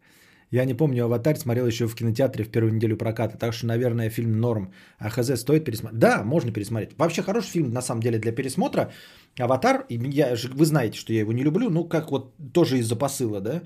я 0.51 0.65
не 0.65 0.75
помню, 0.75 1.05
«Аватар» 1.05 1.37
смотрел 1.37 1.67
еще 1.67 1.87
в 1.87 1.95
кинотеатре 1.95 2.45
в 2.45 2.51
первую 2.51 2.75
неделю 2.75 2.97
проката, 2.97 3.37
так 3.39 3.53
что, 3.53 3.67
наверное, 3.67 4.11
фильм 4.11 4.41
норм. 4.41 4.73
А 4.99 5.09
«ХЗ» 5.09 5.41
стоит 5.41 5.65
пересмотреть? 5.65 6.01
Да, 6.01 6.25
можно 6.25 6.53
пересмотреть. 6.53 6.91
Вообще 6.99 7.23
хороший 7.23 7.51
фильм, 7.51 7.71
на 7.73 7.83
самом 7.83 8.01
деле, 8.03 8.19
для 8.19 8.33
пересмотра. 8.33 8.91
«Аватар», 9.39 9.87
я, 9.89 10.35
вы 10.55 10.65
знаете, 10.65 10.99
что 10.99 11.13
я 11.13 11.21
его 11.21 11.33
не 11.33 11.45
люблю, 11.45 11.71
ну, 11.71 11.89
как 11.89 12.11
вот 12.11 12.35
тоже 12.53 12.79
из-за 12.79 12.97
посыла, 12.97 13.41
да? 13.41 13.63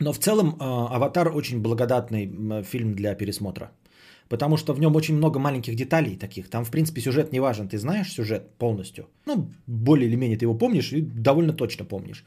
Но 0.00 0.12
в 0.12 0.18
целом 0.18 0.56
а, 0.58 0.88
«Аватар» 0.96 1.28
очень 1.28 1.62
благодатный 1.62 2.62
фильм 2.62 2.94
для 2.94 3.14
пересмотра. 3.14 3.70
Потому 4.28 4.56
что 4.56 4.72
в 4.72 4.80
нем 4.80 4.96
очень 4.96 5.16
много 5.16 5.38
маленьких 5.38 5.76
деталей 5.76 6.16
таких. 6.16 6.48
Там, 6.48 6.64
в 6.64 6.70
принципе, 6.70 7.00
сюжет 7.00 7.32
не 7.32 7.40
важен. 7.40 7.68
Ты 7.68 7.78
знаешь 7.78 8.12
сюжет 8.12 8.42
полностью. 8.58 9.04
Ну, 9.26 9.50
более 9.66 10.08
или 10.08 10.16
менее 10.16 10.38
ты 10.38 10.46
его 10.46 10.58
помнишь 10.58 10.92
и 10.92 11.02
довольно 11.02 11.52
точно 11.52 11.84
помнишь. 11.84 12.24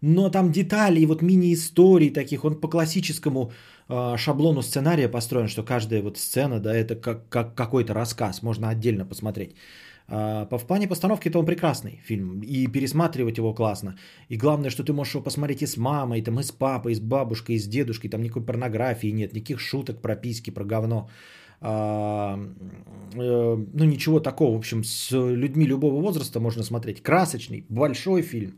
Но 0.00 0.30
там 0.30 0.52
детали 0.52 1.00
и 1.00 1.06
вот 1.06 1.22
мини-истории 1.22 2.10
таких, 2.10 2.44
он 2.44 2.60
по 2.60 2.68
классическому 2.68 3.52
э, 3.88 4.16
шаблону 4.16 4.62
сценария 4.62 5.08
построен, 5.08 5.48
что 5.48 5.62
каждая 5.62 6.02
вот 6.02 6.18
сцена, 6.18 6.60
да, 6.60 6.74
это 6.74 6.94
как, 6.94 7.28
как 7.28 7.54
какой-то 7.54 7.94
рассказ, 7.94 8.42
можно 8.42 8.68
отдельно 8.68 9.04
посмотреть. 9.04 9.56
Э, 10.08 10.46
по 10.50 10.58
в 10.58 10.66
плане 10.66 10.88
постановки 10.88 11.28
это 11.28 11.38
он 11.38 11.46
прекрасный 11.46 12.00
фильм, 12.04 12.40
и 12.42 12.66
пересматривать 12.68 13.38
его 13.38 13.54
классно. 13.54 13.96
И 14.28 14.36
главное, 14.36 14.70
что 14.70 14.84
ты 14.84 14.92
можешь 14.92 15.14
его 15.14 15.24
посмотреть 15.24 15.62
и 15.62 15.66
с 15.66 15.76
мамой, 15.76 16.22
там, 16.22 16.38
и 16.38 16.42
с 16.42 16.52
папой, 16.52 16.92
и 16.92 16.94
с 16.94 17.00
бабушкой, 17.00 17.56
и 17.56 17.58
с 17.58 17.66
дедушкой, 17.66 18.10
там 18.10 18.22
никакой 18.22 18.44
порнографии 18.44 19.12
нет, 19.12 19.32
никаких 19.32 19.60
шуток, 19.60 20.00
прописки 20.00 20.50
про 20.50 20.64
говно. 20.64 21.08
А, 21.60 22.38
э, 23.14 23.56
ну, 23.74 23.84
ничего 23.84 24.20
такого. 24.20 24.54
В 24.54 24.58
общем, 24.58 24.84
с 24.84 25.10
людьми 25.10 25.66
любого 25.66 26.00
возраста 26.00 26.40
можно 26.40 26.62
смотреть. 26.62 27.02
Красочный, 27.02 27.64
большой 27.68 28.22
фильм. 28.22 28.52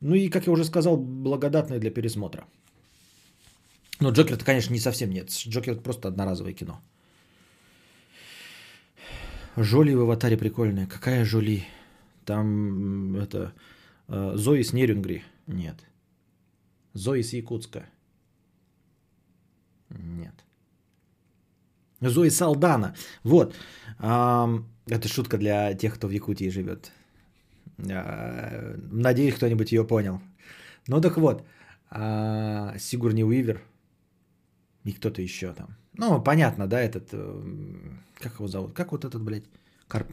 Ну 0.00 0.14
и, 0.14 0.28
как 0.30 0.46
я 0.46 0.52
уже 0.52 0.64
сказал, 0.64 0.96
благодатный 0.96 1.78
для 1.78 1.90
пересмотра. 1.90 2.44
Но 4.00 4.10
Джокер-то, 4.10 4.44
конечно, 4.44 4.72
не 4.72 4.80
совсем 4.80 5.10
нет. 5.10 5.30
Джокер 5.30 5.72
это 5.72 5.82
просто 5.82 6.08
одноразовое 6.08 6.52
кино. 6.52 6.80
Жоли 9.56 9.94
в 9.94 10.00
аватаре 10.00 10.36
прикольная. 10.36 10.86
Какая 10.86 11.24
Жоли? 11.24 11.64
Там 12.24 13.16
это... 13.16 13.52
Э, 14.06 14.36
Зои 14.36 14.62
с 14.62 14.72
Нерюнгри. 14.72 15.24
Нет. 15.48 15.84
Зои 16.94 17.22
с 17.22 17.32
Якутска. 17.32 17.86
Нет. 19.90 20.34
Зои 22.00 22.30
Салдана. 22.30 22.94
Вот. 23.24 23.54
Это 23.98 25.08
шутка 25.08 25.38
для 25.38 25.74
тех, 25.74 25.94
кто 25.94 26.06
в 26.06 26.12
Якутии 26.12 26.50
живет. 26.50 26.92
А, 27.78 28.76
надеюсь, 28.90 29.34
кто-нибудь 29.34 29.72
ее 29.72 29.86
понял. 29.86 30.20
Ну 30.86 31.00
так 31.00 31.16
вот, 31.16 31.46
а, 31.90 32.76
Сигурни 32.78 33.24
Уивер 33.24 33.60
и 34.84 34.92
кто-то 34.92 35.22
еще 35.22 35.52
там. 35.52 35.76
Ну, 35.94 36.22
понятно, 36.22 36.66
да, 36.66 36.80
этот... 36.80 37.08
Э, 37.12 37.42
как 38.20 38.34
его 38.34 38.48
зовут? 38.48 38.72
Как 38.72 38.92
вот 38.92 39.04
этот, 39.04 39.22
блядь, 39.22 39.44
Карп... 39.88 40.06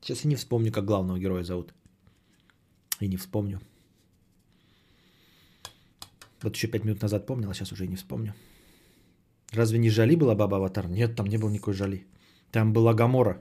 Сейчас 0.00 0.24
я 0.24 0.30
не 0.30 0.36
вспомню, 0.36 0.72
как 0.72 0.84
главного 0.84 1.18
героя 1.18 1.44
зовут. 1.44 1.72
И 3.00 3.08
не 3.08 3.16
вспомню. 3.16 3.60
Вот 6.42 6.56
еще 6.56 6.68
пять 6.68 6.84
минут 6.84 7.02
назад 7.02 7.26
помнил, 7.26 7.50
а 7.50 7.54
сейчас 7.54 7.72
уже 7.72 7.84
и 7.84 7.88
не 7.88 7.96
вспомню. 7.96 8.34
Разве 9.52 9.78
не 9.78 9.90
Жали 9.90 10.16
была 10.16 10.34
баба 10.34 10.56
Аватар? 10.56 10.88
Нет, 10.88 11.16
там 11.16 11.26
не 11.26 11.38
было 11.38 11.50
никакой 11.50 11.74
Жали. 11.74 12.06
Там 12.50 12.72
была 12.72 12.94
Гамора. 12.94 13.40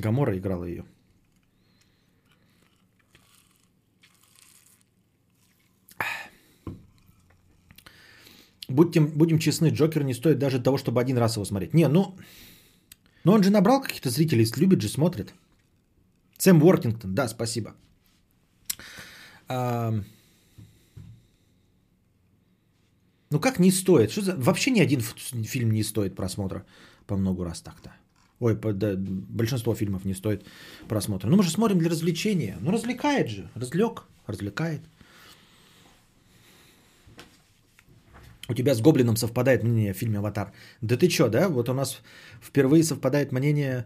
Гамора 0.00 0.36
играла 0.36 0.64
ее. 0.64 0.84
Будем, 8.68 9.06
будем 9.06 9.38
честны, 9.38 9.70
Джокер 9.70 10.02
не 10.02 10.14
стоит 10.14 10.38
даже 10.38 10.62
того, 10.62 10.76
чтобы 10.76 11.00
один 11.00 11.18
раз 11.18 11.36
его 11.36 11.44
смотреть. 11.44 11.74
Не, 11.74 11.88
ну... 11.88 12.16
Но 13.24 13.32
он 13.32 13.42
же 13.42 13.50
набрал 13.50 13.80
каких-то 13.80 14.10
зрителей, 14.10 14.46
любит 14.56 14.82
же, 14.82 14.88
смотрит. 14.88 15.34
Сэм 16.38 16.62
Уортингтон, 16.62 17.14
да, 17.14 17.28
спасибо. 17.28 17.74
А... 19.48 19.92
Ну 23.30 23.40
как 23.40 23.58
не 23.58 23.70
стоит? 23.72 24.10
Что 24.10 24.22
за... 24.22 24.36
Вообще 24.36 24.70
ни 24.70 24.80
один 24.80 25.00
фильм 25.00 25.70
не 25.70 25.82
стоит 25.82 26.14
просмотра 26.14 26.64
по 27.06 27.16
много 27.16 27.44
раз 27.44 27.60
так-то. 27.60 27.90
Ой, 28.40 28.54
да, 28.54 28.94
большинство 28.96 29.74
фильмов 29.74 30.04
не 30.04 30.14
стоит 30.14 30.44
просмотра. 30.88 31.28
Ну, 31.28 31.36
мы 31.36 31.42
же 31.42 31.50
смотрим 31.50 31.78
для 31.78 31.90
развлечения. 31.90 32.56
Ну, 32.60 32.70
развлекает 32.70 33.28
же. 33.28 33.48
Разлег, 33.54 34.04
развлекает. 34.26 34.80
У 38.48 38.54
тебя 38.54 38.74
с 38.74 38.80
Гоблином 38.80 39.16
совпадает 39.16 39.64
мнение 39.64 39.92
в 39.92 39.96
фильме 39.96 40.18
«Аватар». 40.18 40.52
Да 40.82 40.96
ты 40.96 41.08
чё, 41.08 41.28
да? 41.28 41.48
Вот 41.48 41.68
у 41.68 41.74
нас 41.74 42.02
впервые 42.40 42.84
совпадает 42.84 43.32
мнение 43.32 43.84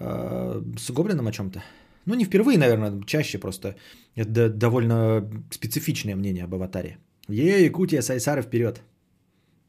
э, 0.00 0.62
с 0.78 0.90
Гоблином 0.90 1.28
о 1.28 1.32
чем-то. 1.32 1.62
Ну, 2.06 2.14
не 2.14 2.24
впервые, 2.24 2.58
наверное, 2.58 3.02
чаще 3.06 3.38
просто. 3.38 3.76
Это 4.16 4.48
довольно 4.48 5.30
специфичное 5.50 6.16
мнение 6.16 6.44
об 6.44 6.54
«Аватаре». 6.54 6.98
Е, 7.28 7.64
Якутия, 7.64 8.02
Сайсары 8.02 8.42
вперед. 8.42 8.82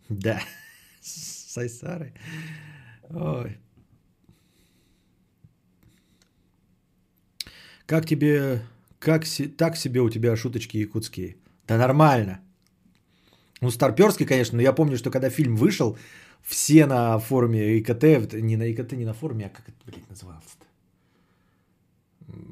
Да, 0.09 0.41
Сайсары. 1.01 2.13
Ой. 3.09 3.57
Как 7.93 8.07
тебе, 8.07 8.59
как 8.97 9.23
так 9.57 9.77
себе 9.77 10.01
у 10.01 10.09
тебя 10.09 10.35
шуточки 10.35 10.77
якутские? 10.77 11.35
Да 11.67 11.77
нормально. 11.77 12.39
Ну, 13.61 13.69
старперский, 13.69 14.25
конечно, 14.25 14.55
но 14.55 14.63
я 14.63 14.73
помню, 14.73 14.97
что 14.97 15.11
когда 15.11 15.29
фильм 15.29 15.55
вышел, 15.55 15.95
все 16.41 16.87
на 16.87 17.19
форуме 17.19 17.77
ИКТ, 17.77 18.33
не 18.33 18.57
на 18.57 18.71
ИКТ, 18.71 18.93
не 18.93 19.05
на 19.05 19.13
форуме, 19.13 19.45
а 19.45 19.49
как 19.49 19.69
это, 19.69 19.77
блядь, 19.85 20.09
называлось-то? 20.09 20.65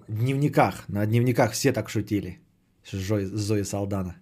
Дневниках, 0.08 0.88
на 0.88 1.06
дневниках 1.08 1.54
все 1.54 1.74
так 1.74 1.90
шутили. 1.90 2.38
С 2.84 3.38
Зои 3.48 3.64
Салдана. 3.64 4.18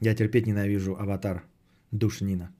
Я 0.00 0.14
терпеть 0.14 0.46
ненавижу 0.46 0.96
аватар 0.98 1.42
Душнина. 1.90 2.50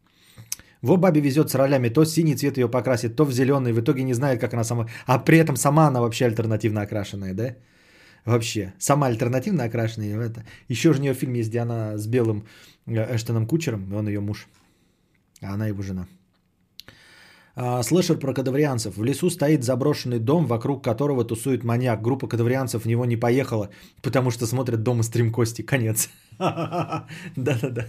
Во 0.82 0.96
бабе 0.96 1.20
везет 1.20 1.50
с 1.50 1.54
ролями, 1.54 1.88
то 1.88 2.04
синий 2.04 2.36
цвет 2.36 2.56
ее 2.56 2.68
покрасит, 2.68 3.16
то 3.16 3.24
в 3.24 3.32
зеленый, 3.32 3.72
в 3.72 3.80
итоге 3.80 4.04
не 4.04 4.14
знает, 4.14 4.40
как 4.40 4.54
она 4.54 4.64
сама... 4.64 4.86
А 5.06 5.18
при 5.18 5.38
этом 5.38 5.56
сама 5.56 5.86
она 5.88 6.00
вообще 6.00 6.26
альтернативно 6.26 6.82
окрашенная, 6.82 7.34
да? 7.34 7.56
Вообще, 8.24 8.74
сама 8.78 9.06
альтернативно 9.06 9.64
окрашенная. 9.64 10.20
Это. 10.20 10.44
Еще 10.68 10.92
же 10.92 10.98
у 10.98 11.02
нее 11.02 11.14
фильм 11.14 11.34
есть, 11.34 11.48
где 11.48 11.60
она 11.60 11.96
с 11.96 12.06
белым 12.06 12.46
э, 12.86 13.16
Эштоном 13.16 13.46
Кучером, 13.46 13.88
и 13.90 13.94
он 13.94 14.08
ее 14.08 14.20
муж, 14.20 14.46
а 15.40 15.54
она 15.54 15.66
его 15.66 15.82
жена. 15.82 16.06
А, 17.60 17.82
слэшер 17.82 18.18
про 18.18 18.34
кадаврианцев. 18.34 18.96
В 18.96 19.04
лесу 19.04 19.30
стоит 19.30 19.64
заброшенный 19.64 20.20
дом, 20.20 20.46
вокруг 20.46 20.84
которого 20.84 21.24
тусует 21.24 21.64
маньяк. 21.64 22.02
Группа 22.02 22.28
кадаврианцев 22.28 22.84
в 22.84 22.86
него 22.86 23.04
не 23.04 23.16
поехала, 23.16 23.70
потому 24.00 24.30
что 24.30 24.46
смотрят 24.46 24.82
дома 24.82 25.02
стрим 25.02 25.32
Кости. 25.32 25.62
Конец. 25.62 26.08
Да-да-да. 26.38 27.86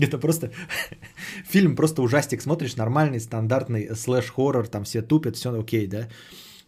Это 0.00 0.18
просто 0.18 0.50
фильм, 1.44 1.76
просто 1.76 2.02
ужастик. 2.02 2.42
Смотришь, 2.42 2.76
нормальный, 2.76 3.20
стандартный 3.20 3.94
слэш-хоррор, 3.94 4.68
там 4.68 4.84
все 4.84 5.02
тупят, 5.02 5.36
все 5.36 5.50
окей, 5.50 5.86
да? 5.86 6.08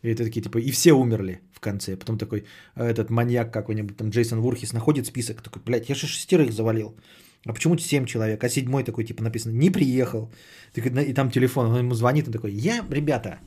И 0.03 0.09
это 0.09 0.25
такие, 0.25 0.43
типа, 0.43 0.59
и 0.59 0.71
все 0.71 0.93
умерли 0.93 1.41
в 1.53 1.61
конце. 1.61 1.97
Потом 1.97 2.19
такой, 2.19 2.45
э, 2.77 2.85
этот 2.85 3.11
маньяк 3.11 3.53
какой-нибудь, 3.53 3.97
там, 3.97 4.11
Джейсон 4.11 4.41
Вурхис, 4.41 4.73
находит 4.73 5.07
список, 5.07 5.43
такой, 5.43 5.63
блядь, 5.65 5.89
я 5.89 5.95
же 5.95 6.07
шестерых 6.07 6.53
завалил. 6.53 6.95
А 7.47 7.53
почему 7.53 7.79
семь 7.79 8.07
человек? 8.07 8.45
А 8.45 8.49
седьмой 8.49 8.85
такой, 8.85 9.05
типа, 9.05 9.23
написано, 9.23 9.53
не 9.53 9.71
приехал. 9.71 10.31
И 10.75 11.15
там 11.15 11.31
телефон, 11.31 11.67
он 11.67 11.79
ему 11.79 11.95
звонит, 11.95 12.27
он 12.27 12.33
такой, 12.33 12.53
я, 12.53 12.85
ребята, 12.91 13.39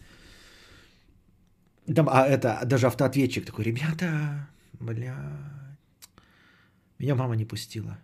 там, 1.94 2.10
а 2.10 2.28
это, 2.28 2.62
даже 2.66 2.88
автоответчик 2.88 3.46
такой, 3.46 3.66
ребята, 3.66 4.50
бля, 4.80 5.16
меня 7.00 7.16
мама 7.16 7.36
не 7.36 7.46
пустила. 7.46 7.98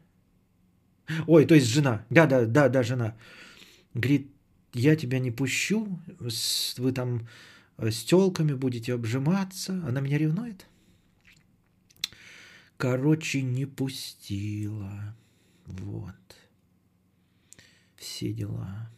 Ой, 1.28 1.46
то 1.46 1.56
есть 1.56 1.68
жена. 1.68 2.06
Да, 2.10 2.26
да, 2.26 2.46
да, 2.46 2.70
да, 2.70 2.84
жена. 2.84 3.16
Говорит, 3.94 4.32
я 4.74 4.96
тебя 4.96 5.20
не 5.20 5.32
пущу, 5.32 6.00
вы 6.78 6.92
там 6.94 7.28
э, 7.78 7.92
с 7.92 8.04
телками 8.04 8.54
будете 8.54 8.94
обжиматься. 8.94 9.74
Она 9.88 10.02
меня 10.02 10.18
ревнует? 10.18 10.66
Короче, 12.78 13.42
не 13.42 13.66
пустила. 13.66 15.16
Вот. 15.66 16.16
Все 17.96 18.34
дела. 18.34 18.90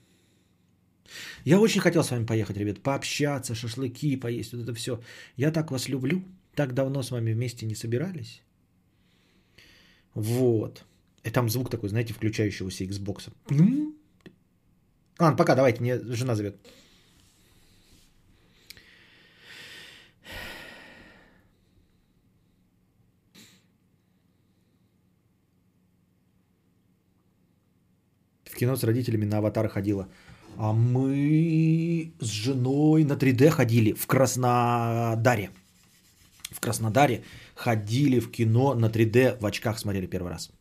Я 1.43 1.59
очень 1.59 1.81
хотел 1.81 2.03
с 2.03 2.11
вами 2.11 2.25
поехать, 2.25 2.57
ребят, 2.57 2.81
пообщаться, 2.81 3.55
шашлыки 3.55 4.15
поесть, 4.15 4.53
вот 4.53 4.63
это 4.63 4.73
все. 4.73 5.01
Я 5.35 5.51
так 5.51 5.71
вас 5.71 5.89
люблю. 5.89 6.23
Так 6.55 6.73
давно 6.73 7.01
с 7.01 7.11
вами 7.11 7.33
вместе 7.33 7.65
не 7.65 7.75
собирались. 7.75 8.41
Вот. 10.13 10.85
И 11.23 11.31
там 11.31 11.49
звук 11.49 11.69
такой, 11.69 11.89
знаете, 11.89 12.13
включающегося 12.13 12.83
Xbox. 12.83 13.31
Ладно, 15.19 15.37
пока, 15.37 15.55
давайте, 15.55 15.81
мне 15.81 15.99
жена 15.99 16.35
зовет. 16.35 16.55
В 28.45 28.55
кино 28.55 28.75
с 28.75 28.83
родителями 28.83 29.25
на 29.25 29.37
аватар 29.37 29.67
ходила. 29.67 30.07
А 30.57 30.73
мы 30.73 32.13
с 32.19 32.27
женой 32.27 33.03
на 33.03 33.13
3D 33.13 33.49
ходили 33.49 33.93
в 33.93 34.05
Краснодаре. 34.05 35.49
В 36.51 36.59
Краснодаре 36.59 37.23
ходили 37.55 38.19
в 38.19 38.29
кино 38.29 38.75
на 38.75 38.89
3D 38.89 39.39
в 39.39 39.45
очках 39.45 39.79
смотрели 39.79 40.05
первый 40.05 40.31
раз. 40.31 40.51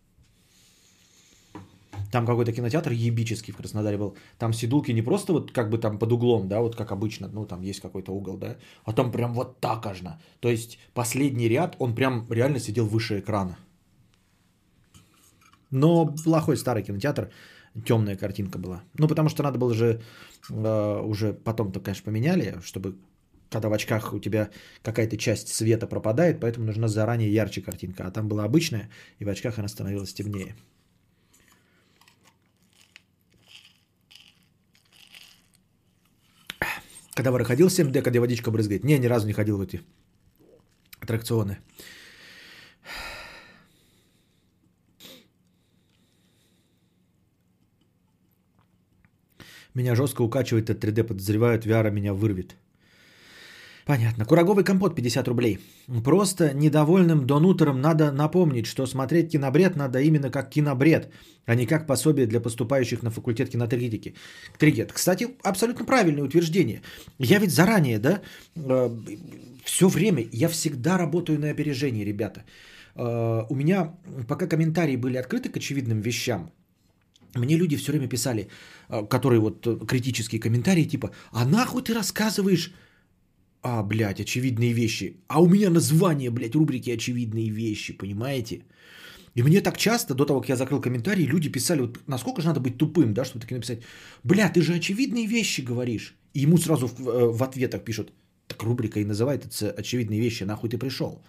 Там 2.10 2.26
какой-то 2.26 2.52
кинотеатр 2.52 2.92
ебический 2.92 3.52
в 3.52 3.56
Краснодаре 3.56 3.96
был. 3.96 4.16
Там 4.38 4.52
сидулки 4.52 4.92
не 4.92 5.02
просто 5.02 5.32
вот 5.32 5.52
как 5.52 5.70
бы 5.70 5.78
там 5.78 5.98
под 5.98 6.12
углом, 6.12 6.48
да, 6.48 6.60
вот 6.60 6.76
как 6.76 6.92
обычно, 6.92 7.28
ну 7.28 7.46
там 7.46 7.62
есть 7.62 7.80
какой-то 7.80 8.12
угол, 8.12 8.36
да, 8.36 8.56
а 8.84 8.92
там 8.92 9.10
прям 9.10 9.34
вот 9.34 9.60
так 9.60 9.86
аж. 9.86 10.02
То 10.40 10.50
есть 10.50 10.78
последний 10.94 11.48
ряд, 11.48 11.76
он 11.78 11.94
прям 11.94 12.26
реально 12.30 12.58
сидел 12.58 12.86
выше 12.86 13.20
экрана. 13.20 13.56
Но 15.70 16.06
плохой 16.24 16.56
старый 16.56 16.82
кинотеатр, 16.82 17.30
темная 17.86 18.16
картинка 18.16 18.58
была. 18.58 18.82
Ну 18.98 19.08
потому 19.08 19.28
что 19.28 19.42
надо 19.42 19.58
было 19.58 19.74
же 19.74 20.02
э, 20.50 21.00
уже 21.00 21.32
потом-то, 21.32 21.80
конечно, 21.80 22.04
поменяли, 22.04 22.60
чтобы 22.62 22.96
когда 23.50 23.68
в 23.68 23.72
очках 23.72 24.12
у 24.12 24.18
тебя 24.18 24.50
какая-то 24.82 25.16
часть 25.16 25.48
света 25.48 25.86
пропадает, 25.86 26.40
поэтому 26.40 26.66
нужна 26.66 26.88
заранее 26.88 27.32
ярче 27.32 27.60
картинка. 27.60 28.06
А 28.06 28.10
там 28.10 28.28
была 28.28 28.44
обычная, 28.44 28.88
и 29.18 29.24
в 29.24 29.28
очках 29.28 29.58
она 29.58 29.68
становилась 29.68 30.14
темнее. 30.14 30.56
Когда 37.14 37.30
вы 37.30 37.44
ходил 37.44 37.68
в 37.68 37.72
7D, 37.72 38.02
когда 38.02 38.20
водичка 38.20 38.50
брызгает? 38.50 38.84
Не, 38.84 38.98
ни 38.98 39.06
разу 39.06 39.26
не 39.26 39.32
ходил 39.32 39.58
в 39.58 39.60
эти 39.60 39.82
аттракционы. 41.00 41.58
Меня 49.74 49.94
жестко 49.94 50.22
укачивает 50.22 50.70
от 50.70 50.84
3D, 50.84 51.04
подозревают, 51.04 51.66
VR 51.66 51.90
меня 51.90 52.12
вырвет. 52.12 52.56
Понятно. 53.84 54.24
Кураговый 54.24 54.64
компот 54.64 54.94
50 54.94 55.28
рублей. 55.28 55.58
Просто 56.04 56.54
недовольным 56.54 57.26
донутерам 57.26 57.80
надо 57.80 58.12
напомнить, 58.12 58.66
что 58.66 58.86
смотреть 58.86 59.32
кинобред 59.32 59.76
надо 59.76 60.00
именно 60.00 60.30
как 60.30 60.50
кинобред, 60.50 61.12
а 61.46 61.54
не 61.54 61.66
как 61.66 61.86
пособие 61.86 62.26
для 62.26 62.40
поступающих 62.40 63.02
на 63.02 63.10
факультет 63.10 63.50
кинокритики. 63.50 64.14
Тригет. 64.58 64.92
Кстати, 64.92 65.28
абсолютно 65.42 65.84
правильное 65.84 66.24
утверждение. 66.24 66.82
Я 67.18 67.38
ведь 67.38 67.50
заранее, 67.50 67.98
да, 67.98 68.20
э, 68.56 68.90
все 69.64 69.88
время, 69.88 70.26
я 70.32 70.48
всегда 70.48 70.98
работаю 70.98 71.38
на 71.40 71.50
опережение, 71.50 72.04
ребята. 72.04 72.44
Э, 72.94 73.46
у 73.48 73.54
меня, 73.54 73.94
пока 74.28 74.46
комментарии 74.46 74.96
были 74.96 75.16
открыты 75.16 75.48
к 75.48 75.56
очевидным 75.56 76.00
вещам, 76.00 76.52
мне 77.34 77.56
люди 77.56 77.76
все 77.76 77.92
время 77.92 78.08
писали, 78.08 78.48
э, 78.88 79.06
которые 79.08 79.40
вот 79.40 79.66
критические 79.88 80.40
комментарии, 80.40 80.84
типа, 80.84 81.10
а 81.32 81.44
нахуй 81.44 81.82
ты 81.82 81.94
рассказываешь 81.94 82.72
а, 83.62 83.82
блядь, 83.82 84.20
очевидные 84.20 84.72
вещи. 84.72 85.16
А 85.28 85.40
у 85.40 85.48
меня 85.48 85.70
название, 85.70 86.30
блядь, 86.30 86.54
рубрики 86.54 86.90
очевидные 86.90 87.48
вещи, 87.50 87.92
понимаете? 87.92 88.62
И 89.34 89.42
мне 89.42 89.60
так 89.60 89.76
часто, 89.76 90.14
до 90.14 90.24
того, 90.24 90.40
как 90.40 90.48
я 90.48 90.56
закрыл 90.56 90.80
комментарии, 90.80 91.24
люди 91.24 91.48
писали, 91.48 91.80
вот 91.80 91.98
насколько 92.06 92.42
же 92.42 92.48
надо 92.48 92.60
быть 92.60 92.76
тупым, 92.76 93.14
да, 93.14 93.24
чтобы 93.24 93.40
таки 93.40 93.54
написать, 93.54 93.82
бля, 94.24 94.48
ты 94.48 94.62
же 94.62 94.74
очевидные 94.74 95.26
вещи 95.26 95.62
говоришь. 95.62 96.14
И 96.34 96.40
ему 96.40 96.58
сразу 96.58 96.86
в, 96.86 97.08
э, 97.08 97.32
в 97.32 97.42
ответах 97.42 97.84
пишут, 97.84 98.12
так 98.46 98.62
рубрика 98.62 99.00
и 99.00 99.04
называется 99.04 99.70
очевидные 99.70 100.20
вещи, 100.20 100.44
нахуй 100.44 100.68
ты 100.68 100.76
пришел. 100.76 101.22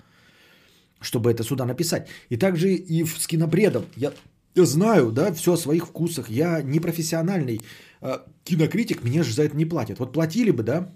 Чтобы 1.00 1.32
это 1.32 1.44
сюда 1.44 1.66
написать. 1.66 2.10
И 2.30 2.38
также 2.38 2.74
и 2.74 3.06
с 3.06 3.28
кинобредом. 3.28 3.86
Я 3.96 4.14
знаю, 4.56 5.12
да, 5.12 5.32
все 5.34 5.54
о 5.54 5.58
своих 5.58 5.86
вкусах. 5.86 6.30
Я 6.30 6.62
не 6.62 6.80
профессиональный 6.80 7.62
э, 8.02 8.18
кинокритик, 8.44 9.04
мне 9.04 9.24
же 9.24 9.34
за 9.34 9.44
это 9.44 9.56
не 9.56 9.66
платят. 9.66 10.00
Вот 10.00 10.14
платили 10.14 10.52
бы, 10.52 10.64
да, 10.64 10.90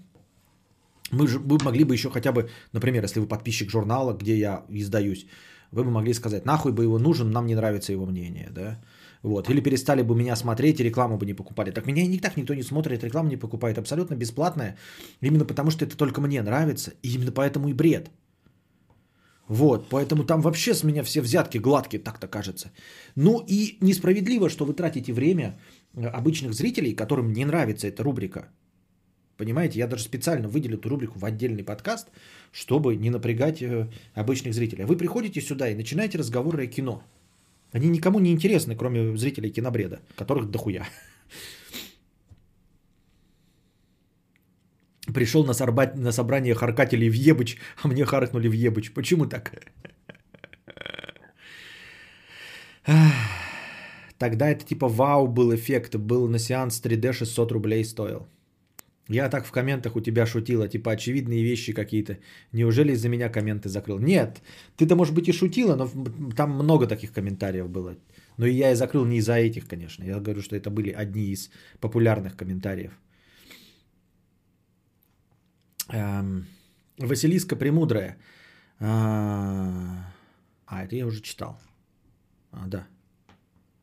мы 1.10 1.26
же 1.26 1.38
вы 1.38 1.58
могли 1.64 1.84
бы 1.84 1.94
еще 1.94 2.10
хотя 2.10 2.32
бы, 2.32 2.48
например, 2.72 3.02
если 3.04 3.20
вы 3.20 3.26
подписчик 3.26 3.70
журнала, 3.70 4.12
где 4.12 4.38
я 4.38 4.64
издаюсь, 4.68 5.26
вы 5.72 5.84
бы 5.84 5.90
могли 5.90 6.14
сказать, 6.14 6.44
нахуй 6.44 6.72
бы 6.72 6.82
его 6.82 6.98
нужен, 6.98 7.30
нам 7.30 7.46
не 7.46 7.54
нравится 7.54 7.92
его 7.92 8.06
мнение, 8.06 8.48
да? 8.50 8.78
Вот. 9.22 9.50
Или 9.50 9.60
перестали 9.60 10.02
бы 10.02 10.14
меня 10.14 10.36
смотреть 10.36 10.80
и 10.80 10.84
рекламу 10.84 11.18
бы 11.18 11.26
не 11.26 11.34
покупали. 11.34 11.70
Так 11.72 11.86
меня 11.86 12.02
и 12.02 12.18
так 12.18 12.36
никто 12.36 12.54
не 12.54 12.62
смотрит, 12.62 13.04
рекламу 13.04 13.28
не 13.28 13.36
покупает. 13.36 13.78
Абсолютно 13.78 14.14
бесплатная. 14.14 14.76
Именно 15.20 15.44
потому, 15.44 15.70
что 15.70 15.84
это 15.84 15.96
только 15.96 16.20
мне 16.20 16.42
нравится. 16.42 16.92
И 17.02 17.14
именно 17.14 17.32
поэтому 17.32 17.68
и 17.68 17.72
бред. 17.72 18.10
Вот, 19.48 19.88
поэтому 19.88 20.24
там 20.24 20.42
вообще 20.42 20.74
с 20.74 20.84
меня 20.84 21.02
все 21.02 21.22
взятки 21.22 21.58
гладкие, 21.58 22.02
так-то 22.02 22.28
кажется. 22.28 22.70
Ну 23.16 23.42
и 23.48 23.78
несправедливо, 23.80 24.50
что 24.50 24.66
вы 24.66 24.74
тратите 24.74 25.12
время 25.12 25.58
э, 25.94 26.04
обычных 26.06 26.52
зрителей, 26.52 26.94
которым 26.94 27.32
не 27.32 27.46
нравится 27.46 27.88
эта 27.88 28.02
рубрика. 28.02 28.50
Понимаете, 29.38 29.78
я 29.78 29.86
даже 29.86 30.02
специально 30.02 30.48
выделил 30.48 30.78
эту 30.78 30.88
рубрику 30.88 31.18
в 31.20 31.24
отдельный 31.24 31.62
подкаст, 31.62 32.08
чтобы 32.50 32.96
не 32.96 33.08
напрягать 33.08 33.62
э, 33.62 33.88
обычных 34.14 34.52
зрителей. 34.52 34.84
Вы 34.84 34.96
приходите 34.96 35.40
сюда 35.40 35.70
и 35.70 35.76
начинаете 35.76 36.18
разговоры 36.18 36.64
о 36.64 36.66
кино. 36.66 37.04
Они 37.70 37.88
никому 37.88 38.18
не 38.18 38.32
интересны, 38.32 38.74
кроме 38.74 39.16
зрителей 39.16 39.50
кинобреда, 39.50 40.00
которых 40.16 40.50
дохуя. 40.50 40.88
Пришел 45.14 45.44
на, 45.44 45.52
сорбать, 45.52 45.94
на 45.94 46.10
собрание 46.10 46.54
харкателей 46.54 47.08
в 47.08 47.14
Ебыч, 47.14 47.58
а 47.82 47.88
мне 47.88 48.04
харкнули 48.04 48.48
в 48.48 48.52
Ебыч. 48.52 48.92
Почему 48.92 49.26
так? 49.26 49.52
Тогда 54.18 54.48
это 54.50 54.64
типа 54.64 54.88
вау 54.88 55.28
был 55.28 55.54
эффект. 55.54 55.94
Был 55.94 56.26
на 56.26 56.40
сеанс 56.40 56.82
3D 56.84 57.12
600 57.12 57.52
рублей 57.52 57.84
стоил. 57.84 58.26
Я 59.08 59.30
так 59.30 59.46
в 59.46 59.50
комментах 59.50 59.96
у 59.96 60.00
тебя 60.00 60.26
шутила, 60.26 60.68
типа 60.68 60.92
очевидные 60.92 61.42
вещи 61.42 61.72
какие-то. 61.72 62.18
Неужели 62.52 62.92
из-за 62.92 63.08
меня 63.08 63.30
комменты 63.30 63.68
закрыл? 63.68 63.98
Нет, 63.98 64.42
ты-то, 64.76 64.96
может 64.96 65.14
быть, 65.14 65.28
и 65.28 65.32
шутила, 65.32 65.76
но 65.76 65.88
там 66.36 66.50
много 66.50 66.86
таких 66.86 67.12
комментариев 67.12 67.70
было. 67.70 67.96
Но 68.36 68.46
и 68.46 68.52
я 68.52 68.72
и 68.72 68.74
закрыл 68.74 69.06
не 69.06 69.16
из-за 69.16 69.38
этих, 69.38 69.66
конечно. 69.66 70.04
Я 70.04 70.20
говорю, 70.20 70.42
что 70.42 70.56
это 70.56 70.70
были 70.70 70.90
одни 70.90 71.32
из 71.32 71.50
популярных 71.80 72.36
комментариев. 72.36 72.92
Эм, 75.88 76.46
Василиска 76.98 77.56
Премудрая. 77.56 78.18
А, 78.78 80.12
а, 80.66 80.84
это 80.84 80.96
я 80.96 81.06
уже 81.06 81.22
читал. 81.22 81.58
А, 82.52 82.66
да. 82.66 82.86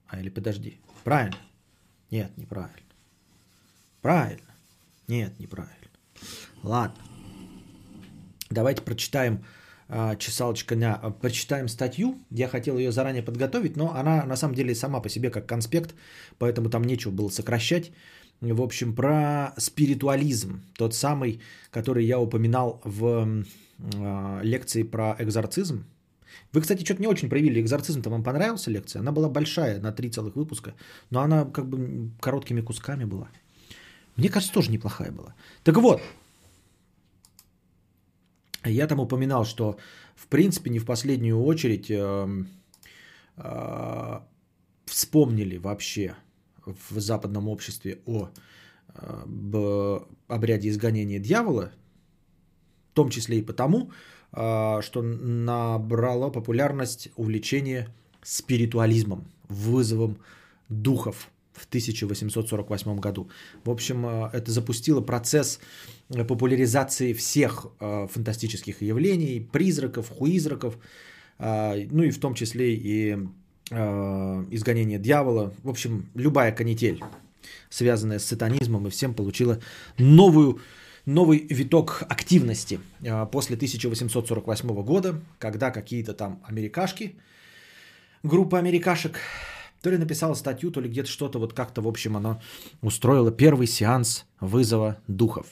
А, 0.08 0.20
или 0.20 0.30
подожди. 0.30 0.80
Правильно? 1.04 1.38
Нет, 2.12 2.38
неправильно. 2.38 2.94
Правильно. 4.02 4.45
Нет, 5.08 5.40
неправильно. 5.40 5.76
Ладно. 6.64 7.04
Давайте 8.50 8.82
прочитаем 8.82 9.44
а, 9.88 10.16
чесалочка 10.16 10.76
на... 10.76 10.96
А, 10.96 11.12
прочитаем 11.12 11.68
статью. 11.68 12.18
Я 12.32 12.48
хотел 12.48 12.78
ее 12.78 12.92
заранее 12.92 13.24
подготовить, 13.24 13.78
но 13.78 13.94
она 13.94 14.26
на 14.26 14.36
самом 14.36 14.56
деле 14.56 14.76
сама 14.76 15.02
по 15.02 15.10
себе 15.10 15.30
как 15.30 15.48
конспект, 15.48 15.96
поэтому 16.38 16.70
там 16.70 16.84
нечего 16.84 17.12
было 17.12 17.30
сокращать. 17.30 17.92
В 18.42 18.62
общем, 18.62 18.96
про 18.96 19.54
спиритуализм. 19.58 20.62
Тот 20.78 20.94
самый, 20.94 21.40
который 21.72 22.06
я 22.06 22.20
упоминал 22.20 22.82
в 22.84 23.44
э, 23.80 24.40
лекции 24.44 24.84
про 24.84 25.16
экзорцизм. 25.20 25.86
Вы, 26.52 26.62
кстати, 26.62 26.84
что-то 26.84 27.02
не 27.02 27.08
очень 27.08 27.30
проявили 27.30 27.62
экзорцизм-то. 27.62 28.10
Вам 28.10 28.24
понравилась 28.24 28.68
лекция? 28.68 29.00
Она 29.00 29.12
была 29.12 29.30
большая, 29.30 29.80
на 29.80 29.92
три 29.92 30.10
целых 30.10 30.36
выпуска, 30.36 30.74
но 31.10 31.22
она 31.22 31.46
как 31.46 31.70
бы 31.70 32.12
короткими 32.20 32.62
кусками 32.62 33.06
была. 33.06 33.30
Мне 34.16 34.30
кажется, 34.30 34.54
тоже 34.54 34.72
неплохая 34.72 35.12
была. 35.12 35.36
Так 35.64 35.78
вот, 35.78 36.02
я 38.64 38.88
там 38.88 39.00
упоминал, 39.00 39.46
что 39.46 39.78
в 40.16 40.28
принципе 40.28 40.70
не 40.70 40.80
в 40.80 40.86
последнюю 40.86 41.42
очередь 41.44 41.92
э, 41.92 42.28
э, 43.38 44.20
вспомнили 44.86 45.58
вообще 45.58 46.16
в 46.66 47.00
западном 47.00 47.50
обществе 47.50 48.00
о 48.06 48.30
э, 48.94 50.00
обряде 50.28 50.70
изгонения 50.70 51.20
дьявола, 51.20 51.72
в 52.92 52.96
том 52.96 53.10
числе 53.10 53.40
и 53.40 53.46
потому, 53.46 53.92
э, 54.32 54.82
что 54.82 55.02
набрало 55.02 56.30
популярность 56.30 57.10
увлечение 57.18 57.90
спиритуализмом, 58.22 59.26
вызовом 59.50 60.18
духов– 60.70 61.30
в 61.56 61.66
1848 61.66 63.00
году. 63.00 63.30
В 63.64 63.70
общем, 63.70 64.06
э, 64.06 64.30
это 64.34 64.52
запустило 64.52 65.02
процесс 65.02 65.60
э, 66.10 66.24
популяризации 66.24 67.14
всех 67.14 67.68
э, 67.80 68.08
фантастических 68.12 68.82
явлений, 68.82 69.40
призраков, 69.40 70.10
хуизраков, 70.10 70.78
ну 71.38 72.04
и 72.04 72.12
в 72.12 72.20
том 72.20 72.34
числе 72.34 72.76
и 72.76 73.18
изгонение 73.70 74.98
дьявола. 74.98 75.54
В 75.64 75.70
общем, 75.70 76.06
любая 76.14 76.54
канитель, 76.54 77.04
связанная 77.70 78.20
с 78.20 78.26
сатанизмом, 78.26 78.88
и 78.88 78.90
всем 78.90 79.14
получила 79.14 79.60
новую, 79.98 80.62
новый 81.06 81.46
виток 81.50 82.04
активности 82.08 82.80
после 83.34 83.58
1848 83.58 84.84
года, 84.84 85.22
когда 85.38 85.72
какие-то 85.72 86.14
там 86.14 86.42
америкашки, 86.48 87.16
группа 88.24 88.58
америкашек, 88.58 89.20
то 89.86 89.92
ли 89.92 90.00
написала 90.00 90.34
статью, 90.36 90.72
то 90.72 90.82
ли 90.82 90.90
где-то 90.90 91.10
что-то, 91.10 91.40
вот 91.40 91.54
как-то, 91.54 91.82
в 91.82 91.88
общем, 91.88 92.18
оно 92.18 92.42
устроило 92.82 93.32
первый 93.32 93.68
сеанс 93.68 94.26
вызова 94.42 94.98
духов. 95.08 95.46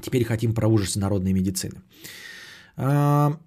Теперь 0.00 0.24
хотим 0.24 0.54
про 0.54 0.66
ужасы 0.66 0.98
народной 0.98 1.32
медицины. 1.32 1.80
А, 2.76 3.38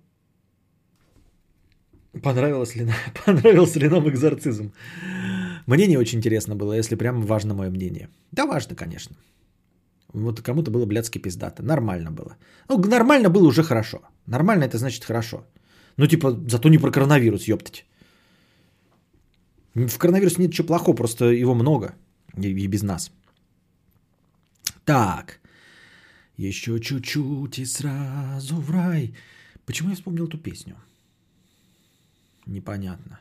понравилось 2.23 2.75
ли, 2.77 2.87
понравился 3.25 3.79
ли 3.79 3.89
нам 3.89 4.07
экзорцизм? 4.07 4.71
Мне 5.67 5.87
не 5.87 5.97
очень 5.97 6.19
интересно 6.19 6.55
было, 6.55 6.77
если 6.77 6.95
прям 6.95 7.21
важно 7.21 7.53
мое 7.53 7.69
мнение. 7.69 8.07
Да, 8.31 8.45
важно, 8.45 8.75
конечно. 8.75 9.17
Вот 10.13 10.39
кому-то 10.41 10.71
было 10.71 10.85
блядски 10.85 11.17
пиздато. 11.17 11.63
Нормально 11.63 12.11
было. 12.11 12.37
Ну, 12.69 12.77
нормально 12.77 13.29
было 13.29 13.47
уже 13.47 13.63
хорошо. 13.63 13.97
Нормально 14.25 14.63
это 14.63 14.77
значит 14.77 15.03
хорошо. 15.03 15.43
Ну, 15.97 16.07
типа, 16.07 16.31
зато 16.47 16.69
не 16.69 16.77
про 16.77 16.91
коронавирус, 16.91 17.49
ёптать. 17.49 17.85
В 19.75 19.97
коронавирусе 19.97 20.41
нет 20.41 20.51
ничего 20.51 20.67
плохого, 20.67 20.95
просто 20.95 21.25
его 21.25 21.53
много. 21.53 21.95
И, 22.37 22.47
и 22.47 22.67
без 22.67 22.83
нас. 22.83 23.11
Так. 24.85 25.39
Еще 26.37 26.79
чуть-чуть 26.79 27.59
и 27.59 27.65
сразу 27.65 28.55
в 28.55 28.71
рай. 28.71 29.13
Почему 29.65 29.89
я 29.89 29.95
вспомнил 29.95 30.27
эту 30.27 30.37
песню? 30.37 30.75
Непонятно. 32.45 33.19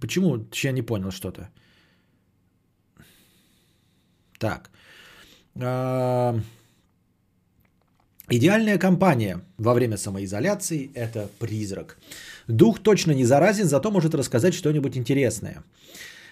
Почему? 0.00 0.46
Я 0.52 0.72
не 0.72 0.82
понял 0.82 1.10
что-то. 1.10 1.50
Так. 4.38 4.70
А, 5.54 6.38
идеальная 8.30 8.78
компания 8.78 9.40
во 9.58 9.74
время 9.74 9.96
самоизоляции– 9.96 10.90
это 10.94 11.28
призрак. 11.38 11.98
Дух 12.48 12.80
точно 12.80 13.12
не 13.12 13.24
заразен, 13.24 13.66
зато 13.66 13.90
может 13.90 14.14
рассказать 14.14 14.54
что-нибудь 14.54 14.96
интересное. 14.96 15.64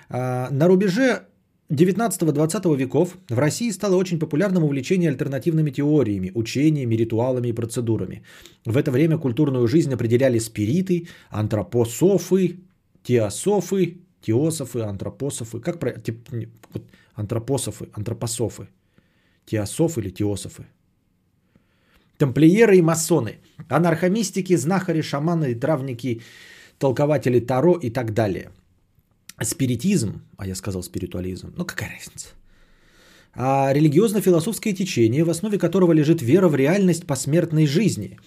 А, 0.08 0.48
на 0.50 0.68
рубеже 0.68 1.26
19-20 1.70 2.76
веков 2.76 3.16
в 3.30 3.38
России 3.38 3.70
стало 3.70 3.96
очень 3.96 4.18
популярным 4.18 4.64
увлечение 4.64 5.10
альтернативными 5.10 5.70
теориями, 5.70 6.30
учениями, 6.34 6.96
ритуалами 6.96 7.48
и 7.48 7.52
процедурами. 7.52 8.22
В 8.66 8.76
это 8.76 8.90
время 8.90 9.18
культурную 9.18 9.66
жизнь 9.66 9.92
определяли 9.94 10.38
спириты, 10.38 11.08
антропософы, 11.30 12.60
теософы, 13.02 13.96
теософы, 14.20 14.80
антропософы. 14.80 15.60
Как 15.60 15.78
про... 15.80 15.94
Антропософы, 17.14 17.88
антропософы. 17.92 18.68
Теософы 19.46 20.00
или 20.00 20.10
теософы. 20.10 20.66
Тамплиеры 22.22 22.76
и 22.76 22.82
масоны. 22.82 23.38
Анархомистики, 23.68 24.56
знахари, 24.56 25.02
шаманы, 25.02 25.54
травники, 25.54 26.22
толкователи 26.78 27.40
Таро 27.40 27.74
и 27.74 27.90
так 27.90 28.14
далее– 28.14 28.50
спиритизм, 29.44 30.22
а 30.36 30.46
я 30.46 30.54
сказал 30.54 30.82
спиритуализм, 30.82 31.52
ну 31.56 31.64
какая 31.64 31.90
разница, 31.90 32.28
а 33.34 33.72
религиозно-философское 33.72 34.72
течение, 34.72 35.24
в 35.24 35.30
основе 35.30 35.58
которого 35.58 35.92
лежит 35.92 36.22
вера 36.22 36.48
в 36.48 36.54
реальность 36.54 37.06
посмертной 37.06 37.66
жизни 37.66 38.18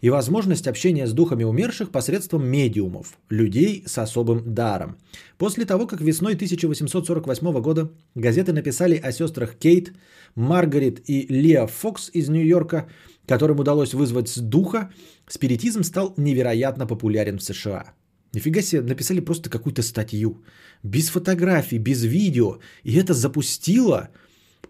и 0.00 0.10
возможность 0.10 0.66
общения 0.66 1.06
с 1.06 1.12
духами 1.12 1.44
умерших 1.44 1.90
посредством 1.90 2.46
медиумов, 2.46 3.18
людей 3.28 3.84
с 3.86 3.98
особым 3.98 4.54
даром. 4.54 4.96
После 5.38 5.64
того, 5.64 5.86
как 5.86 6.00
весной 6.00 6.34
1848 6.34 7.60
года 7.60 7.90
газеты 8.14 8.52
написали 8.52 8.96
о 8.96 9.12
сестрах 9.12 9.54
Кейт, 9.54 9.92
Маргарет 10.34 11.08
и 11.08 11.26
Лео 11.28 11.66
Фокс 11.66 12.10
из 12.12 12.28
Нью-Йорка, 12.28 12.88
которым 13.26 13.60
удалось 13.60 13.94
вызвать 13.94 14.40
духа, 14.40 14.90
спиритизм 15.28 15.82
стал 15.82 16.14
невероятно 16.16 16.86
популярен 16.86 17.38
в 17.38 17.42
США– 17.42 17.92
Нифига 18.32 18.62
себе, 18.62 18.82
написали 18.82 19.20
просто 19.20 19.50
какую-то 19.50 19.82
статью. 19.82 20.44
Без 20.82 21.08
фотографий, 21.08 21.78
без 21.78 22.04
видео. 22.04 22.58
И 22.84 22.94
это 22.94 23.12
запустило 23.12 24.08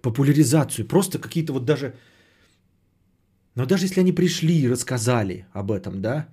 популяризацию. 0.02 0.88
Просто 0.88 1.18
какие-то 1.18 1.52
вот 1.52 1.64
даже... 1.64 1.94
Но 3.60 3.66
даже 3.66 3.84
если 3.84 4.00
они 4.00 4.12
пришли 4.12 4.62
и 4.62 4.68
рассказали 4.68 5.44
об 5.52 5.70
этом, 5.70 6.00
да, 6.00 6.28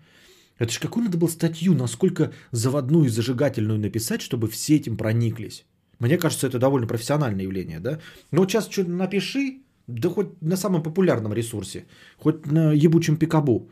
это 0.59 0.71
же 0.71 0.79
какую 0.79 1.03
надо 1.03 1.17
было 1.17 1.27
статью, 1.27 1.73
насколько 1.73 2.31
заводную 2.51 3.07
и 3.07 3.09
зажигательную 3.09 3.77
написать, 3.77 4.21
чтобы 4.21 4.47
все 4.47 4.77
этим 4.77 4.95
прониклись. 4.95 5.65
Мне 5.99 6.17
кажется, 6.17 6.47
это 6.47 6.57
довольно 6.57 6.87
профессиональное 6.87 7.43
явление, 7.43 7.81
да. 7.81 7.99
Но 8.31 8.39
вот 8.39 8.49
сейчас 8.49 8.69
что-то 8.69 8.91
напиши, 8.91 9.59
да 9.87 10.07
хоть 10.09 10.41
на 10.41 10.55
самом 10.55 10.81
популярном 10.81 11.33
ресурсе, 11.33 11.85
хоть 12.17 12.45
на 12.45 12.71
ебучем 12.71 13.17
пикабу. 13.17 13.69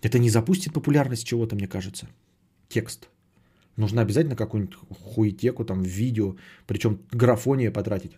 Это 0.00 0.18
не 0.18 0.30
запустит 0.30 0.72
популярность 0.72 1.26
чего-то, 1.26 1.54
мне 1.54 1.68
кажется 1.68 2.08
текст. 2.68 3.10
Нужно 3.76 4.00
обязательно 4.00 4.34
какую-нибудь 4.34 4.78
хуетеку, 4.88 5.66
там, 5.66 5.82
видео, 5.82 6.36
причем 6.66 7.00
графония 7.10 7.70
потратить. 7.70 8.12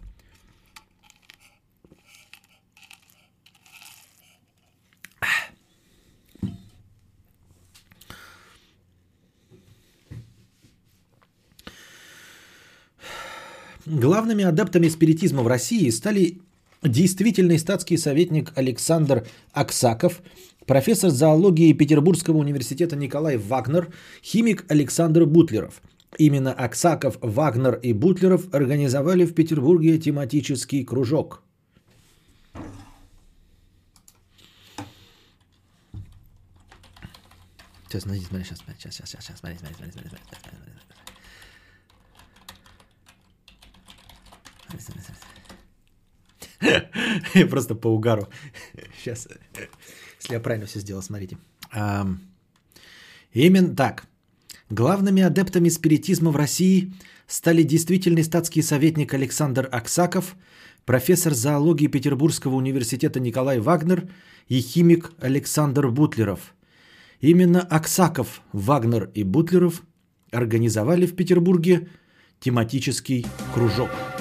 Главными 13.86 14.44
адептами 14.44 14.89
спиритизма 14.89 15.43
в 15.43 15.47
России 15.47 15.90
стали 15.90 16.40
действительный 16.82 17.59
статский 17.59 17.98
советник 17.98 18.52
Александр 18.56 19.27
Аксаков 19.52 20.23
профессор 20.66 21.11
зоологии 21.11 21.74
Петербургского 21.74 22.39
университета 22.39 22.97
Николай 22.97 23.36
Вагнер, 23.36 23.93
химик 24.23 24.65
Александр 24.70 25.27
Бутлеров. 25.27 25.82
Именно 26.16 26.52
Аксаков, 26.55 27.19
Вагнер 27.20 27.74
и 27.74 27.93
Бутлеров 27.93 28.55
организовали 28.55 29.27
в 29.27 29.35
Петербурге 29.35 29.98
тематический 29.98 30.82
кружок. 30.85 31.43
Сейчас, 37.89 38.05
сейчас, 38.05 38.28
смотри, 38.28 38.44
сейчас, 38.44 38.61
сейчас, 38.94 39.11
сейчас, 39.11 39.39
смотри, 39.39 39.59
смотри, 39.59 39.74
смотри, 39.77 39.93
смотри, 39.93 39.93
смотри, 39.93 39.93
смотри, 39.93 40.09
смотри, 40.09 40.40
смотри, 40.40 40.59
смотри, 40.59 40.73
смотри. 40.73 41.05
Я 44.64 44.64
просто 47.51 47.75
по 47.75 47.89
угару. 47.89 48.29
Сейчас. 48.99 49.29
Если 50.21 50.35
я 50.35 50.41
правильно 50.41 50.67
все 50.67 50.81
сделал, 50.81 51.03
смотрите. 51.03 51.37
Именно 53.33 53.77
так. 53.77 54.07
Главными 54.71 55.23
адептами 55.23 55.69
спиритизма 55.69 56.31
в 56.31 56.37
России 56.37 56.93
стали 57.27 57.63
действительный 57.63 58.25
статский 58.25 58.63
советник 58.63 59.15
Александр 59.15 59.69
Аксаков, 59.71 60.37
профессор 60.85 61.35
зоологии 61.35 61.87
Петербургского 61.87 62.55
университета 62.55 63.21
Николай 63.21 63.61
Вагнер 63.61 64.09
и 64.49 64.61
химик 64.61 65.13
Александр 65.21 65.89
Бутлеров. 65.89 66.55
Именно 67.21 67.61
Аксаков, 67.61 68.43
Вагнер 68.53 69.11
и 69.15 69.23
Бутлеров 69.23 69.83
организовали 70.31 71.07
в 71.07 71.15
Петербурге 71.15 71.89
тематический 72.41 73.27
кружок– 73.53 73.91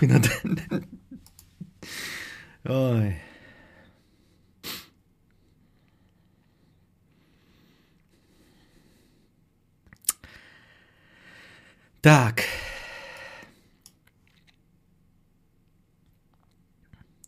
kui 0.00 0.08
nad 0.08 0.24
oi. 2.64 3.12
Так. 12.00 12.69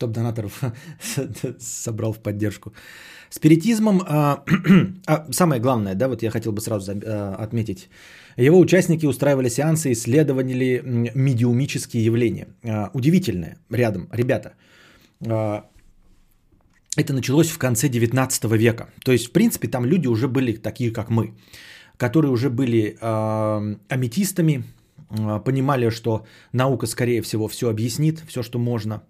Топ-донаторов 0.02 0.60
собрал 1.58 2.12
в 2.12 2.18
поддержку. 2.18 2.72
Спиритизмом, 3.30 4.02
а, 4.08 4.44
а, 5.06 5.26
самое 5.30 5.60
главное, 5.60 5.94
да, 5.94 6.08
вот 6.08 6.22
я 6.22 6.30
хотел 6.30 6.52
бы 6.52 6.60
сразу 6.60 6.92
а, 6.92 7.36
отметить, 7.38 7.88
его 8.36 8.58
участники 8.58 9.06
устраивали 9.06 9.48
сеансы, 9.48 9.92
исследовали 9.92 10.82
медиумические 11.14 12.04
явления. 12.04 12.48
А, 12.64 12.90
удивительное 12.94 13.56
рядом, 13.70 14.08
ребята. 14.12 14.52
А, 15.26 15.64
это 16.96 17.14
началось 17.14 17.50
в 17.50 17.58
конце 17.58 17.88
19 17.88 18.44
века. 18.52 18.86
То 19.04 19.12
есть, 19.12 19.26
в 19.26 19.32
принципе, 19.32 19.68
там 19.68 19.84
люди 19.84 20.08
уже 20.08 20.26
были 20.26 20.52
такие, 20.52 20.90
как 20.90 21.10
мы, 21.10 21.34
которые 21.96 22.32
уже 22.32 22.50
были 22.50 22.98
э, 23.00 23.76
аметистами, 23.88 24.64
э, 25.10 25.40
понимали, 25.44 25.90
что 25.90 26.26
наука, 26.52 26.86
скорее 26.86 27.22
всего, 27.22 27.48
все 27.48 27.70
объяснит, 27.70 28.22
все, 28.28 28.42
что 28.42 28.58
можно. 28.58 29.02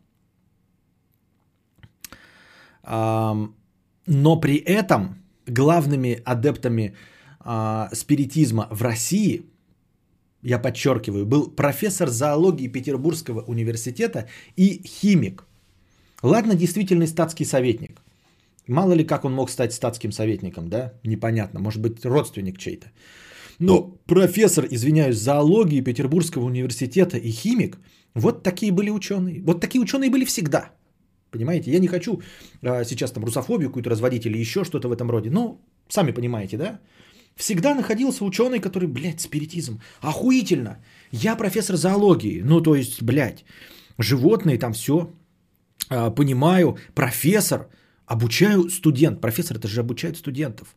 Но 2.85 4.41
при 4.41 4.57
этом 4.57 5.23
главными 5.47 6.21
адептами 6.25 6.95
э, 7.45 7.89
спиритизма 7.93 8.67
в 8.71 8.83
России, 8.83 9.43
я 10.43 10.59
подчеркиваю, 10.59 11.25
был 11.25 11.49
профессор 11.51 12.09
зоологии 12.09 12.69
Петербургского 12.69 13.43
университета 13.43 14.29
и 14.57 14.83
химик– 14.87 15.47
Ладно, 16.23 16.55
действительный 16.55 17.07
статский 17.07 17.45
советник. 17.45 18.01
Мало 18.69 18.93
ли 18.93 19.05
как 19.05 19.25
он 19.25 19.33
мог 19.33 19.51
стать 19.51 19.73
статским 19.73 20.13
советником, 20.13 20.69
да? 20.69 20.93
Непонятно. 21.05 21.61
Может 21.61 21.83
быть, 21.83 22.05
родственник 22.05 22.59
чей-то. 22.59 22.87
Но 23.59 23.99
профессор, 24.07 24.67
извиняюсь, 24.71 25.17
зоологии 25.17 25.81
Петербургского 25.81 26.45
университета 26.45 27.17
и 27.17 27.31
химик, 27.31 27.79
вот 28.15 28.43
такие 28.43 28.73
были 28.73 28.91
ученые. 28.91 29.43
Вот 29.43 29.61
такие 29.61 29.81
ученые 29.83 30.11
были 30.11 30.25
всегда. 30.25 30.71
Понимаете? 31.33 31.71
Я 31.71 31.81
не 31.81 31.89
хочу 31.89 32.21
а, 32.63 32.85
сейчас 32.85 33.13
там 33.13 33.25
русофобию 33.25 33.69
какую-то 33.69 33.91
разводить 33.91 34.27
или 34.27 34.39
еще 34.39 34.65
что-то 34.65 34.89
в 34.89 34.93
этом 34.93 35.11
роде. 35.11 35.31
Ну, 35.31 35.61
сами 35.89 36.13
понимаете, 36.13 36.57
да? 36.57 36.79
Всегда 37.37 37.75
находился 37.75 38.25
ученый, 38.25 38.61
который, 38.61 38.87
блядь, 38.87 39.21
спиритизм. 39.21 39.81
Охуительно. 40.03 40.77
Я 41.11 41.37
профессор 41.37 41.77
зоологии. 41.77 42.43
Ну, 42.45 42.61
то 42.61 42.75
есть, 42.75 43.03
блядь, 43.03 43.45
животные 43.99 44.59
там 44.59 44.73
все. 44.73 45.11
А, 45.89 46.11
понимаю, 46.11 46.77
профессор, 46.95 47.69
обучаю 48.07 48.69
студент. 48.69 49.21
Профессор 49.21 49.57
это 49.57 49.69
же 49.69 49.81
обучает 49.81 50.17
студентов. 50.17 50.77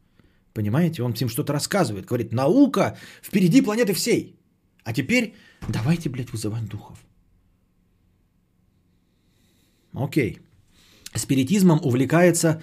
Понимаете? 0.54 1.04
Он 1.04 1.14
всем 1.14 1.28
что-то 1.28 1.54
рассказывает. 1.54 2.06
Говорит, 2.06 2.34
наука 2.34 2.98
впереди 3.22 3.62
планеты 3.62 3.94
всей. 3.94 4.40
А 4.86 4.94
теперь 4.94 5.34
давайте, 5.68 6.10
блядь, 6.10 6.32
вызывать 6.32 6.70
духов. 6.70 6.98
Окей. 9.94 10.45
Спиритизмом 11.16 11.80
увлекается 11.84 12.62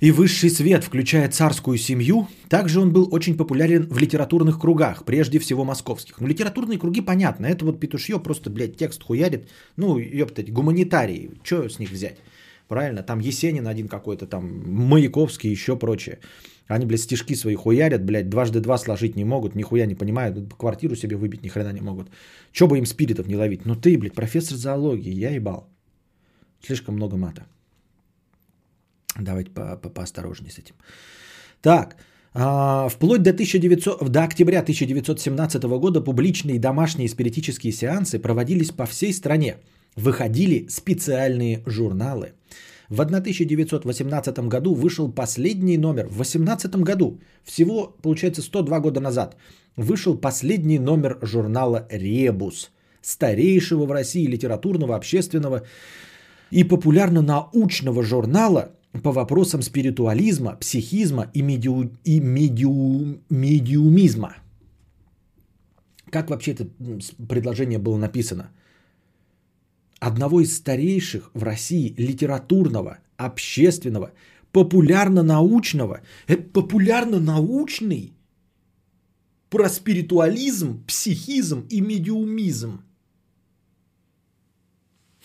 и 0.00 0.10
высший 0.10 0.50
свет, 0.50 0.84
включая 0.84 1.28
царскую 1.28 1.78
семью. 1.78 2.28
Также 2.48 2.80
он 2.80 2.92
был 2.92 3.08
очень 3.12 3.36
популярен 3.36 3.88
в 3.90 3.98
литературных 3.98 4.58
кругах, 4.58 5.04
прежде 5.04 5.38
всего 5.38 5.64
московских. 5.64 6.20
Ну, 6.20 6.26
литературные 6.26 6.78
круги, 6.78 7.00
понятно, 7.00 7.46
это 7.46 7.64
вот 7.64 7.80
петушье 7.80 8.18
просто, 8.22 8.50
блядь, 8.50 8.76
текст 8.76 9.02
хуярит. 9.02 9.48
Ну, 9.76 9.98
ёптать, 9.98 10.52
гуманитарии, 10.52 11.30
что 11.42 11.68
с 11.68 11.78
них 11.78 11.90
взять? 11.90 12.18
Правильно, 12.68 13.02
там 13.02 13.20
Есенин 13.20 13.66
один 13.66 13.88
какой-то, 13.88 14.26
там 14.26 14.44
Маяковский, 14.66 15.50
еще 15.50 15.76
прочее. 15.76 16.18
Они, 16.66 16.86
блядь, 16.86 17.00
стишки 17.00 17.34
свои 17.34 17.54
хуярят, 17.54 18.04
блядь, 18.04 18.30
дважды 18.30 18.60
два 18.60 18.78
сложить 18.78 19.16
не 19.16 19.24
могут, 19.24 19.54
нихуя 19.54 19.86
не 19.86 19.94
понимают, 19.94 20.54
квартиру 20.54 20.96
себе 20.96 21.16
выбить 21.16 21.42
ни 21.42 21.48
хрена 21.48 21.72
не 21.72 21.82
могут. 21.82 22.08
Че 22.52 22.66
бы 22.66 22.78
им 22.78 22.86
спиритов 22.86 23.26
не 23.26 23.36
ловить? 23.36 23.66
Ну 23.66 23.74
ты, 23.74 23.98
блядь, 23.98 24.14
профессор 24.14 24.56
зоологии, 24.56 25.12
я 25.12 25.30
ебал. 25.30 25.68
Слишком 26.62 26.94
много 26.94 27.16
мата. 27.16 27.46
Давайте 29.20 29.50
по 29.50 29.76
по 29.76 29.88
поосторожнее 29.88 30.50
с 30.50 30.58
этим. 30.58 30.74
Так, 31.60 31.96
а, 32.34 32.88
вплоть 32.88 33.22
до, 33.22 33.30
1900, 33.30 34.08
до 34.10 34.24
октября 34.24 34.62
1917 34.62 35.78
года 35.78 36.00
публичные 36.00 36.58
домашние 36.58 37.08
спиритические 37.08 37.72
сеансы 37.72 38.18
проводились 38.18 38.70
по 38.70 38.86
всей 38.86 39.12
стране. 39.12 39.56
Выходили 39.96 40.66
специальные 40.68 41.62
журналы. 41.66 42.32
В 42.88 43.00
1918 43.00 44.48
году 44.48 44.74
вышел 44.74 45.12
последний 45.12 45.78
номер. 45.78 46.08
В 46.08 46.18
18 46.18 46.76
году, 46.82 47.20
всего, 47.44 47.96
получается, 48.02 48.42
102 48.42 48.80
года 48.80 49.00
назад, 49.00 49.36
вышел 49.76 50.20
последний 50.20 50.80
номер 50.80 51.18
журнала 51.22 51.86
«Ребус», 51.90 52.72
старейшего 53.00 53.86
в 53.86 53.92
России 53.92 54.26
литературного, 54.26 54.96
общественного 54.96 55.62
и 56.50 56.64
популярно-научного 56.64 58.02
журнала– 58.02 58.72
по 59.02 59.12
вопросам 59.12 59.62
спиритуализма, 59.62 60.56
психизма 60.56 61.30
и, 61.34 61.42
медиу, 61.42 61.90
и 62.04 62.20
медиу, 62.20 63.20
медиумизма. 63.30 64.36
Как 66.10 66.30
вообще 66.30 66.52
это 66.52 66.68
предложение 67.28 67.78
было 67.78 67.96
написано? 67.96 68.50
Одного 69.98 70.40
из 70.40 70.56
старейших 70.56 71.30
в 71.34 71.42
России 71.42 71.94
литературного, 71.96 72.98
общественного, 73.16 74.12
популярно-научного, 74.52 76.00
это 76.28 76.42
популярно-научный 76.42 78.12
про 79.48 79.68
спиритуализм, 79.68 80.84
психизм 80.84 81.66
и 81.70 81.80
медиумизм– 81.80 82.82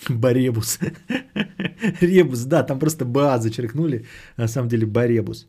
Баребус. 0.08 0.80
Ребус, 2.02 2.46
да, 2.46 2.64
там 2.64 2.80
просто 2.80 3.06
БА 3.06 3.40
зачеркнули. 3.40 4.06
На 4.38 4.48
самом 4.48 4.70
деле 4.70 4.86
Баребус. 4.86 5.48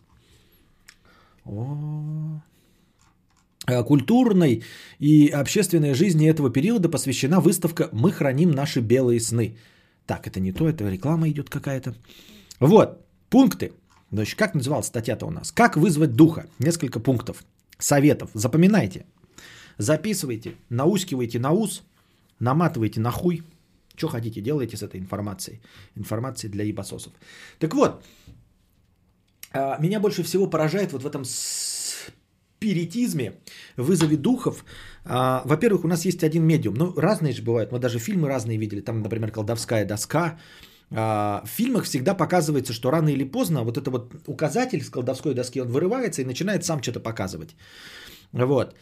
О. 1.44 2.40
А 3.66 3.82
культурной 3.82 4.62
и 4.98 5.28
общественной 5.28 5.94
жизни 5.94 6.28
этого 6.28 6.50
периода 6.50 6.88
посвящена 6.88 7.40
выставка 7.40 7.88
«Мы 7.92 8.10
храним 8.10 8.50
наши 8.50 8.80
белые 8.80 9.20
сны». 9.20 9.56
Так, 10.06 10.26
это 10.26 10.40
не 10.40 10.52
то, 10.52 10.68
это 10.68 10.88
реклама 10.88 11.28
идет 11.28 11.50
какая-то. 11.50 11.94
Вот, 12.58 13.06
пункты. 13.28 13.72
Значит, 14.10 14.38
как 14.38 14.54
называлась 14.54 14.86
статья-то 14.86 15.26
у 15.26 15.30
нас? 15.30 15.52
Как 15.52 15.76
вызвать 15.76 16.12
духа? 16.12 16.46
Несколько 16.58 16.98
пунктов. 16.98 17.44
Советов. 17.78 18.30
Запоминайте. 18.34 19.06
Записывайте, 19.78 20.54
наускивайте 20.68 21.38
на 21.38 21.52
ус, 21.52 21.82
наматывайте 22.40 23.00
на 23.00 23.10
хуй– 23.10 23.42
что 24.00 24.08
хотите, 24.08 24.40
делайте 24.40 24.76
с 24.76 24.82
этой 24.82 24.98
информацией. 24.98 25.60
Информацией 25.98 26.52
для 26.52 26.64
ебасосов. 26.64 27.12
Так 27.58 27.74
вот, 27.74 28.02
а, 29.52 29.78
меня 29.80 30.00
больше 30.00 30.22
всего 30.22 30.50
поражает 30.50 30.92
вот 30.92 31.02
в 31.02 31.06
этом 31.06 31.24
спиритизме, 31.24 33.32
вызове 33.76 34.16
духов. 34.16 34.64
А, 35.04 35.42
во-первых, 35.44 35.84
у 35.84 35.88
нас 35.88 36.06
есть 36.06 36.24
один 36.24 36.46
медиум. 36.46 36.74
Ну, 36.74 36.94
разные 36.96 37.32
же 37.32 37.42
бывают. 37.42 37.72
Мы 37.72 37.78
даже 37.78 37.98
фильмы 37.98 38.28
разные 38.28 38.58
видели. 38.58 38.80
Там, 38.80 39.02
например, 39.02 39.32
колдовская 39.32 39.84
доска. 39.84 40.38
А, 40.90 41.42
в 41.44 41.48
фильмах 41.48 41.84
всегда 41.84 42.14
показывается, 42.14 42.72
что 42.72 42.90
рано 42.90 43.10
или 43.10 43.24
поздно 43.24 43.64
вот 43.64 43.76
это 43.76 43.90
вот 43.90 44.14
указатель 44.26 44.82
с 44.82 44.90
колдовской 44.90 45.34
доски, 45.34 45.60
он 45.60 45.68
вырывается 45.68 46.22
и 46.22 46.24
начинает 46.24 46.64
сам 46.64 46.82
что-то 46.82 47.00
показывать. 47.00 47.54
Вот. 48.32 48.74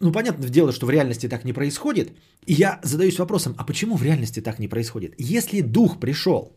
Ну, 0.00 0.12
понятное 0.12 0.48
дело, 0.48 0.72
что 0.72 0.86
в 0.86 0.90
реальности 0.90 1.28
так 1.28 1.44
не 1.44 1.52
происходит. 1.52 2.12
И 2.46 2.52
я 2.52 2.80
задаюсь 2.82 3.18
вопросом, 3.18 3.54
а 3.58 3.64
почему 3.64 3.96
в 3.96 4.02
реальности 4.02 4.40
так 4.40 4.58
не 4.58 4.68
происходит? 4.68 5.14
Если 5.18 5.62
дух 5.62 6.00
пришел, 6.00 6.56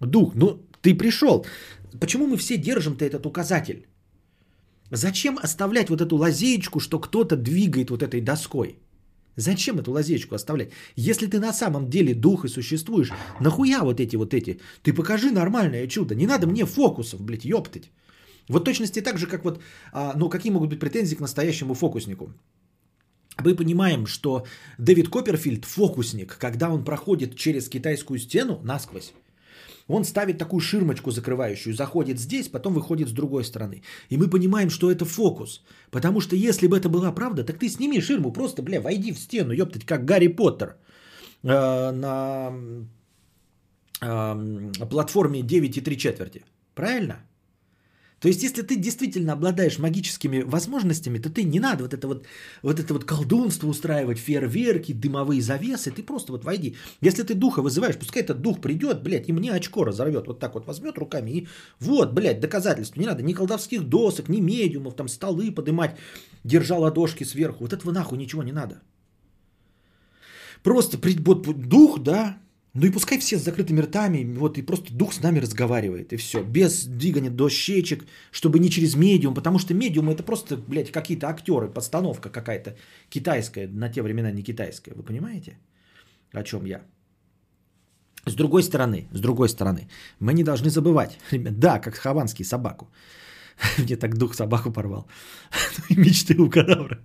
дух, 0.00 0.34
ну 0.34 0.62
ты 0.80 0.94
пришел, 0.94 1.44
почему 2.00 2.26
мы 2.26 2.36
все 2.36 2.56
держим-то 2.56 3.04
этот 3.04 3.26
указатель? 3.26 3.86
Зачем 4.90 5.38
оставлять 5.42 5.90
вот 5.90 6.00
эту 6.00 6.16
лазеечку, 6.16 6.80
что 6.80 6.98
кто-то 6.98 7.36
двигает 7.36 7.90
вот 7.90 8.02
этой 8.02 8.22
доской? 8.22 8.78
Зачем 9.36 9.78
эту 9.78 9.92
лазеечку 9.92 10.34
оставлять? 10.34 10.70
Если 10.96 11.26
ты 11.26 11.38
на 11.38 11.52
самом 11.52 11.90
деле 11.90 12.14
дух 12.14 12.44
и 12.44 12.48
существуешь, 12.48 13.12
нахуя 13.40 13.82
вот 13.82 14.00
эти 14.00 14.16
вот 14.16 14.32
эти? 14.34 14.58
Ты 14.82 14.94
покажи 14.94 15.30
нормальное 15.30 15.86
чудо. 15.86 16.14
Не 16.14 16.26
надо 16.26 16.46
мне 16.46 16.64
фокусов, 16.64 17.20
блядь, 17.20 17.44
ёптать. 17.44 17.90
Вот 18.48 18.64
точности 18.64 19.02
так 19.02 19.18
же, 19.18 19.26
как 19.26 19.44
вот, 19.44 19.60
а, 19.92 20.14
ну 20.16 20.30
какие 20.30 20.50
могут 20.50 20.70
быть 20.70 20.80
претензии 20.80 21.16
к 21.16 21.20
настоящему 21.20 21.74
фокуснику? 21.74 22.32
Мы 23.44 23.54
понимаем, 23.54 24.06
что 24.06 24.44
Дэвид 24.78 25.08
Копперфильд 25.08 25.64
фокусник, 25.64 26.36
когда 26.38 26.70
он 26.70 26.84
проходит 26.84 27.36
через 27.36 27.68
китайскую 27.68 28.18
стену 28.18 28.60
насквозь, 28.64 29.12
он 29.88 30.04
ставит 30.04 30.38
такую 30.38 30.60
ширмочку 30.60 31.10
закрывающую, 31.10 31.74
заходит 31.74 32.18
здесь, 32.18 32.48
потом 32.48 32.74
выходит 32.74 33.08
с 33.08 33.12
другой 33.12 33.44
стороны. 33.44 33.82
И 34.10 34.16
мы 34.18 34.28
понимаем, 34.28 34.70
что 34.70 34.90
это 34.90 35.04
фокус. 35.04 35.62
Потому 35.90 36.20
что 36.20 36.36
если 36.36 36.66
бы 36.66 36.76
это 36.76 36.88
была 36.88 37.12
правда, 37.12 37.44
так 37.44 37.58
ты 37.58 37.68
сними 37.68 38.00
ширму, 38.00 38.32
просто, 38.32 38.62
бля, 38.62 38.80
войди 38.80 39.12
в 39.12 39.18
стену, 39.18 39.52
ёптать, 39.52 39.84
как 39.84 40.04
Гарри 40.04 40.28
Поттер 40.28 40.76
э, 41.42 41.92
на 41.92 42.52
э, 44.02 44.86
платформе 44.90 45.42
9 45.42 45.76
и 45.78 45.80
3 45.80 45.96
четверти. 45.96 46.44
Правильно? 46.74 47.27
То 48.20 48.28
есть, 48.28 48.42
если 48.42 48.62
ты 48.62 48.76
действительно 48.76 49.32
обладаешь 49.32 49.78
магическими 49.78 50.40
возможностями, 50.40 51.18
то 51.18 51.30
ты 51.30 51.44
не 51.44 51.60
надо 51.60 51.84
вот 51.84 51.94
это 51.94 52.08
вот, 52.08 52.26
вот 52.62 52.80
это 52.80 52.92
вот 52.94 53.04
колдунство 53.04 53.68
устраивать, 53.68 54.18
фейерверки, 54.18 54.92
дымовые 54.92 55.40
завесы, 55.40 55.92
ты 55.92 56.02
просто 56.02 56.32
вот 56.32 56.44
войди. 56.44 56.76
Если 57.00 57.22
ты 57.22 57.34
духа 57.34 57.62
вызываешь, 57.62 57.96
пускай 57.96 58.22
этот 58.22 58.42
дух 58.42 58.60
придет, 58.60 59.02
блядь, 59.02 59.28
и 59.28 59.32
мне 59.32 59.52
очко 59.52 59.84
разорвет, 59.84 60.26
вот 60.26 60.40
так 60.40 60.54
вот 60.54 60.66
возьмет 60.66 60.98
руками 60.98 61.30
и 61.30 61.48
вот, 61.80 62.12
блядь, 62.12 62.40
доказательства. 62.40 63.00
Не 63.00 63.06
надо 63.06 63.22
ни 63.22 63.34
колдовских 63.34 63.88
досок, 63.88 64.28
ни 64.28 64.40
медиумов, 64.40 64.96
там 64.96 65.08
столы 65.08 65.52
подымать, 65.52 65.96
держа 66.44 66.76
ладошки 66.76 67.24
сверху. 67.24 67.64
Вот 67.64 67.72
этого 67.72 67.92
нахуй 67.92 68.18
ничего 68.18 68.42
не 68.42 68.52
надо. 68.52 68.82
Просто 70.62 70.98
дух, 70.98 72.00
да, 72.02 72.38
Ну 72.80 72.86
и 72.86 72.92
пускай 72.92 73.18
все 73.18 73.38
с 73.38 73.42
закрытыми 73.42 73.80
ртами, 73.80 74.38
вот 74.38 74.58
и 74.58 74.62
просто 74.62 74.94
дух 74.94 75.12
с 75.12 75.22
нами 75.22 75.40
разговаривает, 75.40 76.12
и 76.12 76.16
все. 76.16 76.42
Без 76.42 76.84
двигания 76.84 77.30
дощечек, 77.30 78.06
чтобы 78.30 78.60
не 78.60 78.70
через 78.70 78.94
медиум, 78.94 79.34
потому 79.34 79.58
что 79.58 79.74
медиум 79.74 80.10
это 80.10 80.22
просто, 80.22 80.56
блядь, 80.56 80.92
какие-то 80.92 81.26
актеры, 81.26 81.68
подстановка 81.68 82.30
какая-то 82.30 82.76
китайская, 83.10 83.66
на 83.68 83.88
те 83.88 84.02
времена 84.02 84.30
не 84.30 84.42
китайская. 84.42 84.94
Вы 84.94 85.02
понимаете, 85.02 85.58
о 86.32 86.42
чем 86.42 86.66
я? 86.66 86.80
С 88.26 88.34
другой 88.34 88.62
стороны, 88.62 89.08
с 89.12 89.20
другой 89.20 89.48
стороны, 89.48 89.88
мы 90.20 90.32
не 90.32 90.44
должны 90.44 90.70
забывать, 90.70 91.18
ребят, 91.32 91.58
да, 91.58 91.80
как 91.80 91.94
хованский 91.94 92.44
собаку. 92.44 92.86
Мне 93.78 93.96
так 93.96 94.16
дух 94.16 94.34
собаку 94.34 94.70
порвал. 94.70 95.06
Мечты 95.90 96.36
у 96.40 96.50
кадавра. 96.50 97.00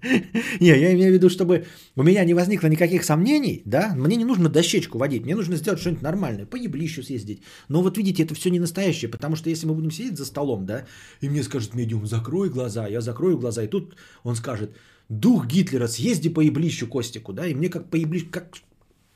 Не, 0.60 0.68
я 0.68 0.94
имею 0.94 1.12
в 1.12 1.14
виду, 1.14 1.30
чтобы 1.30 1.66
у 1.96 2.04
меня 2.04 2.24
не 2.26 2.34
возникло 2.34 2.68
никаких 2.68 3.04
сомнений, 3.04 3.62
да, 3.66 3.94
мне 3.96 4.16
не 4.16 4.26
нужно 4.26 4.50
дощечку 4.50 4.98
водить, 4.98 5.24
мне 5.24 5.36
нужно 5.36 5.56
сделать 5.56 5.80
что-нибудь 5.80 6.04
нормальное, 6.04 6.46
по 6.46 6.56
еблищу 6.56 7.04
съездить. 7.04 7.42
Но 7.70 7.82
вот 7.82 7.98
видите, 7.98 8.24
это 8.24 8.36
все 8.36 8.50
не 8.50 8.60
настоящее, 8.60 9.10
потому 9.10 9.36
что 9.36 9.50
если 9.50 9.68
мы 9.68 9.74
будем 9.74 9.92
сидеть 9.92 10.18
за 10.18 10.26
столом, 10.26 10.66
да, 10.66 10.86
и 11.22 11.30
мне 11.30 11.44
скажет 11.44 11.76
медиум, 11.76 12.06
закрой 12.06 12.50
глаза, 12.50 12.88
я 12.88 13.02
закрою 13.02 13.38
глаза, 13.38 13.64
и 13.64 13.68
тут 13.68 13.96
он 14.24 14.36
скажет, 14.36 14.76
дух 15.10 15.48
Гитлера, 15.48 15.88
съезди 15.88 16.30
по 16.30 16.42
еблищу 16.42 16.88
Костику, 16.88 17.34
да, 17.34 17.48
и 17.48 17.56
мне 17.56 17.70
как 17.70 17.90
по 17.90 17.96
еблищу, 17.96 18.28
как 18.30 18.54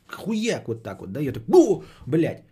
хуяк 0.08 0.68
вот 0.68 0.84
так 0.84 1.02
вот, 1.02 1.12
да, 1.12 1.20
я 1.20 1.32
так, 1.32 1.44
бу, 1.46 1.84
блядь. 2.06 2.44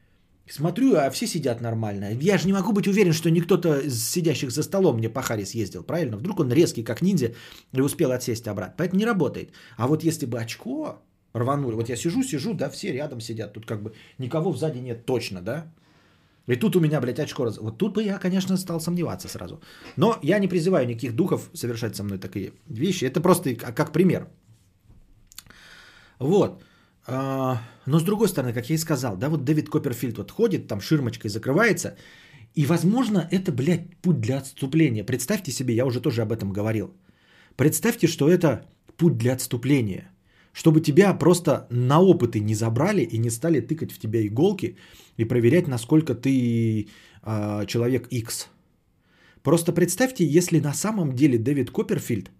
Смотрю, 0.47 0.95
а 0.95 1.09
все 1.09 1.25
сидят 1.27 1.61
нормально. 1.61 2.13
Я 2.13 2.37
же 2.37 2.45
не 2.45 2.53
могу 2.53 2.71
быть 2.71 2.87
уверен, 2.87 3.13
что 3.13 3.31
никто-то 3.31 3.79
из 3.79 4.11
сидящих 4.11 4.51
за 4.51 4.63
столом 4.63 4.97
мне 4.97 5.09
по 5.09 5.21
Харе 5.21 5.45
съездил, 5.45 5.83
правильно? 5.83 6.17
Вдруг 6.17 6.39
он 6.39 6.51
резкий, 6.51 6.83
как 6.83 7.01
ниндзя, 7.01 7.33
и 7.73 7.81
успел 7.81 8.11
отсесть 8.11 8.47
обратно. 8.47 8.75
Поэтому 8.77 8.99
не 8.99 9.05
работает. 9.05 9.49
А 9.77 9.87
вот 9.87 10.03
если 10.03 10.27
бы 10.27 10.39
очко 10.39 11.01
рванули, 11.33 11.75
вот 11.75 11.89
я 11.89 11.95
сижу, 11.95 12.23
сижу, 12.23 12.53
да, 12.53 12.69
все 12.69 12.91
рядом 12.91 13.21
сидят, 13.21 13.53
тут 13.53 13.65
как 13.65 13.81
бы 13.81 13.93
никого 14.19 14.53
сзади 14.53 14.79
нет 14.79 15.05
точно, 15.05 15.41
да? 15.41 15.65
И 16.47 16.55
тут 16.55 16.75
у 16.75 16.79
меня, 16.79 17.01
блядь, 17.01 17.19
очко 17.19 17.45
раз... 17.45 17.57
Вот 17.57 17.77
тут 17.77 17.95
бы 17.95 18.03
я, 18.03 18.19
конечно, 18.19 18.57
стал 18.57 18.79
сомневаться 18.79 19.27
сразу. 19.27 19.59
Но 19.97 20.19
я 20.21 20.39
не 20.39 20.47
призываю 20.47 20.87
никаких 20.87 21.15
духов 21.15 21.49
совершать 21.53 21.95
со 21.95 22.03
мной 22.03 22.19
такие 22.19 22.51
вещи. 22.69 23.05
Это 23.05 23.19
просто 23.19 23.55
как 23.55 23.91
пример. 23.91 24.27
Вот. 26.19 26.61
А, 27.07 27.61
но 27.85 27.99
с 27.99 28.03
другой 28.03 28.27
стороны, 28.27 28.53
как 28.53 28.69
я 28.69 28.75
и 28.75 28.79
сказал, 28.79 29.17
да, 29.17 29.29
вот 29.29 29.43
Дэвид 29.43 29.69
Копперфильд 29.69 30.17
вот 30.17 30.31
ходит, 30.31 30.67
там 30.67 30.81
ширмочкой 30.81 31.29
закрывается, 31.29 31.95
и, 32.55 32.65
возможно, 32.65 33.27
это, 33.31 33.51
блядь, 33.51 33.95
путь 34.01 34.21
для 34.21 34.37
отступления. 34.37 35.03
Представьте 35.03 35.51
себе, 35.51 35.75
я 35.75 35.85
уже 35.85 36.01
тоже 36.01 36.21
об 36.21 36.31
этом 36.31 36.51
говорил. 36.53 36.93
Представьте, 37.55 38.07
что 38.07 38.29
это 38.29 38.65
путь 38.97 39.17
для 39.17 39.33
отступления. 39.33 40.11
Чтобы 40.53 40.79
тебя 40.79 41.13
просто 41.13 41.67
на 41.69 41.99
опыты 41.99 42.39
не 42.39 42.55
забрали 42.55 43.01
и 43.01 43.17
не 43.17 43.29
стали 43.29 43.59
тыкать 43.59 43.91
в 43.91 43.99
тебя 43.99 44.25
иголки 44.25 44.77
и 45.17 45.25
проверять, 45.25 45.67
насколько 45.67 46.15
ты 46.15 46.87
э, 47.23 47.65
человек 47.67 48.07
X. 48.07 48.49
Просто 49.43 49.73
представьте, 49.73 50.25
если 50.25 50.61
на 50.61 50.73
самом 50.73 51.13
деле 51.13 51.37
Дэвид 51.37 51.71
Копперфильд 51.71 52.31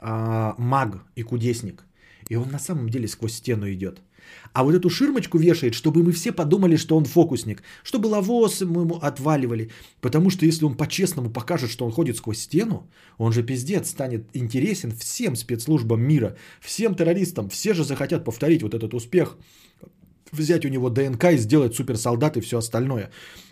э, 0.00 0.52
маг 0.58 1.04
и 1.14 1.22
кудесник, 1.22 1.84
и 2.28 2.36
он 2.36 2.50
на 2.50 2.58
самом 2.58 2.88
деле 2.88 3.08
сквозь 3.08 3.34
стену 3.34 3.70
идет. 3.70 4.02
А 4.52 4.64
вот 4.64 4.74
эту 4.74 4.90
ширмочку 4.90 5.38
вешает, 5.38 5.74
чтобы 5.74 6.02
мы 6.02 6.12
все 6.12 6.32
подумали, 6.32 6.76
что 6.76 6.96
он 6.96 7.04
фокусник. 7.04 7.62
Чтобы 7.82 8.06
лавосы 8.08 8.66
мы 8.66 8.82
ему 8.82 8.96
отваливали. 8.96 9.70
Потому 10.00 10.30
что 10.30 10.46
если 10.46 10.64
он 10.64 10.76
по-честному 10.76 11.30
покажет, 11.30 11.70
что 11.70 11.86
он 11.86 11.92
ходит 11.92 12.16
сквозь 12.16 12.38
стену, 12.38 12.90
он 13.18 13.32
же 13.32 13.42
пиздец 13.42 13.88
станет 13.90 14.28
интересен 14.34 14.92
всем 14.92 15.36
спецслужбам 15.36 16.00
мира, 16.00 16.36
всем 16.60 16.94
террористам. 16.94 17.48
Все 17.48 17.74
же 17.74 17.84
захотят 17.84 18.24
повторить 18.24 18.62
вот 18.62 18.74
этот 18.74 18.94
успех, 18.94 19.36
взять 20.32 20.64
у 20.64 20.68
него 20.68 20.90
ДНК 20.90 21.24
и 21.32 21.38
сделать 21.38 21.74
суперсолдат 21.74 22.36
и 22.36 22.40
все 22.40 22.58
остальное. 22.58 23.10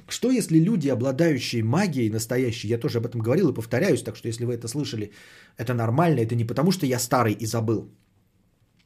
Что 0.09 0.31
если 0.31 0.59
люди, 0.59 0.89
обладающие 0.89 1.62
магией 1.62 2.11
настоящей, 2.11 2.69
я 2.69 2.78
тоже 2.78 2.98
об 2.98 3.07
этом 3.07 3.20
говорил 3.20 3.48
и 3.48 3.55
повторяюсь, 3.55 4.03
так 4.03 4.16
что 4.16 4.28
если 4.28 4.44
вы 4.44 4.55
это 4.55 4.69
слышали, 4.69 5.12
это 5.57 5.74
нормально, 5.74 6.20
это 6.20 6.35
не 6.35 6.44
потому 6.44 6.73
что 6.73 6.86
я 6.86 6.98
старый 6.98 7.32
и 7.32 7.47
забыл, 7.47 7.90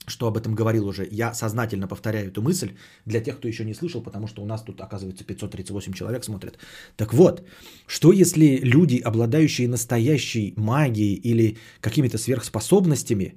что 0.06 0.26
об 0.26 0.36
этом 0.36 0.54
говорил 0.54 0.86
уже. 0.86 1.08
Я 1.10 1.34
сознательно 1.34 1.88
повторяю 1.88 2.28
эту 2.28 2.42
мысль 2.42 2.70
для 3.06 3.20
тех, 3.20 3.36
кто 3.36 3.48
еще 3.48 3.64
не 3.64 3.74
слышал, 3.74 4.02
потому 4.02 4.26
что 4.26 4.42
у 4.42 4.46
нас 4.46 4.62
тут, 4.62 4.80
оказывается, 4.80 5.24
538 5.24 5.92
человек 5.92 6.24
смотрят. 6.24 6.58
Так 6.96 7.14
вот, 7.14 7.42
что 7.86 8.12
если 8.12 8.60
люди, 8.62 9.02
обладающие 9.04 9.68
настоящей 9.68 10.54
магией 10.56 11.14
или 11.14 11.56
какими-то 11.80 12.18
сверхспособностями, 12.18 13.34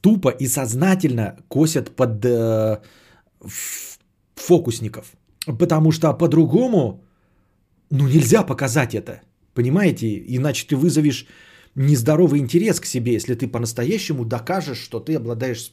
тупо 0.00 0.30
и 0.30 0.46
сознательно 0.46 1.36
косят 1.48 1.96
под 1.96 2.24
э, 2.24 2.78
фокусников? 4.34 5.12
Потому 5.58 5.92
что 5.92 6.12
по-другому, 6.12 7.04
ну, 7.90 8.08
нельзя 8.08 8.42
показать 8.42 8.94
это. 8.94 9.20
Понимаете? 9.54 10.06
Иначе 10.36 10.66
ты 10.66 10.76
вызовешь 10.76 11.26
нездоровый 11.74 12.40
интерес 12.40 12.80
к 12.80 12.86
себе, 12.86 13.12
если 13.12 13.34
ты 13.34 13.46
по-настоящему 13.46 14.24
докажешь, 14.24 14.78
что 14.78 15.00
ты 15.00 15.16
обладаешь 15.16 15.72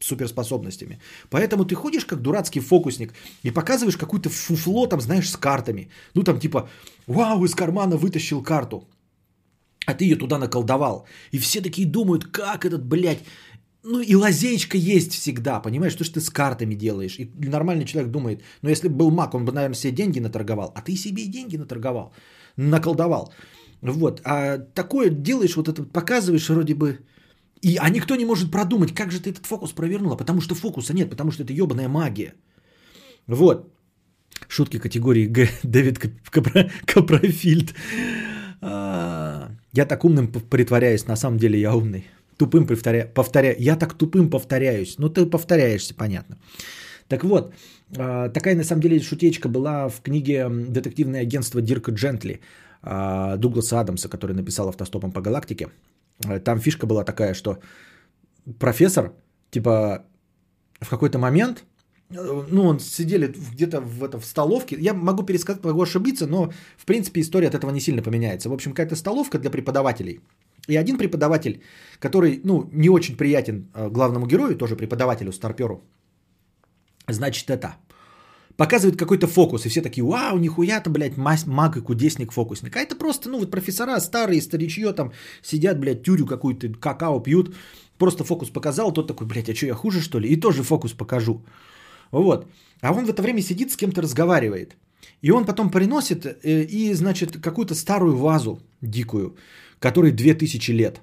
суперспособностями. 0.00 0.98
Поэтому 1.30 1.64
ты 1.64 1.74
ходишь 1.74 2.06
как 2.06 2.22
дурацкий 2.22 2.60
фокусник 2.60 3.12
и 3.42 3.50
показываешь 3.50 3.96
какую-то 3.96 4.30
фуфло, 4.30 4.86
там, 4.86 5.00
знаешь, 5.00 5.30
с 5.30 5.36
картами. 5.36 5.88
Ну, 6.14 6.22
там 6.22 6.38
типа, 6.38 6.68
вау, 7.06 7.44
из 7.44 7.54
кармана 7.54 7.96
вытащил 7.96 8.42
карту, 8.42 8.88
а 9.86 9.94
ты 9.94 10.04
ее 10.04 10.16
туда 10.16 10.38
наколдовал. 10.38 11.06
И 11.32 11.38
все 11.38 11.60
такие 11.60 11.86
думают, 11.86 12.24
как 12.24 12.64
этот, 12.64 12.84
блядь, 12.84 13.20
ну 13.84 14.00
и 14.00 14.14
лазеечка 14.14 14.78
есть 14.78 15.12
всегда, 15.12 15.60
понимаешь, 15.60 15.92
что 15.92 16.04
ж 16.04 16.08
ты 16.08 16.20
с 16.20 16.30
картами 16.30 16.74
делаешь. 16.74 17.16
И 17.18 17.30
нормальный 17.48 17.84
человек 17.84 18.10
думает, 18.10 18.42
ну 18.62 18.70
если 18.70 18.88
бы 18.88 18.96
был 18.96 19.10
маг, 19.10 19.34
он 19.34 19.44
бы, 19.44 19.52
наверное, 19.52 19.76
себе 19.76 19.92
деньги 19.92 20.20
наторговал, 20.20 20.72
а 20.74 20.80
ты 20.80 20.96
себе 20.96 21.24
и 21.24 21.28
деньги 21.28 21.58
наторговал, 21.58 22.14
наколдовал. 22.56 23.32
Вот. 23.84 24.20
А 24.24 24.58
такое 24.74 25.10
делаешь, 25.10 25.56
вот 25.56 25.68
это 25.68 25.82
показываешь 25.82 26.48
вроде 26.48 26.74
бы, 26.74 26.98
и, 27.60 27.76
а 27.76 27.90
никто 27.90 28.16
не 28.16 28.24
может 28.24 28.50
продумать, 28.50 28.94
как 28.94 29.10
же 29.10 29.20
ты 29.20 29.30
этот 29.30 29.46
фокус 29.46 29.72
провернула, 29.72 30.16
потому 30.16 30.40
что 30.40 30.54
фокуса 30.54 30.94
нет, 30.94 31.10
потому 31.10 31.30
что 31.30 31.42
это 31.42 31.52
ебаная 31.52 31.88
магия. 31.88 32.34
Вот. 33.26 33.68
Шутки 34.48 34.78
категории 34.78 35.26
Г. 35.26 35.48
Дэвид 35.62 35.98
Капрофильд. 36.86 37.74
А, 38.62 39.50
я 39.72 39.86
так 39.86 40.04
умным 40.04 40.28
притворяюсь, 40.28 41.06
на 41.06 41.16
самом 41.16 41.38
деле 41.38 41.60
я 41.60 41.74
умный. 41.74 42.06
Тупым 42.38 42.66
повторяю, 42.66 43.08
повторяю. 43.14 43.56
Я 43.58 43.76
так 43.76 43.94
тупым 43.94 44.30
повторяюсь. 44.30 44.96
Ну, 44.98 45.10
ты 45.10 45.26
повторяешься, 45.26 45.94
понятно. 45.94 46.38
Так 47.08 47.24
вот, 47.24 47.52
а, 47.98 48.28
такая 48.30 48.56
на 48.56 48.64
самом 48.64 48.80
деле 48.80 49.00
шутечка 49.00 49.48
была 49.48 49.88
в 49.88 50.00
книге 50.00 50.48
«Детективное 50.48 51.20
агентство 51.20 51.60
Дирка 51.60 51.92
Джентли». 51.92 52.40
А, 52.86 53.36
Дугласа 53.36 53.80
Адамса, 53.80 54.08
который 54.08 54.36
написал 54.36 54.68
«Автостопом 54.68 55.12
по 55.12 55.20
галактике». 55.20 55.68
Э, 56.24 56.38
там 56.38 56.60
фишка 56.60 56.86
была 56.86 57.04
такая, 57.04 57.34
что 57.34 57.58
профессор, 58.58 59.12
типа, 59.50 60.04
в 60.80 60.88
какой-то 60.90 61.18
момент, 61.18 61.64
э, 62.10 62.44
ну, 62.50 62.66
он 62.66 62.80
сидели 62.80 63.32
где-то 63.52 63.80
в, 63.80 64.04
это, 64.04 64.20
в 64.20 64.24
столовке, 64.24 64.76
я 64.76 64.92
могу 64.94 65.22
пересказать, 65.22 65.64
могу 65.64 65.82
ошибиться, 65.82 66.26
но, 66.26 66.52
в 66.76 66.84
принципе, 66.84 67.20
история 67.20 67.48
от 67.48 67.54
этого 67.54 67.70
не 67.70 67.80
сильно 67.80 68.02
поменяется. 68.02 68.50
В 68.50 68.52
общем, 68.52 68.72
какая-то 68.72 68.96
столовка 68.96 69.38
для 69.38 69.50
преподавателей. 69.50 70.20
И 70.68 70.76
один 70.76 70.98
преподаватель, 70.98 71.62
который, 72.00 72.40
ну, 72.44 72.68
не 72.72 72.90
очень 72.90 73.16
приятен 73.16 73.70
э, 73.74 73.88
главному 73.88 74.26
герою, 74.26 74.56
тоже 74.56 74.76
преподавателю, 74.76 75.32
старперу, 75.32 75.82
значит, 77.08 77.50
это– 77.50 77.76
показывает 78.56 78.98
какой-то 78.98 79.26
фокус, 79.26 79.66
и 79.66 79.68
все 79.68 79.82
такие, 79.82 80.04
вау, 80.04 80.38
нихуя-то, 80.38 80.90
блядь, 80.90 81.16
маг 81.16 81.76
и 81.76 81.80
кудесник, 81.80 82.32
фокусник. 82.32 82.76
А 82.76 82.80
это 82.80 82.96
просто, 82.96 83.28
ну, 83.28 83.38
вот 83.38 83.50
профессора 83.50 84.00
старые, 84.00 84.40
старичье 84.40 84.92
там 84.92 85.12
сидят, 85.42 85.78
блядь, 85.78 86.02
тюрю 86.02 86.26
какую-то, 86.26 86.68
какао 86.68 87.20
пьют, 87.20 87.54
просто 87.98 88.24
фокус 88.24 88.50
показал, 88.50 88.92
тот 88.92 89.08
такой, 89.08 89.26
блядь, 89.26 89.48
а 89.48 89.54
что, 89.54 89.66
я 89.66 89.74
хуже, 89.74 90.00
что 90.00 90.20
ли? 90.20 90.28
И 90.28 90.40
тоже 90.40 90.62
фокус 90.62 90.92
покажу. 90.92 91.44
Вот. 92.10 92.46
А 92.80 92.92
он 92.92 93.06
в 93.06 93.10
это 93.10 93.22
время 93.22 93.42
сидит, 93.42 93.70
с 93.70 93.76
кем-то 93.76 94.02
разговаривает. 94.02 94.76
И 95.22 95.30
он 95.30 95.44
потом 95.44 95.70
приносит 95.70 96.26
э, 96.26 96.64
и, 96.64 96.94
значит, 96.94 97.40
какую-то 97.40 97.74
старую 97.74 98.16
вазу 98.16 98.60
дикую, 98.82 99.36
которой 99.80 100.12
2000 100.12 100.72
лет. 100.72 101.00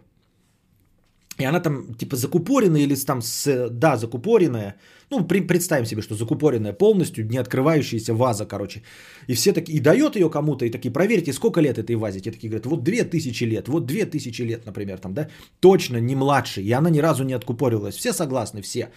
И 1.42 1.46
она 1.46 1.60
там 1.60 1.94
типа 1.94 2.16
закупоренная 2.16 2.82
или 2.82 2.96
там, 2.96 3.22
с, 3.22 3.70
да, 3.70 3.98
закупоренная, 3.98 4.76
ну, 5.10 5.28
при, 5.28 5.42
представим 5.42 5.86
себе, 5.86 6.02
что 6.02 6.16
закупоренная 6.16 6.74
полностью, 6.74 7.28
не 7.28 7.38
открывающаяся 7.38 8.14
ваза, 8.14 8.46
короче. 8.46 8.82
И 9.28 9.34
все 9.34 9.54
такие, 9.54 9.78
и 9.78 9.82
дает 9.82 10.16
ее 10.16 10.30
кому-то, 10.30 10.66
и 10.66 10.70
такие, 10.70 10.92
проверьте, 10.92 11.34
сколько 11.34 11.62
лет 11.62 11.78
этой 11.78 11.96
вазе. 11.96 12.20
Те 12.20 12.32
такие 12.32 12.50
говорят, 12.50 12.66
вот 12.66 12.84
две 12.84 13.04
тысячи 13.04 13.44
лет, 13.44 13.68
вот 13.68 13.86
две 13.86 14.06
тысячи 14.06 14.44
лет, 14.44 14.66
например, 14.66 14.98
там, 14.98 15.14
да, 15.14 15.28
точно 15.60 15.98
не 15.98 16.16
младше, 16.16 16.62
и 16.62 16.72
она 16.72 16.90
ни 16.90 17.00
разу 17.00 17.24
не 17.24 17.34
откупорилась. 17.34 17.96
Все 17.96 18.14
согласны, 18.14 18.62
все. 18.62 18.90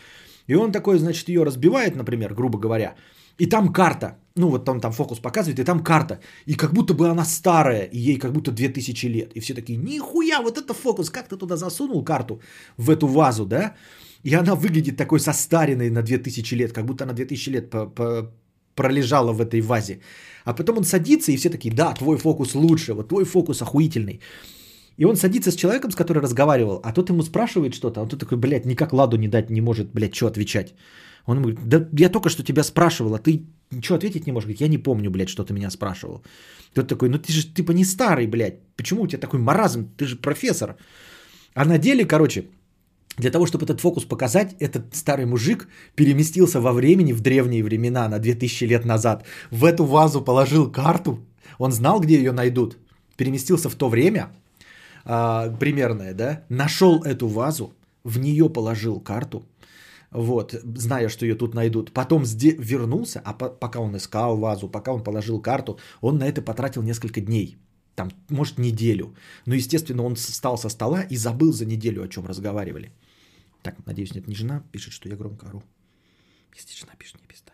И 0.47 0.55
он 0.55 0.73
такой, 0.73 0.99
значит, 0.99 1.29
ее 1.29 1.45
разбивает, 1.45 1.97
например, 1.97 2.35
грубо 2.35 2.59
говоря, 2.59 2.95
И 3.39 3.47
там 3.47 3.73
карта. 3.73 4.17
Ну, 4.37 4.49
вот 4.49 4.65
там, 4.65 4.81
там 4.81 4.93
фокус 4.93 5.21
показывает, 5.21 5.59
и 5.59 5.65
там 5.65 5.83
карта. 5.83 6.19
И 6.47 6.55
как 6.55 6.73
будто 6.73 6.95
бы 6.95 7.09
она 7.09 7.25
старая, 7.25 7.85
и 7.85 7.99
ей 7.99 8.19
как 8.19 8.33
будто 8.33 8.51
2000 8.51 9.07
лет. 9.07 9.33
И 9.35 9.41
все 9.41 9.55
такие, 9.55 9.77
нихуя, 9.79 10.41
вот 10.43 10.59
это 10.59 10.75
фокус, 10.75 11.11
как 11.11 11.29
ты 11.29 11.37
туда 11.37 11.57
засунул 11.57 12.05
карту 12.05 12.41
в 12.77 12.91
эту 12.91 13.07
вазу, 13.07 13.47
да? 13.47 13.75
И 14.25 14.35
она 14.35 14.55
выглядит 14.55 14.97
такой 14.97 15.21
состаренной 15.21 15.91
на 15.91 16.03
2000 16.03 16.55
лет, 16.55 16.73
как 16.73 16.85
будто 16.85 17.05
она 17.05 17.13
2000 17.13 17.51
лет 17.51 17.75
пролежала 18.75 19.33
в 19.33 19.41
этой 19.41 19.61
вазе. 19.61 20.01
А 20.45 20.55
потом 20.55 20.79
он 20.79 20.85
садится, 20.85 21.33
и 21.33 21.37
все 21.37 21.51
такие, 21.51 21.73
да, 21.75 21.95
твой 21.95 22.17
фокус 22.17 22.55
лучше, 22.55 22.95
вот 22.95 23.09
твой 23.09 23.25
фокус 23.25 23.63
охуительный. 23.63 24.21
И 24.97 25.05
он 25.05 25.17
садится 25.17 25.51
с 25.51 25.57
человеком, 25.57 25.91
с 25.91 25.97
которым 25.97 26.23
разговаривал, 26.23 26.81
а 26.83 26.93
тот 26.93 27.11
ему 27.11 27.23
спрашивает 27.23 27.75
что-то, 27.75 28.01
а 28.01 28.03
он 28.03 28.09
тут 28.09 28.21
такой, 28.21 28.39
блядь, 28.39 28.67
никак 28.67 28.93
ладу 28.93 29.17
не 29.17 29.29
дать, 29.29 29.51
не 29.51 29.61
может, 29.61 29.93
блядь, 29.93 30.15
что 30.15 30.27
отвечать. 30.27 30.75
Он 31.27 31.43
говорит, 31.43 31.59
да 31.69 31.89
я 31.93 32.09
только 32.09 32.29
что 32.29 32.43
тебя 32.43 32.63
спрашивал, 32.63 33.15
а 33.15 33.19
ты 33.19 33.47
ничего 33.71 33.97
ответить 33.97 34.27
не 34.27 34.33
можешь. 34.33 34.47
Говорит, 34.47 34.61
я 34.61 34.69
не 34.69 34.79
помню, 34.79 35.11
блядь, 35.11 35.29
что 35.29 35.45
ты 35.45 35.55
меня 35.55 35.71
спрашивал. 35.71 36.23
Тот 36.75 36.89
такой, 36.89 37.09
ну 37.09 37.19
ты 37.19 37.33
же 37.33 37.55
типа 37.55 37.73
не 37.73 37.85
старый, 37.85 38.27
блядь, 38.27 38.61
почему 38.77 39.03
у 39.03 39.07
тебя 39.07 39.21
такой 39.21 39.41
маразм, 39.41 39.89
ты 39.97 40.07
же 40.07 40.17
профессор. 40.17 40.77
А 41.55 41.65
на 41.65 41.79
деле, 41.79 42.05
короче, 42.05 42.45
для 43.17 43.31
того, 43.31 43.47
чтобы 43.47 43.65
этот 43.65 43.81
фокус 43.81 44.05
показать, 44.05 44.57
этот 44.61 44.95
старый 44.95 45.25
мужик 45.25 45.69
переместился 45.95 46.61
во 46.61 46.73
времени, 46.73 47.13
в 47.13 47.21
древние 47.21 47.63
времена, 47.63 48.09
на 48.09 48.19
2000 48.19 48.65
лет 48.65 48.85
назад. 48.85 49.25
В 49.51 49.65
эту 49.65 49.85
вазу 49.85 50.21
положил 50.21 50.71
карту, 50.71 51.21
он 51.59 51.73
знал, 51.73 52.01
где 52.01 52.17
ее 52.17 52.33
найдут. 52.33 52.77
Переместился 53.17 53.69
в 53.69 53.75
то 53.77 53.89
время, 53.89 54.31
а, 55.05 55.49
примерное, 55.61 56.15
да, 56.15 56.43
нашел 56.49 57.03
эту 57.05 57.29
вазу, 57.29 57.73
в 58.03 58.19
нее 58.19 58.51
положил 58.51 59.01
карту, 59.01 59.45
вот, 60.15 60.55
зная, 60.77 61.09
что 61.09 61.27
ее 61.27 61.35
тут 61.35 61.55
найдут. 61.55 61.93
Потом 61.93 62.23
сде- 62.23 62.57
вернулся, 62.57 63.21
а 63.25 63.35
по- 63.35 63.51
пока 63.51 63.81
он 63.81 63.97
искал 63.97 64.37
вазу, 64.39 64.69
пока 64.69 64.93
он 64.93 65.03
положил 65.03 65.43
карту, 65.43 65.79
он 66.01 66.19
на 66.19 66.27
это 66.27 66.41
потратил 66.41 66.83
несколько 66.83 67.21
дней. 67.21 67.57
Там, 67.97 68.11
может, 68.31 68.59
неделю. 68.59 69.15
Но, 69.47 69.55
естественно, 69.55 70.05
он 70.05 70.15
встал 70.15 70.57
со 70.57 70.69
стола 70.69 71.03
и 71.03 71.17
забыл 71.17 71.53
за 71.53 71.67
неделю, 71.67 72.03
о 72.03 72.09
чем 72.09 72.27
разговаривали. 72.27 72.93
Так, 73.63 73.75
надеюсь, 73.87 74.15
нет, 74.15 74.29
не 74.29 74.35
жена 74.35 74.63
пишет, 74.73 74.93
что 74.93 75.09
я 75.09 75.17
громко 75.17 75.47
ору. 75.47 75.63
Если 76.57 76.79
жена 76.79 76.93
пишет, 76.99 77.21
не 77.21 77.27
пизда. 77.27 77.53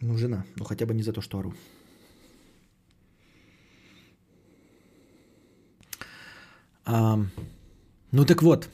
Ну, 0.00 0.16
жена, 0.18 0.44
ну 0.56 0.64
хотя 0.64 0.86
бы 0.86 0.94
не 0.94 1.02
за 1.02 1.12
то, 1.12 1.20
что 1.20 1.38
ору. 1.38 1.54
Ам, 6.84 7.30
ну 8.12 8.24
так 8.24 8.42
вот. 8.42 8.68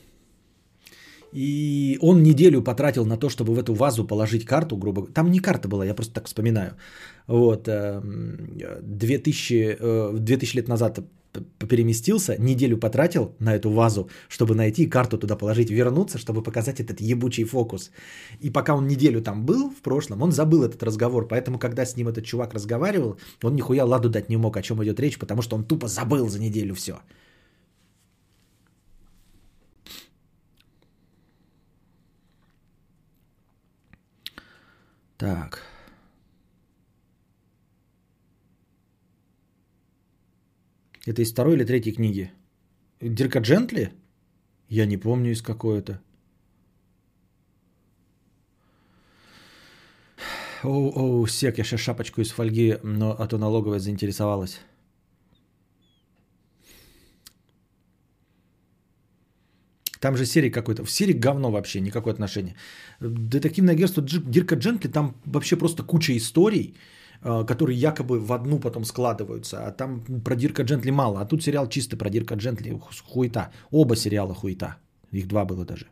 И 1.34 1.98
он 2.00 2.22
неделю 2.22 2.62
потратил 2.62 3.04
на 3.04 3.16
то, 3.16 3.28
чтобы 3.28 3.54
в 3.54 3.58
эту 3.58 3.74
вазу 3.74 4.06
положить 4.06 4.44
карту, 4.44 4.76
грубо 4.76 5.02
говоря. 5.02 5.12
Там 5.14 5.30
не 5.30 5.40
карта 5.40 5.68
была, 5.68 5.84
я 5.84 5.94
просто 5.94 6.14
так 6.14 6.26
вспоминаю. 6.26 6.72
Вот. 7.26 7.68
эм, 7.68 8.58
2000, 8.82 9.76
э, 9.78 10.18
2000 10.18 10.56
лет 10.56 10.68
назад 10.68 11.00
переместился, 11.68 12.36
неделю 12.38 12.78
потратил 12.78 13.34
на 13.38 13.54
эту 13.54 13.70
вазу, 13.70 14.08
чтобы 14.28 14.54
найти 14.54 14.86
карту 14.86 15.18
туда 15.18 15.36
положить, 15.36 15.70
вернуться, 15.70 16.18
чтобы 16.18 16.42
показать 16.42 16.80
этот 16.80 17.00
ебучий 17.00 17.44
фокус. 17.44 17.90
И 18.40 18.50
пока 18.50 18.74
он 18.74 18.86
неделю 18.86 19.20
там 19.20 19.44
был 19.44 19.70
в 19.70 19.82
прошлом, 19.82 20.22
он 20.22 20.32
забыл 20.32 20.64
этот 20.64 20.82
разговор. 20.82 21.28
Поэтому, 21.28 21.58
когда 21.58 21.84
с 21.84 21.96
ним 21.96 22.08
этот 22.08 22.24
чувак 22.24 22.54
разговаривал, 22.54 23.18
он 23.42 23.54
нихуя 23.54 23.84
ладу 23.84 24.08
дать 24.08 24.30
не 24.30 24.36
мог, 24.36 24.56
о 24.56 24.62
чем 24.62 24.82
идет 24.82 25.00
речь, 25.00 25.18
потому 25.18 25.42
что 25.42 25.56
он 25.56 25.64
тупо 25.64 25.88
забыл 25.88 26.28
за 26.28 26.40
неделю 26.40 26.74
все. 26.74 27.00
Так. 35.18 35.62
Это 41.04 41.22
из 41.22 41.32
второй 41.32 41.56
или 41.56 41.64
третьей 41.64 41.92
книги? 41.92 42.32
Дирка 43.00 43.40
Джентли? 43.40 43.92
Я 44.68 44.86
не 44.86 44.96
помню 44.96 45.32
из 45.32 45.42
какой 45.42 45.80
это. 45.80 46.00
Оу, 50.62 50.92
оу, 50.94 51.26
сек, 51.26 51.58
я 51.58 51.64
сейчас 51.64 51.80
шапочку 51.80 52.20
из 52.20 52.30
фольги, 52.30 52.78
но 52.82 53.14
а 53.18 53.26
то 53.26 53.38
налоговая 53.38 53.80
заинтересовалась. 53.80 54.60
Там 60.00 60.16
же 60.16 60.26
серик 60.26 60.54
какой-то. 60.54 60.84
В 60.84 60.90
серик 60.90 61.18
говно 61.18 61.50
вообще, 61.50 61.80
никакое 61.80 62.12
отношение. 62.12 62.54
Детективное 63.00 63.74
агентство 63.74 64.02
Дирка 64.02 64.56
Джентли, 64.56 64.88
там 64.88 65.14
вообще 65.24 65.56
просто 65.56 65.82
куча 65.82 66.12
историй, 66.16 66.74
э, 67.22 67.44
которые 67.46 67.76
якобы 67.76 68.20
в 68.20 68.32
одну 68.32 68.60
потом 68.60 68.84
складываются. 68.84 69.66
А 69.66 69.72
там 69.72 70.00
про 70.24 70.36
Дирка 70.36 70.62
Джентли 70.62 70.90
мало. 70.90 71.20
А 71.20 71.26
тут 71.26 71.42
сериал 71.42 71.68
чисто 71.68 71.96
про 71.96 72.10
Дирка 72.10 72.34
Джентли. 72.36 72.70
ху- 72.70 73.04
Хуета. 73.04 73.50
Оба 73.72 73.96
сериала 73.96 74.34
хуета. 74.34 74.76
Их 75.12 75.26
два 75.26 75.44
было 75.44 75.64
даже. 75.64 75.86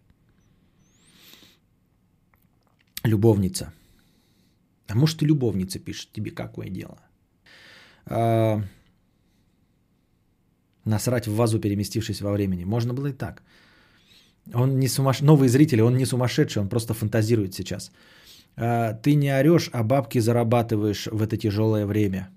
Любовница. 3.05 3.73
А 4.89 4.95
может 4.95 5.23
и 5.23 5.27
любовница 5.27 5.79
пишет 5.79 6.13
тебе 6.13 6.31
какое 6.31 6.71
дело. 6.71 6.99
А, 8.07 8.61
насрать 10.85 11.27
в 11.27 11.35
вазу, 11.35 11.61
переместившись 11.61 12.21
во 12.21 12.33
времени. 12.33 12.65
Можно 12.65 12.95
было 12.95 13.09
и 13.09 13.13
так. 13.13 13.43
Он 14.55 14.79
не 14.79 14.89
сумаш... 14.89 15.21
Новые 15.21 15.49
зрители, 15.49 15.81
он 15.83 15.97
не 15.97 16.07
сумасшедший, 16.07 16.63
он 16.63 16.69
просто 16.69 16.95
фантазирует 16.95 17.55
сейчас. 17.55 17.91
А, 18.57 18.93
Ты 18.95 19.15
не 19.15 19.31
орешь, 19.31 19.71
а 19.73 19.83
бабки 19.83 20.21
зарабатываешь 20.21 21.07
в 21.13 21.23
это 21.23 21.37
тяжелое 21.37 21.87
время. 21.87 22.29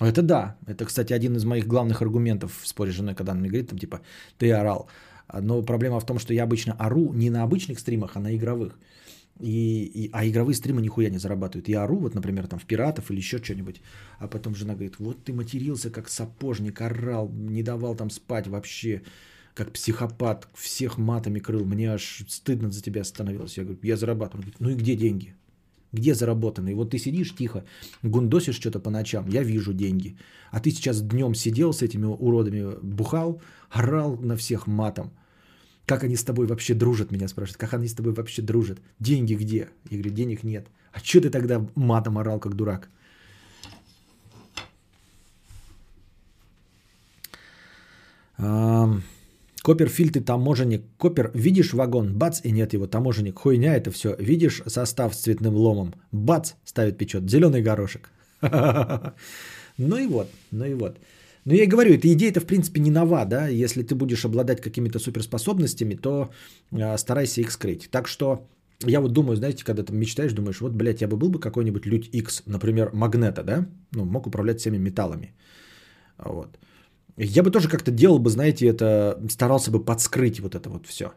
Это 0.00 0.22
да. 0.22 0.56
Это, 0.66 0.84
кстати, 0.84 1.12
один 1.12 1.36
из 1.36 1.44
моих 1.44 1.66
главных 1.66 2.02
аргументов 2.02 2.58
в 2.62 2.66
споре 2.66 2.90
с 2.90 2.94
женой, 2.94 3.14
когда 3.14 3.32
она 3.32 3.40
мне 3.40 3.48
говорит, 3.50 3.68
там, 3.70 3.78
типа, 3.78 4.00
ты 4.38 4.50
орал. 4.52 4.88
А, 5.28 5.40
Но 5.40 5.62
проблема 5.62 6.00
в 6.00 6.06
том, 6.06 6.18
что 6.18 6.34
я 6.34 6.44
обычно 6.44 6.72
ору 6.78 7.12
не 7.12 7.30
на 7.30 7.42
обычных 7.42 7.78
стримах, 7.78 8.16
а 8.16 8.20
на 8.20 8.34
игровых. 8.34 8.78
И, 9.40 9.84
и- 9.94 10.10
а 10.12 10.24
игровые 10.26 10.54
стримы 10.54 10.82
нихуя 10.82 11.10
не 11.10 11.18
зарабатывают. 11.18 11.68
Я 11.68 11.84
ору, 11.84 11.98
вот, 11.98 12.14
например, 12.14 12.46
там 12.46 12.58
в 12.58 12.64
пиратов 12.64 13.10
или 13.10 13.18
еще 13.18 13.38
что-нибудь, 13.38 13.80
а 14.18 14.28
потом 14.28 14.54
жена 14.54 14.74
говорит, 14.74 14.98
вот 14.98 15.24
ты 15.24 15.32
матерился 15.32 15.90
как 15.90 16.08
сапожник, 16.08 16.80
орал, 16.80 17.28
не 17.28 17.62
давал 17.62 17.94
там 17.96 18.10
спать 18.10 18.46
вообще, 18.46 19.02
как 19.54 19.72
психопат, 19.72 20.48
всех 20.54 20.98
матами 20.98 21.38
крыл, 21.38 21.64
мне 21.64 21.92
аж 21.92 22.24
стыдно 22.28 22.70
за 22.70 22.82
тебя 22.82 23.04
становилось. 23.04 23.58
Я 23.58 23.64
говорю, 23.64 23.80
я 23.82 23.96
зарабатываю. 23.96 24.38
Он 24.38 24.40
говорит, 24.40 24.60
ну 24.60 24.70
и 24.70 24.74
где 24.74 24.96
деньги? 24.96 25.34
Где 25.92 26.14
заработанные? 26.14 26.74
Вот 26.74 26.90
ты 26.90 26.98
сидишь 26.98 27.34
тихо, 27.34 27.64
гундосишь 28.02 28.56
что-то 28.56 28.80
по 28.80 28.90
ночам, 28.90 29.28
я 29.28 29.42
вижу 29.42 29.74
деньги. 29.74 30.16
А 30.50 30.60
ты 30.60 30.70
сейчас 30.70 31.02
днем 31.02 31.34
сидел 31.34 31.72
с 31.72 31.82
этими 31.82 32.06
уродами, 32.06 32.78
бухал, 32.82 33.42
орал 33.70 34.16
на 34.16 34.36
всех 34.36 34.66
матом. 34.66 35.10
Как 35.86 36.04
они 36.04 36.16
с 36.16 36.24
тобой 36.24 36.46
вообще 36.46 36.74
дружат, 36.74 37.12
меня 37.12 37.28
спрашивают. 37.28 37.58
Как 37.58 37.74
они 37.74 37.88
с 37.88 37.94
тобой 37.94 38.14
вообще 38.14 38.40
дружат? 38.42 38.80
Деньги 39.00 39.34
где? 39.34 39.68
Я 39.90 39.98
говорю, 39.98 40.14
денег 40.14 40.44
нет. 40.44 40.68
А 40.92 41.00
что 41.00 41.20
ты 41.20 41.30
тогда 41.30 41.66
матом 41.74 42.16
орал, 42.16 42.40
как 42.40 42.54
дурак? 42.54 42.88
Ам, 48.38 49.02
Копперфильд 49.62 50.16
и 50.16 50.20
таможенник. 50.20 50.82
Копер, 50.98 51.30
видишь 51.34 51.72
вагон, 51.72 52.18
бац, 52.18 52.40
и 52.44 52.52
нет 52.52 52.74
его, 52.74 52.86
таможенник. 52.86 53.38
Хуйня 53.38 53.76
это 53.76 53.90
все. 53.90 54.16
Видишь 54.18 54.62
состав 54.66 55.14
с 55.14 55.22
цветным 55.22 55.54
ломом, 55.54 55.94
бац, 56.12 56.52
ставит 56.64 56.98
печет. 56.98 57.30
Зеленый 57.30 57.62
горошек. 57.62 58.10
Ну 59.78 59.96
и 59.96 60.06
вот, 60.06 60.28
ну 60.50 60.66
и 60.66 60.74
вот. 60.74 60.98
Ну 61.46 61.54
я 61.54 61.64
и 61.64 61.66
говорю, 61.66 61.94
эта 61.94 62.06
идея-то 62.12 62.40
в 62.40 62.46
принципе 62.46 62.80
не 62.80 62.90
нова, 62.90 63.24
да. 63.24 63.48
Если 63.48 63.82
ты 63.82 63.94
будешь 63.94 64.24
обладать 64.24 64.60
какими-то 64.60 64.98
суперспособностями, 64.98 65.94
то 65.94 66.30
а, 66.72 66.98
старайся 66.98 67.40
их 67.40 67.50
скрыть. 67.50 67.88
Так 67.90 68.06
что 68.06 68.46
я 68.86 69.00
вот 69.00 69.12
думаю, 69.12 69.36
знаете, 69.36 69.64
когда 69.64 69.82
ты 69.82 69.92
мечтаешь, 69.92 70.32
думаешь, 70.32 70.60
вот, 70.60 70.72
блядь, 70.72 71.00
я 71.00 71.08
бы 71.08 71.16
был 71.16 71.30
бы 71.30 71.40
какой-нибудь 71.40 71.86
Людь 71.86 72.08
X, 72.12 72.42
например, 72.46 72.90
Магнета, 72.92 73.42
да? 73.42 73.66
Ну, 73.92 74.04
мог 74.04 74.26
управлять 74.26 74.60
всеми 74.60 74.76
металлами. 74.76 75.34
Вот. 76.18 76.58
Я 77.16 77.42
бы 77.42 77.50
тоже 77.50 77.68
как-то 77.68 77.90
делал 77.90 78.18
бы, 78.18 78.30
знаете, 78.30 78.66
это, 78.66 79.20
старался 79.28 79.70
бы 79.70 79.84
подскрыть 79.84 80.40
вот 80.40 80.54
это 80.54 80.70
вот 80.70 80.86
все. 80.86 81.12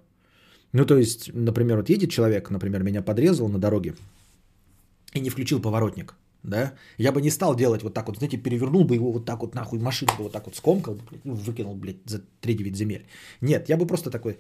Ну, 0.74 0.86
то 0.86 0.98
есть, 0.98 1.34
например, 1.34 1.78
вот 1.78 1.90
едет 1.90 2.12
человек, 2.12 2.50
например, 2.50 2.84
меня 2.84 3.02
подрезал 3.02 3.48
на 3.48 3.60
дороге 3.60 3.96
и 5.14 5.22
не 5.22 5.30
включил 5.30 5.62
поворотник, 5.62 6.16
да, 6.44 6.74
я 6.98 7.12
бы 7.12 7.22
не 7.22 7.32
стал 7.32 7.56
делать 7.56 7.84
вот 7.84 7.94
так 7.94 8.08
вот, 8.08 8.18
знаете, 8.18 8.38
перевернул 8.38 8.84
бы 8.84 8.96
его 8.96 9.12
вот 9.12 9.26
так 9.26 9.42
вот 9.42 9.56
нахуй, 9.56 9.80
машину 9.80 10.12
бы 10.18 10.24
вот 10.24 10.34
так 10.34 10.46
вот 10.46 10.56
скомкал, 10.56 10.98
и 11.24 11.30
выкинул, 11.30 11.76
блядь, 11.76 11.98
за 12.06 12.22
3-9 12.42 12.76
земель. 12.76 13.06
Нет, 13.42 13.70
я 13.70 13.78
бы 13.78 13.88
просто 13.88 14.10
такой, 14.10 14.38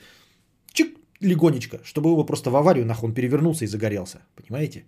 чик, 0.73 0.98
легонечко, 1.22 1.80
чтобы 1.84 2.10
его 2.10 2.26
просто 2.26 2.52
в 2.52 2.56
аварию 2.56 2.86
нахуй 2.86 3.10
он 3.10 3.14
перевернулся 3.14 3.64
и 3.64 3.68
загорелся, 3.68 4.19
понимаете? 4.36 4.86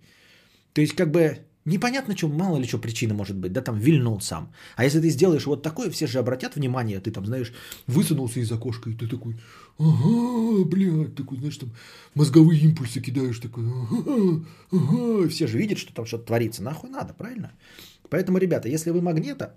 То 0.74 0.80
есть, 0.80 0.94
как 0.94 1.10
бы, 1.10 1.38
Непонятно, 1.68 2.16
что, 2.16 2.28
мало 2.28 2.56
ли 2.56 2.66
что 2.66 2.78
причина 2.78 3.14
может 3.14 3.36
быть, 3.36 3.52
да, 3.52 3.60
там 3.60 3.78
вильнул 3.78 4.20
сам. 4.20 4.52
А 4.76 4.84
если 4.84 5.00
ты 5.00 5.10
сделаешь 5.10 5.46
вот 5.46 5.62
такое, 5.62 5.90
все 5.90 6.06
же 6.06 6.18
обратят 6.18 6.56
внимание, 6.56 6.98
ты 7.00 7.10
там, 7.10 7.26
знаешь, 7.26 7.52
высунулся 7.86 8.40
из 8.40 8.50
окошка, 8.50 8.90
и 8.90 8.94
ты 8.94 9.06
такой, 9.06 9.34
ага, 9.78 10.64
блядь, 10.64 11.14
такой, 11.14 11.38
знаешь, 11.38 11.58
там 11.58 11.70
мозговые 12.14 12.60
импульсы 12.60 13.00
кидаешь, 13.00 13.38
такой, 13.38 13.64
ага, 13.64 14.44
ага. 14.72 15.28
Все 15.28 15.46
же 15.46 15.58
видят, 15.58 15.78
что 15.78 15.92
там 15.92 16.06
что-то 16.06 16.24
творится, 16.24 16.62
нахуй 16.62 16.90
надо, 16.90 17.12
правильно? 17.12 17.52
Поэтому, 18.08 18.38
ребята, 18.38 18.68
если 18.68 18.90
вы 18.90 19.02
магнета, 19.02 19.54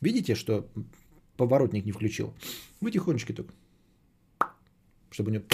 видите, 0.00 0.34
что 0.34 0.66
поворотник 1.36 1.86
не 1.86 1.92
включил, 1.92 2.34
вы 2.80 2.90
тихонечко 2.90 3.32
так, 3.32 3.46
чтобы 5.10 5.30
у 5.30 5.34
него 5.34 5.44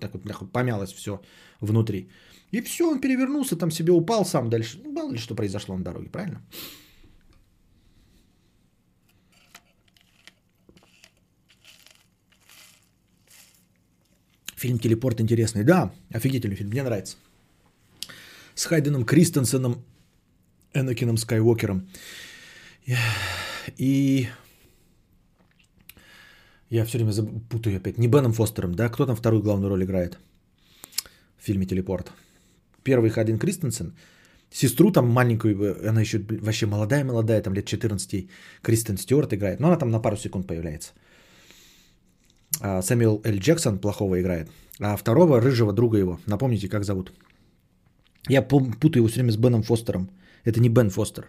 так 0.00 0.12
вот 0.14 0.24
нахуй, 0.24 0.48
помялось 0.48 0.92
все 0.92 1.20
внутри. 1.60 2.08
И 2.52 2.60
все, 2.60 2.84
он 2.90 3.00
перевернулся, 3.00 3.56
там 3.56 3.70
себе 3.70 3.92
упал 3.92 4.24
сам 4.24 4.50
дальше. 4.50 4.78
Ну, 4.84 4.92
мало 4.92 5.10
ли 5.10 5.18
что 5.18 5.34
произошло 5.34 5.76
на 5.76 5.84
дороге, 5.84 6.10
правильно? 6.10 6.40
Фильм 14.56 14.78
«Телепорт» 14.78 15.20
интересный. 15.20 15.64
Да, 15.64 15.92
офигительный 16.14 16.56
фильм, 16.56 16.70
мне 16.70 16.82
нравится. 16.82 17.16
С 18.54 18.66
Хайденом 18.66 19.04
Кристенсеном, 19.04 19.82
Энакином 20.74 21.16
Скайуокером. 21.16 21.88
И 23.78 24.28
я 26.68 26.84
все 26.84 26.98
время 26.98 27.12
путаю 27.48 27.78
опять. 27.78 27.98
Не 27.98 28.08
Беном 28.08 28.32
Фостером, 28.34 28.74
да? 28.74 28.88
Кто 28.88 29.06
там 29.06 29.16
вторую 29.16 29.42
главную 29.42 29.70
роль 29.70 29.84
играет 29.84 30.18
в 31.38 31.44
фильме 31.44 31.66
«Телепорт»? 31.66 32.12
Первый 32.84 33.10
Хайден 33.10 33.38
Кристенсен. 33.38 33.94
Сестру 34.50 34.90
там 34.90 35.08
маленькую, 35.08 35.88
она 35.88 36.00
еще 36.00 36.18
вообще 36.18 36.66
молодая-молодая, 36.66 37.42
там 37.42 37.54
лет 37.54 37.64
14, 37.64 38.28
Кристен 38.62 38.98
Стюарт 38.98 39.32
играет. 39.32 39.60
Но 39.60 39.68
она 39.68 39.78
там 39.78 39.90
на 39.90 39.98
пару 39.98 40.16
секунд 40.16 40.46
появляется. 40.46 40.92
А 42.60 42.82
Сэмюэл 42.82 43.22
Л. 43.24 43.38
Джексон 43.38 43.78
плохого 43.78 44.20
играет. 44.20 44.50
А 44.80 44.96
второго, 44.96 45.40
рыжего 45.40 45.72
друга 45.72 45.98
его, 45.98 46.18
напомните, 46.26 46.68
как 46.68 46.84
зовут. 46.84 47.12
Я 48.28 48.42
путаю 48.42 49.00
его 49.00 49.08
все 49.08 49.16
время 49.16 49.32
с 49.32 49.36
Беном 49.36 49.62
Фостером. 49.62 50.10
Это 50.44 50.60
не 50.60 50.68
Бен 50.68 50.90
Фостер. 50.90 51.24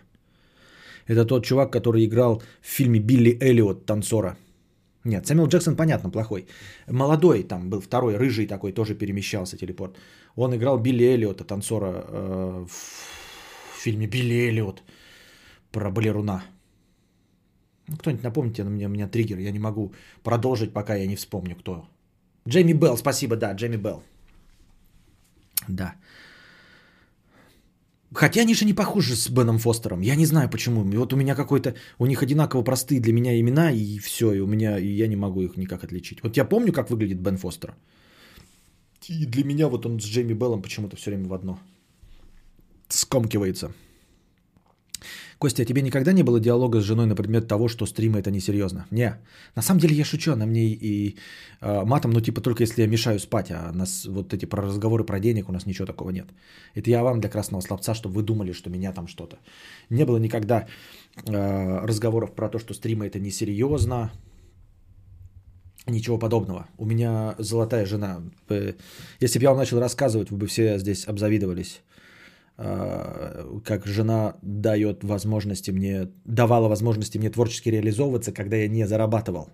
Это 1.07 1.25
тот 1.25 1.45
чувак, 1.45 1.71
который 1.71 2.05
играл 2.05 2.41
в 2.61 2.67
фильме 2.67 2.99
Билли 2.99 3.37
Эллиот, 3.41 3.85
танцора. 3.85 4.37
Нет, 5.05 5.27
Сэмюэл 5.27 5.47
Джексон, 5.47 5.75
понятно, 5.75 6.09
плохой. 6.09 6.47
Молодой 6.87 7.43
там 7.43 7.69
был, 7.69 7.81
второй, 7.81 8.15
рыжий 8.15 8.47
такой, 8.47 8.71
тоже 8.71 8.95
перемещался, 8.95 9.57
телепорт. 9.57 9.97
Он 10.35 10.55
играл 10.55 10.79
Билли 10.79 11.03
Эллиота, 11.03 11.43
танцора 11.43 12.05
э, 12.07 12.65
в 12.67 13.83
фильме 13.83 14.07
Билли 14.07 14.47
Эллиот 14.47 14.83
про 15.71 15.91
балеруна. 15.91 16.43
Ну, 17.87 17.97
кто-нибудь 17.97 18.23
напомните 18.23 18.63
на 18.63 18.69
меня, 18.69 18.87
у 18.87 18.91
меня 18.91 19.07
триггер, 19.09 19.39
я 19.39 19.51
не 19.51 19.59
могу 19.59 19.93
продолжить, 20.23 20.73
пока 20.73 20.95
я 20.95 21.07
не 21.07 21.15
вспомню, 21.15 21.55
кто. 21.55 21.85
Джейми 22.47 22.73
Белл, 22.73 22.97
спасибо, 22.97 23.35
да, 23.35 23.53
Джейми 23.53 23.77
Белл. 23.77 24.03
Да. 25.67 25.95
Хотя 28.13 28.41
они 28.41 28.53
же 28.53 28.65
не 28.65 28.73
похожи 28.73 29.15
с 29.15 29.29
Беном 29.29 29.57
Фостером. 29.57 30.01
Я 30.01 30.15
не 30.15 30.25
знаю 30.25 30.49
почему. 30.49 30.89
И 30.91 30.97
вот 30.97 31.13
у 31.13 31.15
меня 31.15 31.35
какой-то... 31.35 31.75
У 31.97 32.05
них 32.05 32.23
одинаково 32.23 32.63
простые 32.63 33.01
для 33.01 33.13
меня 33.13 33.39
имена, 33.39 33.71
и 33.71 33.99
все. 33.99 34.33
И 34.33 34.39
у 34.39 34.47
меня... 34.47 34.77
И 34.77 34.87
я 34.87 35.07
не 35.07 35.15
могу 35.15 35.41
их 35.41 35.57
никак 35.57 35.83
отличить. 35.83 36.21
Вот 36.23 36.37
я 36.37 36.45
помню, 36.45 36.71
как 36.73 36.89
выглядит 36.89 37.19
Бен 37.19 37.37
Фостер. 37.37 37.75
И 39.07 39.25
для 39.25 39.43
меня 39.43 39.67
вот 39.67 39.85
он 39.85 39.99
с 39.99 40.05
Джейми 40.05 40.33
Беллом 40.33 40.61
почему-то 40.61 40.95
все 40.95 41.11
время 41.11 41.27
в 41.27 41.33
одно. 41.33 41.59
Скомкивается. 42.87 43.71
Костя, 45.43 45.63
а 45.63 45.65
тебе 45.65 45.81
никогда 45.81 46.13
не 46.13 46.23
было 46.23 46.39
диалога 46.39 46.79
с 46.79 46.85
женой 46.85 47.05
на 47.05 47.15
предмет 47.15 47.47
того, 47.49 47.67
что 47.67 47.85
стримы 47.85 48.19
это 48.19 48.31
несерьезно? 48.31 48.85
Не. 48.91 49.19
На 49.55 49.61
самом 49.61 49.81
деле 49.81 49.93
я 49.93 50.05
шучу, 50.05 50.31
она 50.31 50.45
мне 50.45 50.61
и 50.61 51.17
э, 51.61 51.85
матом, 51.85 52.11
ну 52.11 52.21
типа 52.21 52.39
только 52.39 52.63
если 52.63 52.81
я 52.81 52.87
мешаю 52.87 53.19
спать, 53.19 53.51
а 53.51 53.73
нас 53.73 54.05
вот 54.05 54.33
эти 54.33 54.45
про 54.45 54.61
разговоры 54.61 55.03
про 55.03 55.19
денег 55.19 55.49
у 55.49 55.51
нас 55.51 55.65
ничего 55.65 55.85
такого 55.85 56.11
нет. 56.11 56.27
Это 56.75 56.89
я 56.89 57.03
вам 57.03 57.19
для 57.19 57.29
красного 57.29 57.61
слабца, 57.61 57.93
чтобы 57.93 58.15
вы 58.15 58.23
думали, 58.23 58.53
что 58.53 58.69
меня 58.69 58.93
там 58.93 59.07
что-то. 59.07 59.37
Не 59.89 60.05
было 60.05 60.17
никогда 60.17 60.65
э, 61.27 61.85
разговоров 61.85 62.31
про 62.35 62.47
то, 62.47 62.57
что 62.59 62.73
стримы 62.73 63.05
это 63.05 63.19
несерьезно. 63.19 64.11
Ничего 65.87 66.17
подобного. 66.17 66.67
У 66.77 66.85
меня 66.85 67.35
золотая 67.37 67.85
жена. 67.85 68.21
Если 69.19 69.39
бы 69.39 69.43
я 69.43 69.49
вам 69.49 69.57
начал 69.57 69.81
рассказывать, 69.81 70.31
вы 70.31 70.37
бы 70.37 70.47
все 70.47 70.79
здесь 70.79 71.05
обзавидовались. 71.05 71.81
А, 72.57 73.59
как 73.65 73.85
жена 73.85 74.35
дает 74.41 75.03
возможности 75.03 75.71
мне, 75.71 76.09
давала 76.25 76.67
возможности 76.67 77.17
мне 77.17 77.29
творчески 77.29 77.69
реализовываться, 77.69 78.31
когда 78.31 78.57
я 78.57 78.67
не 78.67 78.87
зарабатывал. 78.87 79.49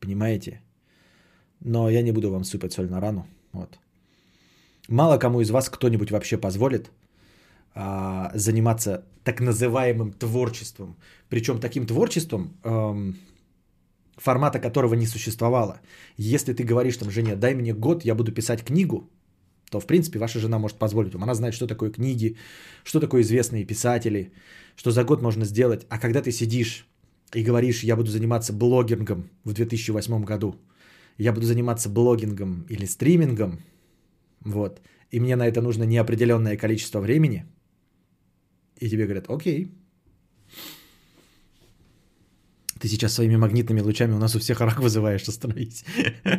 Понимаете? 0.00 0.62
Но 1.60 1.90
я 1.90 2.02
не 2.02 2.12
буду 2.12 2.30
вам 2.30 2.44
сыпать 2.44 2.72
соль 2.72 2.88
на 2.88 3.00
рану. 3.00 3.26
Вот. 3.52 3.78
Мало 4.88 5.18
кому 5.18 5.40
из 5.40 5.50
вас 5.50 5.68
кто-нибудь 5.68 6.10
вообще 6.10 6.38
позволит 6.38 6.90
а, 7.74 8.30
заниматься 8.34 9.04
так 9.24 9.40
называемым 9.40 10.12
творчеством. 10.12 10.96
Причем 11.28 11.60
таким 11.60 11.86
творчеством, 11.86 12.56
эм, 12.64 13.16
формата 14.16 14.58
которого 14.58 14.94
не 14.94 15.06
существовало. 15.06 15.80
Если 16.16 16.54
ты 16.54 16.64
говоришь 16.64 16.96
там 16.96 17.10
жене, 17.10 17.36
дай 17.36 17.54
мне 17.54 17.74
год, 17.74 18.04
я 18.04 18.14
буду 18.14 18.32
писать 18.32 18.64
книгу, 18.64 19.10
то, 19.70 19.80
в 19.80 19.86
принципе, 19.86 20.18
ваша 20.18 20.40
жена 20.40 20.58
может 20.58 20.78
позволить 20.78 21.14
вам. 21.14 21.22
Она 21.22 21.34
знает, 21.34 21.54
что 21.54 21.66
такое 21.66 21.90
книги, 21.90 22.36
что 22.84 23.00
такое 23.00 23.22
известные 23.22 23.64
писатели, 23.64 24.32
что 24.76 24.90
за 24.90 25.04
год 25.04 25.22
можно 25.22 25.44
сделать. 25.44 25.86
А 25.88 25.98
когда 25.98 26.20
ты 26.22 26.32
сидишь 26.32 26.86
и 27.32 27.44
говоришь, 27.44 27.84
я 27.84 27.96
буду 27.96 28.10
заниматься 28.10 28.52
блогингом 28.52 29.30
в 29.44 29.52
2008 29.52 30.24
году, 30.24 30.56
я 31.18 31.32
буду 31.32 31.46
заниматься 31.46 31.88
блогингом 31.88 32.66
или 32.68 32.86
стримингом, 32.86 33.60
вот, 34.44 34.80
и 35.10 35.20
мне 35.20 35.36
на 35.36 35.46
это 35.46 35.60
нужно 35.60 35.84
неопределенное 35.84 36.56
количество 36.56 37.00
времени, 37.00 37.44
и 38.80 38.88
тебе 38.88 39.04
говорят, 39.04 39.28
окей, 39.28 39.70
ты 42.80 42.88
сейчас 42.88 43.12
своими 43.12 43.36
магнитными 43.36 43.82
лучами 43.82 44.14
у 44.14 44.18
нас 44.18 44.34
у 44.34 44.38
всех 44.38 44.60
рак 44.60 44.80
вызываешь, 44.80 45.28
остановись. 45.28 45.84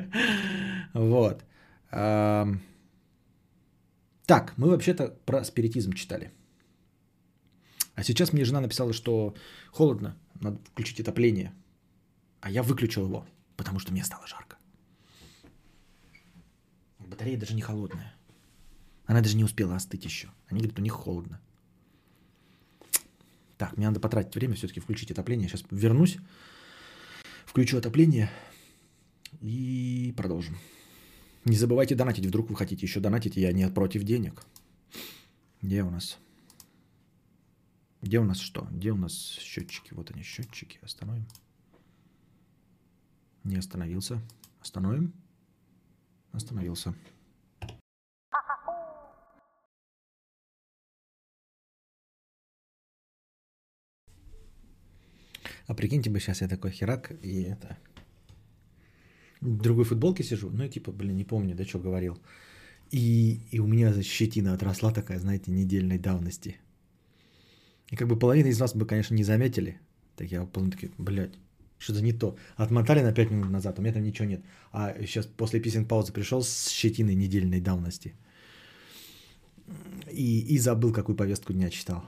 Вот. 0.93 1.45
Так, 4.31 4.57
мы 4.57 4.69
вообще-то 4.69 5.09
про 5.25 5.43
спиритизм 5.43 5.91
читали. 5.91 6.31
А 7.95 8.03
сейчас 8.03 8.31
мне 8.31 8.45
жена 8.45 8.61
написала, 8.61 8.93
что 8.93 9.35
холодно, 9.73 10.17
надо 10.39 10.57
включить 10.71 11.01
отопление. 11.01 11.53
А 12.39 12.49
я 12.49 12.63
выключил 12.63 13.07
его, 13.07 13.27
потому 13.57 13.79
что 13.79 13.91
мне 13.91 14.05
стало 14.05 14.25
жарко. 14.27 14.55
Батарея 16.99 17.37
даже 17.37 17.53
не 17.53 17.61
холодная. 17.61 18.15
Она 19.05 19.19
даже 19.19 19.35
не 19.35 19.43
успела 19.43 19.75
остыть 19.75 20.05
еще. 20.05 20.29
Они 20.47 20.61
говорят, 20.61 20.79
у 20.79 20.81
них 20.81 20.93
холодно. 20.93 21.41
Так, 23.57 23.75
мне 23.75 23.87
надо 23.87 23.99
потратить 23.99 24.33
время 24.33 24.55
все-таки 24.55 24.79
включить 24.79 25.11
отопление. 25.11 25.49
Сейчас 25.49 25.65
вернусь, 25.71 26.19
включу 27.45 27.77
отопление 27.77 28.31
и 29.41 30.13
продолжим. 30.15 30.57
Не 31.43 31.57
забывайте 31.57 31.95
донатить, 31.95 32.25
вдруг 32.25 32.49
вы 32.49 32.55
хотите 32.55 32.85
еще 32.85 32.99
донатить, 32.99 33.35
я 33.35 33.51
не 33.51 33.67
против 33.69 34.03
денег. 34.03 34.43
Где 35.61 35.83
у 35.83 35.89
нас? 35.89 36.19
Где 38.01 38.19
у 38.19 38.23
нас 38.23 38.39
что? 38.39 38.67
Где 38.71 38.91
у 38.91 38.97
нас 38.97 39.13
счетчики? 39.13 39.93
Вот 39.93 40.11
они, 40.11 40.21
счетчики. 40.23 40.79
Остановим. 40.81 41.27
Не 43.43 43.57
остановился. 43.57 44.21
Остановим. 44.59 45.13
Остановился. 46.31 46.93
А 55.67 55.73
прикиньте 55.75 56.09
бы 56.09 56.19
сейчас 56.19 56.41
я 56.41 56.47
такой 56.47 56.71
херак 56.71 57.11
и 57.23 57.43
это 57.43 57.77
в 59.41 59.61
другой 59.61 59.85
футболке 59.85 60.23
сижу, 60.23 60.49
ну 60.51 60.63
и 60.63 60.69
типа, 60.69 60.91
блин, 60.91 61.17
не 61.17 61.25
помню, 61.25 61.55
да, 61.55 61.65
что 61.65 61.79
говорил. 61.79 62.17
И, 62.91 63.39
и 63.51 63.59
у 63.59 63.67
меня 63.67 63.93
щетина 64.03 64.53
отросла 64.53 64.91
такая, 64.91 65.19
знаете, 65.19 65.51
недельной 65.51 65.97
давности. 65.97 66.57
И 67.89 67.95
как 67.95 68.07
бы 68.07 68.19
половина 68.19 68.47
из 68.47 68.59
вас 68.59 68.75
бы, 68.75 68.85
конечно, 68.85 69.15
не 69.15 69.23
заметили. 69.23 69.79
Так 70.15 70.31
я 70.31 70.45
полный 70.45 70.71
такой, 70.71 70.91
блядь, 70.97 71.33
что-то 71.77 72.01
не 72.01 72.13
то. 72.13 72.37
Отмотали 72.55 73.01
на 73.01 73.13
5 73.13 73.31
минут 73.31 73.49
назад, 73.49 73.79
у 73.79 73.81
меня 73.81 73.93
там 73.93 74.03
ничего 74.03 74.27
нет. 74.27 74.41
А 74.71 74.93
сейчас 74.99 75.25
после 75.25 75.59
писинг 75.59 75.87
паузы 75.87 76.13
пришел 76.13 76.43
с 76.43 76.69
щетиной 76.69 77.15
недельной 77.15 77.61
давности. 77.61 78.13
И, 80.11 80.55
и 80.55 80.59
забыл, 80.59 80.93
какую 80.93 81.15
повестку 81.15 81.53
дня 81.53 81.69
читал. 81.69 82.03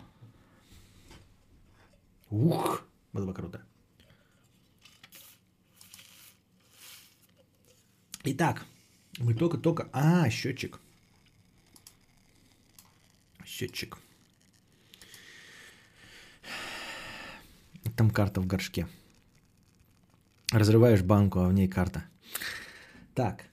Ух, 2.30 2.86
было 3.14 3.26
бы 3.26 3.34
круто. 3.34 3.62
Итак, 8.26 8.66
мы 9.20 9.34
только-только... 9.34 9.90
А, 9.92 10.30
счетчик. 10.30 10.80
Счетчик. 13.46 13.98
Там 17.98 18.10
карта 18.10 18.40
в 18.42 18.48
горшке. 18.48 18.88
Разрываешь 20.52 21.02
банку, 21.02 21.40
а 21.40 21.48
в 21.48 21.54
ней 21.54 21.68
карта. 21.68 22.06
Так. 23.14 23.44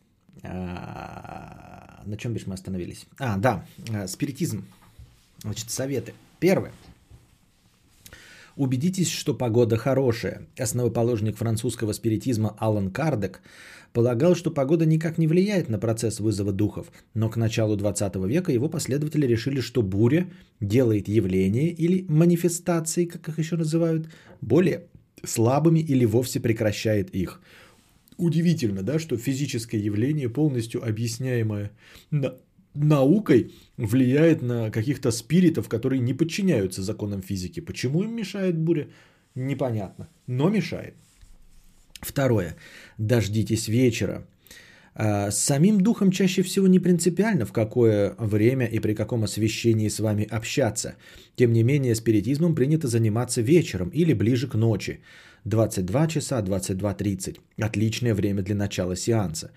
А, 0.42 2.02
на 2.06 2.16
чем 2.16 2.32
бишь 2.32 2.46
мы 2.46 2.54
остановились? 2.54 3.06
А, 3.18 3.36
да, 3.36 3.66
э, 3.88 4.06
спиритизм. 4.06 4.64
Значит, 5.42 5.70
советы. 5.70 6.14
Первое. 6.38 6.72
Убедитесь, 8.60 9.08
что 9.08 9.32
погода 9.32 9.78
хорошая. 9.78 10.46
Основоположник 10.58 11.38
французского 11.38 11.94
спиритизма 11.94 12.54
Алан 12.58 12.90
Кардек 12.90 13.40
полагал, 13.94 14.34
что 14.34 14.50
погода 14.50 14.84
никак 14.84 15.16
не 15.16 15.26
влияет 15.26 15.70
на 15.70 15.78
процесс 15.78 16.20
вызова 16.20 16.52
духов, 16.52 16.92
но 17.14 17.30
к 17.30 17.38
началу 17.38 17.74
20 17.74 18.16
века 18.26 18.52
его 18.52 18.68
последователи 18.68 19.24
решили, 19.24 19.60
что 19.62 19.80
буря 19.80 20.28
делает 20.60 21.08
явления 21.08 21.70
или 21.70 22.04
манифестации, 22.06 23.06
как 23.06 23.30
их 23.30 23.38
еще 23.38 23.56
называют, 23.56 24.10
более 24.42 24.82
слабыми 25.24 25.80
или 25.80 26.04
вовсе 26.04 26.38
прекращает 26.38 27.08
их. 27.14 27.40
Удивительно, 28.18 28.82
да, 28.82 28.98
что 28.98 29.16
физическое 29.16 29.78
явление, 29.78 30.28
полностью 30.28 30.86
объясняемое 30.86 31.70
на 32.10 32.34
наукой, 32.74 33.52
влияет 33.76 34.42
на 34.42 34.70
каких-то 34.70 35.10
спиритов, 35.10 35.68
которые 35.68 36.00
не 36.00 36.14
подчиняются 36.14 36.82
законам 36.82 37.22
физики. 37.22 37.60
Почему 37.60 38.02
им 38.02 38.14
мешает 38.14 38.58
буря? 38.58 38.88
Непонятно, 39.34 40.08
но 40.26 40.50
мешает. 40.50 40.94
Второе. 42.00 42.56
Дождитесь 42.98 43.68
вечера. 43.68 44.26
А, 44.94 45.30
с 45.30 45.38
самим 45.38 45.80
духом 45.80 46.10
чаще 46.10 46.42
всего 46.42 46.66
не 46.66 46.78
принципиально, 46.80 47.46
в 47.46 47.52
какое 47.52 48.14
время 48.18 48.66
и 48.66 48.80
при 48.80 48.94
каком 48.94 49.22
освещении 49.22 49.88
с 49.88 50.00
вами 50.00 50.26
общаться. 50.30 50.96
Тем 51.36 51.52
не 51.52 51.62
менее, 51.62 51.94
спиритизмом 51.94 52.54
принято 52.54 52.88
заниматься 52.88 53.42
вечером 53.42 53.90
или 53.90 54.14
ближе 54.14 54.48
к 54.48 54.54
ночи. 54.54 55.00
22 55.44 56.06
часа, 56.08 56.42
22.30. 56.42 57.38
Отличное 57.58 58.14
время 58.14 58.42
для 58.42 58.54
начала 58.54 58.96
сеанса. 58.96 59.50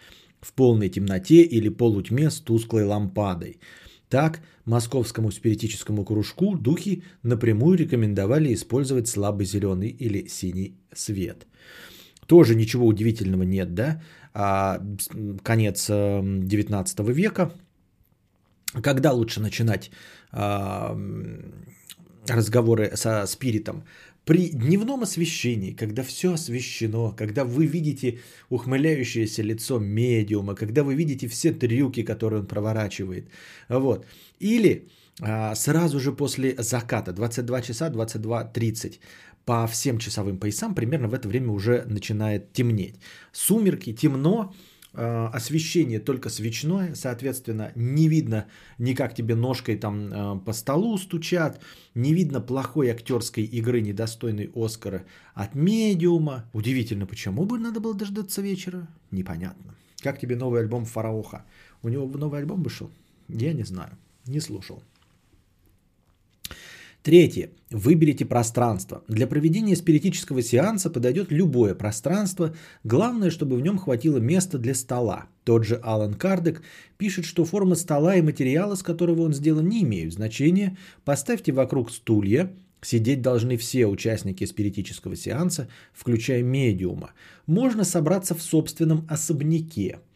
В 0.44 0.52
полной 0.54 0.90
темноте 0.90 1.42
или 1.42 1.70
полутьме 1.70 2.30
с 2.30 2.42
тусклой 2.42 2.84
лампадой. 2.84 3.60
Так, 4.10 4.42
московскому 4.66 5.32
спиритическому 5.32 6.06
кружку 6.06 6.58
духи 6.58 7.04
напрямую 7.24 7.78
рекомендовали 7.78 8.54
использовать 8.54 9.08
слабый 9.08 9.46
зеленый 9.46 9.90
или 9.90 10.28
синий 10.28 10.76
свет. 10.94 11.48
Тоже 12.28 12.56
ничего 12.56 12.86
удивительного 12.86 13.44
нет, 13.44 13.74
да? 13.74 14.02
А, 14.34 14.82
конец 15.44 15.88
19 15.88 17.00
эм, 17.00 17.06
века. 17.14 17.52
Когда 18.82 19.14
лучше 19.14 19.40
начинать 19.40 19.92
а, 20.32 20.98
разговоры 22.28 22.92
со 22.96 23.26
спиритом? 23.28 23.84
При 24.26 24.50
дневном 24.50 25.04
освещении, 25.04 25.74
когда 25.74 26.02
все 26.04 26.34
освещено, 26.34 27.12
когда 27.12 27.44
вы 27.44 27.66
видите 27.66 28.20
ухмыляющееся 28.50 29.44
лицо 29.44 29.80
медиума, 29.80 30.56
когда 30.56 30.84
вы 30.84 30.96
видите 30.96 31.28
все 31.28 31.52
трюки, 31.52 32.04
которые 32.04 32.40
он 32.40 32.48
проворачивает. 32.48 33.28
Вот. 33.68 34.06
Или 34.40 34.88
а, 35.22 35.56
сразу 35.56 36.00
же 36.00 36.14
после 36.14 36.56
заката, 36.58 37.12
22 37.12 37.62
часа, 37.62 37.90
22.30, 37.90 39.00
по 39.46 39.68
всем 39.68 39.98
часовым 39.98 40.38
поясам 40.38 40.74
примерно 40.74 41.10
в 41.10 41.14
это 41.14 41.28
время 41.28 41.52
уже 41.52 41.84
начинает 41.86 42.54
темнеть. 42.54 42.96
Сумерки, 43.34 43.94
темно, 43.94 44.54
освещение 44.94 46.00
только 46.00 46.30
свечное, 46.30 46.94
соответственно, 46.96 47.72
не 47.76 48.08
видно 48.08 48.48
никак 48.78 49.16
тебе 49.16 49.36
ножкой 49.36 49.78
там 49.78 50.10
а, 50.14 50.36
по 50.38 50.54
столу 50.54 50.98
стучат, 50.98 51.60
не 51.96 52.14
видно 52.14 52.42
плохой 52.42 52.90
актерской 52.90 53.44
игры, 53.44 53.82
недостойной 53.82 54.52
Оскара 54.56 55.04
от 55.34 55.56
медиума. 55.56 56.46
Удивительно, 56.54 57.06
почему 57.06 57.46
бы 57.46 57.58
надо 57.58 57.80
было 57.80 57.96
дождаться 57.96 58.42
вечера? 58.42 58.88
Непонятно. 59.12 59.76
Как 60.02 60.20
тебе 60.20 60.36
новый 60.36 60.62
альбом 60.62 60.86
Фараоха? 60.86 61.46
У 61.82 61.90
него 61.90 62.06
новый 62.06 62.40
альбом 62.40 62.62
вышел? 62.62 62.92
Я 63.28 63.54
не 63.54 63.64
знаю, 63.64 63.98
не 64.26 64.40
слушал. 64.40 64.84
Третье. 67.04 67.50
Выберите 67.70 68.24
пространство. 68.24 69.04
Для 69.10 69.28
проведения 69.28 69.76
спиритического 69.76 70.42
сеанса 70.42 70.90
подойдет 70.90 71.34
любое 71.34 71.76
пространство. 71.76 72.56
Главное, 72.86 73.30
чтобы 73.30 73.58
в 73.58 73.62
нем 73.62 73.78
хватило 73.78 74.20
места 74.20 74.58
для 74.58 74.74
стола. 74.74 75.26
Тот 75.44 75.66
же 75.66 75.82
Алан 75.84 76.14
Кардек 76.14 76.62
пишет, 76.98 77.26
что 77.26 77.44
форма 77.44 77.76
стола 77.76 78.16
и 78.16 78.22
материала, 78.22 78.76
с 78.76 78.84
которого 78.84 79.24
он 79.24 79.34
сделан, 79.34 79.68
не 79.68 79.84
имеют 79.84 80.14
значения. 80.14 80.78
Поставьте 81.04 81.52
вокруг 81.52 81.92
стулья, 81.92 82.54
Сидеть 82.82 83.22
должны 83.22 83.56
все 83.56 83.88
участники 83.88 84.44
спиритического 84.44 85.16
сеанса, 85.16 85.70
включая 85.94 86.44
медиума. 86.44 87.12
Можно 87.48 87.86
собраться 87.86 88.36
в 88.36 88.42
собственном 88.42 89.08
особняке– 89.10 90.00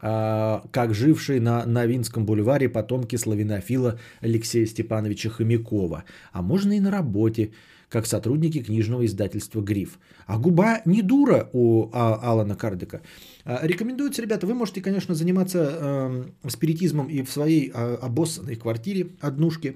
как 0.00 0.94
жившие 0.94 1.40
на 1.40 1.66
Новинском 1.66 2.24
бульваре 2.24 2.68
потомки 2.68 3.16
славянофила 3.16 3.98
Алексея 4.20 4.66
Степановича 4.66 5.28
Хомякова, 5.30 6.04
а 6.32 6.42
можно 6.42 6.72
и 6.72 6.80
на 6.80 6.90
работе, 6.90 7.50
как 7.90 8.06
сотрудники 8.06 8.62
книжного 8.62 9.04
издательства 9.04 9.60
«Гриф». 9.60 9.98
А 10.26 10.38
губа 10.38 10.80
не 10.86 11.02
дура 11.02 11.50
у 11.52 11.90
а, 11.92 12.14
Алана 12.22 12.54
Кардека. 12.54 13.02
А, 13.44 13.66
рекомендуется, 13.66 14.22
ребята, 14.22 14.46
вы 14.46 14.54
можете, 14.54 14.80
конечно, 14.80 15.14
заниматься 15.14 15.58
э, 15.58 16.48
спиритизмом 16.48 17.08
и 17.08 17.22
в 17.22 17.30
своей 17.30 17.70
э, 17.74 17.94
обоссанной 18.00 18.54
квартире, 18.54 19.08
однушке, 19.20 19.74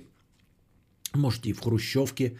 можете 1.13 1.51
и 1.51 1.53
в 1.53 1.61
хрущевке, 1.61 2.39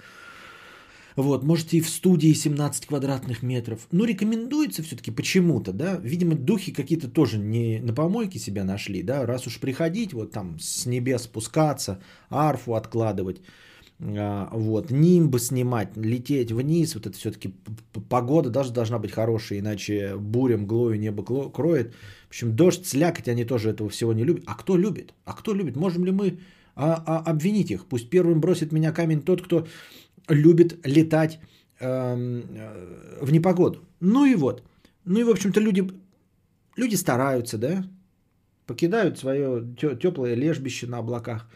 вот, 1.17 1.45
можете 1.45 1.79
и 1.79 1.81
в 1.81 1.89
студии 1.89 2.33
17 2.33 2.87
квадратных 2.87 3.43
метров. 3.43 3.87
Но 3.93 4.05
рекомендуется 4.05 4.83
все-таки 4.83 5.11
почему-то, 5.11 5.73
да. 5.73 5.97
Видимо, 5.97 6.35
духи 6.35 6.73
какие-то 6.73 7.09
тоже 7.09 7.39
не 7.39 7.81
на 7.81 7.93
помойке 7.95 8.39
себя 8.39 8.65
нашли, 8.65 9.03
да. 9.03 9.25
Раз 9.27 9.47
уж 9.47 9.61
приходить, 9.61 10.13
вот 10.13 10.33
там 10.33 10.59
с 10.59 10.87
небес 10.87 11.23
спускаться, 11.23 12.01
арфу 12.31 12.75
откладывать, 12.75 13.41
а, 14.01 14.51
вот, 14.53 14.91
нимбы 14.91 15.39
снимать, 15.39 15.97
лететь 15.97 16.51
вниз, 16.51 16.95
вот 16.95 17.07
это 17.07 17.17
все-таки 17.17 17.55
погода 18.09 18.51
даже 18.51 18.73
должна 18.73 18.99
быть 18.99 19.13
хорошая, 19.13 19.61
иначе 19.61 20.17
бурем, 20.17 20.67
глою 20.67 20.99
небо 20.99 21.23
кроет. 21.23 21.95
В 22.25 22.29
общем, 22.29 22.57
дождь, 22.57 22.87
слякоть, 22.87 23.29
они 23.29 23.45
тоже 23.45 23.71
этого 23.71 23.89
всего 23.89 24.13
не 24.13 24.25
любят. 24.25 24.43
А 24.47 24.55
кто 24.55 24.77
любит? 24.77 25.15
А 25.25 25.33
кто 25.33 25.55
любит? 25.55 25.77
Можем 25.77 26.05
ли 26.05 26.11
мы 26.11 26.41
а, 26.75 27.03
а, 27.07 27.19
обвинить 27.31 27.71
их? 27.71 27.87
Пусть 27.87 28.11
первым 28.11 28.41
бросит 28.41 28.73
меня 28.73 28.93
камень 28.93 29.23
тот, 29.23 29.43
кто 29.43 29.69
любит 30.29 30.87
летать 30.87 31.39
эм, 31.81 32.45
э, 32.57 33.19
в 33.21 33.33
непогоду. 33.33 33.81
Ну 34.01 34.25
и 34.25 34.35
вот. 34.35 34.63
Ну 35.05 35.21
и, 35.21 35.25
в 35.25 35.31
общем-то, 35.31 35.61
люди, 35.61 35.89
люди 36.77 36.95
стараются, 36.95 37.59
да, 37.59 37.85
покидают 38.67 39.19
свое 39.19 39.75
теплое 40.01 40.35
лежбище 40.35 40.87
на 40.87 40.99
облаках, 40.99 41.49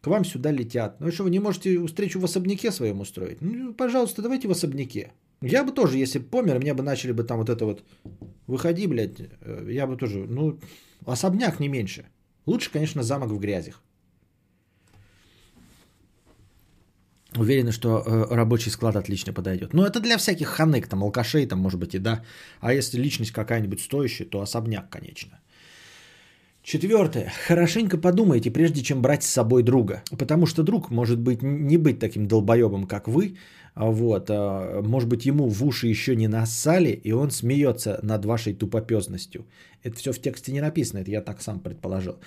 к 0.00 0.06
вам 0.06 0.24
сюда 0.24 0.50
летят. 0.50 1.00
Ну 1.00 1.08
и 1.08 1.12
что, 1.12 1.24
вы 1.24 1.30
не 1.30 1.40
можете 1.40 1.86
встречу 1.86 2.20
в 2.20 2.24
особняке 2.24 2.72
своем 2.72 3.00
устроить? 3.00 3.40
Ну, 3.40 3.74
пожалуйста, 3.74 4.22
давайте 4.22 4.48
в 4.48 4.50
особняке. 4.50 5.12
Я 5.40 5.64
бы 5.64 5.72
тоже, 5.72 5.98
если 5.98 6.18
бы 6.18 6.24
помер, 6.24 6.58
меня 6.58 6.74
бы 6.74 6.82
начали 6.82 7.12
бы 7.12 7.22
там 7.22 7.38
вот 7.38 7.48
это 7.48 7.64
вот, 7.64 7.84
выходи, 8.46 8.86
блядь, 8.86 9.20
э, 9.20 9.68
я 9.70 9.86
бы 9.86 9.96
тоже, 9.96 10.26
ну, 10.28 10.58
особняк 11.06 11.60
не 11.60 11.68
меньше. 11.68 12.06
Лучше, 12.46 12.72
конечно, 12.72 13.02
замок 13.02 13.30
в 13.30 13.38
грязях. 13.38 13.82
Уверены, 17.36 17.72
что 17.72 17.88
э, 17.88 18.34
рабочий 18.34 18.70
склад 18.70 18.96
отлично 18.96 19.32
подойдет. 19.32 19.74
Но 19.74 19.86
это 19.86 20.00
для 20.00 20.16
всяких 20.16 20.48
ханык, 20.48 20.88
там, 20.88 21.02
алкашей, 21.02 21.46
там, 21.46 21.58
может 21.58 21.78
быть, 21.78 21.94
и 21.94 21.98
да. 21.98 22.22
А 22.60 22.72
если 22.72 22.98
личность 22.98 23.32
какая-нибудь 23.32 23.80
стоящая, 23.80 24.24
то 24.24 24.40
особняк, 24.40 24.88
конечно. 24.88 25.38
Четвертое. 26.62 27.32
Хорошенько 27.46 27.98
подумайте, 27.98 28.50
прежде 28.50 28.82
чем 28.82 29.02
брать 29.02 29.22
с 29.22 29.30
собой 29.30 29.62
друга. 29.62 30.02
Потому 30.18 30.46
что 30.46 30.62
друг 30.62 30.90
может 30.90 31.18
быть 31.18 31.42
не 31.42 31.78
быть 31.78 31.98
таким 31.98 32.26
долбоебом, 32.26 32.86
как 32.86 33.08
вы. 33.08 33.36
Вот. 33.74 34.30
А, 34.30 34.82
может 34.82 35.08
быть, 35.08 35.26
ему 35.26 35.48
в 35.48 35.64
уши 35.64 35.86
еще 35.86 36.16
не 36.16 36.28
нассали, 36.28 36.90
и 36.90 37.12
он 37.12 37.30
смеется 37.30 38.00
над 38.02 38.24
вашей 38.24 38.54
тупопезностью. 38.54 39.46
Это 39.82 39.96
все 39.96 40.12
в 40.12 40.20
тексте 40.20 40.52
не 40.52 40.60
написано, 40.60 40.98
это 41.00 41.10
я 41.10 41.20
так 41.20 41.40
сам 41.40 41.60
предположил. 41.60 42.18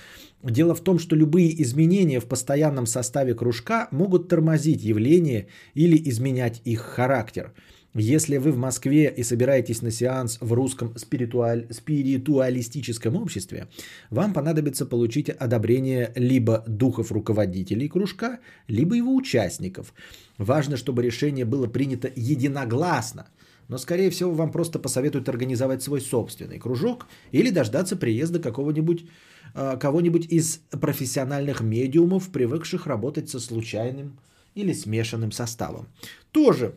Дело 0.42 0.74
в 0.74 0.82
том, 0.82 1.00
что 1.00 1.16
любые 1.16 1.62
изменения 1.62 2.20
в 2.20 2.26
постоянном 2.26 2.86
составе 2.86 3.34
кружка 3.34 3.88
могут 3.92 4.30
тормозить 4.30 4.84
явление 4.84 5.48
или 5.74 6.02
изменять 6.10 6.62
их 6.64 6.80
характер. 6.80 7.54
Если 7.94 8.38
вы 8.38 8.52
в 8.52 8.58
Москве 8.58 9.14
и 9.16 9.22
собираетесь 9.22 9.82
на 9.82 9.92
сеанс 9.92 10.38
в 10.40 10.54
русском 10.54 10.98
спиритуаль... 10.98 11.68
спиритуалистическом 11.70 13.16
обществе, 13.18 13.68
вам 14.10 14.34
понадобится 14.34 14.86
получить 14.86 15.30
одобрение 15.30 16.14
либо 16.16 16.64
духов 16.68 17.12
руководителей 17.12 17.90
кружка, 17.90 18.40
либо 18.68 18.96
его 18.96 19.14
участников. 19.14 19.94
Важно, 20.38 20.78
чтобы 20.78 21.04
решение 21.04 21.46
было 21.46 21.68
принято 21.68 22.10
единогласно– 22.16 23.28
но, 23.72 23.78
скорее 23.78 24.10
всего, 24.10 24.32
вам 24.32 24.52
просто 24.52 24.80
посоветуют 24.80 25.30
организовать 25.30 25.82
свой 25.82 26.02
собственный 26.02 26.60
кружок 26.60 27.08
или 27.32 27.52
дождаться 27.52 27.96
приезда 27.96 28.40
какого-нибудь 28.40 29.06
а, 29.54 29.78
кого-нибудь 29.78 30.26
из 30.26 30.58
профессиональных 30.72 31.62
медиумов, 31.62 32.32
привыкших 32.32 32.86
работать 32.86 33.30
со 33.30 33.40
случайным 33.40 34.20
или 34.56 34.74
смешанным 34.74 35.32
составом. 35.32 35.88
Тоже 36.34 36.76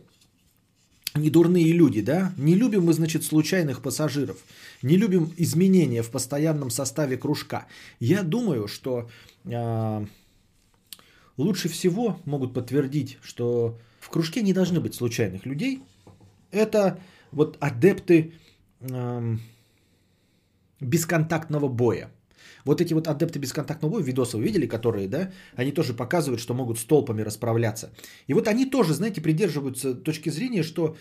не 1.15 1.29
дурные 1.29 1.71
люди, 1.71 2.01
да? 2.01 2.33
Не 2.37 2.55
любим 2.55 2.85
мы, 2.85 2.93
значит, 2.93 3.23
случайных 3.23 3.81
пассажиров. 3.81 4.37
Не 4.81 4.97
любим 4.97 5.33
изменения 5.37 6.01
в 6.01 6.11
постоянном 6.11 6.69
составе 6.69 7.17
кружка. 7.17 7.67
Я 7.99 8.23
думаю, 8.23 8.67
что 8.67 9.09
э, 9.45 10.05
лучше 11.37 11.69
всего 11.69 12.19
могут 12.25 12.53
подтвердить, 12.53 13.17
что 13.21 13.79
в 13.99 14.09
кружке 14.09 14.41
не 14.41 14.53
должны 14.53 14.79
быть 14.79 14.93
случайных 14.93 15.45
людей. 15.45 15.81
Это 16.51 16.99
вот 17.31 17.57
адепты 17.59 18.33
э, 18.81 19.35
бесконтактного 20.79 21.67
боя. 21.67 22.11
Вот 22.65 22.81
эти 22.81 22.93
вот 22.93 23.07
адепты 23.07 23.39
бесконтактного 23.39 23.91
боя, 23.91 24.03
видосы 24.03 24.39
видели, 24.39 24.67
которые, 24.67 25.07
да, 25.07 25.31
они 25.55 25.71
тоже 25.71 25.93
показывают, 25.93 26.41
что 26.41 26.53
могут 26.53 26.79
с 26.79 26.85
расправляться. 27.23 27.91
И 28.27 28.33
вот 28.33 28.47
они 28.47 28.65
тоже, 28.65 28.93
знаете, 28.93 29.21
придерживаются 29.21 29.93
точки 29.93 30.29
зрения, 30.31 30.63
что 30.63 30.95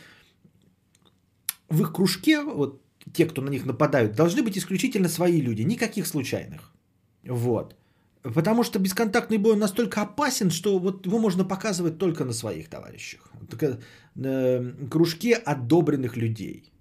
в 1.71 1.81
их 1.81 1.93
кружке, 1.93 2.43
вот 2.43 2.83
те, 3.13 3.27
кто 3.27 3.43
на 3.43 3.51
них 3.51 3.67
нападают, 3.67 4.15
должны 4.15 4.43
быть 4.43 4.57
исключительно 4.57 5.09
свои 5.09 5.41
люди, 5.41 5.63
никаких 5.63 6.07
случайных. 6.07 6.73
Вот. 7.25 7.75
Потому 8.23 8.63
что 8.65 8.79
бесконтактный 8.79 9.39
бой 9.39 9.57
настолько 9.57 10.03
опасен, 10.03 10.51
что 10.51 10.79
вот 10.79 11.07
его 11.07 11.19
можно 11.19 11.45
показывать 11.45 11.99
только 11.99 12.25
на 12.25 12.33
своих 12.33 12.69
товарищах. 12.69 13.31
Только, 13.51 13.81
э, 14.17 14.73
кружке 14.91 15.35
одобренных 15.35 16.17
людей. 16.17 16.74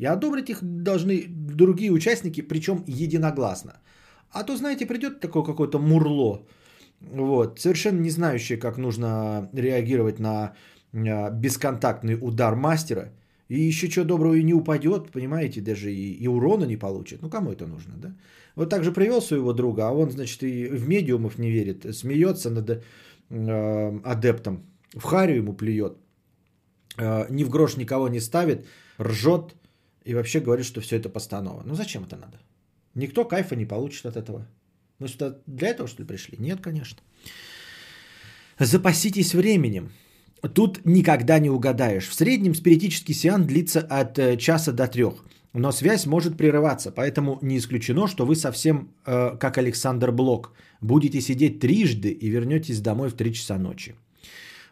И 0.00 0.06
одобрить 0.06 0.50
их 0.50 0.58
должны 0.62 1.26
другие 1.28 1.92
участники, 1.92 2.40
причем 2.40 2.84
единогласно. 2.86 3.72
А 4.30 4.44
то, 4.44 4.56
знаете, 4.56 4.86
придет 4.86 5.20
такое 5.20 5.42
какое-то 5.42 5.78
мурло, 5.78 6.46
вот, 7.00 7.60
совершенно 7.60 8.00
не 8.00 8.10
знающее, 8.10 8.58
как 8.58 8.78
нужно 8.78 9.50
реагировать 9.52 10.18
на 10.18 10.52
э, 10.92 11.30
бесконтактный 11.32 12.16
удар 12.20 12.56
мастера, 12.56 13.12
и 13.48 13.68
еще 13.68 13.90
что 13.90 14.04
доброго 14.04 14.34
и 14.34 14.44
не 14.44 14.54
упадет, 14.54 15.10
понимаете, 15.12 15.60
даже 15.60 15.92
и, 15.92 16.24
и 16.24 16.28
урона 16.28 16.64
не 16.64 16.78
получит. 16.78 17.22
Ну, 17.22 17.30
кому 17.30 17.50
это 17.50 17.66
нужно, 17.66 17.94
да? 17.96 18.14
Вот 18.56 18.70
так 18.70 18.84
же 18.84 18.92
привел 18.92 19.20
своего 19.20 19.52
друга, 19.52 19.88
а 19.88 19.92
он, 19.92 20.10
значит, 20.10 20.42
и 20.42 20.66
в 20.68 20.88
медиумов 20.88 21.38
не 21.38 21.50
верит, 21.50 21.94
смеется 21.94 22.50
над 22.50 22.70
э, 22.70 24.00
адептом, 24.04 24.62
в 24.96 25.02
харю 25.02 25.36
ему 25.36 25.52
плюет, 25.52 25.92
э, 26.96 27.26
ни 27.30 27.44
в 27.44 27.50
грош 27.50 27.76
никого 27.76 28.08
не 28.08 28.20
ставит, 28.20 28.66
ржет 28.98 29.56
и 30.04 30.14
вообще 30.14 30.40
говорит, 30.40 30.66
что 30.66 30.80
все 30.80 30.96
это 30.96 31.08
постанова. 31.08 31.62
Ну, 31.64 31.74
зачем 31.74 32.04
это 32.04 32.16
надо? 32.16 32.38
Никто 32.94 33.24
кайфа 33.24 33.56
не 33.56 33.66
получит 33.66 34.06
от 34.06 34.16
этого. 34.16 34.46
Мы 34.98 35.08
сюда 35.08 35.36
для 35.46 35.68
этого, 35.68 35.88
что 35.88 36.02
ли, 36.02 36.08
пришли? 36.08 36.36
Нет, 36.38 36.60
конечно. 36.60 36.98
Запаситесь 38.58 39.34
временем. 39.34 39.90
Тут 40.54 40.80
никогда 40.84 41.38
не 41.38 41.50
угадаешь. 41.50 42.08
В 42.08 42.14
среднем 42.14 42.54
спиритический 42.54 43.14
сеанс 43.14 43.46
длится 43.46 43.80
от 43.80 44.18
э, 44.18 44.36
часа 44.36 44.72
до 44.72 44.86
трех. 44.86 45.24
Но 45.52 45.72
связь 45.72 46.06
может 46.06 46.36
прерываться, 46.36 46.92
поэтому 46.92 47.38
не 47.42 47.58
исключено, 47.58 48.06
что 48.06 48.24
вы 48.24 48.36
совсем 48.36 48.92
э, 49.04 49.36
как 49.38 49.58
Александр 49.58 50.12
Блок 50.12 50.52
будете 50.80 51.20
сидеть 51.20 51.60
трижды 51.60 52.10
и 52.10 52.28
вернетесь 52.28 52.80
домой 52.80 53.08
в 53.10 53.14
3 53.14 53.34
часа 53.34 53.58
ночи. 53.58 53.96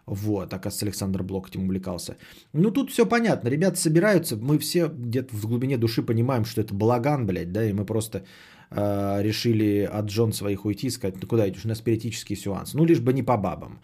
Вот, 0.09 0.53
оказывается, 0.53 0.87
Александр 0.87 1.23
Блок 1.23 1.49
этим 1.49 1.65
увлекался. 1.65 2.17
Ну, 2.55 2.71
тут 2.71 2.91
все 2.91 3.07
понятно. 3.07 3.49
Ребята 3.49 3.77
собираются, 3.77 4.37
мы 4.37 4.59
все 4.59 4.89
где-то 4.89 5.37
в 5.37 5.47
глубине 5.47 5.77
души 5.77 6.03
понимаем, 6.03 6.45
что 6.45 6.61
это 6.61 6.75
балаган, 6.75 7.27
блядь, 7.27 7.53
да, 7.53 7.65
и 7.65 7.73
мы 7.73 7.85
просто 7.85 8.25
э, 8.71 9.23
решили 9.23 9.89
от 9.93 10.07
Джон 10.07 10.33
своих 10.33 10.65
уйти 10.65 10.87
и 10.87 10.91
сказать, 10.91 11.17
ну, 11.21 11.29
куда 11.29 11.49
идешь, 11.49 11.65
на 11.65 11.75
спиритический 11.75 12.37
сеанс. 12.37 12.75
Ну, 12.75 12.85
лишь 12.87 13.01
бы 13.01 13.13
не 13.13 13.23
по 13.23 13.37
бабам, 13.37 13.81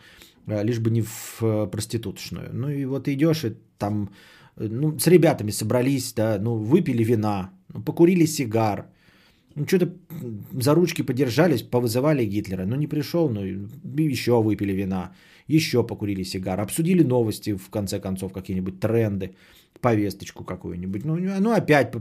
э, 0.46 0.64
лишь 0.64 0.78
бы 0.78 0.90
не 0.90 1.02
в 1.02 1.42
э, 1.42 1.70
проституточную. 1.70 2.50
Ну, 2.52 2.68
и 2.70 2.84
вот 2.86 3.08
идешь, 3.08 3.44
и 3.44 3.56
там, 3.78 4.10
э, 4.56 4.68
ну, 4.70 4.98
с 4.98 5.06
ребятами 5.06 5.50
собрались, 5.50 6.14
да, 6.14 6.38
ну, 6.40 6.56
выпили 6.56 7.04
вина, 7.04 7.50
ну, 7.74 7.82
покурили 7.82 8.26
сигар, 8.26 8.86
ну, 9.56 9.66
что-то 9.66 9.92
за 10.60 10.74
ручки 10.74 11.02
подержались, 11.02 11.62
повызывали 11.62 12.24
Гитлера. 12.24 12.66
Ну, 12.66 12.76
не 12.76 12.86
пришел, 12.86 13.28
ну, 13.28 13.40
еще 13.96 14.42
выпили 14.42 14.72
вина 14.72 15.12
еще 15.48 15.82
покурили 15.82 16.24
сигар, 16.24 16.60
обсудили 16.60 17.02
новости, 17.02 17.56
в 17.56 17.70
конце 17.70 18.00
концов, 18.00 18.32
какие-нибудь 18.32 18.80
тренды, 18.80 19.34
повесточку 19.80 20.44
какую-нибудь. 20.44 21.04
Ну, 21.04 21.16
ну 21.40 21.50
опять 21.50 21.92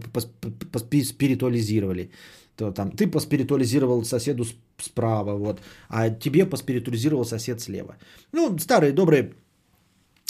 поспиритуализировали. 0.71 2.09
То, 2.55 2.71
там, 2.71 2.91
ты 2.91 3.07
поспиритуализировал 3.07 4.03
соседу 4.03 4.45
справа, 4.77 5.35
вот, 5.37 5.61
а 5.89 6.09
тебе 6.09 6.45
поспиритуализировал 6.45 7.25
сосед 7.25 7.61
слева. 7.61 7.97
Ну, 8.31 8.57
старые 8.59 8.93
добрые 8.93 9.33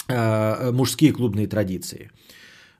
э, 0.07 0.71
мужские 0.71 1.11
клубные 1.11 1.47
традиции 1.47 2.09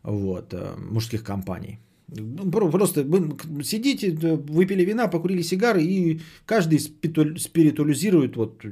вот, 0.03 0.53
э, 0.53 0.75
мужских 0.91 1.23
компаний. 1.23 1.79
Ну, 2.15 2.51
просто 2.51 3.03
вы 3.03 3.63
сидите, 3.63 4.11
выпили 4.11 4.85
вина, 4.85 5.07
покурили 5.07 5.43
сигары, 5.43 5.83
и 5.83 6.21
каждый 6.45 6.79
спиритуализирует 6.79 8.35
вот 8.35 8.63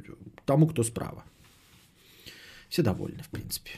тому, 0.45 0.67
кто 0.67 0.83
справа. 0.83 1.23
Все 2.69 2.83
довольны, 2.83 3.23
в 3.23 3.29
принципе. 3.29 3.71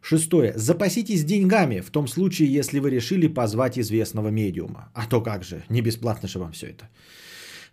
Шестое. 0.00 0.52
Запаситесь 0.56 1.24
деньгами 1.24 1.80
в 1.80 1.90
том 1.90 2.08
случае, 2.08 2.52
если 2.58 2.80
вы 2.80 2.90
решили 2.90 3.28
позвать 3.28 3.78
известного 3.78 4.30
медиума. 4.30 4.90
А 4.94 5.06
то 5.06 5.20
как 5.20 5.44
же, 5.44 5.64
не 5.68 5.82
бесплатно 5.82 6.28
же 6.28 6.38
вам 6.38 6.52
все 6.52 6.66
это. 6.66 6.88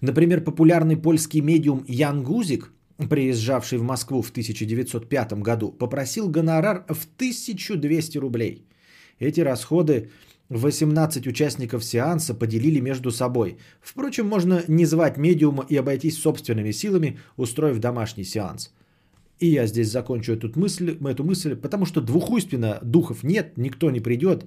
Например, 0.02 0.44
популярный 0.44 0.98
польский 0.98 1.42
медиум 1.42 1.86
Ян 1.88 2.24
Гузик, 2.24 2.74
приезжавший 3.10 3.78
в 3.78 3.84
Москву 3.84 4.22
в 4.22 4.32
1905 4.32 5.34
году, 5.34 5.72
попросил 5.72 6.30
гонорар 6.30 6.86
в 6.90 7.08
1200 7.16 8.18
рублей. 8.18 8.66
Эти 9.20 9.42
расходы 9.42 10.10
18 10.50 11.28
участников 11.28 11.84
сеанса 11.84 12.34
поделили 12.34 12.80
между 12.80 13.12
собой. 13.12 13.58
Впрочем, 13.82 14.28
можно 14.28 14.64
не 14.68 14.86
звать 14.86 15.18
медиума 15.18 15.66
и 15.70 15.76
обойтись 15.78 16.22
собственными 16.22 16.72
силами, 16.72 17.20
устроив 17.38 17.80
домашний 17.80 18.26
сеанс– 18.26 18.72
и 19.40 19.48
я 19.48 19.68
здесь 19.68 19.92
закончу 19.92 20.34
эту 20.34 20.52
мысль, 20.60 20.98
эту 21.10 21.24
мысль, 21.24 21.56
потому 21.56 21.86
что 21.86 22.02
двухуйственно 22.02 22.80
духов 22.84 23.24
нет, 23.24 23.58
никто 23.58 23.92
не 23.92 24.00
придет. 24.00 24.46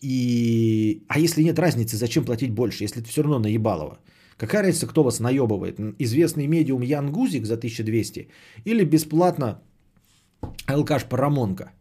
И... 0.00 1.02
А 1.08 1.18
если 1.18 1.42
нет 1.42 1.58
разницы, 1.58 1.96
зачем 1.96 2.24
платить 2.24 2.52
больше, 2.52 2.84
если 2.84 3.00
это 3.00 3.08
все 3.08 3.22
равно 3.22 3.38
наебалово? 3.38 3.98
Какая 4.36 4.62
разница, 4.62 4.86
кто 4.86 5.02
вас 5.02 5.20
наебывает? 5.20 5.78
Известный 5.98 6.46
медиум 6.46 6.82
Ян 6.82 7.10
Гузик 7.10 7.44
за 7.44 7.54
1200 7.54 8.28
или 8.64 8.84
бесплатно 8.84 9.60
алкаш 10.66 11.04
Парамонка 11.04 11.72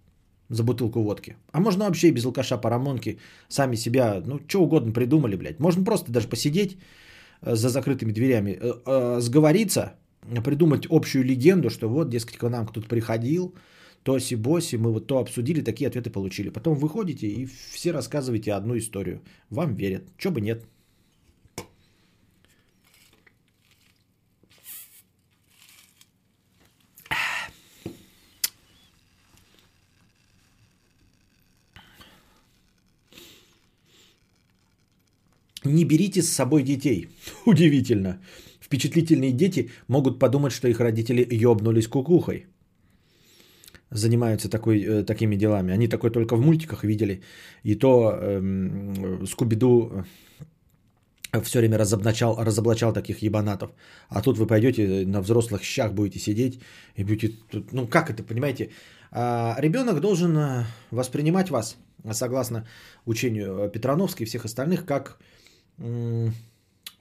за 0.49 0.63
бутылку 0.63 1.01
водки? 1.01 1.35
А 1.51 1.59
можно 1.59 1.85
вообще 1.85 2.11
без 2.11 2.25
алкаша 2.25 2.57
Парамонки 2.57 3.19
сами 3.49 3.75
себя, 3.75 4.21
ну, 4.25 4.39
что 4.47 4.63
угодно 4.63 4.93
придумали, 4.93 5.35
блядь. 5.35 5.59
Можно 5.59 5.83
просто 5.83 6.11
даже 6.11 6.27
посидеть 6.27 6.77
э, 7.41 7.55
за 7.55 7.69
закрытыми 7.69 8.11
дверями, 8.11 8.57
э, 8.59 8.73
э, 8.85 9.21
сговориться, 9.21 9.93
придумать 10.43 10.87
общую 10.89 11.23
легенду, 11.23 11.69
что 11.69 11.89
вот, 11.89 12.09
дескать, 12.09 12.37
к 12.37 12.49
нам 12.49 12.65
кто-то 12.65 12.87
приходил, 12.87 13.55
тоси-боси, 14.03 14.77
мы 14.77 14.91
вот 14.91 15.07
то 15.07 15.17
обсудили, 15.17 15.61
такие 15.61 15.87
ответы 15.87 16.09
получили. 16.09 16.49
Потом 16.49 16.75
выходите 16.75 17.27
и 17.27 17.47
все 17.71 17.91
рассказываете 17.91 18.53
одну 18.53 18.77
историю. 18.77 19.21
Вам 19.49 19.75
верят. 19.75 20.03
Чё 20.17 20.31
бы 20.31 20.41
нет. 20.41 20.65
Не 35.65 35.85
берите 35.85 36.21
с 36.21 36.29
собой 36.29 36.63
детей. 36.63 37.09
Удивительно. 37.45 38.19
Впечатлительные 38.59 39.31
дети 39.31 39.69
могут 39.87 40.19
подумать, 40.19 40.51
что 40.51 40.67
их 40.67 40.79
родители 40.79 41.27
ёбнулись 41.31 41.87
кукухой. 41.87 42.45
Занимаются 43.89 44.49
такой, 44.49 44.81
э, 44.81 45.03
такими 45.03 45.35
делами. 45.37 45.73
Они 45.73 45.87
такой 45.87 46.11
только 46.11 46.35
в 46.35 46.41
мультиках 46.41 46.83
видели. 46.83 47.21
И 47.63 47.75
то 47.75 48.11
эм, 48.11 49.25
Скуби-Ду 49.25 50.03
э, 51.31 51.41
все 51.41 51.59
время 51.59 51.77
разоблачал, 51.77 52.35
разоблачал 52.43 52.93
таких 52.93 53.21
ебанатов. 53.21 53.71
А 54.09 54.21
тут 54.21 54.37
вы 54.37 54.47
пойдете 54.47 55.05
на 55.05 55.21
взрослых 55.21 55.63
щах 55.63 55.93
будете 55.93 56.19
сидеть 56.19 56.59
и 56.97 57.05
будете... 57.05 57.35
Ну 57.71 57.87
как 57.87 58.09
это, 58.09 58.23
понимаете? 58.23 58.69
А, 59.11 59.55
ребенок 59.59 60.01
должен 60.01 60.37
э, 60.37 60.65
воспринимать 60.91 61.49
вас, 61.49 61.77
согласно 62.11 62.67
учению 63.05 63.69
Петрановской 63.69 64.25
и 64.25 64.27
всех 64.27 64.43
остальных, 64.45 64.85
как 64.85 65.17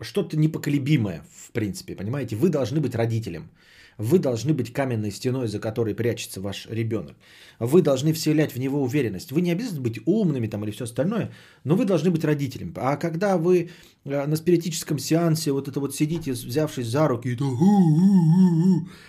что-то 0.01 0.37
непоколебимое, 0.37 1.25
в 1.33 1.53
принципе, 1.53 1.97
понимаете? 1.97 2.37
Вы 2.37 2.51
должны 2.51 2.81
быть 2.81 2.95
родителем. 2.95 3.51
Вы 3.99 4.19
должны 4.19 4.53
быть 4.53 4.73
каменной 4.73 5.11
стеной, 5.11 5.49
за 5.49 5.59
которой 5.59 5.95
прячется 5.95 6.41
ваш 6.43 6.67
ребенок. 6.67 7.17
Вы 7.59 7.81
должны 7.81 8.13
вселять 8.13 8.53
в 8.53 8.59
него 8.59 8.83
уверенность. 8.83 9.33
Вы 9.33 9.41
не 9.41 9.53
обязаны 9.53 9.81
быть 9.81 10.01
умными 10.05 10.49
там 10.49 10.65
или 10.65 10.71
все 10.71 10.85
остальное, 10.85 11.33
но 11.65 11.77
вы 11.77 11.87
должны 11.87 12.11
быть 12.11 12.25
родителем. 12.25 12.75
А 12.77 12.97
когда 12.97 13.39
вы 13.39 13.71
э, 14.05 14.27
на 14.27 14.37
спиритическом 14.37 14.99
сеансе 14.99 15.53
вот 15.53 15.69
это 15.69 15.81
вот 15.81 15.95
сидите, 15.95 16.33
взявшись 16.33 16.89
за 16.89 17.09
руки, 17.09 17.29
и 17.29 17.37
то, 17.37 17.47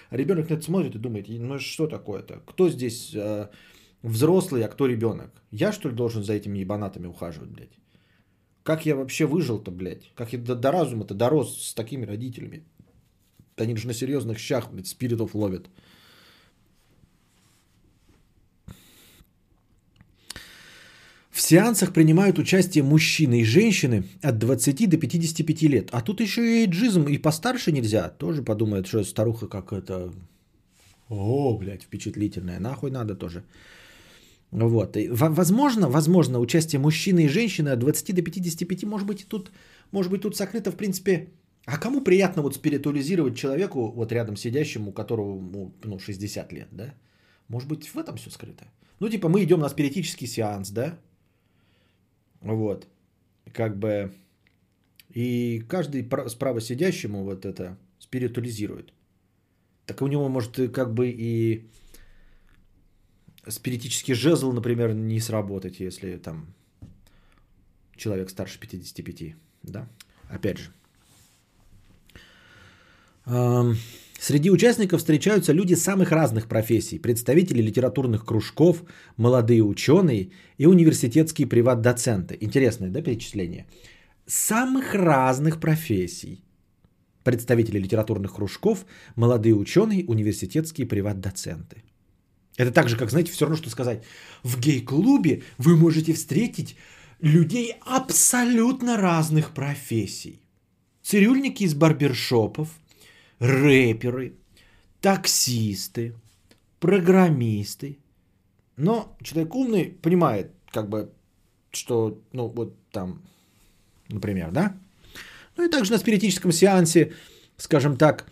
а 0.10 0.16
ребенок 0.18 0.50
на 0.50 0.54
это 0.54 0.64
смотрит 0.64 0.96
и 0.96 1.00
думает, 1.00 1.26
ну 1.28 1.60
что 1.60 1.88
такое-то? 1.88 2.42
Кто 2.46 2.70
здесь 2.70 3.12
э, 3.14 3.50
взрослый, 4.04 4.64
а 4.64 4.70
кто 4.70 4.86
ребенок? 4.86 5.32
Я 5.52 5.74
что 5.74 5.90
ли 5.90 5.96
должен 5.96 6.24
за 6.24 6.32
этими 6.34 6.60
ебанатами 6.60 7.08
ухаживать, 7.08 7.50
блядь? 7.50 7.78
Как 8.68 8.86
я 8.86 8.96
вообще 8.96 9.26
выжил-то, 9.26 9.72
блядь? 9.72 10.12
Как 10.14 10.34
я 10.34 10.40
до, 10.40 10.54
до 10.54 10.72
разума-то 10.72 11.14
дорос 11.14 11.68
с 11.68 11.74
такими 11.74 12.06
родителями? 12.06 12.64
Они 13.56 13.78
же 13.78 13.88
на 13.88 13.94
серьезных 13.94 14.40
щах, 14.40 14.70
блядь, 14.74 14.88
спиритов 14.88 15.36
ловят. 15.36 15.70
В 21.32 21.40
сеансах 21.40 21.94
принимают 21.94 22.40
участие 22.40 22.84
мужчины 22.84 23.40
и 23.40 23.46
женщины 23.46 24.04
от 24.22 24.38
20 24.38 24.90
до 24.90 24.98
55 24.98 25.62
лет. 25.62 25.90
А 25.94 26.02
тут 26.02 26.20
еще 26.20 26.42
и 26.42 26.66
эйджизм, 26.66 27.06
и 27.06 27.22
постарше 27.22 27.72
нельзя. 27.72 28.10
Тоже 28.10 28.44
подумает, 28.44 28.86
что 28.86 29.06
старуха 29.06 29.48
как 29.48 29.72
это... 29.72 30.12
О, 31.08 31.58
блядь, 31.58 31.84
впечатлительная. 31.84 32.60
Нахуй 32.60 32.92
надо 32.92 33.16
тоже. 33.16 33.44
Вот. 34.52 34.98
И, 34.98 35.10
возможно, 35.10 35.90
возможно, 35.90 36.40
участие 36.40 36.80
мужчины 36.80 37.26
и 37.26 37.28
женщины 37.28 37.70
от 37.70 37.80
20 37.80 38.16
до 38.16 38.22
55, 38.22 38.84
может 38.84 39.08
быть, 39.08 39.22
и 39.22 39.26
тут, 39.26 39.52
может 39.92 40.12
быть, 40.12 40.22
тут 40.22 40.36
сокрыто, 40.36 40.72
в 40.72 40.76
принципе, 40.76 41.30
а 41.66 41.78
кому 41.78 42.02
приятно 42.02 42.42
вот 42.42 42.56
спиритуализировать 42.56 43.38
человеку, 43.38 43.92
вот 43.92 44.12
рядом 44.12 44.38
сидящему, 44.38 44.94
которого 44.94 45.74
ну, 45.84 46.00
60 46.00 46.54
лет, 46.54 46.68
да? 46.72 46.94
Может 47.50 47.68
быть, 47.68 47.88
в 47.88 47.98
этом 47.98 48.16
все 48.16 48.30
скрыто? 48.30 48.66
Ну, 49.00 49.10
типа, 49.10 49.28
мы 49.28 49.44
идем 49.44 49.60
на 49.60 49.70
спиритический 49.70 50.28
сеанс, 50.28 50.70
да? 50.70 50.98
Вот. 52.42 52.88
Как 53.54 53.78
бы... 53.78 54.14
И 55.10 55.64
каждый 55.68 56.08
справа 56.30 56.62
сидящему 56.62 57.24
вот 57.24 57.46
это 57.46 57.78
спиритуализирует. 58.00 58.94
Так 59.86 60.02
у 60.02 60.08
него 60.08 60.30
может 60.30 60.72
как 60.72 60.94
бы 60.94 61.10
и 61.10 61.66
спиритический 63.50 64.14
жезл, 64.14 64.52
например, 64.52 64.94
не 64.94 65.20
сработать, 65.20 65.80
если 65.80 66.18
там 66.18 66.54
человек 67.96 68.30
старше 68.30 68.60
55, 68.60 69.36
да? 69.64 69.88
Опять 70.30 70.58
же. 70.58 70.72
Среди 74.20 74.50
участников 74.50 75.00
встречаются 75.00 75.54
люди 75.54 75.76
самых 75.76 76.12
разных 76.12 76.48
профессий. 76.48 77.00
Представители 77.00 77.62
литературных 77.62 78.26
кружков, 78.26 78.84
молодые 79.18 79.62
ученые 79.64 80.32
и 80.58 80.66
университетские 80.66 81.48
приват-доценты. 81.48 82.38
Интересное, 82.42 82.90
да, 82.90 83.02
перечисление? 83.02 83.66
Самых 84.26 84.96
разных 84.96 85.60
профессий. 85.60 86.44
Представители 87.24 87.80
литературных 87.80 88.34
кружков, 88.34 88.86
молодые 89.16 89.54
ученые, 89.54 90.06
университетские 90.08 90.88
приват-доценты. 90.88 91.84
Это 92.58 92.72
так 92.72 92.90
же, 92.90 92.98
как, 92.98 93.12
знаете, 93.12 93.32
все 93.32 93.46
равно, 93.46 93.56
что 93.56 93.70
сказать. 93.70 94.04
В 94.44 94.60
гей-клубе 94.60 95.44
вы 95.60 95.78
можете 95.78 96.14
встретить 96.14 96.76
людей 97.22 97.76
абсолютно 97.86 98.98
разных 98.98 99.52
профессий. 99.52 100.42
Цирюльники 101.04 101.64
из 101.64 101.76
барбершопов, 101.76 102.70
рэперы, 103.40 104.34
таксисты, 105.02 106.16
программисты. 106.80 108.00
Но 108.76 109.16
человек 109.22 109.56
умный 109.56 109.86
понимает, 109.86 110.52
как 110.72 110.90
бы, 110.90 111.12
что, 111.72 112.20
ну, 112.34 112.48
вот 112.48 112.76
там, 112.92 113.22
например, 114.10 114.52
да? 114.52 114.76
Ну 115.58 115.66
и 115.66 115.70
также 115.70 115.92
на 115.92 115.98
спиритическом 116.00 116.52
сеансе, 116.52 117.14
скажем 117.58 117.98
так, 117.98 118.28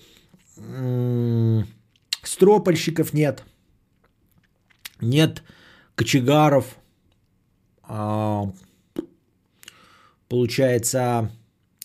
стропольщиков 2.24 3.14
нет– 3.14 3.44
нет 5.02 5.44
кочегаров, 5.96 6.78
а, 7.84 8.52
получается, 10.28 11.32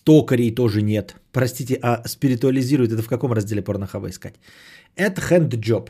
токарей 0.03 0.55
тоже 0.55 0.81
нет. 0.81 1.15
Простите, 1.31 1.79
а 1.81 2.07
спиритуализирует 2.07 2.91
это 2.91 3.01
в 3.01 3.07
каком 3.07 3.33
разделе 3.33 3.61
порнохаба 3.61 4.09
искать? 4.09 4.35
Это 4.95 5.21
хенд-джоб. 5.21 5.89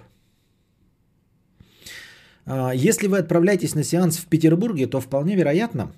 А, 2.45 2.73
если 2.73 3.07
вы 3.07 3.17
отправляетесь 3.17 3.75
на 3.75 3.83
сеанс 3.83 4.17
в 4.17 4.27
Петербурге, 4.27 4.87
то 4.87 5.01
вполне 5.01 5.35
вероятно, 5.35 5.91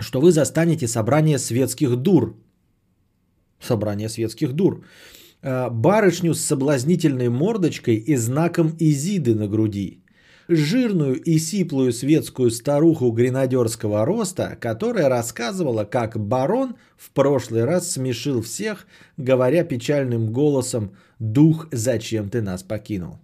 что 0.00 0.20
вы 0.20 0.32
застанете 0.32 0.86
собрание 0.86 1.38
светских 1.38 1.96
дур. 1.96 2.36
Собрание 3.60 4.08
светских 4.08 4.52
дур. 4.52 4.84
Э, 5.40 5.70
барышню 5.70 6.34
с 6.34 6.40
соблазнительной 6.40 7.28
мордочкой 7.28 7.96
и 7.96 8.16
знаком 8.16 8.74
Изиды 8.80 9.36
на 9.36 9.46
груди, 9.46 10.02
жирную 10.48 11.14
и 11.14 11.38
сиплую 11.38 11.92
светскую 11.92 12.50
старуху 12.50 13.12
гренадерского 13.12 14.04
роста, 14.04 14.58
которая 14.60 15.08
рассказывала, 15.08 15.84
как 15.84 16.18
барон 16.18 16.74
в 16.96 17.10
прошлый 17.10 17.64
раз 17.64 17.92
смешил 17.92 18.42
всех, 18.42 18.88
говоря 19.16 19.62
печальным 19.62 20.32
голосом 20.32 20.96
«Дух, 21.20 21.68
зачем 21.70 22.30
ты 22.30 22.42
нас 22.42 22.64
покинул?» 22.64 23.18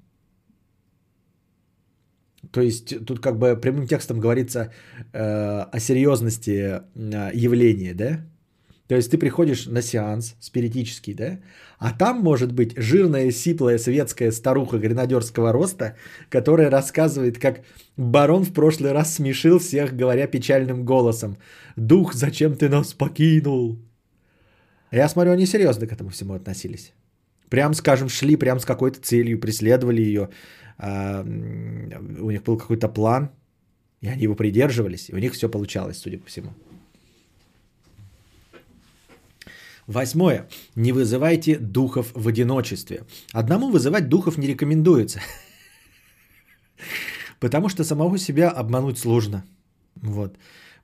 То 2.53 2.61
есть 2.61 3.05
тут 3.05 3.19
как 3.19 3.39
бы 3.41 3.57
прямым 3.57 3.89
текстом 3.89 4.21
говорится 4.21 4.73
э, 5.13 5.19
о 5.19 5.81
серьезности 5.81 6.83
э, 6.95 7.31
явления, 7.35 7.95
да? 7.95 8.21
То 8.89 8.95
есть 8.95 9.11
ты 9.11 9.19
приходишь 9.19 9.67
на 9.67 9.83
сеанс 9.83 10.35
спиритический, 10.41 11.15
да? 11.15 11.39
А 11.79 11.93
там 11.93 12.21
может 12.21 12.53
быть 12.53 12.75
жирная, 12.77 13.31
сиплая 13.33 13.79
светская 13.79 14.31
старуха 14.31 14.79
гренадерского 14.79 15.53
роста, 15.53 15.97
которая 16.29 16.71
рассказывает, 16.71 17.39
как 17.39 17.63
барон 17.97 18.45
в 18.45 18.53
прошлый 18.53 18.93
раз 18.93 19.15
смешил 19.15 19.59
всех, 19.59 19.97
говоря 19.97 20.27
печальным 20.27 20.85
голосом. 20.85 21.37
«Дух, 21.77 22.15
зачем 22.15 22.57
ты 22.57 22.69
нас 22.69 22.93
покинул?» 22.93 23.79
Я 24.91 25.09
смотрю, 25.09 25.33
они 25.33 25.47
серьезно 25.47 25.87
к 25.87 25.93
этому 25.93 26.11
всему 26.11 26.35
относились. 26.35 26.93
Прям, 27.49 27.75
скажем, 27.75 28.09
шли 28.09 28.37
прям 28.37 28.61
с 28.61 28.65
какой-то 28.65 29.01
целью, 29.01 29.41
преследовали 29.41 30.03
ее. 30.03 30.29
А, 30.79 31.25
у 32.21 32.31
них 32.31 32.43
был 32.43 32.59
какой-то 32.59 32.89
план, 32.89 33.31
и 34.03 34.09
они 34.09 34.25
его 34.25 34.35
придерживались, 34.35 35.09
и 35.09 35.15
у 35.15 35.19
них 35.19 35.33
все 35.33 35.49
получалось, 35.49 35.99
судя 35.99 36.19
по 36.19 36.27
всему. 36.27 36.51
Восьмое. 39.87 40.49
Не 40.77 40.93
вызывайте 40.93 41.59
духов 41.59 42.11
в 42.15 42.29
одиночестве. 42.29 43.05
Одному 43.33 43.71
вызывать 43.71 44.09
духов 44.09 44.39
не 44.39 44.47
рекомендуется. 44.47 45.21
Потому 47.41 47.69
что 47.69 47.85
самого 47.85 48.19
себя 48.19 48.51
обмануть 48.51 48.99
сложно. 48.99 49.45
Вот. 49.97 50.37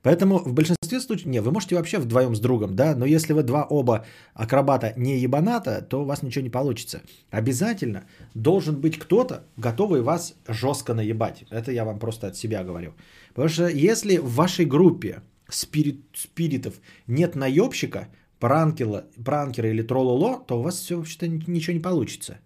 Поэтому 0.02 0.38
в 0.38 0.52
большинстве 0.52 1.00
случаев, 1.00 1.26
не, 1.26 1.40
вы 1.40 1.52
можете 1.52 1.76
вообще 1.76 1.98
вдвоем 1.98 2.34
с 2.34 2.40
другом, 2.40 2.74
да, 2.74 2.94
но 2.94 3.04
если 3.04 3.34
вы 3.34 3.42
два 3.42 3.64
оба 3.64 4.06
акробата 4.32 4.94
не 4.96 5.18
ебаната, 5.18 5.82
то 5.82 6.02
у 6.02 6.04
вас 6.04 6.22
ничего 6.22 6.42
не 6.42 6.50
получится. 6.50 7.02
Обязательно 7.30 8.04
должен 8.34 8.80
быть 8.80 8.98
кто-то, 8.98 9.44
готовый 9.58 10.00
вас 10.00 10.34
жестко 10.48 10.94
наебать. 10.94 11.44
Это 11.50 11.70
я 11.70 11.84
вам 11.84 11.98
просто 11.98 12.28
от 12.28 12.36
себя 12.36 12.64
говорю. 12.64 12.94
Потому 13.28 13.48
что 13.48 13.68
если 13.68 14.16
в 14.16 14.34
вашей 14.34 14.64
группе 14.64 15.22
спирит, 15.48 16.00
спиритов 16.14 16.74
нет 17.06 17.34
наебщика, 17.34 18.08
пранкера, 18.40 19.04
пранкера 19.24 19.70
или 19.70 19.82
трололо, 19.82 20.44
то 20.46 20.58
у 20.58 20.62
вас 20.62 20.80
все 20.80 20.96
вообще-то 20.96 21.28
ничего 21.28 21.74
не 21.74 21.80
получится. 21.80 22.38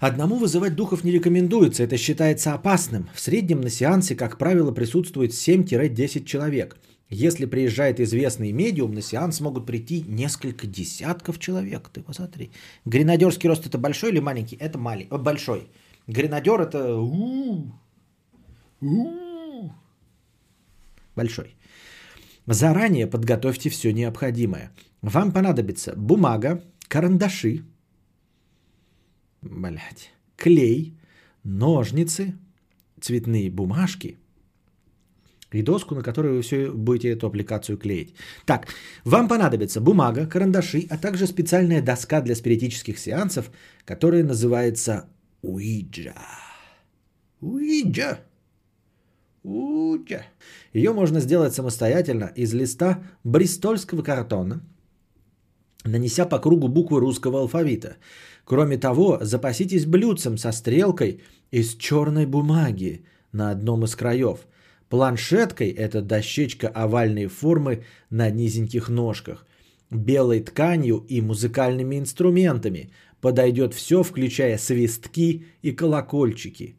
Одному 0.00 0.36
вызывать 0.36 0.76
духов 0.76 1.04
не 1.04 1.10
рекомендуется, 1.10 1.82
это 1.82 1.96
считается 1.96 2.54
опасным. 2.54 3.08
В 3.14 3.20
среднем 3.20 3.60
на 3.60 3.70
сеансе, 3.70 4.14
как 4.14 4.38
правило, 4.38 4.72
присутствует 4.72 5.32
7-10 5.32 6.24
человек. 6.24 6.76
Если 7.10 7.46
приезжает 7.46 7.98
известный 8.00 8.52
медиум, 8.52 8.92
на 8.94 9.02
сеанс 9.02 9.40
могут 9.40 9.66
прийти 9.66 10.04
несколько 10.06 10.66
десятков 10.66 11.38
человек. 11.38 11.88
Ты 11.88 12.02
посмотри. 12.02 12.50
Гренадерский 12.84 13.48
рост 13.48 13.66
это 13.66 13.78
большой 13.78 14.10
или 14.10 14.20
маленький? 14.20 14.56
Это 14.56 14.78
маленький, 14.78 15.16
большой. 15.16 15.68
Гренадер 16.06 16.60
это... 16.60 16.96
У-у-у 16.96 17.72
большой. 21.18 21.56
Заранее 22.46 23.06
подготовьте 23.06 23.70
все 23.70 23.92
необходимое. 23.92 24.70
Вам 25.02 25.32
понадобится 25.32 25.92
бумага, 25.96 26.62
карандаши, 26.88 27.62
блядь, 29.42 30.12
клей, 30.36 30.94
ножницы, 31.44 32.34
цветные 33.00 33.50
бумажки, 33.50 34.16
и 35.54 35.62
доску, 35.62 35.94
на 35.94 36.02
которую 36.02 36.34
вы 36.36 36.42
все 36.42 36.70
будете 36.70 37.08
эту 37.08 37.26
аппликацию 37.26 37.78
клеить. 37.78 38.14
Так, 38.44 38.66
вам 39.04 39.28
понадобится 39.28 39.80
бумага, 39.80 40.26
карандаши, 40.26 40.86
а 40.90 40.98
также 40.98 41.26
специальная 41.26 41.82
доска 41.82 42.20
для 42.20 42.34
спиритических 42.34 42.98
сеансов, 42.98 43.50
которая 43.84 44.24
называется 44.24 45.08
Уиджа. 45.42 46.14
Уиджа. 47.40 48.18
Уиджа. 49.42 50.22
Ее 50.72 50.92
можно 50.92 51.20
сделать 51.20 51.54
самостоятельно 51.54 52.32
из 52.34 52.52
листа 52.54 53.02
бристольского 53.24 54.02
картона, 54.02 54.60
нанеся 55.84 56.26
по 56.26 56.38
кругу 56.38 56.68
буквы 56.68 57.00
русского 57.00 57.40
алфавита. 57.40 57.96
Кроме 58.44 58.78
того, 58.78 59.18
запаситесь 59.20 59.86
блюдцем 59.86 60.38
со 60.38 60.52
стрелкой 60.52 61.22
из 61.50 61.74
черной 61.76 62.26
бумаги 62.26 63.04
на 63.32 63.50
одном 63.50 63.84
из 63.84 63.94
краев– 63.94 64.46
Планшеткой 64.88 65.70
это 65.70 66.00
дощечка 66.00 66.68
овальной 66.68 67.26
формы 67.26 67.84
на 68.10 68.30
низеньких 68.30 68.88
ножках. 68.88 69.46
Белой 69.90 70.40
тканью 70.40 71.04
и 71.08 71.20
музыкальными 71.20 71.98
инструментами. 71.98 72.90
Подойдет 73.20 73.74
все, 73.74 74.02
включая 74.02 74.58
свистки 74.58 75.46
и 75.62 75.72
колокольчики. 75.72 76.76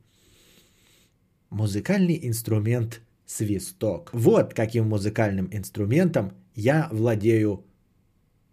Музыкальный 1.49 2.19
инструмент 2.27 3.01
свисток. 3.26 4.09
Вот 4.13 4.53
каким 4.53 4.89
музыкальным 4.89 5.49
инструментом 5.51 6.31
я 6.55 6.89
владею, 6.91 7.65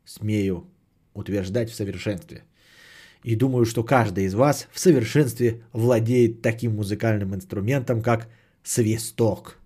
смею 0.05 0.67
утверждать 1.13 1.71
в 1.71 1.75
совершенстве. 1.75 2.45
И 3.23 3.37
думаю, 3.37 3.65
что 3.65 3.85
каждый 3.85 4.25
из 4.25 4.35
вас 4.35 4.69
в 4.73 4.79
совершенстве 4.79 5.63
владеет 5.73 6.43
таким 6.43 6.77
музыкальным 6.77 7.35
инструментом, 7.35 8.03
как 8.03 8.29
свисток. 8.63 9.59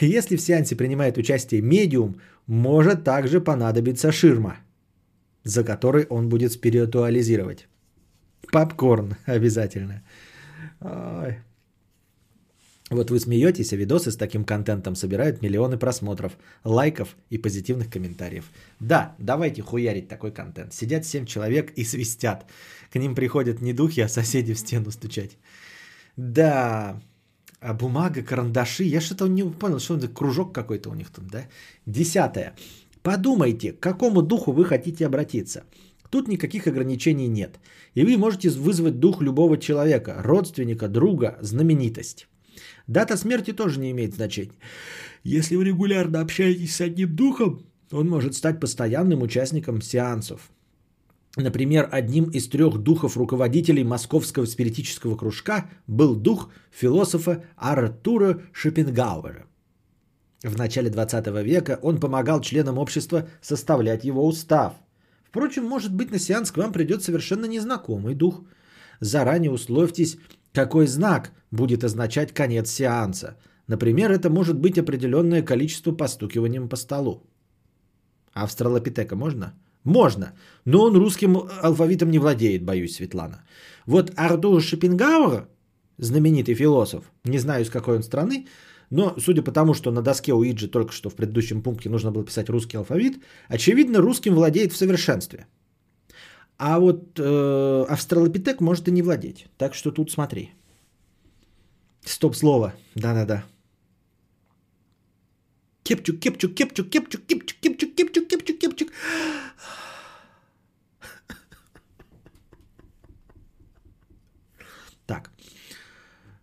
Если 0.00 0.36
в 0.36 0.40
сеансе 0.40 0.76
принимает 0.76 1.18
участие 1.18 1.60
медиум, 1.60 2.20
может 2.46 3.04
также 3.04 3.40
понадобиться 3.40 4.10
ширма, 4.12 4.58
за 5.44 5.64
которой 5.64 6.06
он 6.08 6.28
будет 6.28 6.52
спиритуализировать. 6.52 7.68
Попкорн 8.52 9.16
обязательно. 9.26 10.02
Ой. 10.80 11.38
Вот 12.90 13.10
вы 13.10 13.20
смеетесь, 13.20 13.72
а 13.72 13.76
видосы 13.76 14.10
с 14.10 14.16
таким 14.16 14.44
контентом 14.44 14.94
собирают 14.96 15.42
миллионы 15.42 15.76
просмотров, 15.76 16.38
лайков 16.64 17.16
и 17.28 17.36
позитивных 17.36 17.90
комментариев. 17.90 18.50
Да, 18.80 19.14
давайте 19.18 19.62
хуярить 19.62 20.08
такой 20.08 20.32
контент. 20.32 20.72
Сидят 20.72 21.04
7 21.04 21.26
человек 21.26 21.72
и 21.76 21.84
свистят. 21.84 22.46
К 22.90 22.98
ним 22.98 23.14
приходят 23.14 23.60
не 23.60 23.74
духи, 23.74 24.00
а 24.00 24.08
соседи 24.08 24.54
в 24.54 24.58
стену 24.58 24.90
стучать. 24.90 25.36
Да, 26.16 26.98
а 27.60 27.74
бумага, 27.74 28.22
карандаши, 28.22 28.84
я 28.84 29.00
что-то 29.00 29.28
не 29.28 29.42
понял, 29.42 29.80
что 29.80 29.96
это 29.96 30.08
кружок 30.08 30.54
какой-то 30.54 30.90
у 30.90 30.94
них 30.94 31.10
тут, 31.10 31.26
да? 31.26 31.46
Десятое. 31.86 32.54
Подумайте, 33.02 33.72
к 33.72 33.80
какому 33.80 34.22
духу 34.22 34.52
вы 34.52 34.64
хотите 34.64 35.06
обратиться. 35.06 35.64
Тут 36.10 36.28
никаких 36.28 36.66
ограничений 36.66 37.28
нет. 37.28 37.58
И 37.94 38.04
вы 38.04 38.16
можете 38.16 38.50
вызвать 38.50 38.98
дух 38.98 39.20
любого 39.20 39.58
человека, 39.58 40.22
родственника, 40.24 40.88
друга, 40.88 41.38
знаменитость. 41.40 42.28
Дата 42.86 43.16
смерти 43.16 43.52
тоже 43.52 43.78
не 43.80 43.90
имеет 43.90 44.14
значения. 44.14 44.58
Если 45.22 45.56
вы 45.56 45.64
регулярно 45.64 46.20
общаетесь 46.20 46.76
с 46.76 46.80
одним 46.80 47.14
духом, 47.14 47.62
он 47.90 48.08
может 48.08 48.34
стать 48.34 48.60
постоянным 48.60 49.22
участником 49.22 49.82
сеансов. 49.82 50.50
Например, 51.36 51.88
одним 51.92 52.30
из 52.30 52.48
трех 52.48 52.78
духов 52.78 53.16
руководителей 53.16 53.84
Московского 53.84 54.46
спиритического 54.46 55.16
кружка 55.16 55.70
был 55.86 56.16
дух 56.16 56.50
философа 56.70 57.44
Артура 57.56 58.42
Шопенгауэра. 58.52 59.46
В 60.42 60.56
начале 60.56 60.88
20 60.88 61.26
века 61.44 61.78
он 61.82 62.00
помогал 62.00 62.40
членам 62.40 62.78
общества 62.78 63.28
составлять 63.42 64.04
его 64.04 64.26
устав. 64.26 64.74
Впрочем, 65.28 65.64
может 65.64 65.94
быть, 65.94 66.10
на 66.10 66.18
сеанс 66.18 66.50
к 66.50 66.56
вам 66.56 66.72
придет 66.72 67.02
совершенно 67.02 67.46
незнакомый 67.46 68.14
дух. 68.14 68.42
Заранее 69.00 69.50
условьтесь, 69.50 70.16
какой 70.52 70.86
знак 70.86 71.32
будет 71.50 71.84
означать 71.84 72.32
конец 72.32 72.70
сеанса. 72.70 73.36
Например, 73.66 74.10
это 74.10 74.30
может 74.30 74.58
быть 74.58 74.78
определенное 74.78 75.42
количество 75.42 75.92
постукиванием 75.92 76.68
по 76.68 76.76
столу. 76.76 77.22
Австралопитека 78.32 79.16
можно? 79.16 79.52
Можно, 79.84 80.32
но 80.64 80.84
он 80.84 80.96
русским 80.96 81.36
алфавитом 81.62 82.10
не 82.10 82.18
владеет, 82.18 82.64
боюсь, 82.64 82.96
Светлана. 82.96 83.44
Вот 83.86 84.12
Артур 84.16 84.62
Шопенгауэр, 84.62 85.48
знаменитый 85.98 86.54
философ, 86.54 87.04
не 87.24 87.38
знаю, 87.38 87.62
из 87.62 87.70
какой 87.70 87.96
он 87.96 88.02
страны, 88.02 88.46
но 88.90 89.14
судя 89.18 89.42
по 89.42 89.52
тому, 89.52 89.74
что 89.74 89.90
на 89.90 90.02
доске 90.02 90.32
у 90.32 90.42
Иджи 90.42 90.68
только 90.68 90.92
что 90.92 91.10
в 91.10 91.14
предыдущем 91.14 91.62
пункте 91.62 91.90
нужно 91.90 92.10
было 92.10 92.24
писать 92.24 92.48
русский 92.48 92.78
алфавит, 92.78 93.22
очевидно, 93.48 94.00
русским 94.00 94.34
владеет 94.34 94.72
в 94.72 94.76
совершенстве. 94.76 95.46
А 96.56 96.80
вот 96.80 97.18
э, 97.18 97.84
австралопитек 97.88 98.60
может 98.60 98.88
и 98.88 98.90
не 98.90 99.02
владеть. 99.02 99.46
Так 99.58 99.74
что 99.74 99.92
тут 99.92 100.10
смотри. 100.10 100.50
Стоп 102.04 102.34
слово. 102.34 102.74
Да-да-да. 102.94 103.44
Кепчук, 105.84 106.18
кепчук, 106.18 106.54
кепчук, 106.54 106.90
кепчук, 106.90 107.26
кепчук, 107.26 107.60
кепчук, 107.60 107.94
кепчук, 107.94 108.28
кепчук, 108.28 108.58
кепчук. 108.58 108.88
Так. 115.06 115.30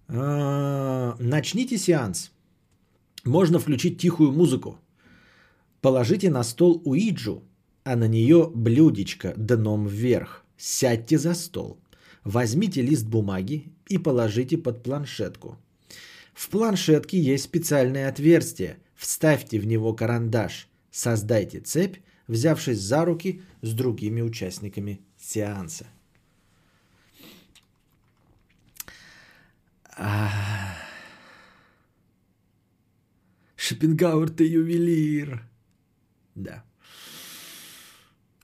А, 0.07 1.15
начните 1.19 1.77
сеанс. 1.77 2.34
Можно 3.25 3.57
включить 3.57 3.99
тихую 3.99 4.31
музыку. 4.31 4.79
Положите 5.81 6.29
на 6.29 6.43
стол 6.43 6.81
Уиджу, 6.85 7.43
а 7.83 7.95
на 7.95 8.07
нее 8.07 8.51
блюдечко 8.53 9.33
дном 9.35 9.87
вверх. 9.87 10.45
Сядьте 10.57 11.17
за 11.17 11.33
стол. 11.33 11.77
Возьмите 12.23 12.81
лист 12.81 13.05
бумаги 13.05 13.71
и 13.87 13.97
положите 13.97 14.57
под 14.57 14.83
планшетку. 14.83 15.57
В 16.33 16.49
планшетке 16.49 17.19
есть 17.19 17.45
специальное 17.45 18.09
отверстие. 18.09 18.77
Вставьте 18.95 19.59
в 19.59 19.65
него 19.65 19.93
карандаш. 19.93 20.67
Создайте 20.91 21.59
цепь, 21.59 21.97
взявшись 22.27 22.79
за 22.79 23.05
руки 23.05 23.41
с 23.61 23.73
другими 23.73 24.21
участниками 24.21 25.01
сеанса. 25.17 25.87
А... 29.97 30.74
Шопенгауэр, 33.65 34.29
ты 34.29 34.43
ювелир. 34.43 35.41
Да. 36.35 36.63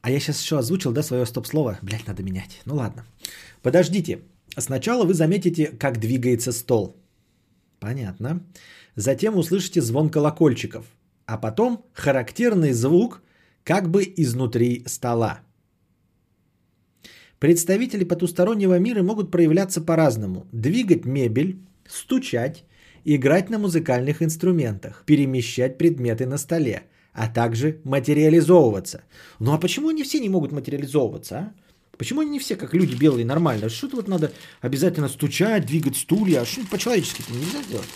А 0.02 0.10
я 0.10 0.20
сейчас 0.20 0.42
еще 0.42 0.58
озвучил, 0.58 0.92
да, 0.92 1.04
свое 1.04 1.26
стоп-слово? 1.26 1.78
Блять, 1.84 2.08
надо 2.08 2.24
менять. 2.24 2.62
Ну 2.66 2.76
ладно. 2.76 3.06
Подождите. 3.62 4.22
Сначала 4.58 5.06
вы 5.06 5.14
заметите, 5.14 5.68
как 5.68 6.00
двигается 6.00 6.52
стол. 6.52 6.96
Понятно. 7.80 8.44
Затем 8.96 9.38
услышите 9.38 9.82
звон 9.82 10.10
колокольчиков. 10.10 10.86
А 11.28 11.38
потом 11.38 11.86
характерный 11.94 12.74
звук 12.74 13.22
как 13.64 13.90
бы 13.92 14.04
изнутри 14.18 14.84
стола. 14.88 15.42
Представители 17.38 18.06
потустороннего 18.06 18.80
мира 18.80 19.04
могут 19.04 19.30
проявляться 19.32 19.82
по-разному. 19.82 20.48
Двигать 20.52 21.06
мебель, 21.06 21.60
стучать, 21.88 22.66
играть 23.06 23.50
на 23.50 23.58
музыкальных 23.58 24.22
инструментах, 24.22 25.04
перемещать 25.06 25.78
предметы 25.78 26.26
на 26.26 26.38
столе, 26.38 26.84
а 27.14 27.28
также 27.28 27.80
материализовываться. 27.84 29.04
Ну 29.40 29.54
а 29.54 29.58
почему 29.58 29.90
они 29.90 30.04
все 30.04 30.20
не 30.20 30.30
могут 30.30 30.52
материализовываться, 30.52 31.38
а? 31.38 31.54
Почему 31.98 32.22
они 32.22 32.32
не 32.32 32.40
все 32.40 32.56
как 32.56 32.74
люди 32.74 32.96
белые 32.96 33.26
нормально? 33.26 33.70
Что-то 33.70 33.98
вот 33.98 34.08
надо 34.08 34.32
обязательно 34.60 35.08
стучать, 35.08 35.68
двигать 35.68 35.96
стулья. 35.96 36.42
А 36.42 36.46
что 36.46 36.66
по-человечески-то 36.66 37.32
нельзя 37.32 37.62
делать? 37.70 37.88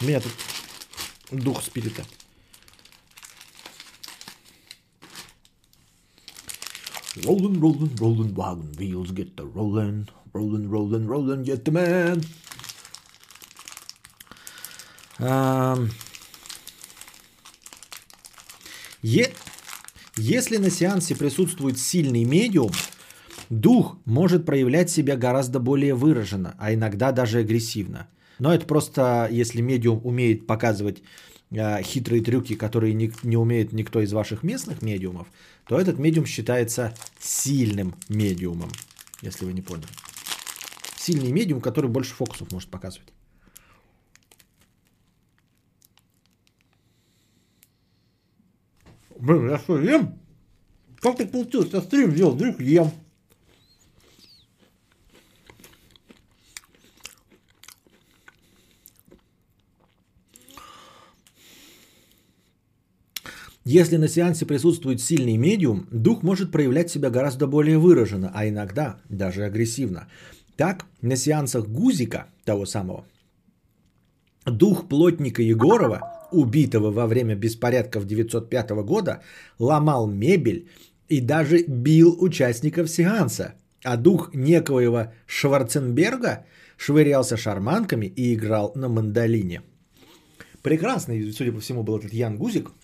У 0.00 0.04
меня 0.04 0.20
тут 0.20 0.32
дух 1.30 1.62
спирита. 1.62 2.02
Rolling, 7.22 7.60
rolling, 7.60 7.94
rolling, 7.94 8.34
wagon 8.34 8.72
wheels 8.76 9.12
get 9.12 9.36
the 9.36 9.46
rolling. 9.46 10.08
Rolling, 10.32 10.68
rolling, 10.68 11.06
rolling, 11.06 11.44
get 11.44 11.64
the 11.64 11.70
man. 11.70 12.24
Если 20.16 20.56
на 20.56 20.70
сеансе 20.70 21.14
присутствует 21.14 21.78
сильный 21.78 22.24
медиум, 22.24 22.70
дух 23.50 23.98
может 24.04 24.46
проявлять 24.46 24.90
себя 24.90 25.16
гораздо 25.16 25.60
более 25.60 25.94
выраженно, 25.94 26.54
а 26.58 26.72
иногда 26.72 27.12
даже 27.12 27.38
агрессивно. 27.38 28.08
Но 28.38 28.52
это 28.52 28.66
просто, 28.66 29.28
если 29.30 29.60
медиум 29.60 30.00
умеет 30.04 30.46
показывать 30.46 31.02
э, 31.50 31.82
хитрые 31.82 32.22
трюки, 32.22 32.54
которые 32.56 32.94
не, 32.94 33.12
не 33.22 33.36
умеет 33.36 33.72
никто 33.72 34.00
из 34.00 34.12
ваших 34.12 34.42
местных 34.42 34.82
медиумов, 34.82 35.28
то 35.68 35.78
этот 35.78 35.98
медиум 35.98 36.26
считается 36.26 36.94
сильным 37.20 37.94
медиумом, 38.08 38.70
если 39.22 39.44
вы 39.44 39.52
не 39.52 39.62
поняли. 39.62 39.88
сильный 40.96 41.30
медиум, 41.32 41.60
который 41.60 41.90
больше 41.90 42.14
фокусов 42.14 42.50
может 42.50 42.70
показывать. 42.70 43.13
Блин, 49.18 49.50
я 49.50 49.58
что, 49.58 49.80
ем? 49.80 50.18
Как 51.00 51.16
так 51.16 51.30
получилось? 51.30 51.70
Я 51.72 51.80
стрим 51.80 52.12
сделал, 52.12 52.32
вдруг 52.32 52.60
ем. 52.60 52.90
Если 63.66 63.96
на 63.96 64.08
сеансе 64.08 64.44
присутствует 64.44 65.00
сильный 65.00 65.38
медиум, 65.38 65.88
дух 65.90 66.22
может 66.22 66.52
проявлять 66.52 66.90
себя 66.90 67.08
гораздо 67.08 67.46
более 67.46 67.78
выраженно, 67.78 68.30
а 68.34 68.46
иногда 68.46 69.00
даже 69.08 69.44
агрессивно. 69.44 70.06
Так, 70.56 70.84
на 71.00 71.16
сеансах 71.16 71.66
Гузика, 71.66 72.26
того 72.44 72.66
самого, 72.66 73.06
дух 74.44 74.86
плотника 74.86 75.42
Егорова, 75.42 76.13
убитого 76.34 76.90
во 76.90 77.06
время 77.06 77.34
беспорядков 77.34 78.06
905 78.06 78.70
года, 78.84 79.22
ломал 79.58 80.06
мебель 80.06 80.68
и 81.08 81.20
даже 81.20 81.64
бил 81.66 82.16
участников 82.20 82.88
сеанса, 82.88 83.54
а 83.84 83.96
дух 83.96 84.30
некоего 84.34 85.12
Шварценберга 85.26 86.44
швырялся 86.76 87.36
шарманками 87.36 88.06
и 88.06 88.34
играл 88.34 88.72
на 88.74 88.88
мандолине. 88.88 89.62
Прекрасный, 90.62 91.32
судя 91.32 91.52
по 91.52 91.60
всему, 91.60 91.82
был 91.82 91.98
этот 91.98 92.12
Ян 92.12 92.36
Гузик– 92.36 92.70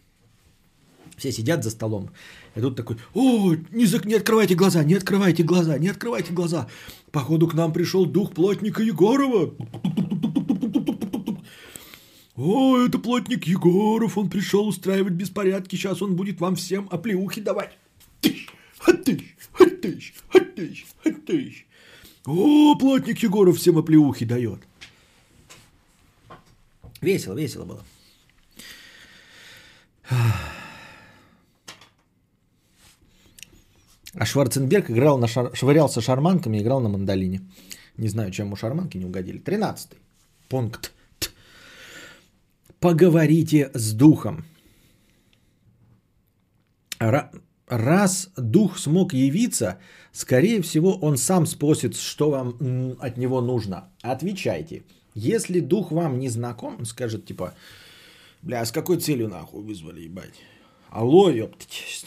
все 1.21 1.33
сидят 1.33 1.63
за 1.63 1.71
столом. 1.71 2.09
И 2.57 2.61
тут 2.61 2.77
такой, 2.77 2.97
о, 3.15 3.55
не, 3.73 3.87
зак... 3.87 4.07
не 4.07 4.15
открывайте 4.15 4.55
глаза, 4.55 4.85
не 4.85 4.95
открывайте 4.95 5.43
глаза, 5.43 5.79
не 5.79 5.89
открывайте 5.89 6.33
глаза. 6.33 6.67
Походу 7.13 7.47
к 7.47 7.55
нам 7.55 7.73
пришел 7.73 8.07
дух 8.07 8.33
плотника 8.33 8.83
Егорова. 8.83 9.55
О, 12.43 12.79
это 12.79 12.99
плотник 12.99 13.45
Егоров, 13.45 14.17
он 14.17 14.31
пришел 14.31 14.67
устраивать 14.67 15.13
беспорядки, 15.13 15.77
сейчас 15.77 16.01
он 16.01 16.17
будет 16.17 16.41
вам 16.41 16.57
всем 16.57 16.89
оплеухи 16.91 17.43
давать. 17.43 17.77
Тыщ, 18.23 18.49
хатыщ, 18.79 19.37
хатыщ, 19.53 20.15
хатыщ, 20.31 20.87
хатыщ. 21.05 21.67
О, 22.25 22.75
плотник 22.77 23.23
Егоров 23.23 23.59
всем 23.59 23.77
оплеухи 23.77 24.25
дает. 24.25 24.61
Весело, 27.03 27.35
весело 27.35 27.67
было. 27.67 27.85
А 34.15 34.25
Шварценберг 34.25 34.91
играл 34.91 35.19
на 35.19 35.29
шар... 35.29 35.55
швырялся 35.55 36.01
шарманками 36.01 36.59
играл 36.59 36.81
на 36.81 36.89
мандолине. 36.89 37.43
Не 37.99 38.09
знаю, 38.09 38.31
чем 38.33 38.47
ему 38.47 38.57
шарманки 38.57 38.97
не 38.97 39.05
угодили. 39.05 39.37
Тринадцатый 39.39 39.99
пункт. 40.49 40.93
Поговорите 42.81 43.71
с 43.75 43.93
духом. 43.93 44.45
Раз 47.67 48.31
дух 48.37 48.79
смог 48.79 49.13
явиться, 49.13 49.79
скорее 50.13 50.63
всего, 50.63 50.97
он 50.97 51.17
сам 51.19 51.47
спросит, 51.47 51.95
что 51.95 52.31
вам 52.31 52.97
от 52.99 53.17
него 53.19 53.41
нужно. 53.43 53.91
Отвечайте. 54.03 54.83
Если 55.15 55.61
дух 55.61 55.93
вам 55.93 56.19
не 56.19 56.29
знаком, 56.31 56.77
он 56.79 56.85
скажет 56.87 57.27
типа, 57.27 57.55
бля, 58.43 58.63
а 58.63 58.65
с 58.65 58.73
какой 58.73 58.99
целью 58.99 59.29
нахуй 59.29 59.63
вызвали, 59.63 60.01
ебать? 60.01 60.35
Алло, 60.89 61.31
ёптать. 61.31 62.07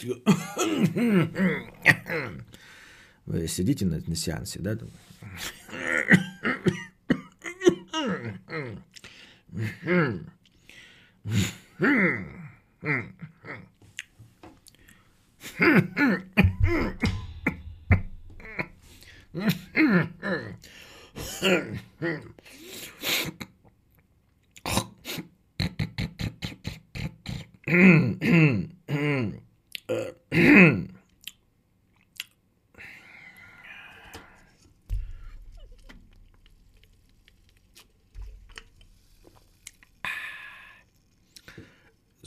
Вы 3.26 3.48
сидите 3.48 3.86
на, 3.86 4.02
на 4.06 4.16
сеансе, 4.16 4.58
да? 4.60 4.76
Mm-hmm. 30.34 30.93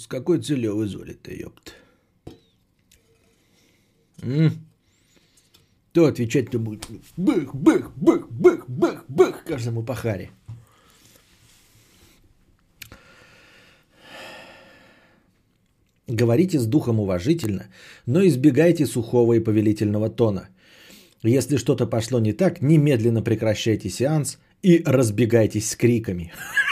С 0.07 0.09
какой 0.09 0.39
целью 0.39 0.77
вызвали-то, 0.77 1.33
ёпт? 1.33 1.75
М? 4.21 4.51
Кто 5.91 6.05
отвечать-то 6.05 6.59
будет? 6.59 6.87
Бых, 7.17 7.53
бых, 7.53 7.91
бых, 7.97 8.31
бых, 8.31 8.69
бых, 8.69 9.03
бых 9.09 9.43
каждому 9.43 9.83
по 9.83 9.95
харе. 9.95 10.29
Говорите 16.07 16.57
с 16.57 16.65
духом 16.65 17.01
уважительно, 17.01 17.67
но 18.05 18.25
избегайте 18.25 18.85
сухого 18.85 19.33
и 19.33 19.43
повелительного 19.43 20.09
тона. 20.09 20.47
Если 21.21 21.57
что-то 21.57 21.85
пошло 21.85 22.21
не 22.21 22.31
так, 22.31 22.61
немедленно 22.61 23.21
прекращайте 23.21 23.89
сеанс 23.89 24.37
и 24.61 24.83
разбегайтесь 24.85 25.69
с 25.69 25.75
криками. 25.75 26.31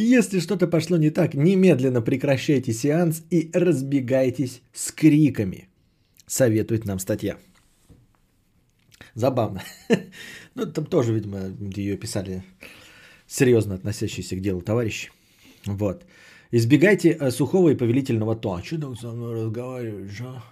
Если 0.00 0.38
что-то 0.38 0.68
пошло 0.68 0.96
не 0.96 1.10
так, 1.10 1.34
немедленно 1.34 2.00
прекращайте 2.00 2.72
сеанс 2.72 3.24
и 3.30 3.50
разбегайтесь 3.52 4.62
с 4.72 4.92
криками. 4.92 5.68
Советует 6.26 6.84
нам 6.84 7.00
статья. 7.00 7.36
Забавно. 9.14 9.62
Ну, 10.54 10.66
там 10.66 10.86
тоже, 10.86 11.14
видимо, 11.14 11.38
ее 11.76 11.96
писали 11.96 12.42
серьезно 13.26 13.74
относящиеся 13.74 14.36
к 14.36 14.40
делу 14.40 14.60
товарищи. 14.60 15.10
Вот. 15.66 16.04
Избегайте 16.52 17.10
э, 17.10 17.30
сухого 17.30 17.70
и 17.70 17.76
повелительного 17.76 18.36
тона. 18.36 18.62
Что 18.64 18.80
там 18.80 18.96
со 18.96 19.12
мной 19.12 19.34
разговариваешь, 19.34 20.20
а? 20.20 20.42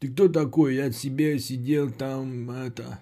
Ты 0.00 0.08
кто 0.08 0.28
такой? 0.28 0.74
Я 0.74 0.92
себе 0.92 1.38
сидел 1.38 1.90
там, 1.90 2.50
это... 2.50 2.98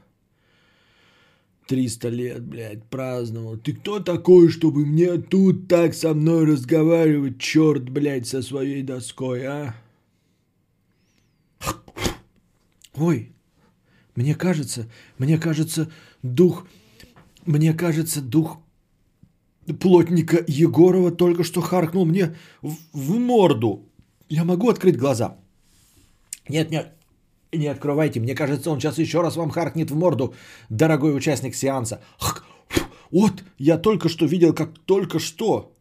300 1.67 2.09
лет, 2.09 2.45
блядь, 2.45 2.85
праздновал. 2.85 3.57
Ты 3.57 3.73
кто 3.73 4.01
такой, 4.01 4.49
чтобы 4.49 4.86
мне 4.86 5.19
тут 5.19 5.69
так 5.69 5.95
со 5.95 6.15
мной 6.15 6.45
разговаривать, 6.45 7.39
черт, 7.39 7.89
блядь, 7.89 8.27
со 8.27 8.43
своей 8.43 8.83
доской, 8.83 9.45
а? 9.45 9.75
Ой, 12.95 13.33
мне 14.15 14.35
кажется, 14.35 14.89
мне 15.19 15.39
кажется, 15.39 15.91
дух, 16.23 16.67
мне 17.45 17.75
кажется, 17.75 18.23
дух 18.23 18.59
плотника 19.81 20.43
Егорова 20.47 21.11
только 21.11 21.45
что 21.45 21.61
харкнул 21.61 22.07
мне 22.07 22.36
в, 22.62 22.75
в 22.93 23.19
морду. 23.19 23.89
Я 24.28 24.45
могу 24.45 24.70
открыть 24.70 24.97
глаза? 24.97 25.36
Нет, 26.49 26.70
нет, 26.70 26.95
не 27.59 27.67
открывайте. 27.68 28.20
Мне 28.20 28.35
кажется, 28.35 28.70
он 28.70 28.81
сейчас 28.81 28.99
еще 28.99 29.20
раз 29.23 29.36
вам 29.36 29.51
харкнет 29.51 29.91
в 29.91 29.97
морду, 29.97 30.35
дорогой 30.70 31.17
участник 31.17 31.55
сеанса. 31.55 32.01
Вот, 33.10 33.44
я 33.59 33.78
только 33.78 34.09
что 34.09 34.26
видел, 34.26 34.55
как 34.55 34.78
только 34.85 35.18
что 35.18 35.73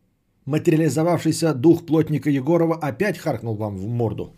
материализовавшийся 0.45 1.53
дух 1.53 1.85
плотника 1.85 2.29
Егорова 2.29 2.75
опять 2.75 3.17
харкнул 3.17 3.55
вам 3.55 3.77
в 3.77 3.87
морду. 3.87 4.33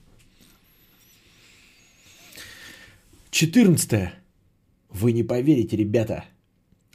14. 3.31 4.09
Вы 4.89 5.11
не 5.11 5.23
поверите, 5.23 5.77
ребята. 5.77 6.25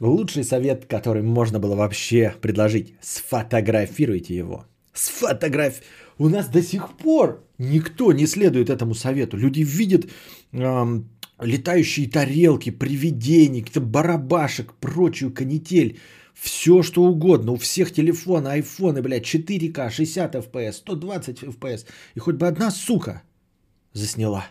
Лучший 0.01 0.43
совет, 0.43 0.85
который 0.85 1.21
можно 1.21 1.59
было 1.59 1.75
вообще 1.75 2.33
предложить. 2.41 2.95
Сфотографируйте 3.01 4.35
его. 4.35 4.65
Сфотограф... 4.93 5.81
У 6.19 6.29
нас 6.29 6.47
до 6.47 6.61
сих 6.61 6.97
пор 6.97 7.43
никто 7.71 8.13
не 8.13 8.27
следует 8.27 8.69
этому 8.69 8.93
совету. 8.93 9.37
Люди 9.37 9.61
видят 9.63 10.05
эм, 10.51 11.09
летающие 11.39 12.09
тарелки, 12.09 12.71
привидения, 12.71 13.61
какие-то 13.61 13.81
барабашек, 13.81 14.73
прочую 14.73 15.33
канитель. 15.33 15.99
Все 16.33 16.83
что 16.83 17.03
угодно. 17.03 17.51
У 17.51 17.57
всех 17.57 17.91
телефоны, 17.93 18.47
айфоны, 18.47 19.01
блядь, 19.01 19.25
4К, 19.25 19.89
60 19.89 20.35
FPS, 20.35 20.73
120 20.73 21.43
FPS. 21.43 21.85
И 22.15 22.19
хоть 22.19 22.35
бы 22.35 22.47
одна 22.47 22.71
сука 22.71 23.21
засняла. 23.93 24.47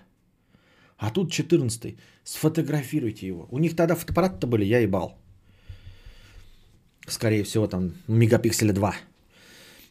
А 0.96 1.10
тут 1.10 1.32
14 1.32 1.96
Сфотографируйте 2.24 3.26
его. 3.26 3.48
У 3.50 3.58
них 3.58 3.74
тогда 3.74 3.96
фотоаппараты-то 3.96 4.46
были, 4.46 4.64
я 4.64 4.78
ебал. 4.78 5.18
Скорее 7.08 7.42
всего, 7.42 7.66
там 7.66 7.94
мегапикселя 8.06 8.72
2. 8.72 8.94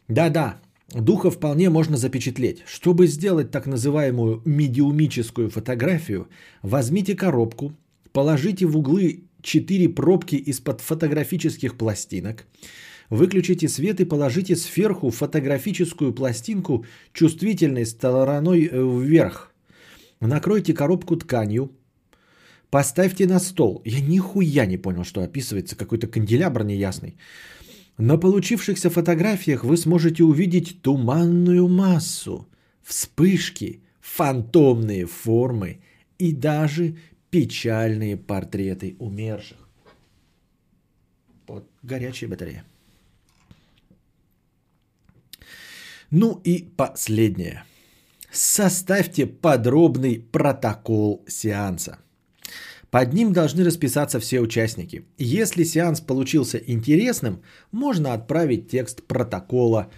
Да-да, 0.08 0.58
духа 0.94 1.30
вполне 1.30 1.70
можно 1.70 1.96
запечатлеть. 1.96 2.62
Чтобы 2.66 3.06
сделать 3.06 3.50
так 3.50 3.66
называемую 3.66 4.42
медиумическую 4.44 5.50
фотографию, 5.50 6.28
возьмите 6.62 7.14
коробку, 7.14 7.72
Положите 8.12 8.66
в 8.66 8.76
углы 8.76 9.24
4 9.42 9.88
пробки 9.88 10.36
из-под 10.36 10.80
фотографических 10.80 11.76
пластинок. 11.76 12.46
Выключите 13.10 13.68
свет 13.68 14.00
и 14.00 14.04
положите 14.04 14.56
сверху 14.56 15.10
фотографическую 15.10 16.12
пластинку 16.12 16.84
чувствительной 17.12 17.86
стороной 17.86 18.68
э, 18.70 19.00
вверх. 19.00 19.52
Накройте 20.20 20.74
коробку 20.74 21.16
тканью. 21.16 21.70
Поставьте 22.70 23.26
на 23.26 23.40
стол. 23.40 23.82
Я 23.84 24.00
нихуя 24.00 24.66
не 24.66 24.78
понял, 24.78 25.04
что 25.04 25.22
описывается. 25.22 25.76
Какой-то 25.76 26.06
канделябр 26.06 26.64
неясный. 26.64 27.16
На 27.98 28.16
получившихся 28.16 28.90
фотографиях 28.90 29.64
вы 29.64 29.76
сможете 29.76 30.24
увидеть 30.24 30.80
туманную 30.82 31.68
массу, 31.68 32.48
вспышки, 32.82 33.82
фантомные 34.00 35.06
формы 35.06 35.82
и 36.18 36.32
даже 36.32 36.96
печальные 37.30 38.16
портреты 38.16 38.96
умерших. 38.98 39.58
Вот 41.46 41.70
горячая 41.82 42.30
батарея. 42.30 42.64
Ну 46.10 46.40
и 46.44 46.62
последнее. 46.76 47.64
Составьте 48.30 49.26
подробный 49.26 50.18
протокол 50.18 51.24
сеанса. 51.26 51.98
Под 52.92 53.14
ним 53.14 53.32
должны 53.32 53.64
расписаться 53.64 54.20
все 54.20 54.40
участники. 54.40 55.06
Если 55.16 55.64
сеанс 55.64 56.02
получился 56.02 56.58
интересным, 56.58 57.42
можно 57.70 58.12
отправить 58.12 58.70
текст 58.70 59.02
протокола 59.06 59.90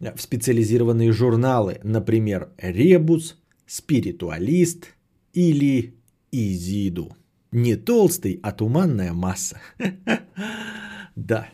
в 0.00 0.20
специализированные 0.20 1.12
журналы, 1.12 1.78
например, 1.84 2.48
«Ребус», 2.58 3.36
«Спиритуалист» 3.66 4.88
или 5.32 5.94
«Изиду». 6.32 7.16
Не 7.52 7.76
толстый, 7.76 8.40
а 8.42 8.50
туманная 8.52 9.12
масса. 9.12 9.60
Да. 11.14 11.48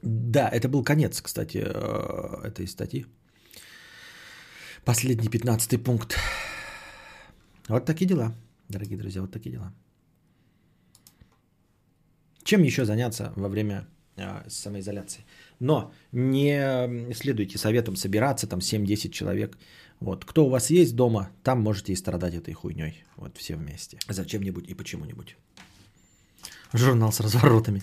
Да, 0.00 0.48
это 0.48 0.68
был 0.68 0.84
конец, 0.84 1.20
кстати, 1.20 1.58
э, 1.58 2.46
этой 2.46 2.68
статьи. 2.68 3.04
Последний 4.84 5.28
пятнадцатый 5.28 5.78
пункт. 5.78 6.18
Вот 7.68 7.86
такие 7.86 8.06
дела, 8.06 8.34
дорогие 8.68 8.98
друзья, 8.98 9.20
вот 9.20 9.30
такие 9.30 9.52
дела. 9.52 9.72
Чем 12.42 12.64
еще 12.64 12.84
заняться 12.84 13.32
во 13.36 13.48
время 13.48 13.86
э, 14.16 14.42
самоизоляции? 14.48 15.24
Но 15.60 15.92
не 16.10 17.14
следуйте 17.14 17.58
советам 17.58 17.94
собираться, 17.94 18.48
там 18.48 18.58
7-10 18.58 19.10
человек. 19.10 19.56
Вот. 20.00 20.24
Кто 20.24 20.46
у 20.46 20.48
вас 20.48 20.70
есть 20.70 20.96
дома, 20.96 21.30
там 21.44 21.60
можете 21.60 21.92
и 21.92 21.96
страдать 21.96 22.34
этой 22.34 22.52
хуйней. 22.52 23.04
Вот 23.16 23.38
все 23.38 23.54
вместе. 23.54 23.98
Зачем-нибудь 24.08 24.68
и 24.68 24.74
почему-нибудь. 24.74 25.36
Журнал 26.72 27.12
с 27.12 27.20
разворотами. 27.20 27.82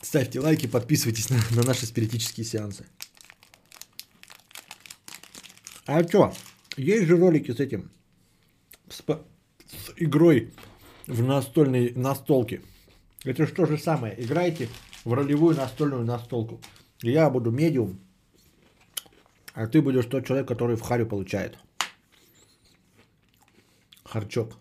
Ставьте 0.00 0.40
лайки, 0.40 0.66
подписывайтесь 0.66 1.28
на, 1.28 1.36
на 1.50 1.62
наши 1.62 1.84
спиритические 1.84 2.46
сеансы. 2.46 2.86
А 5.90 6.04
что? 6.06 6.32
Есть 6.76 7.08
же 7.08 7.16
ролики 7.16 7.50
с 7.50 7.58
этим. 7.58 7.90
С, 8.88 9.00
с 9.00 9.92
игрой 9.96 10.52
в 11.08 11.20
настольной 11.20 11.92
настолке. 11.96 12.62
Это 13.24 13.44
же 13.44 13.52
то 13.52 13.66
же 13.66 13.76
самое. 13.76 14.14
Играйте 14.16 14.68
в 15.04 15.12
ролевую 15.12 15.56
настольную 15.56 16.04
настолку. 16.04 16.60
Я 17.02 17.28
буду 17.28 17.50
медиум, 17.50 17.98
а 19.52 19.66
ты 19.66 19.82
будешь 19.82 20.06
тот 20.06 20.24
человек, 20.24 20.46
который 20.46 20.76
в 20.76 20.80
харю 20.80 21.06
получает. 21.06 21.58
Харчок. 24.04 24.56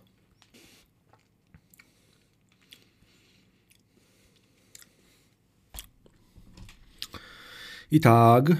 Итак, 7.92 8.58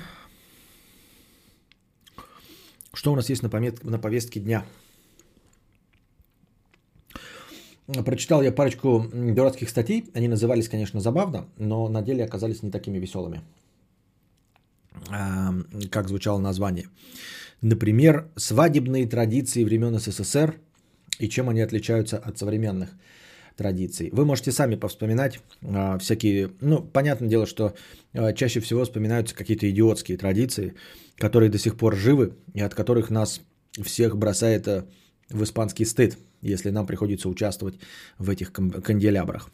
что 3.00 3.14
у 3.14 3.16
нас 3.16 3.30
есть 3.30 3.44
на, 3.44 3.50
помет... 3.50 3.82
на 3.86 3.98
повестке 3.98 4.42
дня? 4.42 4.66
Прочитал 8.06 8.42
я 8.42 8.52
парочку 8.52 9.10
дурацких 9.14 9.70
статей. 9.70 10.10
Они 10.14 10.28
назывались, 10.28 10.68
конечно, 10.68 11.00
забавно, 11.00 11.48
но 11.58 11.88
на 11.88 12.02
деле 12.02 12.26
оказались 12.26 12.62
не 12.62 12.72
такими 12.72 13.00
веселыми, 13.00 13.42
как 15.90 16.10
звучало 16.10 16.40
название. 16.40 16.90
Например, 17.62 18.28
свадебные 18.36 19.08
традиции 19.08 19.64
времен 19.64 19.98
СССР 19.98 20.60
и 21.20 21.30
чем 21.30 21.48
они 21.48 21.62
отличаются 21.62 22.18
от 22.18 22.38
современных 22.38 22.90
традиций. 23.56 24.10
Вы 24.12 24.26
можете 24.26 24.52
сами 24.52 24.76
повспоминать 24.76 25.40
а, 25.64 25.98
всякие, 25.98 26.52
ну, 26.62 26.82
понятное 26.82 27.30
дело, 27.30 27.46
что 27.46 27.74
а, 28.14 28.34
чаще 28.34 28.60
всего 28.60 28.84
вспоминаются 28.84 29.36
какие-то 29.36 29.70
идиотские 29.70 30.18
традиции, 30.18 30.74
которые 31.18 31.50
до 31.50 31.58
сих 31.58 31.76
пор 31.76 31.96
живы 31.96 32.34
и 32.54 32.62
от 32.62 32.74
которых 32.74 33.10
нас 33.10 33.42
всех 33.82 34.18
бросает 34.18 34.68
а, 34.68 34.86
в 35.30 35.44
испанский 35.44 35.86
стыд, 35.86 36.18
если 36.42 36.70
нам 36.70 36.86
приходится 36.88 37.30
участвовать 37.30 37.76
в 38.18 38.30
этих 38.30 38.52
канделябрах. 38.52 39.50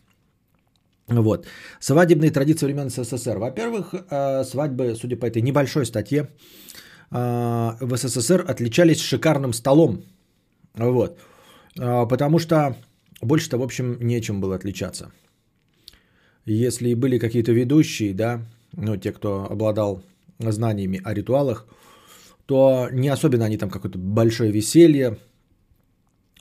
Вот. 1.08 1.48
Свадебные 1.80 2.32
традиции 2.32 2.66
времен 2.66 2.90
СССР. 2.90 3.38
Во-первых, 3.38 3.94
свадьбы, 4.50 4.96
судя 4.96 5.18
по 5.18 5.26
этой 5.26 5.42
небольшой 5.42 5.86
статье, 5.86 6.30
в 7.12 7.98
СССР 7.98 8.44
отличались 8.48 9.02
шикарным 9.02 9.54
столом. 9.54 10.04
Вот. 10.74 11.20
Потому 11.76 12.40
что 12.40 12.76
больше-то, 13.26 13.58
в 13.58 13.64
общем, 13.64 13.98
нечем 14.02 14.42
было 14.42 14.56
отличаться. 14.56 15.12
Если 16.46 16.94
были 16.94 17.20
какие-то 17.20 17.52
ведущие, 17.52 18.14
да, 18.14 18.42
ну, 18.74 18.98
те, 18.98 19.12
кто 19.12 19.48
обладал 19.50 20.04
знаниями 20.40 21.02
о 21.04 21.14
ритуалах, 21.14 21.66
то 22.46 22.90
не 22.92 23.10
особенно 23.10 23.46
они 23.46 23.58
там 23.58 23.70
какое-то 23.70 23.98
большое 23.98 24.52
веселье 24.52 25.18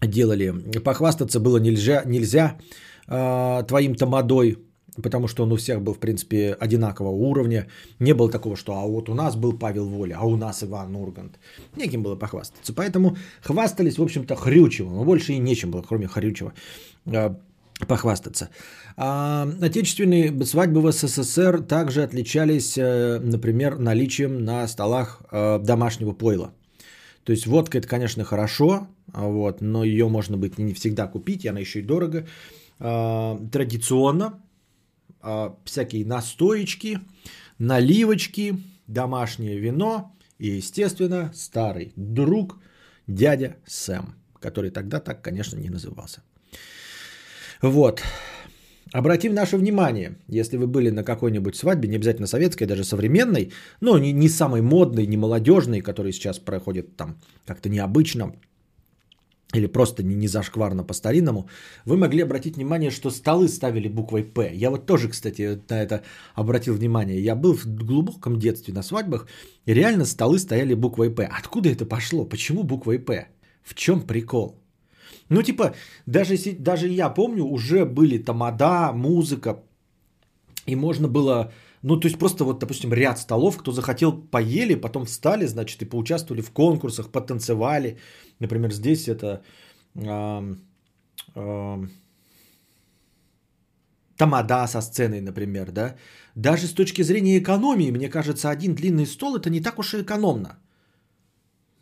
делали. 0.02 0.52
Похвастаться 0.84 1.40
было 1.40 1.58
нельзя, 1.58 2.02
нельзя 2.04 2.58
э, 3.08 3.64
твоим 3.66 3.94
тамадой, 3.94 4.58
потому 5.02 5.28
что 5.28 5.42
он 5.42 5.52
у 5.52 5.56
всех 5.56 5.82
был, 5.82 5.94
в 5.94 5.98
принципе, 5.98 6.56
одинакового 6.60 7.12
уровня. 7.12 7.66
Не 7.98 8.14
было 8.14 8.30
такого, 8.30 8.56
что 8.56 8.72
а 8.72 8.86
вот 8.86 9.08
у 9.08 9.14
нас 9.14 9.36
был 9.36 9.52
Павел 9.58 9.86
Воля, 9.86 10.16
а 10.18 10.26
у 10.26 10.36
нас 10.36 10.62
Иван 10.62 10.94
Ургант. 10.96 11.38
Неким 11.76 12.02
было 12.02 12.16
похвастаться. 12.16 12.72
Поэтому 12.72 13.16
хвастались, 13.42 13.98
в 13.98 14.02
общем-то, 14.02 14.34
Хрючевым. 14.36 14.94
Но 14.94 15.04
больше 15.04 15.32
и 15.32 15.38
нечем 15.38 15.70
было, 15.70 15.82
кроме 15.82 16.06
Хрючева, 16.06 16.52
э, 17.06 17.34
похвастаться. 17.86 18.50
А 18.96 19.48
отечественные 19.60 20.44
свадьбы 20.44 20.80
в 20.80 20.92
СССР 20.92 21.62
также 21.62 22.02
отличались, 22.02 22.78
э, 22.78 23.18
например, 23.18 23.78
наличием 23.78 24.44
на 24.44 24.68
столах 24.68 25.22
э, 25.32 25.58
домашнего 25.58 26.12
пойла. 26.12 26.52
То 27.24 27.32
есть 27.32 27.46
водка 27.46 27.78
это, 27.78 27.88
конечно, 27.88 28.22
хорошо, 28.22 28.86
вот, 29.06 29.62
но 29.62 29.82
ее 29.82 30.08
можно 30.08 30.36
быть 30.36 30.58
не 30.58 30.74
всегда 30.74 31.06
купить, 31.06 31.44
и 31.44 31.48
она 31.48 31.60
еще 31.60 31.80
и 31.80 31.82
дорого. 31.82 32.26
А, 32.80 33.38
традиционно 33.52 34.26
а, 34.26 34.43
всякие 35.64 36.04
настоечки, 36.04 37.00
наливочки, 37.58 38.62
домашнее 38.86 39.58
вино 39.58 40.14
и, 40.38 40.48
естественно, 40.48 41.32
старый 41.34 41.92
друг 41.96 42.58
дядя 43.06 43.56
Сэм, 43.66 44.14
который 44.40 44.70
тогда 44.70 45.00
так, 45.00 45.22
конечно, 45.22 45.56
не 45.58 45.70
назывался. 45.70 46.22
Вот. 47.62 48.02
Обратим 48.92 49.34
наше 49.34 49.56
внимание, 49.56 50.18
если 50.28 50.56
вы 50.56 50.66
были 50.66 50.90
на 50.90 51.02
какой-нибудь 51.02 51.56
свадьбе, 51.56 51.88
не 51.88 51.96
обязательно 51.96 52.28
советской, 52.28 52.66
даже 52.66 52.84
современной, 52.84 53.52
но 53.80 53.98
не, 53.98 54.12
не 54.12 54.28
самой 54.28 54.60
модной, 54.60 55.06
не 55.06 55.16
молодежной, 55.16 55.80
которая 55.80 56.12
сейчас 56.12 56.38
проходит 56.38 56.96
там 56.96 57.18
как-то 57.44 57.68
необычно, 57.68 58.36
или 59.54 59.66
просто 59.66 60.02
не, 60.02 60.14
не 60.14 60.28
зашкварно 60.28 60.84
по-старинному, 60.84 61.48
вы 61.84 61.96
могли 61.96 62.22
обратить 62.22 62.56
внимание, 62.56 62.90
что 62.90 63.10
столы 63.10 63.48
ставили 63.48 63.88
буквой 63.88 64.24
«П». 64.24 64.50
Я 64.54 64.70
вот 64.70 64.86
тоже, 64.86 65.08
кстати, 65.08 65.60
на 65.68 65.82
это 65.82 66.02
обратил 66.34 66.74
внимание. 66.74 67.20
Я 67.20 67.36
был 67.36 67.54
в 67.54 67.64
глубоком 67.66 68.38
детстве 68.38 68.74
на 68.74 68.82
свадьбах, 68.82 69.26
и 69.66 69.74
реально 69.74 70.04
столы 70.04 70.38
стояли 70.38 70.74
буквой 70.74 71.10
«П». 71.10 71.28
Откуда 71.38 71.68
это 71.70 71.86
пошло? 71.86 72.24
Почему 72.24 72.64
буквой 72.64 72.98
«П»? 72.98 73.28
В 73.62 73.74
чем 73.74 74.02
прикол? 74.02 74.60
Ну, 75.28 75.42
типа, 75.42 75.74
даже, 76.06 76.36
даже 76.58 76.88
я 76.88 77.08
помню, 77.08 77.44
уже 77.44 77.84
были 77.84 78.18
тамада, 78.18 78.92
музыка, 78.92 79.62
и 80.66 80.76
можно 80.76 81.08
было, 81.08 81.52
ну, 81.86 82.00
то 82.00 82.08
есть 82.08 82.18
просто 82.18 82.44
вот, 82.44 82.60
допустим, 82.60 82.92
ряд 82.94 83.18
столов, 83.18 83.58
кто 83.58 83.70
захотел, 83.70 84.12
поели, 84.12 84.74
потом 84.74 85.04
встали, 85.04 85.46
значит, 85.46 85.82
и 85.82 85.84
поучаствовали 85.84 86.42
в 86.42 86.50
конкурсах, 86.50 87.12
потанцевали. 87.12 87.98
Например, 88.40 88.72
здесь 88.72 89.06
это 89.06 89.42
э, 89.94 90.54
э, 91.34 91.88
тамада 94.16 94.66
со 94.66 94.80
сценой, 94.80 95.20
например, 95.20 95.72
да. 95.72 95.94
Даже 96.34 96.66
с 96.66 96.72
точки 96.72 97.02
зрения 97.02 97.38
экономии, 97.38 97.90
мне 97.90 98.08
кажется, 98.08 98.48
один 98.48 98.74
длинный 98.74 99.06
стол 99.06 99.36
это 99.36 99.50
не 99.50 99.60
так 99.60 99.78
уж 99.78 99.92
и 99.92 100.00
экономно. 100.00 100.58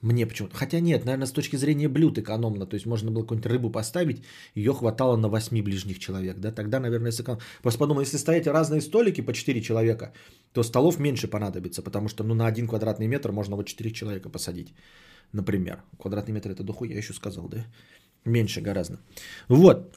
Мне 0.03 0.27
почему-то. 0.27 0.57
Хотя 0.57 0.81
нет, 0.81 1.05
наверное, 1.05 1.27
с 1.27 1.33
точки 1.33 1.57
зрения 1.57 1.89
блюд 1.89 2.19
экономно. 2.19 2.67
То 2.67 2.75
есть 2.75 2.87
можно 2.87 3.11
было 3.13 3.23
какую-нибудь 3.23 3.51
рыбу 3.51 3.71
поставить, 3.71 4.23
ее 4.57 4.73
хватало 4.73 5.17
на 5.17 5.29
8 5.29 5.63
ближних 5.63 5.99
человек. 5.99 6.39
Да? 6.39 6.51
Тогда, 6.51 6.81
наверное, 6.81 7.13
сэконом... 7.13 7.41
Просто 7.63 7.79
подумай, 7.79 8.03
если 8.03 8.19
стоять 8.19 8.47
разные 8.49 8.81
столики 8.81 9.23
по 9.23 9.33
4 9.33 9.63
человека, 9.63 10.13
то 10.53 10.65
столов 10.65 10.99
меньше 10.99 11.29
понадобится, 11.29 11.83
потому 11.83 12.09
что 12.09 12.25
ну, 12.25 12.35
на 12.35 12.47
один 12.47 12.67
квадратный 12.67 13.07
метр 13.07 13.31
можно 13.31 13.57
вот 13.57 13.67
4 13.67 13.93
человека 13.93 14.29
посадить. 14.29 14.75
Например. 15.33 15.83
Квадратный 16.01 16.35
метр 16.35 16.51
это 16.51 16.65
духу, 16.65 16.85
я 16.85 16.99
еще 16.99 17.13
сказал, 17.13 17.49
да? 17.49 17.65
Меньше 18.25 18.61
гораздо. 18.61 18.99
Вот. 19.49 19.97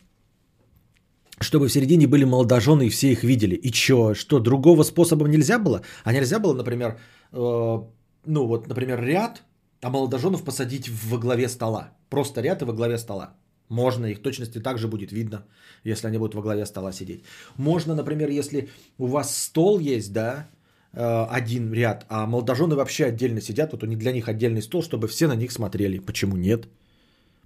Чтобы 1.42 1.68
в 1.68 1.72
середине 1.72 2.08
были 2.08 2.26
молодожены 2.26 2.86
и 2.86 2.90
все 2.90 3.12
их 3.12 3.24
видели. 3.24 3.56
И 3.56 3.72
чё? 3.72 4.14
Что, 4.14 4.40
другого 4.40 4.84
способа 4.84 5.28
нельзя 5.28 5.58
было? 5.58 5.82
А 6.04 6.14
нельзя 6.14 6.40
было, 6.40 6.54
например, 6.54 7.00
э, 7.32 7.80
ну 8.26 8.48
вот, 8.48 8.68
например, 8.68 9.04
ряд 9.04 9.44
а 9.86 9.90
молодоженов 9.90 10.44
посадить 10.44 10.90
во 10.90 11.20
главе 11.20 11.48
стола. 11.48 11.92
Просто 12.10 12.42
ряд 12.42 12.62
и 12.62 12.66
во 12.66 12.74
главе 12.74 12.98
стола. 12.98 13.36
Можно, 13.70 14.08
их 14.08 14.22
точности 14.22 14.60
также 14.60 14.88
будет 14.88 15.12
видно, 15.12 15.46
если 15.84 16.08
они 16.08 16.18
будут 16.18 16.34
во 16.34 16.42
главе 16.42 16.66
стола 16.66 16.92
сидеть. 16.92 17.24
Можно, 17.58 17.94
например, 17.96 18.30
если 18.30 18.68
у 18.98 19.06
вас 19.06 19.38
стол 19.38 19.80
есть, 19.80 20.12
да, 20.12 20.48
э, 20.94 21.28
один 21.30 21.72
ряд, 21.74 22.06
а 22.10 22.26
молодожены 22.26 22.76
вообще 22.76 23.06
отдельно 23.06 23.42
сидят, 23.42 23.74
вот 23.74 23.84
у 23.84 23.86
них 23.86 24.00
для 24.00 24.12
них 24.12 24.28
отдельный 24.28 24.64
стол, 24.64 24.82
чтобы 24.82 25.08
все 25.08 25.28
на 25.28 25.36
них 25.36 25.52
смотрели. 25.52 26.00
Почему 26.00 26.36
нет? 26.36 26.68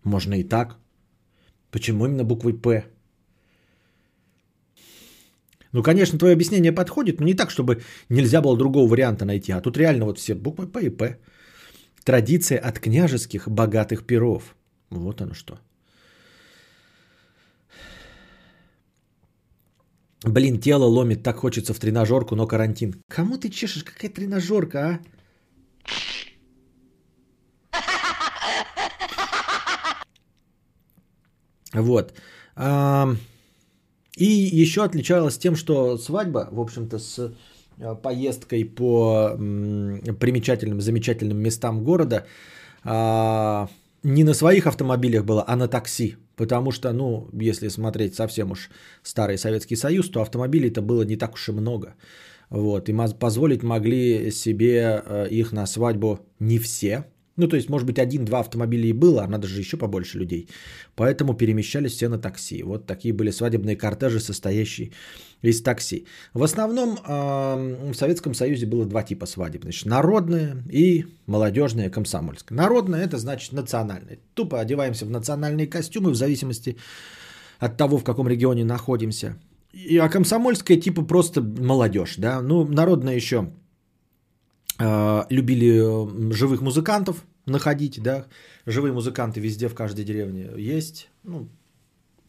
Можно 0.03 0.35
и 0.35 0.43
так. 0.43 0.77
Почему 1.71 2.05
именно 2.05 2.23
буквой 2.23 2.53
«П»? 2.53 2.85
Ну, 5.73 5.83
конечно, 5.83 6.17
твое 6.17 6.33
объяснение 6.33 6.71
подходит, 6.71 7.19
но 7.19 7.25
не 7.25 7.33
так, 7.33 7.51
чтобы 7.51 7.81
нельзя 8.09 8.41
было 8.41 8.57
другого 8.57 8.89
варианта 8.89 9.25
найти. 9.25 9.51
А 9.51 9.59
тут 9.59 9.77
реально 9.77 10.05
вот 10.05 10.19
все 10.19 10.35
буквы 10.35 10.67
«П» 10.67 10.85
и 10.85 10.89
«П». 10.89 11.17
Традиция 12.09 12.57
от 12.57 12.79
княжеских 12.79 13.47
богатых 13.47 14.03
пиров. 14.07 14.55
Вот 14.89 15.21
оно 15.21 15.35
что. 15.35 15.59
Блин, 20.23 20.59
тело 20.59 20.85
ломит, 20.85 21.21
так 21.21 21.37
хочется 21.37 21.73
в 21.75 21.79
тренажерку, 21.79 22.35
но 22.35 22.47
карантин. 22.47 22.95
Кому 23.09 23.37
ты 23.37 23.49
чешешь? 23.49 23.83
Какая 23.83 24.09
тренажерка, 24.09 24.99
а? 31.73 31.79
Вот. 31.79 32.13
И 34.17 34.25
еще 34.61 34.83
отличалась 34.83 35.37
тем, 35.37 35.55
что 35.55 35.97
свадьба, 35.99 36.49
в 36.51 36.59
общем-то, 36.59 36.97
с 36.97 37.35
поездкой 38.03 38.65
по 38.65 39.35
примечательным, 40.19 40.81
замечательным 40.81 41.37
местам 41.37 41.83
города 41.83 42.25
а, 42.83 43.67
не 44.03 44.23
на 44.23 44.33
своих 44.33 44.67
автомобилях 44.67 45.25
было, 45.25 45.43
а 45.47 45.55
на 45.55 45.67
такси. 45.67 46.15
Потому 46.35 46.71
что, 46.71 46.93
ну, 46.93 47.27
если 47.33 47.69
смотреть 47.69 48.15
совсем 48.15 48.51
уж 48.51 48.69
старый 49.03 49.37
Советский 49.37 49.75
Союз, 49.75 50.09
то 50.09 50.21
автомобилей-то 50.21 50.81
было 50.81 51.03
не 51.03 51.17
так 51.17 51.33
уж 51.33 51.49
и 51.49 51.51
много. 51.51 51.95
Вот, 52.49 52.89
и 52.89 52.95
позволить 53.19 53.61
могли 53.61 54.31
себе 54.31 55.03
э, 55.05 55.27
их 55.29 55.51
на 55.51 55.67
свадьбу 55.67 56.19
не 56.39 56.57
все. 56.57 57.03
Ну, 57.39 57.47
то 57.47 57.55
есть, 57.55 57.69
может 57.69 57.87
быть, 57.87 57.99
один-два 57.99 58.39
автомобиля 58.39 58.87
и 58.89 58.93
было, 58.93 59.23
а 59.23 59.27
надо 59.27 59.47
же 59.47 59.59
еще 59.59 59.77
побольше 59.77 60.19
людей. 60.19 60.49
Поэтому 60.95 61.33
перемещались 61.33 61.93
все 61.93 62.09
на 62.09 62.19
такси. 62.19 62.63
Вот 62.63 62.85
такие 62.85 63.13
были 63.13 63.31
свадебные 63.31 63.77
кортежи, 63.77 64.19
состоящие 64.19 64.91
из 65.41 65.61
такси. 65.61 66.05
В 66.33 66.43
основном 66.43 66.97
в 66.97 67.93
Советском 67.93 68.33
Союзе 68.33 68.65
было 68.65 68.85
два 68.85 69.03
типа 69.03 69.25
свадеб. 69.25 69.63
Значит, 69.63 69.85
народная 69.85 70.63
и 70.69 71.05
молодежная 71.27 71.89
комсомольская. 71.89 72.57
Народная 72.57 73.05
это 73.05 73.17
значит 73.17 73.53
национальная. 73.53 74.19
Тупо 74.33 74.59
одеваемся 74.59 75.05
в 75.05 75.09
национальные 75.09 75.67
костюмы 75.67 76.11
в 76.11 76.15
зависимости 76.15 76.75
от 77.59 77.77
того, 77.77 77.97
в 77.97 78.03
каком 78.03 78.27
регионе 78.27 78.65
находимся. 78.65 79.37
И, 79.71 79.97
а 79.97 80.09
комсомольская 80.09 80.77
типа 80.77 81.03
просто 81.03 81.41
молодежь. 81.41 82.15
Да? 82.17 82.41
Ну, 82.41 82.67
народная 82.67 83.15
еще 83.15 83.49
а, 84.79 85.25
любили 85.29 86.33
живых 86.33 86.61
музыкантов 86.61 87.25
находить, 87.45 88.01
да, 88.01 88.25
живые 88.65 88.93
музыканты 88.93 89.39
везде 89.39 89.69
в 89.69 89.75
каждой 89.75 90.05
деревне 90.05 90.49
есть, 90.57 91.09
ну, 91.23 91.49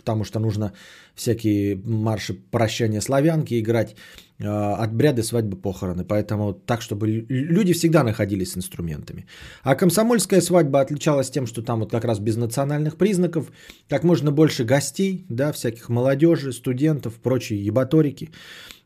потому 0.01 0.25
что 0.25 0.41
нужно 0.41 0.73
всякие 1.15 1.77
марши 1.85 2.35
прощания 2.51 3.01
славянки 3.01 3.61
играть, 3.61 3.95
э, 4.39 4.47
обряды 4.85 5.23
свадьбы, 5.23 5.57
похороны. 5.57 6.05
Поэтому 6.05 6.55
так, 6.55 6.83
чтобы 6.83 7.27
люди 7.29 7.75
всегда 7.75 8.03
находились 8.03 8.53
с 8.53 8.57
инструментами. 8.57 9.27
А 9.63 9.75
комсомольская 9.75 10.41
свадьба 10.41 10.81
отличалась 10.81 11.31
тем, 11.31 11.47
что 11.47 11.63
там 11.63 11.81
вот 11.81 11.91
как 11.91 12.05
раз 12.05 12.19
без 12.19 12.37
национальных 12.37 12.97
признаков, 12.97 13.53
как 13.89 14.05
можно 14.05 14.33
больше 14.33 14.65
гостей, 14.65 15.25
да, 15.29 15.53
всяких 15.53 15.89
молодежи, 15.89 16.53
студентов, 16.53 17.15
прочие 17.15 17.65
ебаторики. 17.67 18.31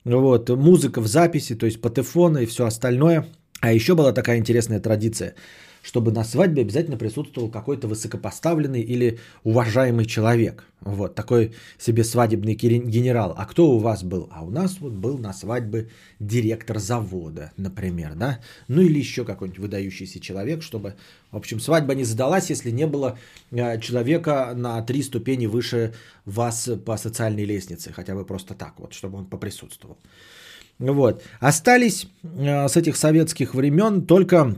Вот, 0.05 0.51
музыка 0.51 1.01
в 1.01 1.07
записи, 1.07 1.55
то 1.55 1.67
есть 1.67 1.81
патефоны 1.81 2.43
и 2.43 2.47
все 2.47 2.65
остальное. 2.65 3.25
А 3.61 3.73
еще 3.73 3.95
была 3.95 4.13
такая 4.13 4.39
интересная 4.39 4.81
традиция– 4.81 5.35
чтобы 5.85 6.13
на 6.13 6.25
свадьбе 6.25 6.63
обязательно 6.63 6.97
присутствовал 6.97 7.51
какой-то 7.51 7.89
высокопоставленный 7.89 8.81
или 8.81 9.19
уважаемый 9.45 10.07
человек. 10.07 10.65
Вот 10.81 11.15
такой 11.15 11.53
себе 11.79 12.05
свадебный 12.05 12.55
генерал. 12.55 13.35
А 13.37 13.45
кто 13.45 13.71
у 13.71 13.79
вас 13.79 14.03
был? 14.03 14.29
А 14.33 14.45
у 14.45 14.51
нас 14.51 14.81
вот 14.81 14.93
был 14.93 15.19
на 15.19 15.35
свадьбе 15.35 15.89
директор 16.21 16.79
завода, 16.79 17.53
например, 17.59 18.15
да? 18.15 18.41
Ну 18.67 18.81
или 18.81 18.99
еще 18.99 19.25
какой-нибудь 19.25 19.61
выдающийся 19.61 20.21
человек, 20.21 20.63
чтобы, 20.63 20.95
в 21.31 21.37
общем, 21.37 21.61
свадьба 21.61 21.95
не 21.95 22.05
задалась, 22.05 22.51
если 22.51 22.71
не 22.71 22.87
было 22.87 23.19
э, 23.51 23.79
человека 23.81 24.55
на 24.57 24.81
три 24.83 25.03
ступени 25.03 25.47
выше 25.47 25.93
вас 26.25 26.71
по 26.87 26.97
социальной 26.97 27.45
лестнице, 27.45 27.93
хотя 27.93 28.15
бы 28.15 28.25
просто 28.25 28.55
так 28.55 28.73
вот, 28.79 28.95
чтобы 28.95 29.19
он 29.19 29.27
поприсутствовал. 29.27 29.99
Вот. 30.79 31.23
Остались 31.41 32.07
э, 32.23 32.69
с 32.69 32.77
этих 32.77 32.97
советских 32.97 33.55
времен 33.55 34.07
только 34.07 34.57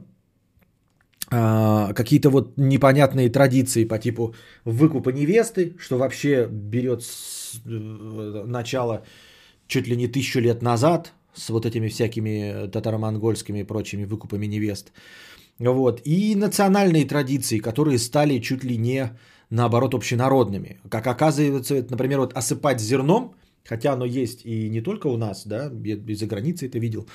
какие-то 1.29 2.31
вот 2.31 2.57
непонятные 2.57 3.29
традиции 3.29 3.85
по 3.85 3.99
типу 3.99 4.35
выкупа 4.65 5.11
невесты, 5.11 5.75
что 5.79 5.99
вообще 5.99 6.47
берет 6.51 7.03
э, 7.65 8.45
начало 8.47 9.05
чуть 9.67 9.89
ли 9.89 9.97
не 9.97 10.07
тысячу 10.07 10.41
лет 10.41 10.63
назад 10.63 11.13
с 11.35 11.51
вот 11.51 11.67
этими 11.67 11.89
всякими 11.89 12.69
татаро-монгольскими 12.71 13.61
и 13.61 13.65
прочими 13.65 14.05
выкупами 14.05 14.47
невест. 14.47 14.93
Вот. 15.59 16.01
И 16.05 16.35
национальные 16.37 17.07
традиции, 17.07 17.59
которые 17.59 17.99
стали 17.99 18.39
чуть 18.39 18.65
ли 18.65 18.77
не 18.77 19.11
наоборот 19.51 19.95
общенародными. 19.95 20.81
Как 20.89 21.07
оказывается, 21.07 21.87
например, 21.91 22.21
вот 22.21 22.33
осыпать 22.35 22.81
зерном, 22.81 23.35
хотя 23.65 23.93
оно 23.93 24.05
есть 24.05 24.45
и 24.45 24.69
не 24.69 24.81
только 24.81 25.09
у 25.09 25.17
нас, 25.17 25.47
да, 25.47 25.71
и 25.85 26.15
за 26.15 26.27
границей 26.27 26.69
это 26.69 26.79
видел, 26.79 27.09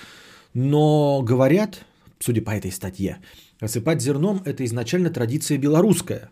но 0.54 1.22
говорят, 1.22 1.86
судя 2.20 2.42
по 2.42 2.52
этой 2.52 2.72
статье, 2.72 3.18
осыпать 3.62 4.02
зерном– 4.02 4.42
это 4.46 4.66
изначально 4.66 5.10
традиция 5.10 5.58
белорусская. 5.58 6.30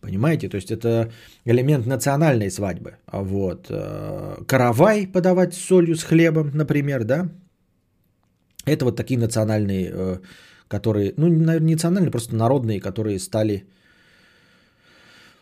Понимаете? 0.00 0.48
То 0.48 0.56
есть 0.56 0.70
это 0.70 1.12
элемент 1.44 1.86
национальной 1.86 2.50
свадьбы. 2.50 2.96
А 3.06 3.22
вот. 3.22 3.66
Э, 3.70 4.44
каравай 4.46 5.06
подавать 5.06 5.54
с 5.54 5.58
солью, 5.58 5.94
с 5.96 6.04
хлебом, 6.04 6.50
например, 6.54 7.04
да? 7.04 7.28
Это 8.64 8.84
вот 8.84 8.96
такие 8.96 9.18
национальные, 9.18 9.90
э, 9.92 10.18
которые, 10.68 11.12
ну, 11.16 11.28
наверное, 11.28 11.72
национальные, 11.72 12.10
просто 12.10 12.36
народные, 12.36 12.80
которые 12.80 13.18
стали, 13.18 13.64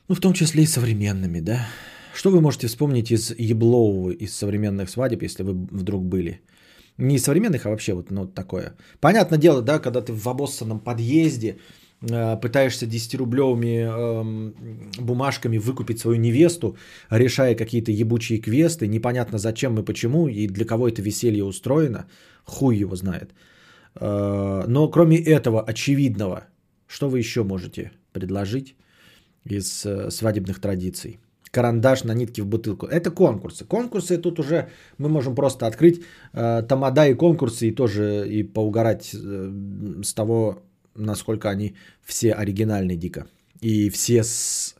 ну, 0.09 0.15
в 0.15 0.21
том 0.21 0.33
числе 0.33 0.63
и 0.63 0.67
современными, 0.67 1.41
да? 1.41 1.67
Что 2.15 2.31
вы 2.31 2.41
можете 2.41 2.67
вспомнить 2.67 3.11
из 3.11 3.31
еблового, 3.39 4.11
из 4.11 4.37
современных 4.37 4.89
свадеб, 4.89 5.23
если 5.23 5.43
вы 5.43 5.53
вдруг 5.53 6.05
были– 6.05 6.41
не 6.99 7.19
современных, 7.19 7.67
а 7.67 7.71
вообще 7.71 7.95
вот 7.95 8.11
ну, 8.11 8.27
такое. 8.27 8.75
Понятное 9.01 9.39
дело, 9.39 9.63
да, 9.63 9.79
когда 9.79 10.01
ты 10.01 10.13
в 10.13 10.27
обоссанном 10.29 10.81
подъезде 10.81 11.57
э, 12.03 12.37
пытаешься 12.41 12.87
10-рублевыми 12.87 13.87
э, 13.87 15.03
бумажками 15.03 15.59
выкупить 15.59 15.99
свою 15.99 16.19
невесту, 16.19 16.77
решая 17.11 17.55
какие-то 17.57 17.91
ебучие 17.91 18.41
квесты, 18.41 18.87
непонятно 18.87 19.39
зачем 19.39 19.79
и 19.79 19.85
почему, 19.85 20.29
и 20.29 20.47
для 20.47 20.65
кого 20.65 20.89
это 20.89 21.03
веселье 21.03 21.45
устроено, 21.45 22.07
хуй 22.45 22.77
его 22.77 22.97
знает. 22.97 23.35
Э, 23.97 24.65
но 24.69 24.89
кроме 24.89 25.17
этого 25.19 25.63
очевидного, 25.63 26.45
что 26.87 27.09
вы 27.09 27.19
еще 27.19 27.43
можете 27.43 27.91
предложить 28.13 28.77
из 29.45 29.85
э, 29.85 30.11
свадебных 30.11 30.61
традиций? 30.61 31.19
Карандаш 31.55 32.05
на 32.05 32.15
нитке 32.15 32.43
в 32.43 32.47
бутылку. 32.47 32.87
Это 32.87 33.11
конкурсы. 33.11 33.65
Конкурсы 33.65 34.19
тут 34.19 34.39
уже 34.39 34.69
мы 34.99 35.09
можем 35.09 35.35
просто 35.35 35.67
открыть 35.67 36.03
э, 36.33 36.63
тамада 36.69 37.07
и 37.07 37.15
конкурсы 37.15 37.69
и 37.69 37.75
тоже 37.75 38.29
и 38.29 38.43
поугарать 38.43 39.15
э, 39.15 39.53
с 40.03 40.15
того, 40.15 40.63
насколько 40.97 41.49
они 41.51 41.75
все 42.05 42.33
оригинальны 42.33 42.97
дико. 42.97 43.27
И 43.61 43.89
все 43.91 44.25
с 44.25 44.75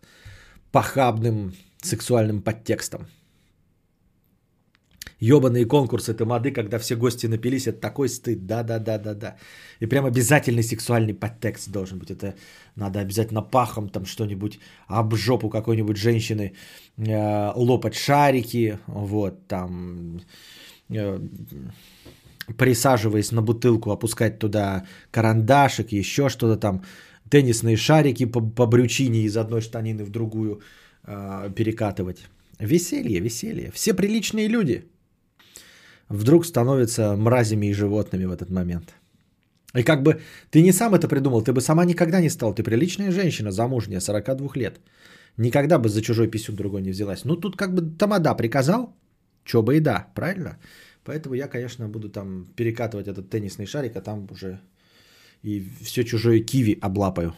похабным 0.73 1.53
сексуальным 1.83 2.43
подтекстом. 2.43 3.07
Ёбаные 5.21 5.67
конкурсы 5.67 6.15
тамады, 6.15 6.51
когда 6.51 6.79
все 6.79 6.97
гости 6.97 7.27
напились, 7.27 7.67
это 7.67 7.81
такой 7.81 8.09
стыд. 8.09 8.47
Да-да-да-да-да. 8.47 9.37
И 9.81 9.87
прям 9.87 10.05
обязательный 10.05 10.63
сексуальный 10.63 11.15
подтекст 11.15 11.71
должен 11.71 11.99
быть. 11.99 12.11
Это 12.11 12.35
надо 12.77 13.01
обязательно 13.01 13.43
пахом 13.43 13.89
там 13.89 14.05
что-нибудь 14.07 14.59
об 14.89 15.15
жопу 15.15 15.49
какой-нибудь 15.51 15.97
женщины 15.97 16.53
э, 16.99 17.53
лопать 17.57 17.95
шарики. 17.95 18.79
Вот 18.87 19.47
там 19.47 20.21
э, 20.91 21.21
присаживаясь 22.59 23.33
на 23.33 23.43
бутылку, 23.43 23.91
опускать 23.91 24.39
туда 24.39 24.87
карандашик, 25.11 25.93
еще 25.93 26.29
что-то 26.29 26.57
там, 26.57 26.83
теннисные 27.31 27.77
шарики 27.77 28.27
по, 28.27 28.41
по 28.41 28.67
брючине 28.67 29.21
из 29.21 29.37
одной 29.37 29.61
штанины 29.61 30.05
в 30.05 30.11
другую 30.11 30.61
э, 31.05 31.51
перекатывать. 31.55 32.19
Веселье, 32.59 33.21
веселье. 33.21 33.71
Все 33.73 33.95
приличные 33.95 34.49
люди 34.49 34.85
вдруг 36.09 36.47
становятся 36.47 37.17
мразями 37.17 37.67
и 37.67 37.75
животными 37.75 38.25
в 38.25 38.33
этот 38.33 38.51
момент. 38.51 38.95
И 39.77 39.83
как 39.83 40.03
бы 40.03 40.21
ты 40.51 40.63
не 40.63 40.73
сам 40.73 40.95
это 40.95 41.09
придумал, 41.09 41.43
ты 41.43 41.53
бы 41.53 41.61
сама 41.61 41.85
никогда 41.85 42.21
не 42.21 42.31
стал. 42.31 42.55
Ты 42.55 42.63
приличная 42.63 43.11
женщина, 43.11 43.51
замужняя, 43.51 44.01
42 44.01 44.49
лет. 44.55 44.81
Никогда 45.37 45.79
бы 45.79 45.89
за 45.89 46.01
чужой 46.01 46.29
писюн 46.29 46.57
другой 46.57 46.83
не 46.83 46.91
взялась. 46.91 47.25
Ну 47.25 47.37
тут 47.37 47.57
как 47.57 47.75
бы 47.75 47.83
тамада 47.99 48.35
приказал, 48.37 48.95
чё 49.45 49.63
бы 49.63 49.77
и 49.77 49.81
да, 49.81 50.07
правильно? 50.15 50.59
Поэтому 51.05 51.35
я, 51.35 51.49
конечно, 51.49 51.89
буду 51.89 52.09
там 52.09 52.47
перекатывать 52.57 53.09
этот 53.09 53.31
теннисный 53.31 53.67
шарик, 53.67 53.97
а 53.97 54.01
там 54.01 54.27
уже 54.31 54.61
и 55.43 55.69
все 55.83 56.05
чужое 56.05 56.41
киви 56.41 56.79
облапаю. 56.81 57.35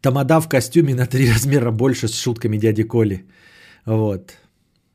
Тамада 0.00 0.40
в 0.40 0.48
костюме 0.48 0.94
на 0.94 1.06
три 1.06 1.30
размера 1.34 1.70
больше 1.70 2.08
с 2.08 2.14
шутками 2.14 2.58
дяди 2.58 2.82
Коли. 2.82 3.24
Вот. 3.86 4.34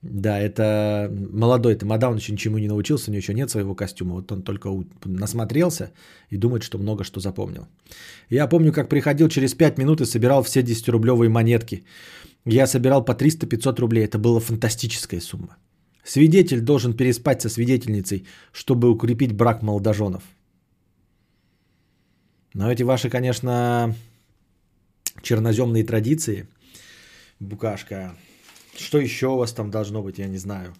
Да, 0.01 0.39
это 0.39 1.11
молодой 1.31 1.75
Тамада, 1.75 2.09
он 2.09 2.17
еще 2.17 2.31
ничему 2.33 2.57
не 2.57 2.67
научился, 2.67 3.09
у 3.09 3.13
него 3.13 3.19
еще 3.19 3.33
нет 3.33 3.49
своего 3.51 3.75
костюма. 3.75 4.15
Вот 4.15 4.31
он 4.31 4.41
только 4.41 4.69
насмотрелся 5.05 5.91
и 6.31 6.37
думает, 6.37 6.63
что 6.63 6.79
много 6.79 7.03
что 7.03 7.19
запомнил. 7.19 7.67
Я 8.29 8.47
помню, 8.47 8.73
как 8.73 8.89
приходил 8.89 9.29
через 9.29 9.53
5 9.53 9.77
минут 9.77 10.01
и 10.01 10.05
собирал 10.05 10.41
все 10.41 10.61
10-рублевые 10.61 11.29
монетки. 11.29 11.83
Я 12.45 12.65
собирал 12.65 13.05
по 13.05 13.11
300-500 13.11 13.79
рублей. 13.79 14.05
Это 14.05 14.17
была 14.17 14.39
фантастическая 14.39 15.21
сумма. 15.21 15.57
Свидетель 16.03 16.61
должен 16.61 16.95
переспать 16.95 17.41
со 17.41 17.49
свидетельницей, 17.49 18.25
чтобы 18.51 18.89
укрепить 18.89 19.33
брак 19.33 19.61
молодоженов. 19.61 20.23
Но 22.55 22.71
эти 22.71 22.81
ваши, 22.83 23.09
конечно, 23.09 23.95
черноземные 25.21 25.83
традиции, 25.83 26.47
букашка, 27.39 28.15
что 28.77 28.99
еще 28.99 29.27
у 29.27 29.37
вас 29.37 29.53
там 29.53 29.71
должно 29.71 30.01
быть, 30.01 30.19
я 30.19 30.27
не 30.27 30.37
знаю. 30.37 30.73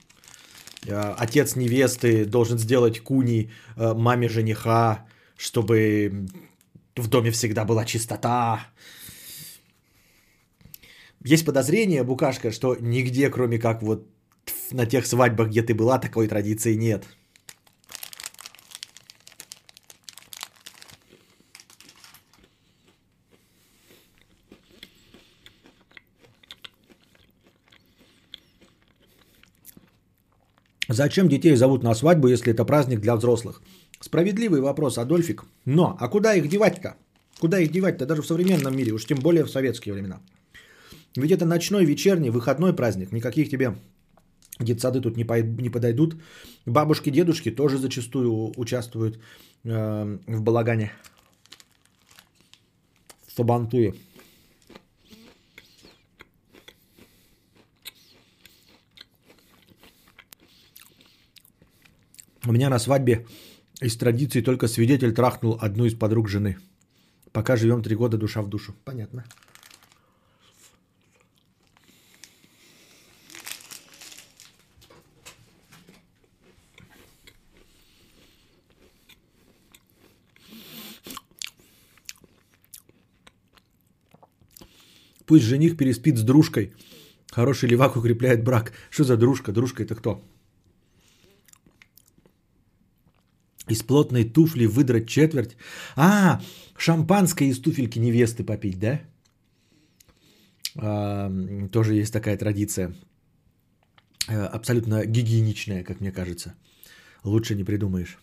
Э, 0.88 1.14
отец 1.18 1.56
невесты 1.56 2.26
должен 2.26 2.58
сделать 2.58 3.00
куни 3.00 3.52
э, 3.78 3.94
маме 3.94 4.30
жениха, 4.30 5.06
чтобы 5.38 6.28
в 6.96 7.08
доме 7.08 7.32
всегда 7.32 7.66
была 7.66 7.86
чистота. 7.86 8.68
Есть 11.24 11.46
подозрение, 11.46 12.04
Букашка, 12.04 12.52
что 12.52 12.76
нигде, 12.80 13.30
кроме 13.30 13.60
как 13.60 13.84
вот 13.84 14.08
на 14.72 14.86
тех 14.86 15.06
свадьбах, 15.06 15.50
где 15.50 15.62
ты 15.62 15.74
была, 15.74 16.00
такой 16.00 16.28
традиции 16.28 16.76
нет. 16.76 17.06
Зачем 30.94 31.30
детей 31.30 31.56
зовут 31.56 31.84
на 31.84 31.96
свадьбу, 31.96 32.28
если 32.28 32.52
это 32.54 32.66
праздник 32.66 33.00
для 33.00 33.16
взрослых? 33.16 33.62
Справедливый 34.02 34.62
вопрос, 34.62 34.98
Адольфик. 34.98 35.46
Но, 35.66 35.96
а 36.00 36.10
куда 36.10 36.34
их 36.34 36.50
девать-то? 36.50 36.96
Куда 37.40 37.60
их 37.60 37.72
девать-то 37.72 38.06
даже 38.06 38.22
в 38.22 38.28
современном 38.28 38.76
мире, 38.76 38.92
уж 38.92 39.06
тем 39.06 39.20
более 39.20 39.44
в 39.44 39.50
советские 39.50 39.94
времена? 39.94 40.20
Ведь 41.16 41.32
это 41.32 41.46
ночной, 41.46 41.86
вечерний, 41.86 42.30
выходной 42.30 42.76
праздник. 42.76 43.12
Никаких 43.12 43.50
тебе 43.50 43.76
детсады 44.60 45.02
тут 45.02 45.18
не, 45.18 45.24
по, 45.24 45.42
не 45.42 45.70
подойдут. 45.70 46.16
Бабушки, 46.66 47.10
дедушки 47.10 47.52
тоже 47.52 47.78
зачастую 47.78 48.52
участвуют 48.58 49.20
э, 49.64 50.18
в 50.28 50.42
балагане. 50.42 50.92
Сабантуи. 53.36 53.94
У 62.46 62.52
меня 62.52 62.70
на 62.70 62.80
свадьбе 62.80 63.26
из 63.82 63.96
традиции 63.98 64.42
только 64.42 64.68
свидетель 64.68 65.14
трахнул 65.14 65.58
одну 65.62 65.86
из 65.86 65.94
подруг 65.94 66.28
жены. 66.28 66.58
Пока 67.32 67.56
живем 67.56 67.84
три 67.84 67.96
года 67.96 68.18
душа 68.18 68.42
в 68.42 68.50
душу. 68.50 68.76
Понятно. 68.84 69.24
Пусть 85.28 85.46
жених 85.46 85.78
переспит 85.78 86.18
с 86.18 86.24
дружкой. 86.24 86.74
Хороший 87.30 87.70
левак 87.70 87.96
укрепляет 87.96 88.44
брак. 88.44 88.74
Что 88.90 89.04
за 89.04 89.16
дружка? 89.16 89.52
Дружка 89.52 89.84
это 89.84 89.96
кто? 89.96 90.22
Из 93.70 93.84
плотной 93.84 94.24
туфли 94.24 94.66
выдрать 94.66 95.08
четверть. 95.08 95.56
А, 95.96 96.42
шампанское 96.78 97.50
из 97.50 97.60
туфельки 97.60 98.00
невесты 98.00 98.44
попить, 98.44 98.80
да? 98.80 99.02
А, 100.76 101.32
тоже 101.72 101.96
есть 101.96 102.14
такая 102.14 102.38
традиция. 102.38 102.94
Э, 104.28 104.46
абсолютно 104.46 105.06
гигиеничная, 105.06 105.84
как 105.84 106.02
мне 106.02 106.12
кажется. 106.12 106.54
Лучше 107.24 107.56
не 107.56 107.64
придумаешь. 107.64 108.18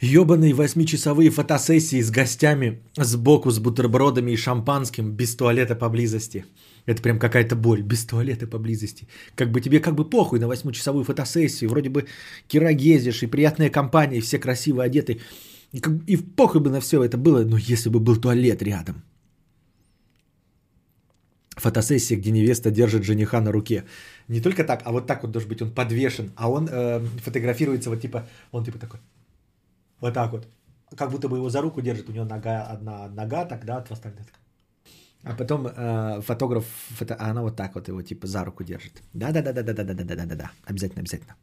Ебаные 0.00 0.54
восьмичасовые 0.54 1.30
фотосессии 1.30 2.02
с 2.02 2.10
гостями 2.10 2.82
сбоку 2.96 3.50
с 3.50 3.58
бутербродами 3.58 4.32
и 4.32 4.36
шампанским 4.36 5.12
без 5.12 5.36
туалета 5.36 5.76
поблизости. 5.76 6.44
Это 6.86 7.02
прям 7.02 7.18
какая-то 7.18 7.56
боль, 7.56 7.82
без 7.82 8.04
туалета 8.04 8.46
поблизости. 8.46 9.08
Как 9.34 9.50
бы 9.50 9.60
тебе 9.60 9.80
как 9.80 9.94
бы 9.94 10.10
похуй 10.10 10.38
на 10.38 10.48
восьмичасовую 10.48 11.04
фотосессию, 11.04 11.70
вроде 11.70 11.88
бы 11.88 12.06
кирогезишь 12.46 13.22
и 13.22 13.26
приятная 13.26 13.70
компания, 13.70 14.18
и 14.18 14.20
все 14.20 14.38
красиво 14.38 14.82
одеты. 14.82 15.20
И, 15.72 15.80
как, 15.80 15.94
и 16.06 16.16
похуй 16.16 16.60
бы 16.60 16.70
на 16.70 16.80
все 16.80 17.02
это 17.02 17.16
было, 17.16 17.44
но 17.44 17.56
если 17.56 17.88
бы 17.88 18.00
был 18.00 18.16
туалет 18.16 18.62
рядом. 18.62 19.02
Фотосессия, 21.56 22.18
где 22.18 22.30
невеста 22.30 22.70
держит 22.70 23.04
жениха 23.04 23.40
на 23.40 23.52
руке. 23.52 23.84
Не 24.28 24.40
только 24.40 24.64
так, 24.64 24.82
а 24.84 24.92
вот 24.92 25.06
так 25.06 25.22
вот 25.22 25.32
должен 25.32 25.48
быть, 25.48 25.62
он 25.62 25.70
подвешен, 25.70 26.32
а 26.36 26.50
он 26.50 26.68
э, 26.70 27.00
фотографируется 27.22 27.90
вот 27.90 28.00
типа, 28.00 28.26
он 28.52 28.64
типа 28.64 28.78
такой. 28.78 29.00
Вот 30.00 30.14
так 30.14 30.32
вот. 30.32 30.48
Как 30.96 31.10
будто 31.10 31.28
бы 31.28 31.36
его 31.36 31.48
за 31.48 31.62
руку 31.62 31.80
держит, 31.80 32.08
у 32.08 32.12
него 32.12 32.24
нога, 32.24 32.62
одна 32.62 33.08
нога, 33.08 33.44
тогда 33.46 33.78
от 33.78 33.90
остальных. 33.90 34.26
А 35.24 35.34
потом 35.34 35.66
э, 35.66 36.20
фотограф, 36.20 36.64
фото, 36.98 37.14
а 37.14 37.30
она 37.30 37.42
вот 37.42 37.56
так 37.56 37.74
вот 37.74 37.88
его 37.88 38.02
типа 38.02 38.26
за 38.26 38.44
руку 38.44 38.64
держит. 38.64 39.02
Да, 39.14 39.32
да, 39.32 39.42
да, 39.42 39.52
да, 39.52 39.62
да, 39.62 39.72
да, 39.72 39.84
да, 39.84 39.94
да, 39.94 40.04
да, 40.04 40.26
да, 40.26 40.36
да, 40.36 40.50
обязательно, 40.66 41.00
обязательно. 41.00 41.34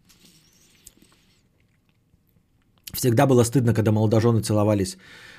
Всегда 2.93 3.25
было 3.25 3.43
стыдно, 3.43 3.73
когда 3.73 3.91
молодожены 3.91 4.41
целовались. 4.41 4.97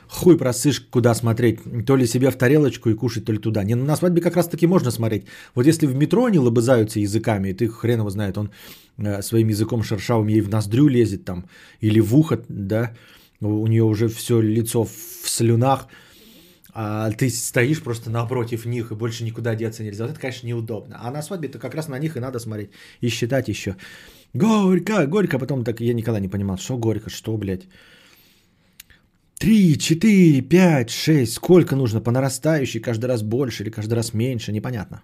Хуй 0.08 0.36
просышь, 0.36 0.80
куда 0.90 1.14
смотреть. 1.14 1.60
То 1.86 1.96
ли 1.96 2.06
себе 2.06 2.30
в 2.30 2.36
тарелочку 2.36 2.90
и 2.90 2.94
кушать, 2.94 3.24
то 3.24 3.32
ли 3.32 3.38
туда. 3.38 3.64
Не, 3.64 3.74
на 3.74 3.96
свадьбе 3.96 4.20
как 4.20 4.36
раз 4.36 4.48
таки 4.48 4.66
можно 4.66 4.90
смотреть. 4.90 5.26
Вот 5.54 5.66
если 5.66 5.86
в 5.86 5.94
метро 5.94 6.24
они 6.24 6.38
лобызаются 6.38 6.98
языками, 7.00 7.50
и 7.50 7.54
ты 7.54 7.68
хрен 7.68 8.00
его 8.00 8.10
знает, 8.10 8.38
он 8.38 8.50
э, 8.98 9.22
своим 9.22 9.48
языком 9.48 9.82
шершавым 9.82 10.28
ей 10.28 10.40
в 10.40 10.48
ноздрю 10.48 10.88
лезет 10.88 11.24
там, 11.24 11.44
или 11.80 12.00
в 12.00 12.16
ухо, 12.16 12.40
да, 12.48 12.92
у 13.40 13.66
нее 13.66 13.84
уже 13.84 14.08
все 14.08 14.40
лицо 14.40 14.84
в 14.84 15.28
слюнах, 15.28 15.86
а 16.74 17.10
ты 17.10 17.28
стоишь 17.28 17.82
просто 17.82 18.10
напротив 18.10 18.64
них 18.64 18.92
и 18.92 18.94
больше 18.94 19.24
никуда 19.24 19.54
деться 19.54 19.82
нельзя. 19.84 20.04
Вот 20.04 20.12
это, 20.12 20.20
конечно, 20.20 20.46
неудобно. 20.46 20.96
А 21.00 21.10
на 21.10 21.22
свадьбе-то 21.22 21.58
как 21.58 21.74
раз 21.74 21.88
на 21.88 21.98
них 21.98 22.16
и 22.16 22.20
надо 22.20 22.38
смотреть 22.38 22.70
и 23.02 23.08
считать 23.08 23.48
еще. 23.48 23.76
Горько, 24.34 25.06
горько. 25.06 25.38
Потом 25.38 25.64
так 25.64 25.80
я 25.80 25.94
никогда 25.94 26.20
не 26.20 26.28
понимал, 26.28 26.56
что 26.56 26.78
горько, 26.78 27.10
что, 27.10 27.36
блядь. 27.36 27.68
Три, 29.38 29.78
четыре, 29.78 30.40
пять, 30.40 30.90
шесть. 30.90 31.34
Сколько 31.34 31.76
нужно 31.76 32.00
по 32.00 32.10
нарастающей, 32.10 32.80
каждый 32.80 33.06
раз 33.06 33.22
больше 33.22 33.64
или 33.64 33.70
каждый 33.70 33.94
раз 33.94 34.14
меньше, 34.14 34.52
непонятно. 34.52 35.02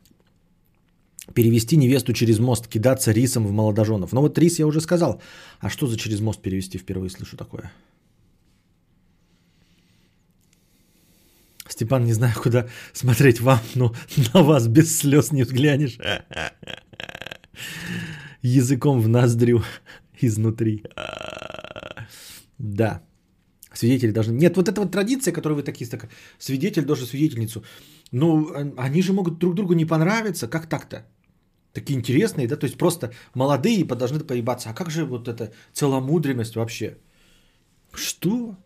Перевести 1.35 1.77
невесту 1.77 2.15
через 2.15 2.39
мост, 2.39 2.67
кидаться 2.67 3.13
рисом 3.13 3.47
в 3.47 3.53
молодоженов. 3.53 4.13
Ну 4.13 4.23
вот 4.23 4.39
рис 4.39 4.59
я 4.59 4.67
уже 4.67 4.81
сказал. 4.81 5.21
А 5.61 5.69
что 5.69 5.87
за 5.87 5.99
через 5.99 6.21
мост 6.21 6.41
перевести? 6.41 6.79
Впервые 6.79 7.11
слышу 7.11 7.37
такое. 7.37 7.71
Степан, 11.69 12.05
не 12.05 12.13
знаю, 12.13 12.35
куда 12.43 12.67
смотреть 12.93 13.41
вам, 13.41 13.61
но 13.75 13.95
на 14.35 14.43
вас 14.43 14.69
без 14.69 14.99
слез 14.99 15.33
не 15.33 15.43
взглянешь. 15.43 15.99
Языком 18.43 19.01
в 19.01 19.09
ноздрю 19.09 19.63
изнутри. 20.21 20.83
Да. 22.59 23.03
Свидетели 23.75 24.13
должны... 24.13 24.33
Нет, 24.33 24.57
вот 24.57 24.69
эта 24.69 24.81
вот 24.81 24.93
традиция, 24.93 25.33
которую 25.33 25.57
вы 25.57 25.63
такие, 25.63 25.91
так, 25.91 26.09
свидетель 26.39 26.85
должен 26.85 27.07
свидетельницу. 27.07 27.63
Ну, 28.13 28.51
они 28.77 29.03
же 29.03 29.13
могут 29.13 29.39
друг 29.39 29.55
другу 29.55 29.75
не 29.75 29.85
понравиться. 29.85 30.49
Как 30.49 30.67
так-то? 30.67 31.07
Такие 31.73 31.99
интересные, 31.99 32.49
да? 32.49 32.57
То 32.57 32.67
есть 32.67 32.79
просто 32.79 33.13
молодые 33.35 33.85
должны 33.85 34.21
поебаться. 34.21 34.71
А 34.71 34.75
как 34.75 34.91
же 34.91 35.05
вот 35.05 35.29
эта 35.29 35.53
целомудренность 35.73 36.57
вообще? 36.57 36.97
Что? 37.93 38.57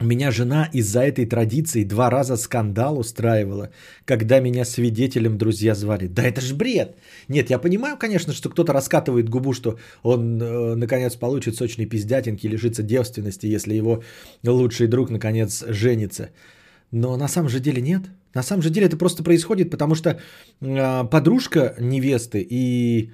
Меня 0.00 0.30
жена 0.30 0.68
из-за 0.72 1.00
этой 1.00 1.26
традиции 1.26 1.84
два 1.84 2.10
раза 2.10 2.36
скандал 2.36 2.98
устраивала, 2.98 3.70
когда 4.04 4.40
меня 4.40 4.64
свидетелем 4.64 5.38
друзья 5.38 5.74
звали. 5.74 6.06
Да 6.08 6.22
это 6.22 6.40
ж 6.40 6.54
бред. 6.54 6.96
Нет, 7.28 7.50
я 7.50 7.58
понимаю, 7.58 7.96
конечно, 7.98 8.32
что 8.32 8.48
кто-то 8.48 8.72
раскатывает 8.72 9.28
губу, 9.28 9.52
что 9.52 9.78
он 10.02 10.40
э, 10.42 10.74
наконец 10.74 11.14
получит 11.16 11.56
сочный 11.56 11.86
пиздятинки, 11.86 12.48
лишится 12.48 12.82
девственности, 12.82 13.46
если 13.46 13.74
его 13.74 14.02
лучший 14.44 14.88
друг 14.88 15.10
наконец 15.10 15.64
женится. 15.68 16.30
Но 16.90 17.16
на 17.16 17.28
самом 17.28 17.48
же 17.48 17.60
деле 17.60 17.82
нет. 17.82 18.02
На 18.34 18.42
самом 18.42 18.62
же 18.62 18.70
деле 18.70 18.86
это 18.86 18.96
просто 18.96 19.22
происходит, 19.22 19.70
потому 19.70 19.94
что 19.94 20.10
э, 20.60 21.04
подружка 21.10 21.74
невесты 21.78 22.46
и 22.50 23.10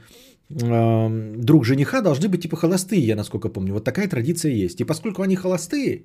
э, 0.50 1.34
друг 1.36 1.64
жениха 1.64 2.02
должны 2.02 2.28
быть 2.28 2.42
типа 2.42 2.56
холостые, 2.56 3.06
я 3.06 3.16
насколько 3.16 3.48
помню. 3.48 3.74
Вот 3.74 3.84
такая 3.84 4.08
традиция 4.08 4.52
есть. 4.52 4.80
И 4.80 4.84
поскольку 4.84 5.22
они 5.22 5.36
холостые, 5.36 6.02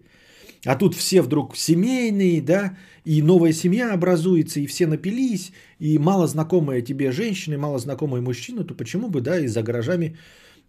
а 0.65 0.75
тут 0.75 0.95
все 0.95 1.21
вдруг 1.21 1.57
семейные, 1.57 2.41
да, 2.41 2.77
и 3.05 3.21
новая 3.21 3.53
семья 3.53 3.93
образуется, 3.93 4.59
и 4.59 4.67
все 4.67 4.87
напились, 4.87 5.51
и 5.79 5.97
мало 5.97 6.27
знакомые 6.27 6.81
тебе 6.81 7.11
женщины, 7.11 7.57
мало 7.57 7.79
знакомые 7.79 8.21
мужчины, 8.21 8.63
то 8.63 8.73
почему 8.73 9.09
бы, 9.09 9.21
да, 9.21 9.39
и 9.39 9.47
за 9.47 9.61
гаражами 9.61 10.17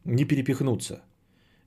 не 0.05 0.25
перепихнуться? 0.25 1.03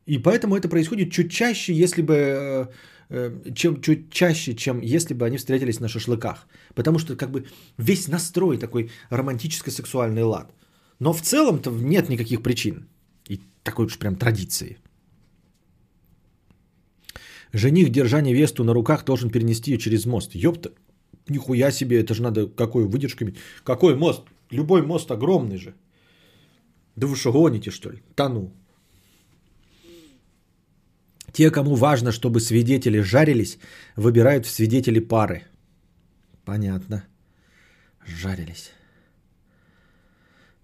И 0.06 0.20
поэтому 0.20 0.56
это 0.56 0.70
происходит 0.70 1.12
чуть 1.12 1.32
чаще, 1.32 1.74
если 1.74 2.02
бы, 2.02 2.14
э, 2.16 2.66
э, 3.10 3.54
чем 3.56 3.82
чуть 3.82 4.10
чаще, 4.10 4.56
чем 4.56 4.82
если 4.82 5.14
бы 5.14 5.26
они 5.26 5.38
встретились 5.38 5.80
на 5.80 5.88
шашлыках. 5.88 6.48
Потому 6.76 7.00
что 7.00 7.16
как 7.16 7.30
бы 7.30 7.46
весь 7.78 8.08
настрой 8.08 8.58
такой 8.58 8.90
романтическо-сексуальный 9.10 10.24
лад. 10.24 10.54
Но 11.00 11.14
в 11.14 11.22
целом-то 11.22 11.72
нет 11.72 12.10
никаких 12.10 12.42
причин. 12.42 12.88
И 13.28 13.42
такой 13.64 13.86
уж 13.86 13.98
прям 13.98 14.16
традиции. 14.16 14.78
Жених, 17.58 17.90
держа 17.90 18.22
невесту 18.22 18.64
на 18.64 18.74
руках, 18.74 19.06
должен 19.06 19.30
перенести 19.30 19.72
ее 19.72 19.78
через 19.78 20.06
мост. 20.06 20.36
Ёпта, 20.36 20.70
нихуя 21.30 21.72
себе, 21.72 22.00
это 22.00 22.14
же 22.14 22.22
надо 22.22 22.48
какой 22.48 22.86
выдержками. 22.86 23.34
Какой 23.64 23.96
мост? 23.96 24.22
Любой 24.52 24.82
мост 24.82 25.12
огромный 25.12 25.58
же. 25.58 25.74
Да 26.96 27.08
вы 27.08 27.16
что, 27.16 27.32
гоните, 27.32 27.72
что 27.72 27.90
ли? 27.90 28.02
Тону. 28.16 28.52
Те, 31.34 31.52
кому 31.52 31.76
важно, 31.76 32.12
чтобы 32.12 32.40
свидетели 32.40 33.02
жарились, 33.02 33.60
выбирают 33.96 34.46
в 34.46 34.50
свидетели 34.50 35.00
пары. 35.00 35.44
Понятно. 36.46 37.04
Жарились. 38.06 38.72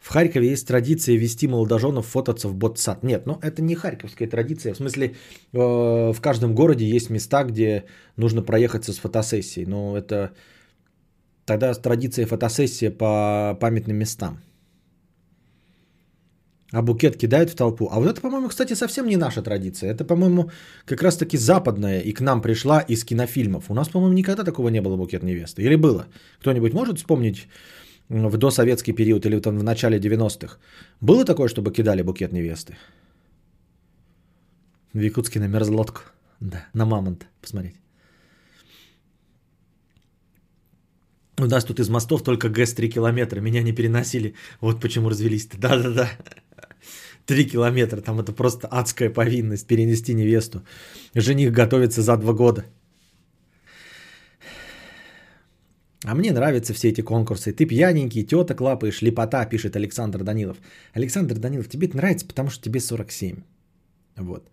В 0.03 0.09
Харькове 0.09 0.49
есть 0.49 0.67
традиция 0.67 1.17
вести 1.17 1.47
молодоженов 1.47 2.05
фототься 2.07 2.49
в 2.49 2.55
ботсад. 2.55 3.03
Нет, 3.03 3.25
ну 3.25 3.39
это 3.41 3.61
не 3.61 3.73
харьковская 3.73 4.27
традиция. 4.27 4.73
В 4.73 4.77
смысле, 4.77 5.15
э, 5.53 5.57
в 6.13 6.19
каждом 6.19 6.53
городе 6.53 6.85
есть 6.85 7.09
места, 7.09 7.43
где 7.45 7.85
нужно 8.17 8.41
проехаться 8.41 8.91
с 8.91 8.97
фотосессией. 8.97 9.65
Но 9.65 9.97
это 9.97 10.31
тогда 11.45 11.73
традиция 11.73 12.25
фотосессия 12.25 12.91
по 12.91 13.57
памятным 13.61 13.95
местам. 13.95 14.39
А 16.73 16.81
букет 16.81 17.15
кидают 17.15 17.49
в 17.51 17.55
толпу. 17.55 17.87
А 17.89 17.99
вот 17.99 18.09
это, 18.09 18.19
по-моему, 18.19 18.49
кстати, 18.49 18.73
совсем 18.75 19.07
не 19.07 19.15
наша 19.15 19.41
традиция. 19.41 19.93
Это, 19.93 20.03
по-моему, 20.03 20.51
как 20.85 21.01
раз-таки 21.01 21.37
западная 21.37 22.01
и 22.01 22.11
к 22.11 22.19
нам 22.19 22.41
пришла 22.41 22.81
из 22.81 23.05
кинофильмов. 23.05 23.69
У 23.69 23.73
нас, 23.73 23.87
по-моему, 23.87 24.13
никогда 24.15 24.43
такого 24.43 24.67
не 24.67 24.81
было 24.81 24.97
букет 24.97 25.23
невесты. 25.23 25.61
Или 25.61 25.75
было? 25.75 26.07
Кто-нибудь 26.41 26.73
может 26.73 26.97
вспомнить 26.97 27.47
в 28.09 28.37
досоветский 28.37 28.93
период 28.93 29.25
или 29.25 29.39
там 29.39 29.57
в 29.57 29.63
начале 29.63 29.99
90-х. 29.99 30.57
Было 31.01 31.25
такое, 31.25 31.47
чтобы 31.47 31.71
кидали 31.71 32.01
букет 32.01 32.31
невесты? 32.31 32.77
В 34.93 34.99
Якутске 34.99 35.39
на 35.39 35.47
мерзлотку. 35.47 36.01
Да, 36.39 36.67
на 36.73 36.85
мамонт 36.85 37.25
посмотреть. 37.41 37.75
У 41.39 41.45
нас 41.45 41.65
тут 41.65 41.79
из 41.79 41.89
мостов 41.89 42.23
только 42.23 42.49
ГЭС 42.49 42.73
3 42.73 42.89
километра. 42.89 43.41
Меня 43.41 43.63
не 43.63 43.73
переносили. 43.73 44.35
Вот 44.61 44.81
почему 44.81 45.09
развелись-то. 45.09 45.57
Да-да-да. 45.57 46.09
Три 47.25 47.45
километра. 47.45 48.01
Там 48.01 48.19
это 48.19 48.33
просто 48.33 48.67
адская 48.67 49.09
повинность 49.09 49.67
перенести 49.67 50.13
невесту. 50.13 50.61
Жених 51.15 51.51
готовится 51.51 52.01
за 52.01 52.17
два 52.17 52.33
года. 52.33 52.65
А 56.05 56.15
мне 56.15 56.31
нравятся 56.33 56.73
все 56.73 56.89
эти 56.89 57.01
конкурсы. 57.01 57.53
Ты 57.53 57.65
пьяненький, 57.65 58.23
теток 58.23 58.61
лапаешь, 58.61 59.01
лепота, 59.01 59.45
пишет 59.45 59.75
Александр 59.75 60.23
Данилов. 60.23 60.57
Александр 60.93 61.37
Данилов, 61.37 61.69
тебе 61.69 61.87
это 61.87 61.97
нравится, 61.97 62.25
потому 62.25 62.49
что 62.49 62.63
тебе 62.63 62.79
47. 62.79 63.37
Вот. 64.17 64.49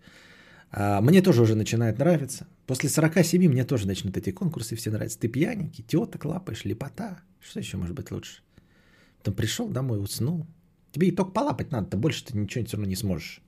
А 0.71 1.01
мне 1.01 1.21
тоже 1.21 1.41
уже 1.41 1.55
начинает 1.55 1.99
нравиться. 1.99 2.47
После 2.67 2.89
47 2.89 3.49
мне 3.49 3.65
тоже 3.65 3.85
начнут 3.85 4.15
эти 4.15 4.31
конкурсы 4.31 4.75
все 4.75 4.91
нравятся. 4.91 5.19
Ты 5.19 5.27
пьяненький, 5.27 5.83
теток 5.83 6.23
лапаешь, 6.23 6.63
лепота. 6.63 7.19
Что 7.41 7.59
еще 7.59 7.77
может 7.77 7.95
быть 7.95 8.11
лучше? 8.11 8.41
Там 9.21 9.33
пришел 9.33 9.67
домой, 9.67 10.01
уснул. 10.01 10.47
Тебе 10.93 11.09
и 11.09 11.11
только 11.11 11.31
полапать 11.31 11.71
надо, 11.71 11.97
больше 11.97 12.25
ты 12.25 12.37
ничего 12.37 12.65
все 12.65 12.77
равно 12.77 12.89
не 12.89 12.95
сможешь. 12.95 13.41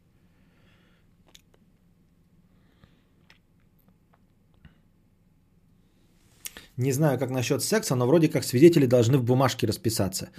Не 6.78 6.92
знаю, 6.92 7.20
как 7.20 7.30
насчет 7.30 7.62
секса, 7.62 7.96
но 7.96 8.08
вроде 8.08 8.30
как 8.30 8.44
свидетели 8.44 8.88
должны 8.88 9.18
в 9.18 9.24
бумажке 9.24 9.68
расписаться. 9.68 10.30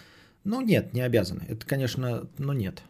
Ну 0.45 0.61
нет, 0.61 0.93
не 0.93 1.01
обязаны. 1.01 1.45
Это, 1.49 1.65
конечно, 1.67 2.29
но 2.39 2.53
нет. 2.53 2.83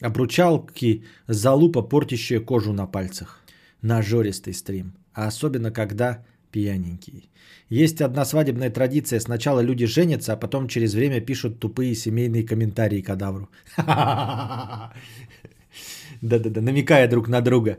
Обручалки 0.00 1.04
залупа, 1.28 1.82
портящая 1.82 2.40
кожу 2.40 2.72
на 2.72 2.86
пальцах. 2.86 3.40
Нажористый 3.82 4.54
стрим. 4.54 4.92
А 5.12 5.26
особенно, 5.26 5.72
когда 5.72 6.24
пьяненький. 6.50 7.30
Есть 7.68 8.00
одна 8.00 8.24
свадебная 8.24 8.70
традиция. 8.70 9.20
Сначала 9.20 9.60
люди 9.60 9.86
женятся, 9.86 10.32
а 10.32 10.36
потом 10.36 10.68
через 10.68 10.94
время 10.94 11.20
пишут 11.20 11.60
тупые 11.60 11.94
семейные 11.94 12.46
комментарии 12.46 13.02
кадавру. 13.02 13.48
Да-да-да, 16.22 16.60
намекая 16.60 17.08
друг 17.08 17.28
на 17.28 17.40
друга. 17.40 17.78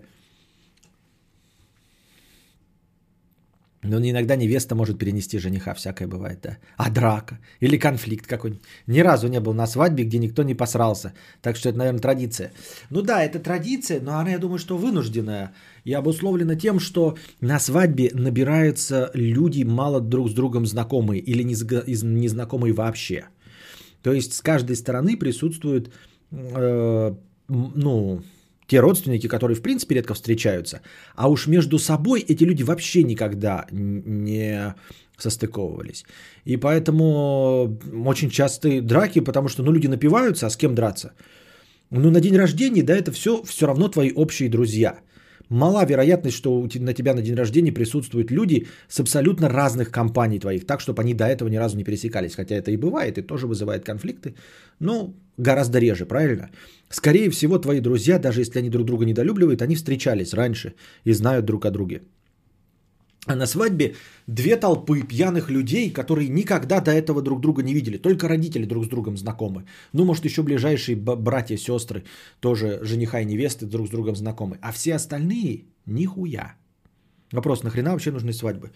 Но 3.82 3.98
иногда 3.98 4.36
невеста 4.36 4.76
может 4.76 5.00
перенести 5.00 5.40
жениха, 5.40 5.74
всякое 5.74 6.08
бывает, 6.08 6.40
да. 6.42 6.58
А 6.76 6.90
драка 6.90 7.40
или 7.62 7.78
конфликт 7.78 8.28
какой-нибудь. 8.28 8.64
Ни 8.88 9.00
разу 9.00 9.28
не 9.28 9.40
был 9.40 9.54
на 9.54 9.68
свадьбе, 9.68 10.04
где 10.04 10.18
никто 10.18 10.44
не 10.44 10.54
посрался. 10.54 11.14
Так 11.42 11.56
что 11.56 11.70
это, 11.70 11.78
наверное, 11.78 12.02
традиция. 12.02 12.52
Ну 12.90 13.02
да, 13.02 13.24
это 13.24 13.40
традиция, 13.40 14.02
но 14.02 14.20
она, 14.20 14.32
я 14.32 14.40
думаю, 14.40 14.60
что 14.60 14.78
вынужденная. 14.78 15.54
И 15.86 15.94
обусловлена 15.94 16.56
тем, 16.56 16.80
что 16.80 17.16
на 17.42 17.60
свадьбе 17.60 18.12
набираются 18.14 19.12
люди 19.14 19.64
мало 19.64 20.02
друг 20.02 20.30
с 20.30 20.34
другом 20.34 20.66
знакомые 20.66 21.22
или 21.22 21.44
незнакомые 21.44 22.74
вообще. 22.74 23.28
То 24.04 24.12
есть 24.12 24.34
с 24.34 24.42
каждой 24.42 24.76
стороны 24.76 25.18
присутствует, 25.18 25.94
э, 26.32 27.16
ну, 27.48 28.22
те 28.70 28.80
родственники, 28.82 29.28
которые 29.28 29.56
в 29.56 29.62
принципе 29.62 29.96
редко 29.96 30.14
встречаются, 30.14 30.82
а 31.16 31.28
уж 31.28 31.48
между 31.48 31.80
собой 31.80 32.26
эти 32.30 32.46
люди 32.46 32.64
вообще 32.64 33.04
никогда 33.04 33.66
не 33.72 34.76
состыковывались. 35.18 36.06
И 36.46 36.58
поэтому 36.58 37.78
очень 38.06 38.30
частые 38.30 38.82
драки, 38.82 39.22
потому 39.22 39.50
что 39.50 39.64
ну, 39.64 39.72
люди 39.72 39.88
напиваются, 39.88 40.46
а 40.46 40.50
с 40.50 40.58
кем 40.58 40.76
драться? 40.76 41.12
Ну, 41.92 42.12
на 42.12 42.22
день 42.22 42.38
рождения, 42.38 42.84
да, 42.84 42.96
это 42.96 43.12
все, 43.12 43.42
все 43.44 43.66
равно 43.66 43.90
твои 43.90 44.12
общие 44.16 44.50
друзья. 44.50 45.00
Мала 45.50 45.84
вероятность, 45.86 46.38
что 46.38 46.68
на 46.76 46.94
тебя 46.94 47.16
на 47.16 47.22
день 47.22 47.36
рождения 47.36 47.74
присутствуют 47.74 48.30
люди 48.30 48.68
с 48.88 49.00
абсолютно 49.00 49.50
разных 49.50 49.90
компаний 49.90 50.40
твоих, 50.40 50.68
так, 50.68 50.80
чтобы 50.80 51.02
они 51.02 51.16
до 51.16 51.26
этого 51.26 51.50
ни 51.50 51.58
разу 51.58 51.76
не 51.76 51.84
пересекались. 51.84 52.36
Хотя 52.36 52.56
это 52.56 52.70
и 52.70 52.78
бывает, 52.78 53.18
и 53.18 53.24
тоже 53.24 53.48
вызывает 53.48 53.84
конфликты, 53.84 54.36
но 54.80 55.14
гораздо 55.40 55.80
реже, 55.80 56.06
правильно? 56.06 56.50
Скорее 56.90 57.30
всего, 57.30 57.60
твои 57.60 57.82
друзья, 57.82 58.20
даже 58.20 58.42
если 58.42 58.60
они 58.60 58.70
друг 58.70 58.86
друга 58.86 59.06
недолюбливают, 59.06 59.62
они 59.62 59.76
встречались 59.76 60.34
раньше 60.34 60.74
и 61.06 61.14
знают 61.14 61.46
друг 61.46 61.66
о 61.66 61.72
друге. 61.72 62.02
А 63.26 63.36
на 63.36 63.46
свадьбе 63.46 63.96
две 64.28 64.56
толпы 64.56 65.04
пьяных 65.04 65.50
людей, 65.52 65.94
которые 65.94 66.30
никогда 66.30 66.82
до 66.82 66.92
этого 66.92 67.22
друг 67.22 67.42
друга 67.42 67.64
не 67.64 67.74
видели. 67.74 67.98
Только 67.98 68.28
родители 68.28 68.66
друг 68.66 68.86
с 68.86 68.88
другом 68.88 69.18
знакомы. 69.18 69.66
Ну, 69.94 70.06
может, 70.06 70.26
еще 70.26 70.42
ближайшие 70.42 70.96
братья, 70.96 71.58
сестры, 71.58 72.04
тоже 72.40 72.80
жениха 72.82 73.20
и 73.20 73.26
невесты 73.26 73.66
друг 73.66 73.88
с 73.88 73.90
другом 73.90 74.16
знакомы. 74.16 74.58
А 74.62 74.72
все 74.72 74.96
остальные 74.96 75.66
нихуя. 75.86 76.56
Вопрос, 77.32 77.64
нахрена 77.64 77.92
вообще 77.92 78.12
нужны 78.12 78.34
свадьбы? 78.34 78.72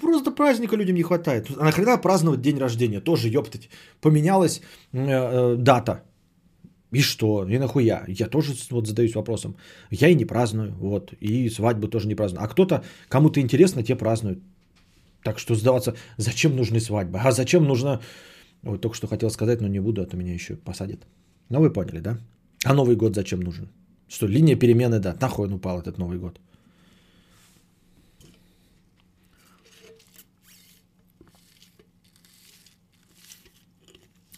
Просто 0.00 0.30
праздника 0.30 0.76
людям 0.76 0.96
не 0.96 1.02
хватает. 1.02 1.50
А 1.58 1.64
нахрена 1.64 1.98
праздновать 1.98 2.40
день 2.40 2.58
рождения? 2.58 3.00
Тоже, 3.00 3.28
ёптать. 3.28 3.68
Поменялась 4.00 4.60
э, 4.92 4.98
э, 4.98 5.56
дата. 5.56 6.02
И 6.92 7.02
что? 7.02 7.46
И 7.48 7.58
нахуя? 7.58 8.04
Я 8.08 8.26
тоже 8.28 8.54
вот 8.70 8.86
задаюсь 8.86 9.14
вопросом. 9.14 9.56
Я 9.90 10.08
и 10.08 10.14
не 10.14 10.24
праздную. 10.24 10.72
Вот. 10.72 11.12
И 11.20 11.50
свадьбу 11.50 11.88
тоже 11.88 12.08
не 12.08 12.14
праздную. 12.14 12.44
А 12.44 12.48
кто-то, 12.48 12.82
кому-то 13.08 13.40
интересно, 13.40 13.82
те 13.82 13.96
празднуют. 13.96 14.38
Так 15.22 15.38
что 15.38 15.54
сдаваться, 15.54 15.94
зачем 16.16 16.56
нужны 16.56 16.80
свадьбы? 16.80 17.18
А 17.18 17.32
зачем 17.32 17.64
нужно... 17.64 18.00
Вот 18.62 18.80
только 18.80 18.96
что 18.96 19.06
хотел 19.06 19.30
сказать, 19.30 19.60
но 19.60 19.68
не 19.68 19.80
буду, 19.80 20.02
а 20.02 20.06
то 20.06 20.16
меня 20.16 20.34
еще 20.34 20.56
посадят. 20.56 21.06
Ну 21.48 21.60
вы 21.60 21.72
поняли, 21.72 22.00
да? 22.00 22.18
А 22.64 22.74
Новый 22.74 22.96
год 22.96 23.14
зачем 23.14 23.40
нужен? 23.40 23.68
Что, 24.08 24.26
линия 24.26 24.56
перемены, 24.56 24.98
да. 24.98 25.16
Нахуй 25.20 25.46
он 25.46 25.52
упал 25.52 25.80
этот 25.80 25.98
Новый 25.98 26.18
год? 26.18 26.40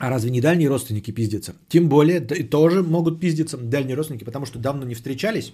А 0.00 0.08
разве 0.08 0.30
не 0.30 0.40
дальние 0.40 0.70
родственники 0.70 1.10
пиздятся? 1.10 1.54
Тем 1.68 1.90
более, 1.90 2.20
да, 2.20 2.34
и 2.34 2.42
тоже 2.42 2.82
могут 2.82 3.20
пиздиться 3.20 3.58
дальние 3.58 3.96
родственники, 3.96 4.24
потому 4.24 4.46
что 4.46 4.58
давно 4.58 4.86
не 4.86 4.94
встречались, 4.94 5.52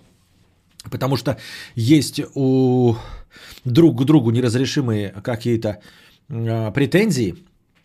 потому 0.89 1.17
что 1.17 1.37
есть 1.75 2.21
у 2.37 2.95
друг 3.65 4.01
к 4.01 4.05
другу 4.05 4.31
неразрешимые 4.31 5.09
какие-то 5.25 5.81
э, 6.29 6.73
претензии, 6.73 7.35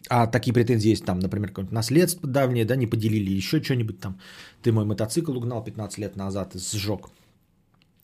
а 0.08 0.28
такие 0.28 0.54
претензии 0.54 0.92
есть 0.92 1.04
там, 1.04 1.18
например, 1.18 1.50
какое-нибудь 1.50 1.74
наследство 1.74 2.30
давнее, 2.30 2.66
да, 2.66 2.76
не 2.76 2.86
поделили, 2.86 3.32
еще 3.32 3.60
что-нибудь 3.64 4.00
там. 4.00 4.20
Ты 4.62 4.72
мой 4.72 4.86
мотоцикл 4.86 5.36
угнал 5.36 5.64
15 5.64 5.98
лет 5.98 6.16
назад 6.16 6.56
и 6.56 6.60
сжег. 6.60 7.10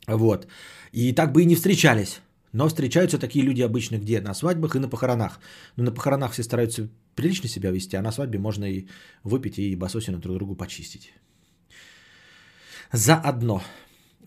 Вот. 0.08 0.48
И 0.90 1.12
так 1.12 1.30
бы 1.30 1.42
и 1.42 1.46
не 1.46 1.54
встречались. 1.54 2.20
Но 2.52 2.66
встречаются 2.66 3.18
такие 3.18 3.44
люди 3.44 3.62
обычно 3.62 3.98
где? 3.98 4.20
На 4.20 4.34
свадьбах 4.34 4.74
и 4.74 4.80
на 4.80 4.88
похоронах. 4.88 5.38
Но 5.76 5.84
на 5.84 5.92
похоронах 5.92 6.32
все 6.32 6.42
стараются 6.42 6.88
прилично 7.18 7.48
себя 7.48 7.70
вести, 7.70 7.96
а 7.96 8.02
на 8.02 8.12
свадьбе 8.12 8.38
можно 8.38 8.64
и 8.64 8.86
выпить, 9.24 9.58
и 9.58 9.76
басосину 9.76 10.18
друг 10.18 10.36
другу 10.36 10.56
почистить. 10.56 11.12
Заодно. 12.92 13.60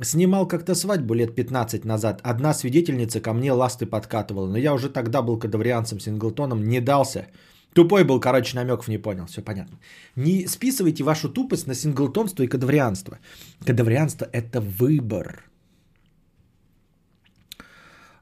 Снимал 0.04 0.48
как-то 0.48 0.76
свадьбу 0.76 1.14
лет 1.14 1.36
15 1.36 1.86
назад. 1.86 2.22
Одна 2.24 2.54
свидетельница 2.54 3.22
ко 3.22 3.34
мне 3.34 3.54
ласты 3.54 3.86
подкатывала, 3.86 4.48
но 4.48 4.58
я 4.58 4.74
уже 4.74 4.90
тогда 4.90 5.22
был 5.22 5.40
кадаврианцем 5.40 6.00
Синглтоном, 6.00 6.68
не 6.68 6.82
дался. 6.82 7.28
Тупой 7.74 8.04
был, 8.04 8.20
короче, 8.20 8.58
намеков 8.58 8.88
не 8.88 9.02
понял, 9.02 9.26
все 9.26 9.42
понятно. 9.42 9.80
Не 10.16 10.48
списывайте 10.48 11.04
вашу 11.04 11.30
тупость 11.30 11.68
на 11.68 11.76
синглтонство 11.76 12.44
и 12.44 12.48
кадаврианство. 12.48 13.18
Кадаврианство– 13.66 14.28
это 14.34 14.60
выбор, 14.60 15.50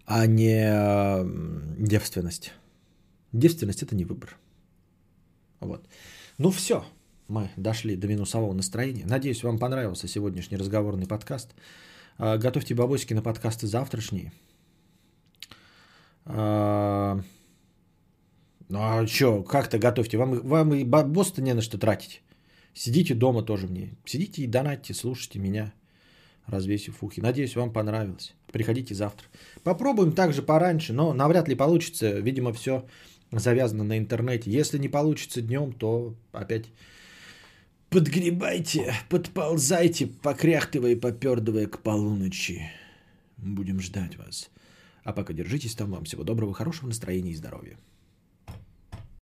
а 0.05 0.27
не 0.27 1.25
девственность. 1.87 2.53
Девственность– 3.33 3.83
это 3.85 3.95
не 3.95 4.05
выбор. 4.05 4.37
Вот. 5.59 5.87
Ну 6.37 6.51
все, 6.51 6.85
мы 7.27 7.49
дошли 7.57 7.95
до 7.95 8.07
минусового 8.07 8.53
настроения. 8.53 9.05
Надеюсь, 9.05 9.43
вам 9.43 9.59
понравился 9.59 10.07
сегодняшний 10.07 10.57
разговорный 10.57 11.07
подкаст. 11.07 11.53
А, 12.17 12.37
готовьте 12.37 12.75
бабосики 12.75 13.13
на 13.13 13.21
подкасты 13.21 13.67
завтрашние. 13.67 14.31
А, 16.25 17.19
ну 18.69 18.79
а 18.79 19.07
что, 19.07 19.43
как-то 19.43 19.79
готовьте. 19.79 20.17
Вам, 20.17 20.39
вам 20.47 20.73
и 20.73 20.83
бабос-то 20.83 21.41
не 21.41 21.53
на 21.53 21.61
что 21.61 21.77
тратить. 21.77 22.21
Сидите 22.73 23.13
дома 23.15 23.43
тоже 23.43 23.67
мне. 23.67 23.95
Сидите 24.05 24.43
и 24.43 24.47
донатьте, 24.47 24.93
слушайте 24.93 25.39
меня, 25.39 25.73
развесив 26.47 27.03
ухи. 27.03 27.19
Надеюсь, 27.19 27.55
вам 27.55 27.73
понравилось. 27.73 28.33
Приходите 28.51 28.95
завтра. 28.95 29.27
Попробуем 29.63 30.13
также 30.13 30.41
пораньше, 30.41 30.93
но 30.93 31.13
навряд 31.13 31.47
ли 31.47 31.55
получится. 31.55 32.19
Видимо, 32.19 32.53
все 32.53 32.85
завязано 33.31 33.83
на 33.83 33.97
интернете. 33.97 34.51
Если 34.51 34.77
не 34.77 34.89
получится 34.89 35.41
днем, 35.41 35.73
то 35.73 36.15
опять 36.31 36.65
подгребайте, 37.89 38.93
подползайте, 39.09 40.07
покряхтывая 40.07 40.91
и 40.91 40.95
попердывая 40.95 41.67
к 41.67 41.79
полуночи. 41.79 42.71
Будем 43.37 43.79
ждать 43.79 44.17
вас. 44.17 44.49
А 45.03 45.13
пока 45.13 45.33
держитесь 45.33 45.75
там. 45.75 45.91
Вам 45.91 46.05
всего 46.05 46.23
доброго, 46.23 46.53
хорошего 46.53 46.87
настроения 46.87 47.31
и 47.31 47.35
здоровья. 47.35 47.77